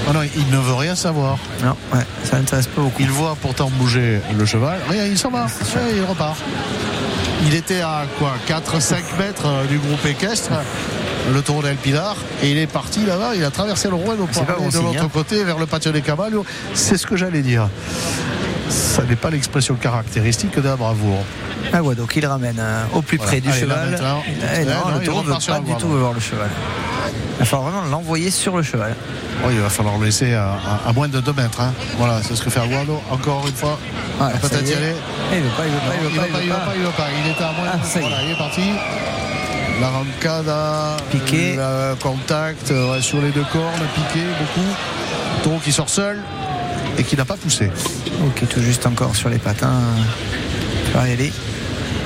Oh 0.10 0.14
non, 0.14 0.22
il 0.24 0.50
ne 0.50 0.58
veut 0.58 0.74
rien 0.74 0.96
savoir. 0.96 1.38
Non, 1.64 1.76
ouais, 1.94 2.06
ça 2.24 2.38
n'intéresse 2.38 2.68
pas 2.68 2.82
beaucoup. 2.82 3.02
Il 3.02 3.10
voit 3.10 3.36
pourtant 3.42 3.70
bouger 3.70 4.22
le 4.38 4.46
cheval. 4.46 4.80
Rien, 4.90 5.06
il 5.06 5.18
s'en 5.18 5.30
va. 5.30 5.46
Ouais, 5.46 5.96
il 5.96 6.04
repart. 6.04 6.38
Il 7.46 7.54
était 7.54 7.82
à 7.82 8.04
quoi 8.18 8.34
4-5 8.48 8.96
mètres 9.20 9.46
euh, 9.46 9.66
du 9.66 9.78
groupe 9.78 10.04
équestre, 10.06 10.52
le 11.32 11.42
taureau 11.42 11.62
d'El 11.62 11.76
Pilar, 11.76 12.16
et 12.42 12.52
il 12.52 12.58
est 12.58 12.68
parti 12.68 13.06
là-bas. 13.06 13.36
Il 13.36 13.44
a 13.44 13.52
traversé 13.52 13.90
le 13.90 13.96
Rouen 13.96 14.16
pas 14.16 14.56
bon 14.58 14.70
de 14.70 14.78
l'autre 14.78 15.04
hein. 15.04 15.10
côté 15.14 15.44
vers 15.44 15.60
le 15.60 15.66
patio 15.66 15.92
des 15.92 16.02
Caballos. 16.02 16.46
C'est 16.74 16.98
ce 16.98 17.06
que 17.06 17.16
j'allais 17.16 17.42
dire. 17.42 17.70
ça 18.70 19.04
n'est 19.04 19.16
pas 19.16 19.30
l'expression 19.30 19.76
caractéristique 19.76 20.56
de 20.56 20.68
la 20.68 20.76
bravoure. 21.72 21.92
Aguado 21.92 22.06
qui 22.08 22.22
le 22.22 22.28
ramène 22.28 22.58
euh, 22.60 22.84
au 22.94 23.02
plus 23.02 23.18
Voilà. 23.18 23.32
près 23.32 23.42
du 23.42 23.50
Allez, 23.50 23.62
là, 23.62 23.66
cheval. 23.76 23.90
maintenant. 23.92 24.24
Eh 24.28 24.32
Eh 24.62 24.66
non, 24.66 24.72
non, 24.86 24.96
le 24.96 25.02
il 25.02 25.06
taureau 25.06 25.22
ne 25.24 25.28
veut 25.28 25.34
pas 25.48 25.60
du 25.60 25.76
tout 25.76 25.88
voir 25.88 26.14
le 26.14 26.20
cheval. 26.20 26.50
Il 27.36 27.40
va 27.40 27.46
falloir 27.46 27.70
vraiment 27.70 27.88
l'envoyer 27.92 28.32
sur 28.32 28.58
le 28.58 28.64
cheval. 28.64 28.96
Il 29.52 29.60
va 29.60 29.70
falloir 29.70 29.98
le 30.00 30.06
laisser 30.06 30.34
à, 30.34 30.46
à- 30.86 30.90
à 30.90 30.94
moins 30.94 31.08
de 31.08 31.20
2 31.20 31.34
mètres. 31.34 31.62
hein. 31.62 31.72
Voilà, 31.98 32.22
c'est 32.24 32.36
ce 32.36 32.42
que 32.42 32.50
fait 32.50 32.60
Aguado. 32.60 33.00
Encore 33.12 33.46
une 33.48 33.54
fois, 33.54 33.78
Voilà, 34.18 34.34
il 34.36 34.40
va 34.40 34.42
ça 34.42 34.56
peut-être 34.56 34.66
y 34.68 34.70
y 34.70 34.74
est. 34.74 34.78
aller. 34.78 34.96
Eh, 35.32 35.36
Il 35.38 35.44
veut 35.44 35.50
pas, 35.50 35.64
il 35.66 35.72
veut 35.72 35.78
pas, 35.78 35.94
il 35.96 36.04
veut 36.04 36.10
pas, 36.10 36.40
il 36.40 36.44
il 36.46 36.50
veut 36.50 36.54
va 36.54 36.60
pas, 36.60 36.74
il 36.76 36.84
va 36.84 36.90
pas. 36.92 37.04
Il 37.26 37.32
était 37.32 37.44
à 37.44 37.52
moins 37.52 37.70
Ah, 37.72 37.78
de... 37.78 37.98
est. 37.98 38.02
Voilà, 38.02 38.24
il 38.24 38.32
est 38.32 38.38
parti. 38.38 38.62
L'arrancada, 39.80 40.98
Piqué. 41.12 41.56
le 41.56 41.94
contact 42.02 42.72
ouais, 42.72 43.02
sur 43.02 43.22
les 43.22 43.30
deux 43.30 43.46
cornes, 43.54 43.86
piqué 43.94 44.26
beaucoup. 44.40 44.68
Taureau 45.44 45.60
qui 45.60 45.72
sort 45.72 45.90
seul 45.90 46.20
et 46.98 47.04
qui 47.04 47.16
n'a 47.16 47.26
pas 47.26 47.36
poussé. 47.38 47.70
Ok, 48.26 48.48
tout 48.50 48.60
juste 48.62 48.88
encore 48.88 49.16
sur 49.16 49.30
les 49.30 49.38
patins. 49.38 49.70
Il 50.88 50.92
va 50.94 51.08
y 51.08 51.12
aller 51.14 51.32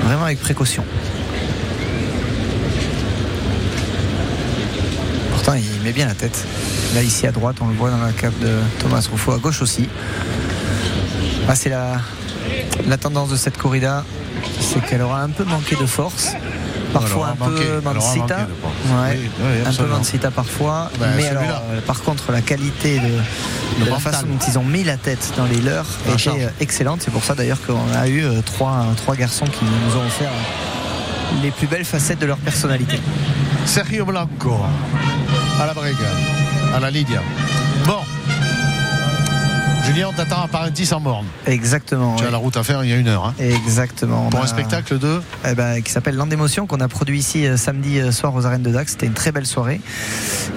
vraiment 0.04 0.26
avec 0.26 0.40
précaution. 0.40 0.84
Pourtant, 5.32 5.54
il 5.54 5.82
met 5.84 5.94
bien 5.94 6.08
la 6.08 6.14
tête. 6.14 6.46
Là, 6.94 7.02
ici 7.02 7.26
à 7.26 7.32
droite, 7.32 7.58
on 7.62 7.68
le 7.68 7.74
voit 7.74 7.90
dans 7.90 8.02
la 8.02 8.12
cape 8.12 8.38
de 8.40 8.60
Thomas 8.80 9.08
Rouffaut, 9.10 9.32
à 9.32 9.38
gauche 9.38 9.62
aussi. 9.62 9.88
Ah, 11.48 11.56
c'est 11.56 11.70
la, 11.70 12.00
la 12.88 12.98
tendance 12.98 13.30
de 13.30 13.36
cette 13.36 13.58
corrida, 13.58 14.04
c'est 14.60 14.84
qu'elle 14.86 15.02
aura 15.02 15.22
un 15.22 15.30
peu 15.30 15.44
manqué 15.44 15.76
de 15.76 15.86
force. 15.86 16.34
Parfois 16.94 17.28
un 17.30 17.46
peu. 17.46 17.56
Ouais, 18.86 19.20
Oui, 19.20 19.30
oui, 19.40 19.62
un 19.66 19.74
peu. 19.74 19.86
Mansita 19.86 20.32
parfois. 20.32 20.90
Ben, 21.00 21.08
mais 21.18 21.28
alors, 21.28 21.64
euh, 21.72 21.82
par 21.82 22.02
contre, 22.02 22.32
la 22.32 22.42
qualité 22.42 23.00
de, 23.00 23.86
la 23.90 23.98
façon 24.00 24.26
dont 24.28 24.38
ils 24.48 24.58
ont 24.60 24.64
mis 24.64 24.84
la 24.84 24.98
tête 24.98 25.34
dans 25.38 25.46
les 25.46 25.62
leurs 25.62 25.86
était 26.08 26.18
charge. 26.18 26.38
euh, 26.42 26.50
excellente. 26.60 27.02
C'est 27.04 27.12
pour 27.12 27.24
ça 27.24 27.34
d'ailleurs 27.36 27.60
qu'on 27.66 27.80
a 27.98 28.08
eu 28.08 28.24
euh, 28.24 28.42
trois, 28.46 28.86
trois 28.98 29.16
garçons 29.16 29.46
qui 29.46 29.64
nous 29.66 29.96
ont 29.98 30.06
offert 30.06 30.32
les 31.42 31.52
plus 31.52 31.68
belles 31.68 31.86
facettes 31.86 32.20
de 32.20 32.26
leur 32.26 32.38
personnalité. 32.38 33.00
Sergio 33.66 34.06
Blanco 34.06 34.58
à 35.62 35.66
la 35.66 35.74
brègue, 35.74 35.96
à 36.76 36.80
la 36.80 36.92
ligne. 36.92 37.20
Julien, 39.86 40.08
on 40.10 40.14
t'attend 40.14 40.44
à 40.44 40.48
Parentis 40.48 40.94
en 40.94 41.02
borne. 41.02 41.26
Exactement. 41.48 42.16
Tu 42.16 42.24
as 42.26 42.30
la 42.32 42.38
route 42.38 42.56
à 42.56 42.64
faire 42.64 42.84
il 42.84 42.90
y 42.90 42.94
a 42.94 42.98
une 42.98 43.08
heure. 43.08 43.26
hein. 43.26 43.34
Exactement. 43.40 44.30
Pour 44.30 44.42
un 44.42 44.48
spectacle 44.48 45.00
de. 45.00 45.22
eh 45.46 45.56
ben, 45.56 45.82
qui 45.82 45.92
s'appelle 45.92 46.16
Land 46.16 46.28
d'émotion 46.28 46.68
qu'on 46.68 46.80
a 46.80 46.88
produit 46.88 47.18
ici 47.18 47.46
euh, 47.48 47.58
samedi 47.58 48.00
euh, 48.00 48.12
soir 48.12 48.34
aux 48.36 48.46
arènes 48.46 48.62
de 48.62 48.70
Dax. 48.72 48.92
C'était 48.94 49.08
une 49.08 49.14
très 49.14 49.32
belle 49.32 49.48
soirée. 49.48 49.82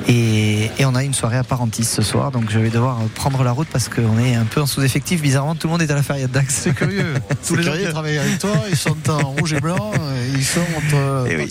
Et, 0.09 0.71
et 0.79 0.85
on 0.85 0.95
a 0.95 1.03
une 1.03 1.15
soirée 1.15 1.39
à 1.39 1.43
Parentis 1.43 1.85
ce 1.85 2.03
soir. 2.03 2.31
Donc 2.33 2.51
je 2.51 2.59
vais 2.59 2.69
devoir 2.69 2.99
euh, 3.01 3.05
prendre 3.15 3.43
la 3.43 3.53
route 3.53 3.67
parce 3.73 3.89
qu'on 3.89 4.19
est 4.19 4.35
un 4.35 4.45
peu 4.45 4.61
en 4.61 4.67
sous-effectif. 4.67 5.23
Bizarrement, 5.23 5.55
tout 5.55 5.69
le 5.69 5.73
monde 5.73 5.83
est 5.83 5.91
à 5.91 5.95
la 5.95 6.03
feria 6.03 6.27
de 6.27 6.33
Dax. 6.33 6.55
C'est 6.55 6.75
curieux. 6.75 7.15
Tous 7.47 7.57
les 7.57 7.63
gens 7.63 7.73
curieux. 7.73 7.87
qui 7.87 7.93
travaillent 7.93 8.19
avec 8.19 8.39
toi, 8.39 8.53
ils 8.71 8.77
sont 8.77 8.97
en 9.11 9.31
rouge 9.31 9.55
et 9.55 9.61
blanc. 9.61 9.91
et 9.95 10.37
Ils 10.37 10.45
sont 10.45 10.61
entre 10.77 11.27
Eh 11.31 11.37
oui. 11.37 11.51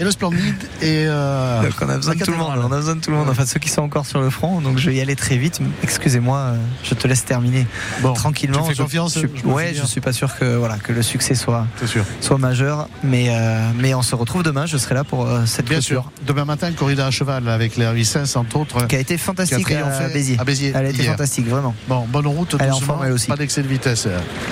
et 0.00 0.04
le 0.04 0.10
Splendide. 0.10 0.56
Et 0.80 1.04
euh, 1.06 1.62
Donc 1.62 1.72
on 1.82 1.88
a 1.90 1.96
besoin 1.96 2.14
de 2.14 2.24
tout 2.24 2.30
le 2.30 2.36
monde. 2.38 2.58
On 2.58 2.72
a 2.72 2.76
besoin 2.76 2.96
de 2.96 3.00
tout 3.00 3.10
le 3.10 3.16
monde. 3.18 3.28
Enfin 3.28 3.44
ceux 3.46 3.60
qui 3.60 3.68
sont 3.68 3.82
encore 3.82 4.06
sur 4.06 4.20
le 4.20 4.30
front. 4.30 4.60
Donc 4.62 4.78
je 4.78 4.88
vais 4.90 4.96
y 4.96 5.00
aller 5.00 5.14
très 5.14 5.36
vite. 5.36 5.60
Excusez-moi, 5.82 6.21
euh, 6.30 6.56
je 6.84 6.94
te 6.94 7.06
laisse 7.08 7.24
terminer 7.24 7.66
Bon, 8.00 8.12
tranquillement. 8.12 8.62
tu 8.62 8.68
fais 8.68 8.74
Je- 8.74 8.82
confiance, 8.82 9.14
je 9.14 9.18
suis- 9.20 9.28
je 9.42 9.46
ouais, 9.46 9.74
je 9.74 9.84
suis 9.86 10.00
pas 10.00 10.12
sûr 10.12 10.36
que 10.38 10.56
voilà 10.56 10.76
que 10.76 10.92
le 10.92 11.02
succès 11.02 11.34
soit 11.34 11.66
sûr. 11.86 12.04
soit 12.20 12.38
majeur, 12.38 12.88
mais 13.02 13.26
euh, 13.30 13.70
mais 13.76 13.94
on 13.94 14.02
se 14.02 14.14
retrouve 14.14 14.42
demain. 14.42 14.66
Je 14.66 14.76
serai 14.76 14.94
là 14.94 15.04
pour 15.04 15.26
euh, 15.26 15.44
cette 15.46 15.66
Bien 15.66 15.76
clôture. 15.78 16.02
sûr. 16.04 16.12
Demain 16.26 16.44
matin, 16.44 16.70
corrida 16.72 17.06
à 17.06 17.10
cheval 17.10 17.48
avec 17.48 17.76
les 17.76 17.84
R800, 17.86 18.36
entre 18.38 18.56
autres. 18.56 18.86
Qui 18.86 18.96
a 18.96 19.00
été 19.00 19.14
a 19.14 19.18
fantastique 19.18 19.64
triomphé 19.64 20.04
à 20.04 20.08
Béziers. 20.08 20.36
à 20.38 20.44
Béziers 20.44 20.72
Elle 20.74 20.86
a 20.86 20.88
été 20.90 21.02
hier. 21.02 21.12
fantastique, 21.12 21.48
vraiment. 21.48 21.74
Bon, 21.88 22.06
bonne 22.08 22.26
route, 22.26 22.56
Elle 22.60 22.66
est 22.66 22.70
en 22.70 22.74
doucement, 22.78 22.94
forme, 22.94 23.06
elle 23.06 23.12
aussi. 23.12 23.26
pas 23.26 23.36
d'excès 23.36 23.62
de 23.62 23.68
vitesse. 23.68 24.06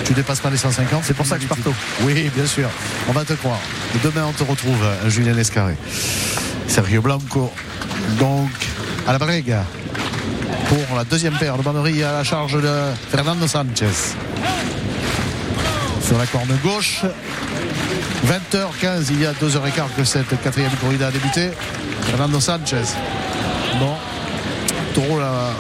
Tu 0.05 0.13
dépasses 0.15 0.41
pas 0.41 0.51
les 0.51 0.57
150. 0.57 1.03
C'est 1.05 1.15
pour 1.15 1.27
ça 1.27 1.37
que 1.37 1.43
je 1.43 1.49
pars 1.49 1.59
tôt. 1.59 1.75
Oui, 2.03 2.31
bien 2.35 2.47
sûr. 2.47 2.69
On 3.09 3.13
va 3.13 3.25
te 3.25 3.33
croire. 3.35 3.59
Demain, 4.03 4.25
on 4.29 4.33
te 4.33 4.43
retrouve, 4.45 4.79
Julien 5.09 5.35
Lescarré. 5.35 5.77
Sergio 6.67 7.03
Blanco, 7.03 7.53
donc, 8.19 8.51
à 9.07 9.13
la 9.13 9.19
brègue 9.19 9.55
pour 10.69 10.97
la 10.97 11.05
deuxième 11.05 11.35
paire 11.35 11.57
de 11.57 11.63
banderilles 11.63 12.05
à 12.05 12.13
la 12.13 12.25
charge 12.25 12.61
de 12.61 12.75
Fernando 13.11 13.47
Sanchez. 13.47 14.15
Sur 16.03 16.19
la 16.19 16.27
corne 16.27 16.57
gauche, 16.63 17.03
20h15, 18.27 19.07
il 19.11 19.21
y 19.21 19.27
a 19.27 19.33
2h15 19.33 19.95
que 19.97 20.05
cette 20.05 20.41
quatrième 20.43 20.73
corrida 20.81 21.09
a 21.09 21.11
débuté. 21.11 21.51
Fernando 22.03 22.41
Sanchez. 22.41 22.95
Bon, 23.79 23.95
Taureau 24.95 25.21
là, 25.21 25.51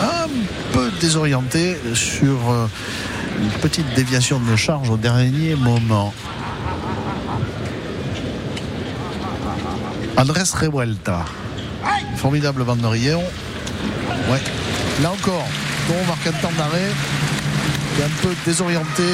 un 0.00 0.28
peu 0.72 0.90
désorienté 1.00 1.76
sur 1.94 2.50
euh, 2.50 2.66
une 3.40 3.50
petite 3.60 3.92
déviation 3.94 4.40
de 4.40 4.56
charge 4.56 4.90
au 4.90 4.96
dernier 4.96 5.54
moment. 5.54 6.12
Andrés 10.16 10.42
Revuelta. 10.52 11.24
Formidable 12.16 12.64
banderillon. 12.64 13.22
Ouais. 14.30 14.40
Là 15.02 15.12
encore, 15.12 15.46
Taureau 15.86 16.04
marque 16.06 16.26
un 16.26 16.32
temps 16.32 16.52
d'arrêt. 16.56 16.90
Il 17.94 18.02
est 18.02 18.04
un 18.04 18.08
peu 18.22 18.34
désorienté. 18.44 19.04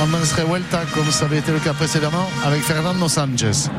Andrés 0.00 0.42
Revuelta, 0.42 0.82
comme 0.92 1.10
ça 1.10 1.24
avait 1.24 1.38
été 1.38 1.52
le 1.52 1.60
cas 1.60 1.72
précédemment, 1.72 2.28
avec 2.44 2.62
Fernando 2.62 3.08
Sanchez. 3.08 3.70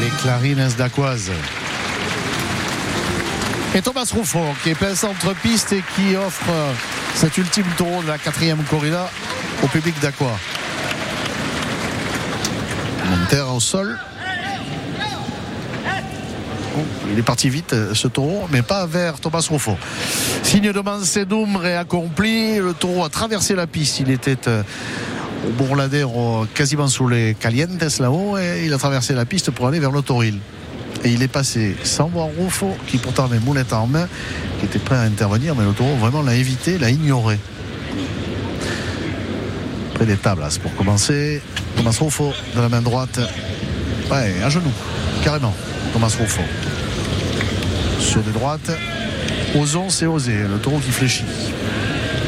les 0.00 0.10
clarines 0.20 0.68
d'Aquoise. 0.76 1.30
Et 3.76 3.82
Thomas 3.82 4.08
Ruffo 4.14 4.38
qui 4.62 4.70
est 4.70 4.74
plein 4.76 4.94
centre-piste 4.94 5.72
et 5.72 5.82
qui 5.96 6.14
offre 6.14 6.48
euh, 6.48 6.72
cet 7.16 7.36
ultime 7.38 7.66
taureau 7.76 8.02
de 8.02 8.06
la 8.06 8.18
quatrième 8.18 8.62
corrida 8.70 9.10
au 9.64 9.66
public 9.66 9.98
d'Aqua. 10.00 10.30
Monter 13.10 13.40
au 13.40 13.58
sol. 13.58 13.98
Oh, 16.76 16.80
il 17.10 17.18
est 17.18 17.22
parti 17.22 17.48
vite 17.48 17.72
euh, 17.72 17.94
ce 17.94 18.06
taureau, 18.06 18.46
mais 18.52 18.62
pas 18.62 18.86
vers 18.86 19.18
Thomas 19.18 19.44
Ruffo. 19.50 19.76
Signe 20.44 20.70
de 20.70 20.80
Mansedum 20.80 21.58
est 21.64 21.74
accompli. 21.74 22.58
Le 22.58 22.74
taureau 22.74 23.04
a 23.04 23.08
traversé 23.08 23.56
la 23.56 23.66
piste. 23.66 23.98
Il 23.98 24.10
était 24.10 24.46
euh, 24.46 24.62
au 25.48 25.50
Bourladero, 25.50 26.46
quasiment 26.54 26.86
sous 26.86 27.08
les 27.08 27.34
Calientes 27.34 27.98
là-haut, 27.98 28.38
et 28.38 28.66
il 28.66 28.72
a 28.72 28.78
traversé 28.78 29.14
la 29.14 29.24
piste 29.24 29.50
pour 29.50 29.66
aller 29.66 29.80
vers 29.80 29.90
l'autoril. 29.90 30.38
Et 31.04 31.10
il 31.10 31.22
est 31.22 31.28
passé 31.28 31.76
sans 31.84 32.08
voir 32.08 32.28
Ruffo, 32.38 32.74
qui 32.86 32.96
pourtant 32.96 33.26
avait 33.26 33.38
moulette 33.38 33.74
en 33.74 33.86
main, 33.86 34.08
qui 34.58 34.64
était 34.64 34.78
prêt 34.78 34.96
à 34.96 35.02
intervenir, 35.02 35.54
mais 35.54 35.64
le 35.64 35.72
taureau 35.72 35.94
vraiment 35.96 36.22
l'a 36.22 36.34
évité, 36.34 36.78
l'a 36.78 36.88
ignoré. 36.88 37.38
Près 39.92 40.06
des 40.06 40.16
tables, 40.16 40.42
pour 40.62 40.74
commencer. 40.74 41.42
Thomas 41.76 41.96
Ruffo 42.00 42.32
de 42.56 42.60
la 42.60 42.70
main 42.70 42.80
droite. 42.80 43.20
Ouais, 44.10 44.42
à 44.42 44.48
genoux, 44.48 44.72
carrément. 45.22 45.54
Thomas 45.92 46.16
Ruffo. 46.18 46.42
Sur 47.98 48.22
des 48.22 48.32
droites. 48.32 48.72
Osons, 49.54 49.90
c'est 49.90 50.06
oser. 50.06 50.42
Le 50.50 50.58
taureau 50.58 50.78
qui 50.78 50.90
fléchit. 50.90 51.24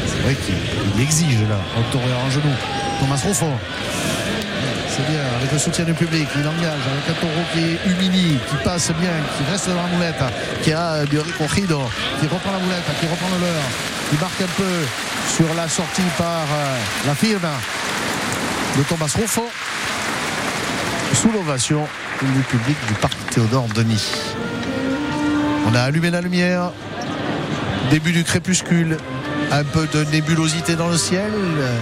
C'est 0.05 0.23
vrai 0.23 0.35
qu'il 0.45 0.55
il 0.95 1.01
exige 1.01 1.41
là, 1.49 1.59
au 1.77 1.91
taureau 1.91 2.05
en 2.25 2.29
genoux. 2.29 2.55
Thomas 2.99 3.21
Ruffo. 3.25 3.47
C'est 4.97 5.11
bien, 5.11 5.21
avec 5.37 5.51
le 5.51 5.59
soutien 5.59 5.85
du 5.85 5.93
public, 5.93 6.27
il 6.35 6.47
engage 6.47 6.81
avec 6.91 7.07
un 7.07 7.21
taureau 7.21 7.45
qui 7.53 7.77
humilie, 7.87 8.39
qui 8.49 8.55
passe 8.63 8.91
bien, 8.99 9.11
qui 9.37 9.51
reste 9.51 9.69
dans 9.69 9.75
la 9.75 9.87
moulette, 9.89 10.23
qui 10.63 10.73
a 10.73 11.05
du 11.05 11.19
ricorrido, 11.19 11.81
qui 12.19 12.25
reprend 12.25 12.51
la 12.51 12.57
moulette, 12.57 12.83
qui 12.99 13.05
reprend 13.05 13.27
le 13.35 13.45
leurre, 13.45 13.69
qui 14.09 14.17
marque 14.19 14.41
un 14.41 14.53
peu 14.57 14.87
sur 15.35 15.53
la 15.53 15.69
sortie 15.69 16.01
par 16.17 16.47
euh, 16.51 16.79
la 17.05 17.13
firme 17.13 17.47
de 18.75 18.83
Thomas 18.89 19.13
Ruffo. 19.15 19.47
Sous 21.13 21.31
l'ovation 21.31 21.87
du 22.23 22.41
public 22.41 22.77
du 22.87 22.95
parc 22.95 23.17
Théodore 23.29 23.67
Denis. 23.75 24.33
On 25.67 25.75
a 25.75 25.81
allumé 25.81 26.09
la 26.09 26.21
lumière, 26.21 26.71
début 27.91 28.13
du 28.13 28.23
crépuscule, 28.23 28.97
un 29.51 29.63
peu 29.63 29.85
de 29.93 30.05
nébulosité 30.05 30.75
dans 30.75 30.87
le 30.87 30.97
ciel, 30.97 31.31
euh, 31.35 31.77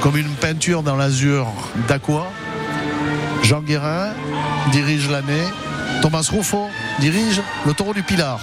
comme 0.00 0.16
une 0.16 0.34
peinture 0.34 0.82
dans 0.82 0.96
l'azur 0.96 1.46
d'Aqua. 1.88 2.26
Jean 3.42 3.60
Guérin 3.60 4.10
dirige 4.72 5.10
l'année. 5.10 5.44
Thomas 6.02 6.28
Ruffo 6.30 6.68
dirige 7.00 7.40
le 7.66 7.72
taureau 7.72 7.94
du 7.94 8.02
Pilar. 8.02 8.40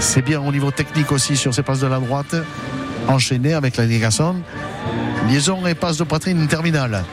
C'est 0.00 0.22
bien 0.22 0.40
au 0.40 0.52
niveau 0.52 0.70
technique 0.70 1.10
aussi 1.12 1.36
sur 1.36 1.54
ses 1.54 1.62
passes 1.62 1.80
de 1.80 1.86
la 1.86 1.98
droite. 1.98 2.34
Enchaîné 3.08 3.54
avec 3.54 3.76
la 3.76 3.86
ligason. 3.86 4.36
Liaison 5.28 5.66
et 5.66 5.74
passe 5.74 5.96
de 5.96 6.04
poitrine 6.04 6.46
terminale. 6.46 7.04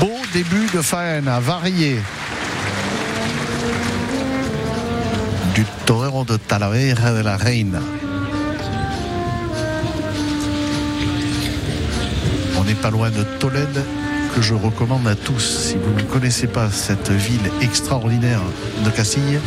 Beau 0.00 0.18
début 0.32 0.66
de 0.74 0.82
faena, 0.82 1.40
varié. 1.40 2.00
Du 5.54 5.64
torero 5.86 6.24
de 6.24 6.36
Talavera 6.36 7.12
de 7.12 7.22
la 7.22 7.36
Reina. 7.36 7.80
N'est 12.66 12.74
pas 12.74 12.90
loin 12.90 13.10
de 13.10 13.22
Tolède, 13.38 13.84
que 14.34 14.42
je 14.42 14.54
recommande 14.54 15.06
à 15.06 15.14
tous. 15.14 15.68
Si 15.68 15.76
vous 15.76 15.94
ne 15.94 16.02
connaissez 16.02 16.46
pas 16.46 16.68
cette 16.70 17.10
ville 17.10 17.50
extraordinaire 17.62 18.40
de 18.84 18.90
Castille, 18.90 19.38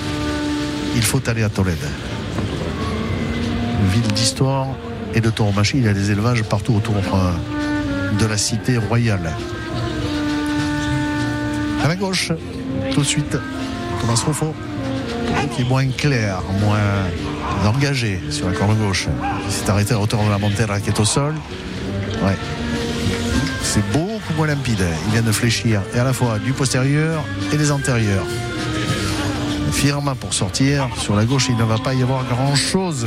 il 0.95 1.03
faut 1.03 1.21
aller 1.29 1.43
à 1.43 1.49
Tolède. 1.49 1.77
Une 3.81 3.89
ville 3.89 4.11
d'histoire 4.13 4.67
et 5.13 5.21
de 5.21 5.29
tauromachie. 5.29 5.77
Il 5.77 5.85
y 5.85 5.87
a 5.87 5.93
des 5.93 6.11
élevages 6.11 6.43
partout 6.43 6.73
autour 6.73 6.95
euh, 6.95 7.31
de 8.19 8.25
la 8.25 8.37
cité 8.37 8.77
royale. 8.77 9.33
À 11.83 11.87
la 11.87 11.95
gauche, 11.95 12.31
tout 12.93 13.01
de 13.01 13.05
suite, 13.05 13.37
Thomas 14.01 14.21
Ruffo, 14.25 14.53
qui 15.55 15.61
est 15.61 15.65
moins 15.65 15.87
clair, 15.87 16.41
moins 16.61 17.67
engagé 17.67 18.21
sur 18.29 18.47
la 18.47 18.53
corne 18.53 18.75
gauche. 18.75 19.07
Il 19.45 19.51
s'est 19.51 19.69
arrêté 19.69 19.93
à 19.93 19.99
hauteur 19.99 20.23
de 20.23 20.29
la 20.29 20.37
montée 20.37 20.65
qui 20.83 20.89
est 20.89 20.99
au 20.99 21.05
sol. 21.05 21.35
Ouais. 22.23 22.37
C'est 23.71 23.87
beaucoup 23.91 24.33
moins 24.35 24.47
limpide. 24.47 24.83
Il 25.05 25.11
vient 25.11 25.21
de 25.21 25.31
fléchir 25.31 25.83
et 25.93 25.99
à 25.99 26.03
la 26.03 26.11
fois 26.11 26.39
du 26.39 26.53
postérieur 26.53 27.23
et 27.53 27.55
des 27.55 27.71
antérieurs. 27.71 28.25
Firme 29.71 30.15
pour 30.19 30.33
sortir. 30.33 30.89
Sur 30.97 31.15
la 31.15 31.23
gauche, 31.23 31.49
il 31.49 31.55
ne 31.55 31.63
va 31.63 31.77
pas 31.77 31.93
y 31.93 32.01
avoir 32.01 32.25
grand 32.25 32.55
chose. 32.55 33.05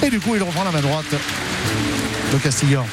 Et 0.00 0.10
du 0.10 0.20
coup, 0.20 0.36
il 0.36 0.42
reprend 0.44 0.62
la 0.62 0.70
main 0.70 0.80
droite. 0.80 1.12
Le 2.32 2.38
Castillan. 2.38 2.86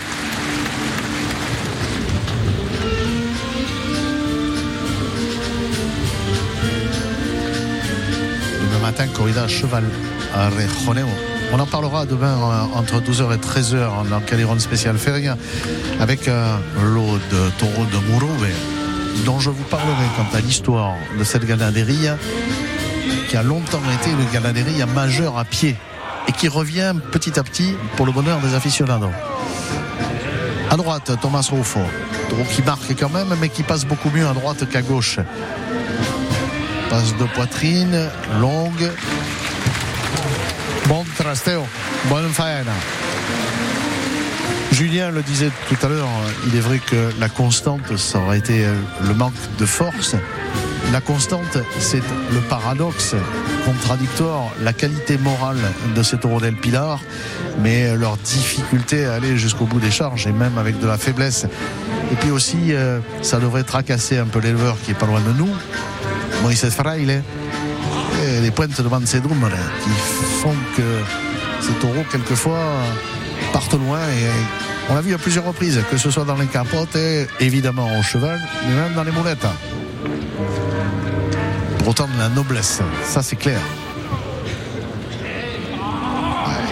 Demain 8.60 8.80
matin, 8.82 9.06
corrida 9.14 9.48
cheval 9.48 9.84
à 10.34 10.50
Rejoneo. 10.50 11.31
On 11.54 11.60
en 11.60 11.66
parlera 11.66 12.06
demain 12.06 12.38
euh, 12.38 12.78
entre 12.78 13.02
12h 13.02 13.34
et 13.34 13.38
13h 13.38 14.10
dans 14.10 14.22
Caliron 14.22 14.58
spécial 14.60 14.98
Feria 14.98 15.38
avec 16.00 16.28
un 16.28 16.60
lot 16.84 17.20
de 17.32 17.50
taureaux 17.60 17.86
de 17.86 17.98
Mourouve 18.10 18.48
dont 19.26 19.40
je 19.40 19.50
vous 19.50 19.64
parlerai 19.64 20.06
quant 20.16 20.38
à 20.38 20.40
l'histoire 20.40 20.96
de 21.20 21.24
cette 21.24 21.46
ganaderie 21.46 22.08
qui 23.28 23.38
a 23.38 23.44
longtemps 23.44 23.82
été 24.02 24.12
une 24.12 24.30
ganaderie 24.32 24.84
majeure 24.96 25.38
à 25.38 25.46
pied 25.46 25.76
et 26.28 26.32
qui 26.32 26.48
revient 26.48 26.94
petit 27.12 27.38
à 27.40 27.44
petit 27.44 27.76
pour 27.96 28.06
le 28.06 28.12
bonheur 28.12 28.40
des 28.40 28.56
aficionados. 28.56 29.12
À 30.70 30.78
droite, 30.78 31.12
Thomas 31.22 31.48
Ruffo, 31.52 31.82
taureau 32.30 32.44
qui 32.44 32.62
marque 32.62 32.96
quand 32.98 33.10
même, 33.10 33.36
mais 33.42 33.50
qui 33.50 33.64
passe 33.64 33.86
beaucoup 33.86 34.10
mieux 34.10 34.28
à 34.28 34.34
droite 34.34 34.70
qu'à 34.70 34.82
gauche. 34.82 35.20
Passe 36.90 37.16
de 37.18 37.26
poitrine, 37.26 38.10
longue. 38.40 38.90
Bon 40.92 41.06
trasteo, 41.18 41.66
bonne 42.10 42.28
faena. 42.34 42.74
Julien 44.74 45.10
le 45.10 45.22
disait 45.22 45.50
tout 45.70 45.86
à 45.86 45.88
l'heure, 45.88 46.10
il 46.48 46.54
est 46.54 46.60
vrai 46.60 46.80
que 46.80 47.14
la 47.18 47.30
constante, 47.30 47.96
ça 47.96 48.20
aurait 48.20 48.40
été 48.40 48.66
le 49.08 49.14
manque 49.14 49.32
de 49.58 49.66
force. 49.66 50.18
La 50.92 51.00
constante, 51.00 51.60
c'est 51.80 52.04
le 52.34 52.42
paradoxe 52.42 53.16
contradictoire, 53.64 54.52
la 54.62 54.74
qualité 54.74 55.18
morale 55.18 55.60
de 55.96 56.04
ces 56.04 56.18
taureaux 56.18 56.42
d'El 56.42 56.56
Pilar, 56.56 57.00
mais 57.62 57.96
leur 57.96 58.18
difficulté 58.18 59.06
à 59.06 59.14
aller 59.14 59.38
jusqu'au 59.38 59.64
bout 59.64 59.80
des 59.80 59.92
charges 59.92 60.28
et 60.28 60.34
même 60.34 60.58
avec 60.58 60.78
de 60.78 60.88
la 60.88 60.98
faiblesse. 60.98 61.46
Et 62.12 62.16
puis 62.16 62.32
aussi, 62.32 62.74
euh, 62.74 63.00
ça 63.22 63.40
devrait 63.40 63.64
tracasser 63.64 64.18
un 64.18 64.26
peu 64.26 64.40
l'éleveur 64.40 64.76
qui 64.84 64.92
est 64.92 64.96
pas 64.96 65.06
loin 65.06 65.22
de 65.22 65.32
nous, 65.32 65.56
Moïse 66.44 66.70
Fraile, 66.70 67.24
et 68.42 68.46
les 68.46 68.52
pointes 68.52 68.82
de 68.82 68.88
Mansedum 68.88 69.50
qui 69.84 69.90
font 70.42 70.56
que 70.76 71.02
ces 71.62 71.74
taureaux, 71.74 72.04
quelquefois, 72.12 72.60
partent 73.54 73.74
loin 73.74 74.00
et 74.00 74.90
on 74.90 74.96
l'a 74.96 75.02
vu 75.02 75.14
à 75.14 75.18
plusieurs 75.18 75.46
reprises, 75.46 75.80
que 75.90 75.98
ce 75.98 76.10
soit 76.10 76.26
dans 76.26 76.36
les 76.36 76.48
capotes, 76.48 76.98
évidemment 77.40 77.88
au 77.98 78.04
cheval, 78.04 78.40
mais 78.68 78.76
même 78.76 78.94
dans 78.94 79.04
les 79.04 79.12
moulettes. 79.12 79.46
Pour 81.80 81.90
autant 81.90 82.08
de 82.08 82.18
la 82.20 82.30
noblesse, 82.30 82.82
ça 83.04 83.22
c'est 83.22 83.36
clair. 83.36 83.60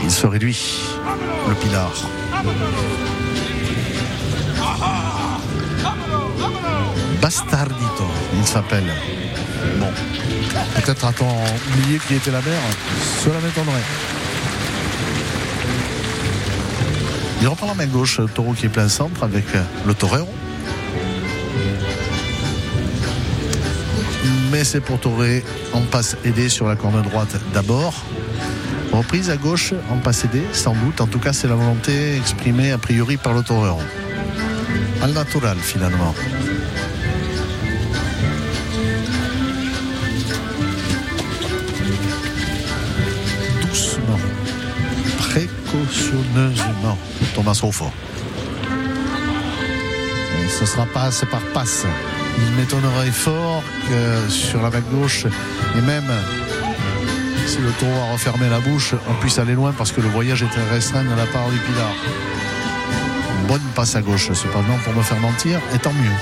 Il 0.04 0.12
se 0.12 0.28
réduit, 0.28 0.80
le 1.48 1.56
pilar. 1.56 1.92
Bastardito, 7.22 8.08
il 8.38 8.46
s'appelle. 8.46 8.92
Bon, 9.80 9.92
peut-être 10.76 11.06
a-t-on 11.06 11.26
oublié 11.74 12.00
qui 12.08 12.16
était 12.16 12.32
la 12.32 12.42
mère 12.42 12.62
Cela 13.24 13.40
m'étonnerait. 13.40 13.84
Il 17.42 17.48
reprend 17.48 17.68
la 17.68 17.74
main 17.74 17.86
gauche, 17.86 18.20
taureau 18.34 18.54
qui 18.54 18.66
est 18.66 18.70
plein 18.70 18.90
centre 18.90 19.24
avec 19.24 19.46
le 19.86 19.94
torero. 19.94 20.28
Mais 24.52 24.64
c'est 24.64 24.82
pour 24.82 25.00
Toré 25.00 25.44
en 25.74 25.82
passe 25.82 26.18
aidé 26.26 26.50
sur 26.50 26.68
la 26.68 26.76
corne 26.76 27.02
droite 27.04 27.36
d'abord. 27.54 27.94
Reprise 28.92 29.30
à 29.30 29.38
gauche 29.38 29.74
en 29.92 29.98
passe 29.98 30.26
aidé, 30.26 30.42
sans 30.52 30.74
doute. 30.74 31.00
En 31.02 31.08
tout 31.08 31.20
cas, 31.20 31.32
c'est 31.32 31.48
la 31.48 31.56
volonté 31.56 32.18
exprimée 32.18 32.72
a 32.72 32.78
priori 32.78 33.18
par 33.18 33.34
le 33.34 33.44
torero. 33.44 33.80
Al 35.02 35.14
natural 35.14 35.58
finalement. 35.58 36.16
Thomas. 47.40 47.62
Et 50.44 50.50
ce 50.50 50.66
sera 50.66 50.86
passe 50.88 51.24
par 51.32 51.40
passe. 51.54 51.86
Il 52.38 52.52
m'étonnerait 52.58 53.12
fort 53.12 53.64
que 53.88 54.30
sur 54.30 54.62
la 54.62 54.70
vague 54.70 54.90
gauche, 54.92 55.26
et 55.78 55.82
même 55.82 56.12
si 57.48 57.60
le 57.60 57.72
taureau 57.80 57.98
a 58.10 58.12
refermé 58.12 58.50
la 58.50 58.60
bouche, 58.60 58.94
on 59.10 59.14
puisse 59.22 59.40
aller 59.40 59.54
loin 59.54 59.74
parce 59.78 59.94
que 59.94 60.02
le 60.02 60.10
voyage 60.10 60.44
était 60.44 60.62
restreint 60.70 61.04
de 61.04 61.16
la 61.16 61.26
part 61.28 61.50
du 61.50 61.58
Pilar. 61.60 61.94
Une 63.40 63.48
bonne 63.48 63.68
passe 63.74 63.96
à 63.96 64.02
gauche, 64.02 64.32
cependant, 64.34 64.78
pour 64.84 64.94
me 64.94 65.02
faire 65.02 65.20
mentir, 65.20 65.60
et 65.74 65.80
tant 65.80 65.94
mieux. 65.94 66.18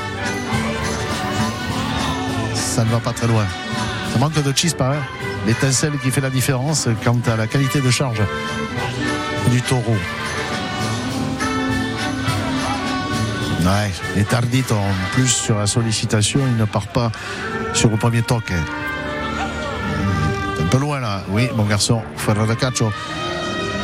Ça 2.54 2.84
ne 2.84 2.90
va 2.90 3.00
pas 3.00 3.14
très 3.14 3.28
loin. 3.28 3.46
Ça 4.14 4.20
manque 4.20 4.34
de 4.34 4.56
chispa, 4.56 4.94
hein 4.94 5.02
l'étincelle 5.48 5.98
qui 6.04 6.12
fait 6.12 6.22
la 6.22 6.30
différence 6.30 6.90
quant 7.04 7.20
à 7.26 7.38
la 7.38 7.48
qualité 7.48 7.80
de 7.80 7.90
charge 7.90 8.22
du 9.50 9.62
taureau. 9.62 9.96
Ouais, 13.68 13.92
et 14.16 14.24
Tardito 14.24 14.76
en 14.76 14.94
plus 15.12 15.28
sur 15.28 15.60
la 15.60 15.68
sollicitation, 15.68 16.40
il 16.48 16.56
ne 16.56 16.64
part 16.64 16.88
pas 16.88 17.12
sur 17.74 17.90
le 17.90 17.98
premier 17.98 18.22
toque. 18.22 18.54
Un 20.62 20.66
peu 20.68 20.78
loin 20.78 21.02
là, 21.02 21.22
oui, 21.28 21.50
mon 21.54 21.66
garçon, 21.66 22.02
Ferrara 22.16 22.56
Caccio. 22.56 22.90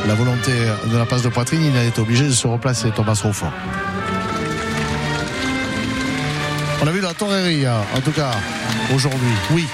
La 0.07 0.13
volonté 0.15 0.53
de 0.89 0.97
la 0.97 1.05
passe 1.05 1.21
de 1.21 1.27
poitrine, 1.27 1.63
il 1.65 1.77
a 1.77 1.83
été 1.83 1.99
obligé 1.99 2.23
de 2.25 2.31
se 2.31 2.47
replacer, 2.47 2.91
Thomas 2.91 3.19
Ruffo. 3.21 3.45
On 6.81 6.87
a 6.87 6.91
vu 6.91 7.01
la 7.01 7.13
toreria, 7.13 7.75
en 7.93 7.99
tout 7.99 8.11
cas, 8.11 8.31
aujourd'hui, 8.95 9.33
oui. 9.51 9.67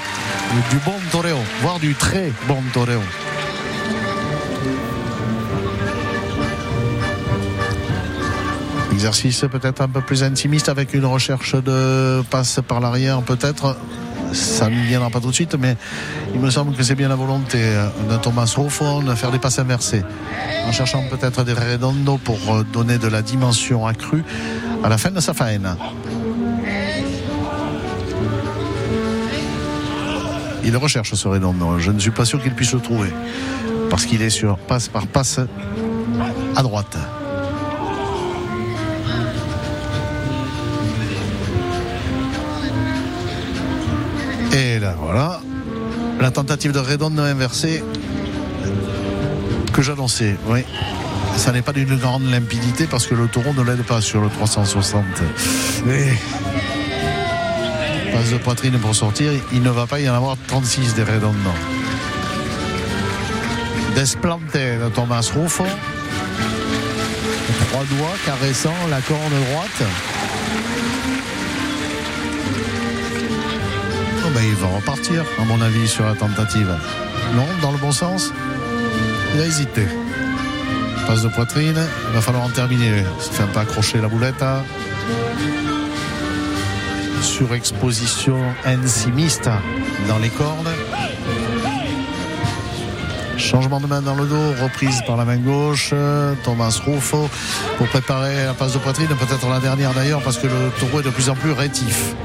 Du 0.71 0.77
bon 0.77 0.95
toreo, 1.11 1.37
voire 1.61 1.79
du 1.79 1.93
très 1.93 2.31
bon 2.47 2.63
toreo. 2.73 3.01
Exercice 8.99 9.45
peut-être 9.49 9.79
un 9.79 9.87
peu 9.87 10.01
plus 10.01 10.23
intimiste 10.23 10.67
avec 10.67 10.93
une 10.93 11.05
recherche 11.05 11.55
de 11.55 12.21
passe 12.29 12.59
par 12.67 12.81
l'arrière, 12.81 13.21
peut-être. 13.21 13.77
Ça 14.33 14.67
ne 14.69 14.75
viendra 14.75 15.09
pas 15.09 15.21
tout 15.21 15.29
de 15.29 15.33
suite, 15.33 15.55
mais 15.57 15.77
il 16.33 16.41
me 16.41 16.49
semble 16.49 16.75
que 16.75 16.83
c'est 16.83 16.95
bien 16.95 17.07
la 17.07 17.15
volonté 17.15 17.59
de 17.59 18.17
Thomas 18.17 18.53
Ruffo 18.57 19.01
de 19.01 19.15
faire 19.15 19.31
des 19.31 19.39
passes 19.39 19.57
inversées. 19.57 20.03
En 20.67 20.73
cherchant 20.73 21.01
peut-être 21.09 21.45
des 21.45 21.53
redondo 21.53 22.17
pour 22.17 22.65
donner 22.73 22.97
de 22.97 23.07
la 23.07 23.21
dimension 23.21 23.87
accrue 23.87 24.25
à 24.83 24.89
la 24.89 24.97
fin 24.97 25.11
de 25.11 25.21
sa 25.21 25.33
faena. 25.33 25.77
Il 30.65 30.75
recherche 30.75 31.13
ce 31.13 31.27
redondo. 31.29 31.79
Je 31.79 31.91
ne 31.91 31.99
suis 31.99 32.11
pas 32.11 32.25
sûr 32.25 32.43
qu'il 32.43 32.53
puisse 32.53 32.73
le 32.73 32.81
trouver. 32.81 33.13
Parce 33.89 34.05
qu'il 34.05 34.21
est 34.21 34.29
sur 34.29 34.57
passe 34.57 34.89
par 34.89 35.07
passe 35.07 35.39
à 36.57 36.63
droite. 36.63 36.97
Voilà. 45.11 45.41
La 46.19 46.29
tentative 46.29 46.71
de 46.71 46.77
redondo 46.77 47.23
inversée 47.23 47.83
que 49.73 49.81
j'annonçais. 49.81 50.37
Oui. 50.45 50.63
Ça 51.35 51.51
n'est 51.51 51.63
pas 51.63 51.73
d'une 51.73 51.97
grande 51.97 52.29
limpidité 52.29 52.85
parce 52.85 53.07
que 53.07 53.15
le 53.15 53.27
taureau 53.27 53.51
ne 53.53 53.63
l'aide 53.63 53.81
pas 53.81 54.01
sur 54.01 54.21
le 54.21 54.29
360. 54.29 55.03
Et... 55.89 56.13
Passe 58.11 58.29
de 58.31 58.37
poitrine 58.37 58.77
pour 58.77 58.93
sortir, 58.93 59.31
il 59.51 59.63
ne 59.63 59.71
va 59.71 59.87
pas 59.87 59.99
y 59.99 60.07
en 60.07 60.13
avoir 60.13 60.37
36 60.45 60.93
des 60.93 61.03
redondo. 61.03 61.53
Desplante 63.95 64.53
de 64.53 64.89
Thomas 64.89 65.27
Ruffo. 65.35 65.65
Trois 67.71 67.83
doigts 67.85 68.17
caressant 68.27 68.75
la 68.91 69.01
corne 69.01 69.33
droite. 69.49 70.18
Il 74.41 74.55
va 74.55 74.67
repartir, 74.67 75.23
à 75.39 75.43
mon 75.45 75.61
avis, 75.61 75.87
sur 75.87 76.05
la 76.05 76.15
tentative. 76.15 76.73
Non, 77.35 77.45
dans 77.61 77.71
le 77.71 77.77
bon 77.77 77.91
sens 77.91 78.31
Il 79.35 79.41
a 79.41 79.45
hésité. 79.45 79.85
Passe 81.07 81.23
de 81.23 81.27
poitrine, 81.27 81.77
il 82.07 82.13
va 82.13 82.21
falloir 82.21 82.43
en 82.43 82.49
terminer. 82.49 83.03
Se 83.19 83.29
fait 83.31 83.43
un 83.43 83.47
peu 83.47 83.59
accrocher 83.59 83.99
la 83.99 84.07
boulette. 84.07 84.41
hein. 84.41 84.63
Surexposition 87.21 88.37
ensimiste 88.65 89.49
dans 90.07 90.17
les 90.19 90.29
cornes. 90.29 90.69
Changement 93.37 93.79
de 93.79 93.87
main 93.87 94.01
dans 94.01 94.15
le 94.15 94.25
dos, 94.25 94.53
reprise 94.61 95.01
par 95.07 95.17
la 95.17 95.25
main 95.25 95.37
gauche. 95.37 95.93
Thomas 96.43 96.79
Ruffo 96.85 97.29
pour 97.77 97.87
préparer 97.87 98.45
la 98.45 98.53
passe 98.53 98.73
de 98.73 98.77
poitrine, 98.79 99.07
peut-être 99.07 99.47
la 99.49 99.59
dernière 99.59 99.93
d'ailleurs, 99.93 100.21
parce 100.21 100.37
que 100.37 100.47
le 100.47 100.71
taureau 100.79 100.99
est 100.99 101.03
de 101.03 101.09
plus 101.09 101.29
en 101.29 101.35
plus 101.35 101.51
rétif. 101.51 102.15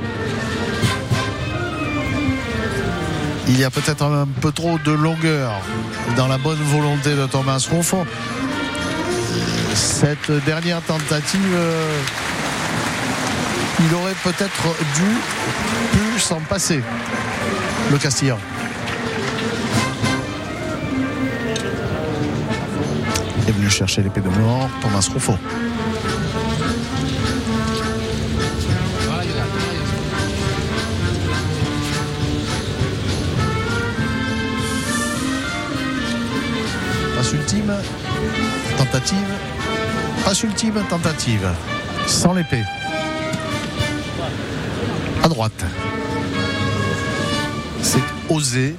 Il 3.49 3.59
y 3.59 3.65
a 3.65 3.71
peut-être 3.71 4.03
un 4.03 4.27
peu 4.41 4.53
trop 4.53 4.79
de 4.79 4.93
longueur 4.93 5.53
dans 6.17 6.29
la 6.29 6.39
bonne 6.39 6.63
volonté 6.63 7.15
de 7.15 7.27
Thomas 7.27 7.67
Ruffo. 7.71 8.07
Cette 9.75 10.31
dernière 10.47 10.81
tentative, 10.83 11.41
euh, 11.55 11.99
il 13.81 13.95
aurait 13.95 14.15
peut-être 14.23 14.63
dû 14.95 16.21
s'en 16.21 16.41
passer, 16.41 16.83
le 17.91 17.99
Castillan. 17.99 18.39
est 23.49 23.53
venu 23.53 23.69
chercher 23.69 24.03
l'épée 24.03 24.21
de 24.21 24.29
mort, 24.29 24.71
Thomas 24.81 25.07
Ruffo. 25.13 25.35
Ultime, 40.45 40.83
tentative, 40.91 41.49
sans 42.07 42.35
l'épée. 42.35 42.65
À 45.23 45.29
droite. 45.29 45.65
C'est 47.83 48.03
osé, 48.29 48.77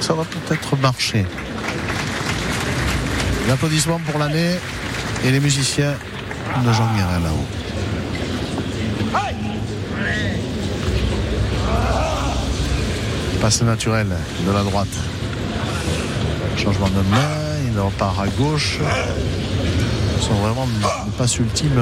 ça 0.00 0.12
va 0.12 0.24
peut-être 0.24 0.76
marcher. 0.76 1.24
L'applaudissement 3.48 3.98
pour 4.06 4.18
l'année 4.18 4.56
et 5.24 5.30
les 5.30 5.40
musiciens 5.40 5.94
de 6.64 6.72
Jean 6.72 6.86
Guérin 6.94 7.20
là-haut. 7.20 7.46
Passe 13.40 13.62
naturel 13.62 14.08
de 14.46 14.52
la 14.52 14.62
droite. 14.62 14.88
Changement 16.56 16.88
de 16.88 17.00
main, 17.10 17.72
il 17.72 17.78
repart 17.78 18.20
à 18.20 18.26
gauche. 18.26 18.80
Sont 20.20 20.34
vraiment 20.34 20.66
une 20.66 21.12
passe 21.12 21.38
ultime 21.38 21.80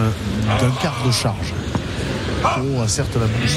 d'un 0.60 0.70
quart 0.82 1.02
de 1.04 1.10
charge. 1.10 1.54
Oh, 2.44 2.82
a 2.82 2.88
certes 2.88 3.16
la 3.16 3.26
bouche 3.26 3.56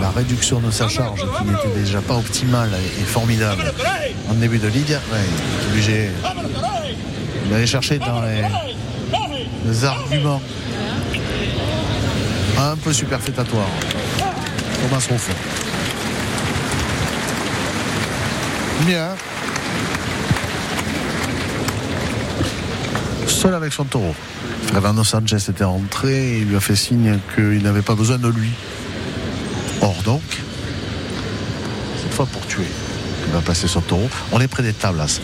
la 0.00 0.10
réduction 0.10 0.60
de 0.60 0.70
sa 0.70 0.88
charge 0.88 1.20
qui 1.20 1.44
n'était 1.44 1.80
déjà 1.80 2.00
pas 2.00 2.14
optimale 2.14 2.70
et 3.00 3.04
formidable 3.04 3.72
en 4.30 4.34
début 4.34 4.58
de 4.58 4.68
ouais, 4.68 4.72
il 4.80 4.92
est 4.92 5.70
obligé 5.70 6.10
d'aller 7.50 7.66
chercher 7.66 7.98
dans 7.98 8.22
les, 8.22 9.84
arguments 9.84 10.40
un 12.58 12.76
peu 12.76 12.92
superfétatoires. 12.92 13.66
Thomas 14.82 15.06
Ruffo. 15.10 15.32
Bien. 18.86 19.08
Avec 23.54 23.72
son 23.72 23.84
taureau. 23.84 24.14
Fernando 24.72 25.02
Sanchez 25.02 25.38
était 25.48 25.64
rentré, 25.64 26.38
il 26.40 26.48
lui 26.48 26.56
a 26.56 26.60
fait 26.60 26.76
signe 26.76 27.18
qu'il 27.34 27.62
n'avait 27.62 27.82
pas 27.82 27.94
besoin 27.94 28.18
de 28.18 28.28
lui. 28.28 28.50
Or 29.80 29.94
donc, 30.04 30.22
cette 32.02 32.12
fois 32.12 32.26
pour 32.26 32.46
tuer, 32.46 32.66
il 33.26 33.32
va 33.32 33.40
passer 33.40 33.66
son 33.66 33.80
taureau. 33.80 34.08
On 34.32 34.40
est 34.40 34.48
près 34.48 34.62
des 34.62 34.74
tables. 34.74 35.02
Ça 35.08 35.18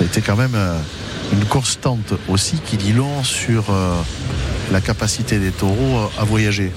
a 0.00 0.04
été 0.04 0.20
quand 0.20 0.34
même 0.34 0.56
euh, 0.56 0.76
une 1.32 1.44
constante 1.44 2.14
aussi 2.28 2.56
qui 2.56 2.76
dit 2.76 2.92
long 2.92 3.22
sur 3.22 3.70
euh, 3.70 3.94
la 4.72 4.80
capacité 4.80 5.38
des 5.38 5.52
taureaux 5.52 5.98
euh, 5.98 6.20
à 6.20 6.24
voyager. 6.24 6.72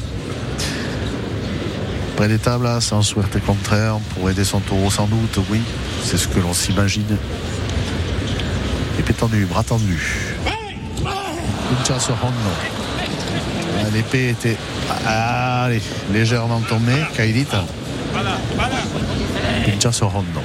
Près 2.18 2.28
des 2.28 2.40
tables, 2.40 2.70
sans 2.82 3.02
souhaiter 3.02 3.40
contraire, 3.40 3.98
pour 4.14 4.30
aider 4.30 4.44
son 4.44 4.60
taureau 4.60 4.92
sans 4.92 5.08
doute, 5.08 5.40
oui, 5.50 5.60
c'est 6.04 6.18
ce 6.18 6.28
que 6.28 6.40
l'on 6.40 6.54
s'imagine. 6.54 7.18
Épée 9.00 9.14
tendue, 9.14 9.46
bras 9.46 9.64
tendu. 9.64 10.27
Ah, 11.90 11.94
L'épée 13.94 14.30
était 14.30 14.58
allez, 15.06 15.82
légèrement 16.12 16.60
tombée, 16.62 17.02
Kailita. 17.16 17.64
Hondo. 20.02 20.42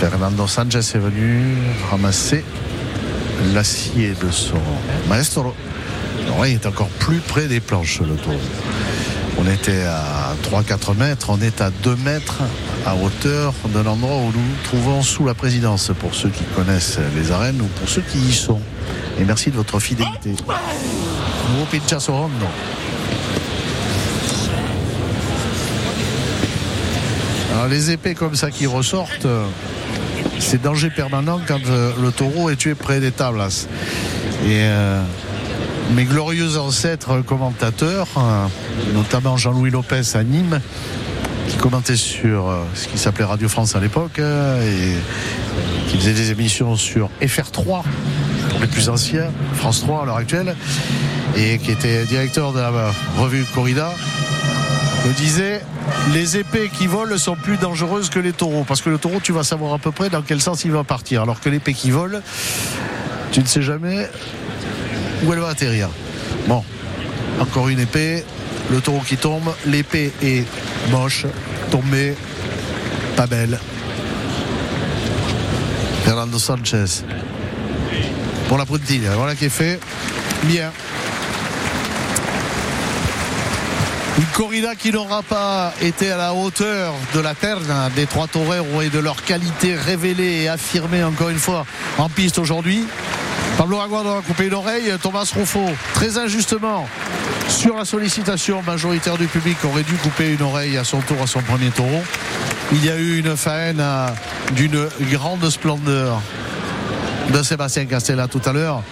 Fernando 0.00 0.46
Sanchez 0.48 0.78
est 0.78 0.98
venu 0.98 1.56
ramasser 1.88 2.44
l'acier 3.54 4.14
de 4.20 4.30
son 4.30 4.58
maestro. 5.08 5.54
Il 6.44 6.52
est 6.52 6.66
encore 6.66 6.88
plus 6.98 7.18
près 7.18 7.46
des 7.46 7.60
planches, 7.60 8.00
le 8.00 8.16
tour. 8.16 8.34
On 9.38 9.46
était 9.48 9.84
à 9.84 10.34
3-4 10.50 10.96
mètres, 10.96 11.30
on 11.30 11.40
est 11.40 11.60
à 11.60 11.70
2 11.70 11.96
mètres 11.96 12.42
à 12.86 12.94
hauteur 12.94 13.52
de 13.74 13.80
l'endroit 13.80 14.16
où 14.16 14.26
nous 14.26 14.32
nous 14.32 14.62
trouvons 14.62 15.02
sous 15.02 15.26
la 15.26 15.34
présidence, 15.34 15.90
pour 15.98 16.14
ceux 16.14 16.28
qui 16.28 16.44
connaissent 16.54 16.98
les 17.16 17.32
arènes 17.32 17.60
ou 17.60 17.66
pour 17.66 17.88
ceux 17.88 18.02
qui 18.02 18.18
y 18.18 18.32
sont. 18.32 18.60
Et 19.18 19.24
merci 19.24 19.50
de 19.50 19.56
votre 19.56 19.80
fidélité. 19.80 20.34
Alors, 27.52 27.68
les 27.68 27.90
épées 27.90 28.14
comme 28.14 28.36
ça 28.36 28.50
qui 28.50 28.66
ressortent, 28.66 29.26
c'est 30.38 30.62
danger 30.62 30.90
permanent 30.90 31.40
quand 31.46 31.66
euh, 31.68 31.92
le 32.00 32.12
taureau 32.12 32.50
est 32.50 32.56
tué 32.56 32.74
près 32.74 33.00
des 33.00 33.10
tablas. 33.10 33.66
Et 34.44 34.60
euh, 34.62 35.02
mes 35.94 36.04
glorieux 36.04 36.56
ancêtres 36.58 37.20
commentateurs, 37.22 38.08
euh, 38.16 38.46
notamment 38.94 39.36
Jean-Louis 39.36 39.70
Lopez 39.70 40.02
à 40.14 40.22
Nîmes, 40.22 40.60
qui 41.56 41.62
commentait 41.62 41.96
sur 41.96 42.48
euh, 42.48 42.64
ce 42.74 42.86
qui 42.86 42.98
s'appelait 42.98 43.24
Radio 43.24 43.48
France 43.48 43.76
à 43.76 43.80
l'époque, 43.80 44.18
euh, 44.18 44.60
et 44.62 45.88
qui 45.88 45.96
faisait 45.96 46.12
des 46.12 46.30
émissions 46.30 46.76
sur 46.76 47.08
FR3 47.22 47.82
pour 48.50 48.60
les 48.60 48.66
plus 48.66 48.90
anciens, 48.90 49.30
France 49.54 49.80
3 49.80 50.02
à 50.02 50.04
l'heure 50.04 50.16
actuelle, 50.16 50.54
et 51.34 51.58
qui 51.58 51.70
était 51.70 52.04
directeur 52.04 52.52
de 52.52 52.60
la 52.60 52.68
euh, 52.68 52.90
revue 53.16 53.44
Corrida, 53.54 53.90
me 55.06 55.12
disait 55.14 55.62
les 56.12 56.36
épées 56.36 56.70
qui 56.72 56.86
volent 56.86 57.16
sont 57.16 57.36
plus 57.36 57.56
dangereuses 57.56 58.10
que 58.10 58.18
les 58.18 58.32
taureaux. 58.32 58.64
Parce 58.68 58.82
que 58.82 58.90
le 58.90 58.98
taureau 58.98 59.20
tu 59.22 59.32
vas 59.32 59.44
savoir 59.44 59.72
à 59.72 59.78
peu 59.78 59.92
près 59.92 60.10
dans 60.10 60.22
quel 60.22 60.42
sens 60.42 60.64
il 60.64 60.72
va 60.72 60.84
partir. 60.84 61.22
Alors 61.22 61.40
que 61.40 61.48
l'épée 61.48 61.74
qui 61.74 61.90
vole 61.90 62.22
tu 63.32 63.40
ne 63.40 63.46
sais 63.46 63.62
jamais 63.62 64.08
où 65.24 65.32
elle 65.32 65.38
va 65.38 65.48
atterrir. 65.48 65.88
Bon. 66.48 66.62
Encore 67.40 67.68
une 67.68 67.80
épée. 67.80 68.24
Le 68.70 68.80
taureau 68.80 69.02
qui 69.06 69.16
tombe 69.16 69.54
l'épée 69.64 70.12
est 70.22 70.44
moche 70.90 71.26
tombée 71.70 72.14
pas 73.16 73.26
belle. 73.26 73.58
Fernando 76.04 76.38
Sanchez. 76.38 77.04
Pour 78.48 78.58
la 78.58 78.66
poutine 78.66 79.08
voilà 79.16 79.34
qui 79.34 79.46
est 79.46 79.48
fait. 79.48 79.80
Bien. 80.44 80.70
Une 84.18 84.24
corrida 84.26 84.74
qui 84.74 84.92
n'aura 84.92 85.22
pas 85.22 85.74
été 85.82 86.10
à 86.10 86.16
la 86.16 86.32
hauteur 86.32 86.94
de 87.14 87.20
la 87.20 87.34
terre 87.34 87.58
des 87.94 88.06
trois 88.06 88.26
toreros 88.26 88.82
et 88.82 88.88
de 88.88 88.98
leur 88.98 89.22
qualité 89.22 89.74
révélée 89.74 90.42
et 90.42 90.48
affirmée 90.48 91.04
encore 91.04 91.28
une 91.28 91.38
fois 91.38 91.66
en 91.98 92.08
piste 92.08 92.38
aujourd'hui. 92.38 92.86
Pablo 93.58 93.80
Aguado 93.80 94.10
a 94.10 94.22
coupé 94.22 94.46
une 94.46 94.54
oreille, 94.54 94.92
Thomas 95.02 95.30
Ruffo 95.34 95.66
très 95.94 96.18
injustement 96.18 96.88
sur 97.48 97.76
la 97.76 97.84
sollicitation 97.84 98.62
majoritaire 98.62 99.16
du 99.16 99.26
public 99.26 99.56
aurait 99.64 99.82
dû 99.82 99.94
couper 99.94 100.32
une 100.34 100.42
oreille 100.42 100.76
à 100.76 100.84
son 100.84 101.00
tour 101.00 101.16
à 101.22 101.26
son 101.26 101.40
premier 101.40 101.70
taureau. 101.70 102.02
Il 102.72 102.84
y 102.84 102.90
a 102.90 102.96
eu 102.96 103.18
une 103.18 103.36
faine 103.36 103.80
à- 103.80 104.14
d'une 104.52 104.86
grande 105.12 105.48
splendeur 105.50 106.20
de 107.32 107.42
Sébastien 107.42 107.86
Castella 107.86 108.28
tout 108.28 108.40
à 108.44 108.52
l'heure. 108.52 108.82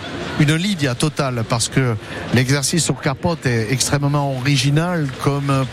Une 0.40 0.54
Lydia 0.54 0.94
totale 0.94 1.44
parce 1.48 1.68
que 1.68 1.94
l'exercice 2.34 2.84
sur 2.84 3.00
capote 3.00 3.46
est 3.46 3.68
extrêmement 3.70 4.34
original 4.36 5.06
comme 5.22 5.64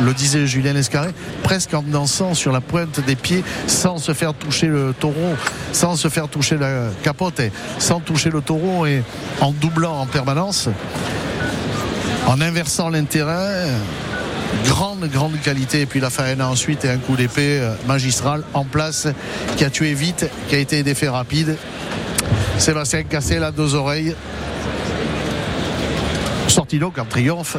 le 0.00 0.14
disait 0.14 0.46
Julien 0.46 0.74
Escarré, 0.76 1.10
presque 1.42 1.74
en 1.74 1.82
dansant 1.82 2.34
sur 2.34 2.52
la 2.52 2.60
pointe 2.60 3.00
des 3.04 3.16
pieds 3.16 3.42
sans 3.66 3.98
se 3.98 4.14
faire 4.14 4.34
toucher 4.34 4.66
le 4.66 4.94
taureau, 4.98 5.34
sans 5.72 5.96
se 5.96 6.08
faire 6.08 6.28
toucher 6.28 6.56
la 6.56 6.90
capote, 7.02 7.40
et 7.40 7.50
sans 7.78 7.98
toucher 8.00 8.30
le 8.30 8.40
taureau 8.40 8.86
et 8.86 9.02
en 9.40 9.50
doublant 9.52 10.00
en 10.00 10.06
permanence, 10.06 10.68
en 12.28 12.42
inversant 12.42 12.90
l'intérêt. 12.90 13.70
Grande, 14.64 15.08
grande 15.08 15.40
qualité. 15.40 15.82
Et 15.82 15.86
puis 15.86 15.98
la 15.98 16.10
faena 16.10 16.48
ensuite 16.48 16.84
et 16.84 16.90
un 16.90 16.98
coup 16.98 17.16
d'épée 17.16 17.58
euh, 17.60 17.74
magistral 17.86 18.44
en 18.52 18.64
place 18.64 19.08
qui 19.56 19.64
a 19.64 19.70
tué 19.70 19.94
vite, 19.94 20.28
qui 20.48 20.54
a 20.54 20.58
été 20.58 20.82
d'effet 20.82 21.08
rapide. 21.08 21.56
Sébastien 22.58 23.04
Cassé, 23.04 23.38
là, 23.38 23.50
deux 23.50 23.74
oreilles. 23.74 24.14
Sorti 26.48 26.78
donc 26.78 26.98
en 26.98 27.04
triomphe 27.06 27.56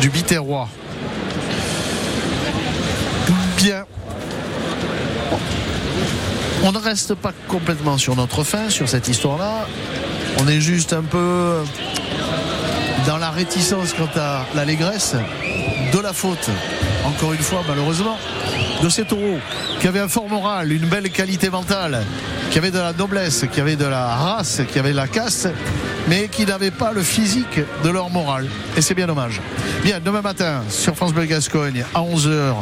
du 0.00 0.10
Biterrois. 0.10 0.68
Bien. 3.56 3.84
On 6.62 6.72
ne 6.72 6.78
reste 6.78 7.14
pas 7.14 7.32
complètement 7.48 7.96
sur 7.96 8.16
notre 8.16 8.44
fin, 8.44 8.68
sur 8.68 8.88
cette 8.88 9.08
histoire-là. 9.08 9.66
On 10.38 10.48
est 10.48 10.60
juste 10.60 10.92
un 10.92 11.02
peu 11.02 11.62
dans 13.06 13.18
la 13.18 13.30
réticence 13.30 13.92
quant 13.92 14.08
à 14.16 14.44
l'allégresse 14.54 15.14
de 15.92 15.98
la 15.98 16.12
faute, 16.12 16.50
encore 17.04 17.32
une 17.32 17.40
fois 17.40 17.62
malheureusement, 17.68 18.18
de 18.82 18.88
ces 18.88 19.04
taureaux 19.04 19.38
qui 19.80 19.88
avaient 19.88 20.00
un 20.00 20.08
fort 20.08 20.28
moral, 20.28 20.72
une 20.72 20.86
belle 20.86 21.10
qualité 21.10 21.50
mentale, 21.50 22.04
qui 22.50 22.58
avaient 22.58 22.72
de 22.72 22.78
la 22.78 22.92
noblesse, 22.92 23.46
qui 23.52 23.60
avaient 23.60 23.76
de 23.76 23.84
la 23.84 24.06
race, 24.06 24.62
qui 24.68 24.78
avaient 24.80 24.90
de 24.90 24.96
la 24.96 25.06
caste, 25.06 25.48
mais 26.08 26.26
qui 26.26 26.44
n'avaient 26.44 26.72
pas 26.72 26.92
le 26.92 27.02
physique 27.02 27.60
de 27.84 27.88
leur 27.88 28.10
morale. 28.10 28.48
Et 28.76 28.82
c'est 28.82 28.94
bien 28.94 29.06
dommage. 29.06 29.40
Bien, 29.84 30.00
demain 30.04 30.20
matin, 30.20 30.62
sur 30.68 30.96
France 30.96 31.12
Bleu 31.12 31.26
Gascogne, 31.26 31.84
à 31.94 32.00
11h, 32.00 32.54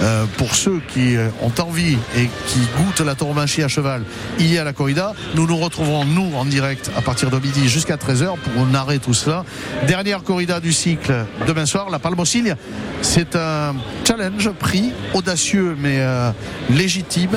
euh, 0.00 0.24
pour 0.36 0.54
ceux 0.54 0.80
qui 0.88 1.16
euh, 1.16 1.28
ont 1.42 1.52
envie 1.60 1.98
et 2.16 2.28
qui 2.46 2.60
goûtent 2.78 3.00
la 3.00 3.16
tauromachie 3.16 3.64
à 3.64 3.68
cheval, 3.68 4.04
il 4.38 4.52
y 4.52 4.58
a 4.58 4.64
la 4.64 4.72
corrida. 4.72 5.12
Nous 5.34 5.46
nous 5.46 5.56
retrouverons, 5.56 6.04
nous, 6.04 6.34
en 6.36 6.44
direct, 6.44 6.92
à 6.96 7.02
partir 7.02 7.28
de 7.28 7.38
midi 7.38 7.68
jusqu'à 7.68 7.96
13h 7.96 8.36
pour 8.38 8.66
narrer 8.66 9.00
tout 9.00 9.14
cela. 9.14 9.44
Dernière 9.88 10.22
corrida 10.22 10.60
du 10.60 10.72
cycle 10.72 11.26
demain 11.48 11.66
soir, 11.66 11.90
la 11.90 11.98
Palmosigne. 11.98 12.54
C'est 13.00 13.34
un 13.34 13.74
challenge 14.06 14.50
pris, 14.52 14.92
audacieux 15.14 15.76
mais 15.80 15.96
euh, 15.98 16.30
légitime, 16.70 17.36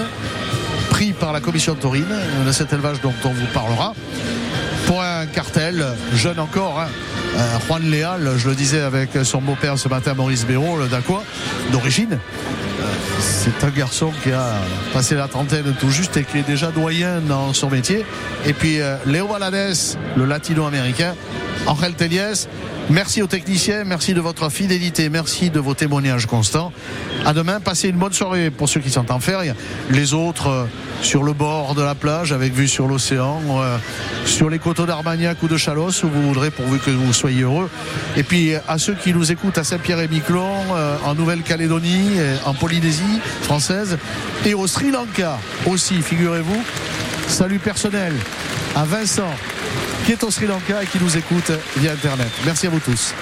pris 0.95 1.11
par 1.11 1.33
la 1.33 1.41
commission 1.41 1.75
taurine 1.75 2.05
de 2.47 2.51
cet 2.53 2.71
élevage 2.71 3.01
dont 3.01 3.13
on 3.25 3.29
vous 3.29 3.47
parlera 3.53 3.93
pour 4.87 5.01
un 5.01 5.25
cartel 5.25 5.85
jeune 6.13 6.39
encore. 6.39 6.79
hein. 6.79 6.87
Euh, 7.35 7.57
Juan 7.67 7.83
Léal, 7.83 8.31
je 8.37 8.47
le 8.47 8.55
disais 8.55 8.79
avec 8.79 9.09
son 9.23 9.41
beau-père 9.41 9.77
ce 9.77 9.89
matin, 9.89 10.13
Maurice 10.13 10.45
Béraud, 10.45 10.77
le 10.77 10.87
Dacois, 10.87 11.23
d'origine. 11.73 12.13
Euh, 12.13 12.83
C'est 13.19 13.61
un 13.65 13.71
garçon 13.71 14.13
qui 14.23 14.31
a 14.31 14.53
passé 14.93 15.15
la 15.15 15.27
trentaine 15.27 15.73
tout 15.81 15.89
juste 15.89 16.15
et 16.15 16.23
qui 16.23 16.37
est 16.37 16.47
déjà 16.47 16.71
doyen 16.71 17.19
dans 17.19 17.51
son 17.53 17.69
métier. 17.69 18.05
Et 18.45 18.53
puis 18.53 18.79
euh, 18.79 18.95
Léo 19.05 19.27
Valadez, 19.27 19.97
le 20.15 20.23
latino-américain, 20.23 21.13
Angel 21.67 21.93
Teliès. 21.95 22.47
Merci 22.89 23.23
aux 23.23 23.27
techniciens, 23.27 23.83
merci 23.83 24.13
de 24.13 24.21
votre 24.21 24.49
fidélité, 24.51 25.09
merci 25.09 25.49
de 25.49 25.59
vos 25.59 25.73
témoignages 25.73 26.27
constants. 26.27 26.71
À 27.25 27.33
demain, 27.33 27.59
passez 27.59 27.89
une 27.89 27.97
bonne 27.97 28.13
soirée 28.13 28.51
pour 28.51 28.69
ceux 28.69 28.79
qui 28.79 28.91
sont 28.91 29.11
en 29.11 29.19
ferie. 29.19 29.49
Les 29.89 30.13
autres 30.13 30.49
euh, 30.49 30.65
sur 31.01 31.23
le 31.23 31.33
bord 31.33 31.73
de 31.73 31.81
la 31.81 31.95
plage 31.95 32.31
avec 32.31 32.53
vue 32.53 32.67
sur 32.67 32.87
l'océan, 32.87 33.41
euh, 33.49 33.77
sur 34.25 34.51
les 34.51 34.59
coteaux 34.59 34.85
d'Armagnac 34.85 35.41
ou 35.41 35.47
de 35.47 35.57
Chalos 35.57 36.03
où 36.03 36.09
vous 36.09 36.27
voudrez 36.27 36.51
pourvu 36.51 36.77
que 36.77 36.91
vous 36.91 37.11
soyez 37.11 37.41
heureux. 37.41 37.71
Et 38.17 38.23
puis 38.23 38.53
à 38.67 38.77
ceux 38.77 38.93
qui 38.93 39.13
nous 39.13 39.31
écoutent 39.31 39.57
à 39.57 39.63
Saint-Pierre-et-Miquelon, 39.63 40.53
euh, 40.75 40.97
en 41.05 41.15
Nouvelle-Calédonie, 41.15 42.19
en 42.45 42.53
Polynésie 42.53 43.19
française 43.41 43.97
et 44.45 44.53
au 44.53 44.67
Sri 44.67 44.91
Lanka 44.91 45.39
aussi, 45.65 46.03
figurez-vous. 46.03 46.63
Salut 47.27 47.59
personnel 47.59 48.13
à 48.75 48.85
Vincent 48.85 49.33
qui 50.05 50.11
est 50.11 50.23
au 50.23 50.29
Sri 50.29 50.45
Lanka 50.45 50.83
et 50.83 50.85
qui 50.85 50.99
nous 50.99 51.17
écoute 51.17 51.51
via 51.77 51.93
Internet. 51.93 52.29
Merci 52.45 52.67
à 52.67 52.69
vous 52.69 52.79
tous. 52.79 53.13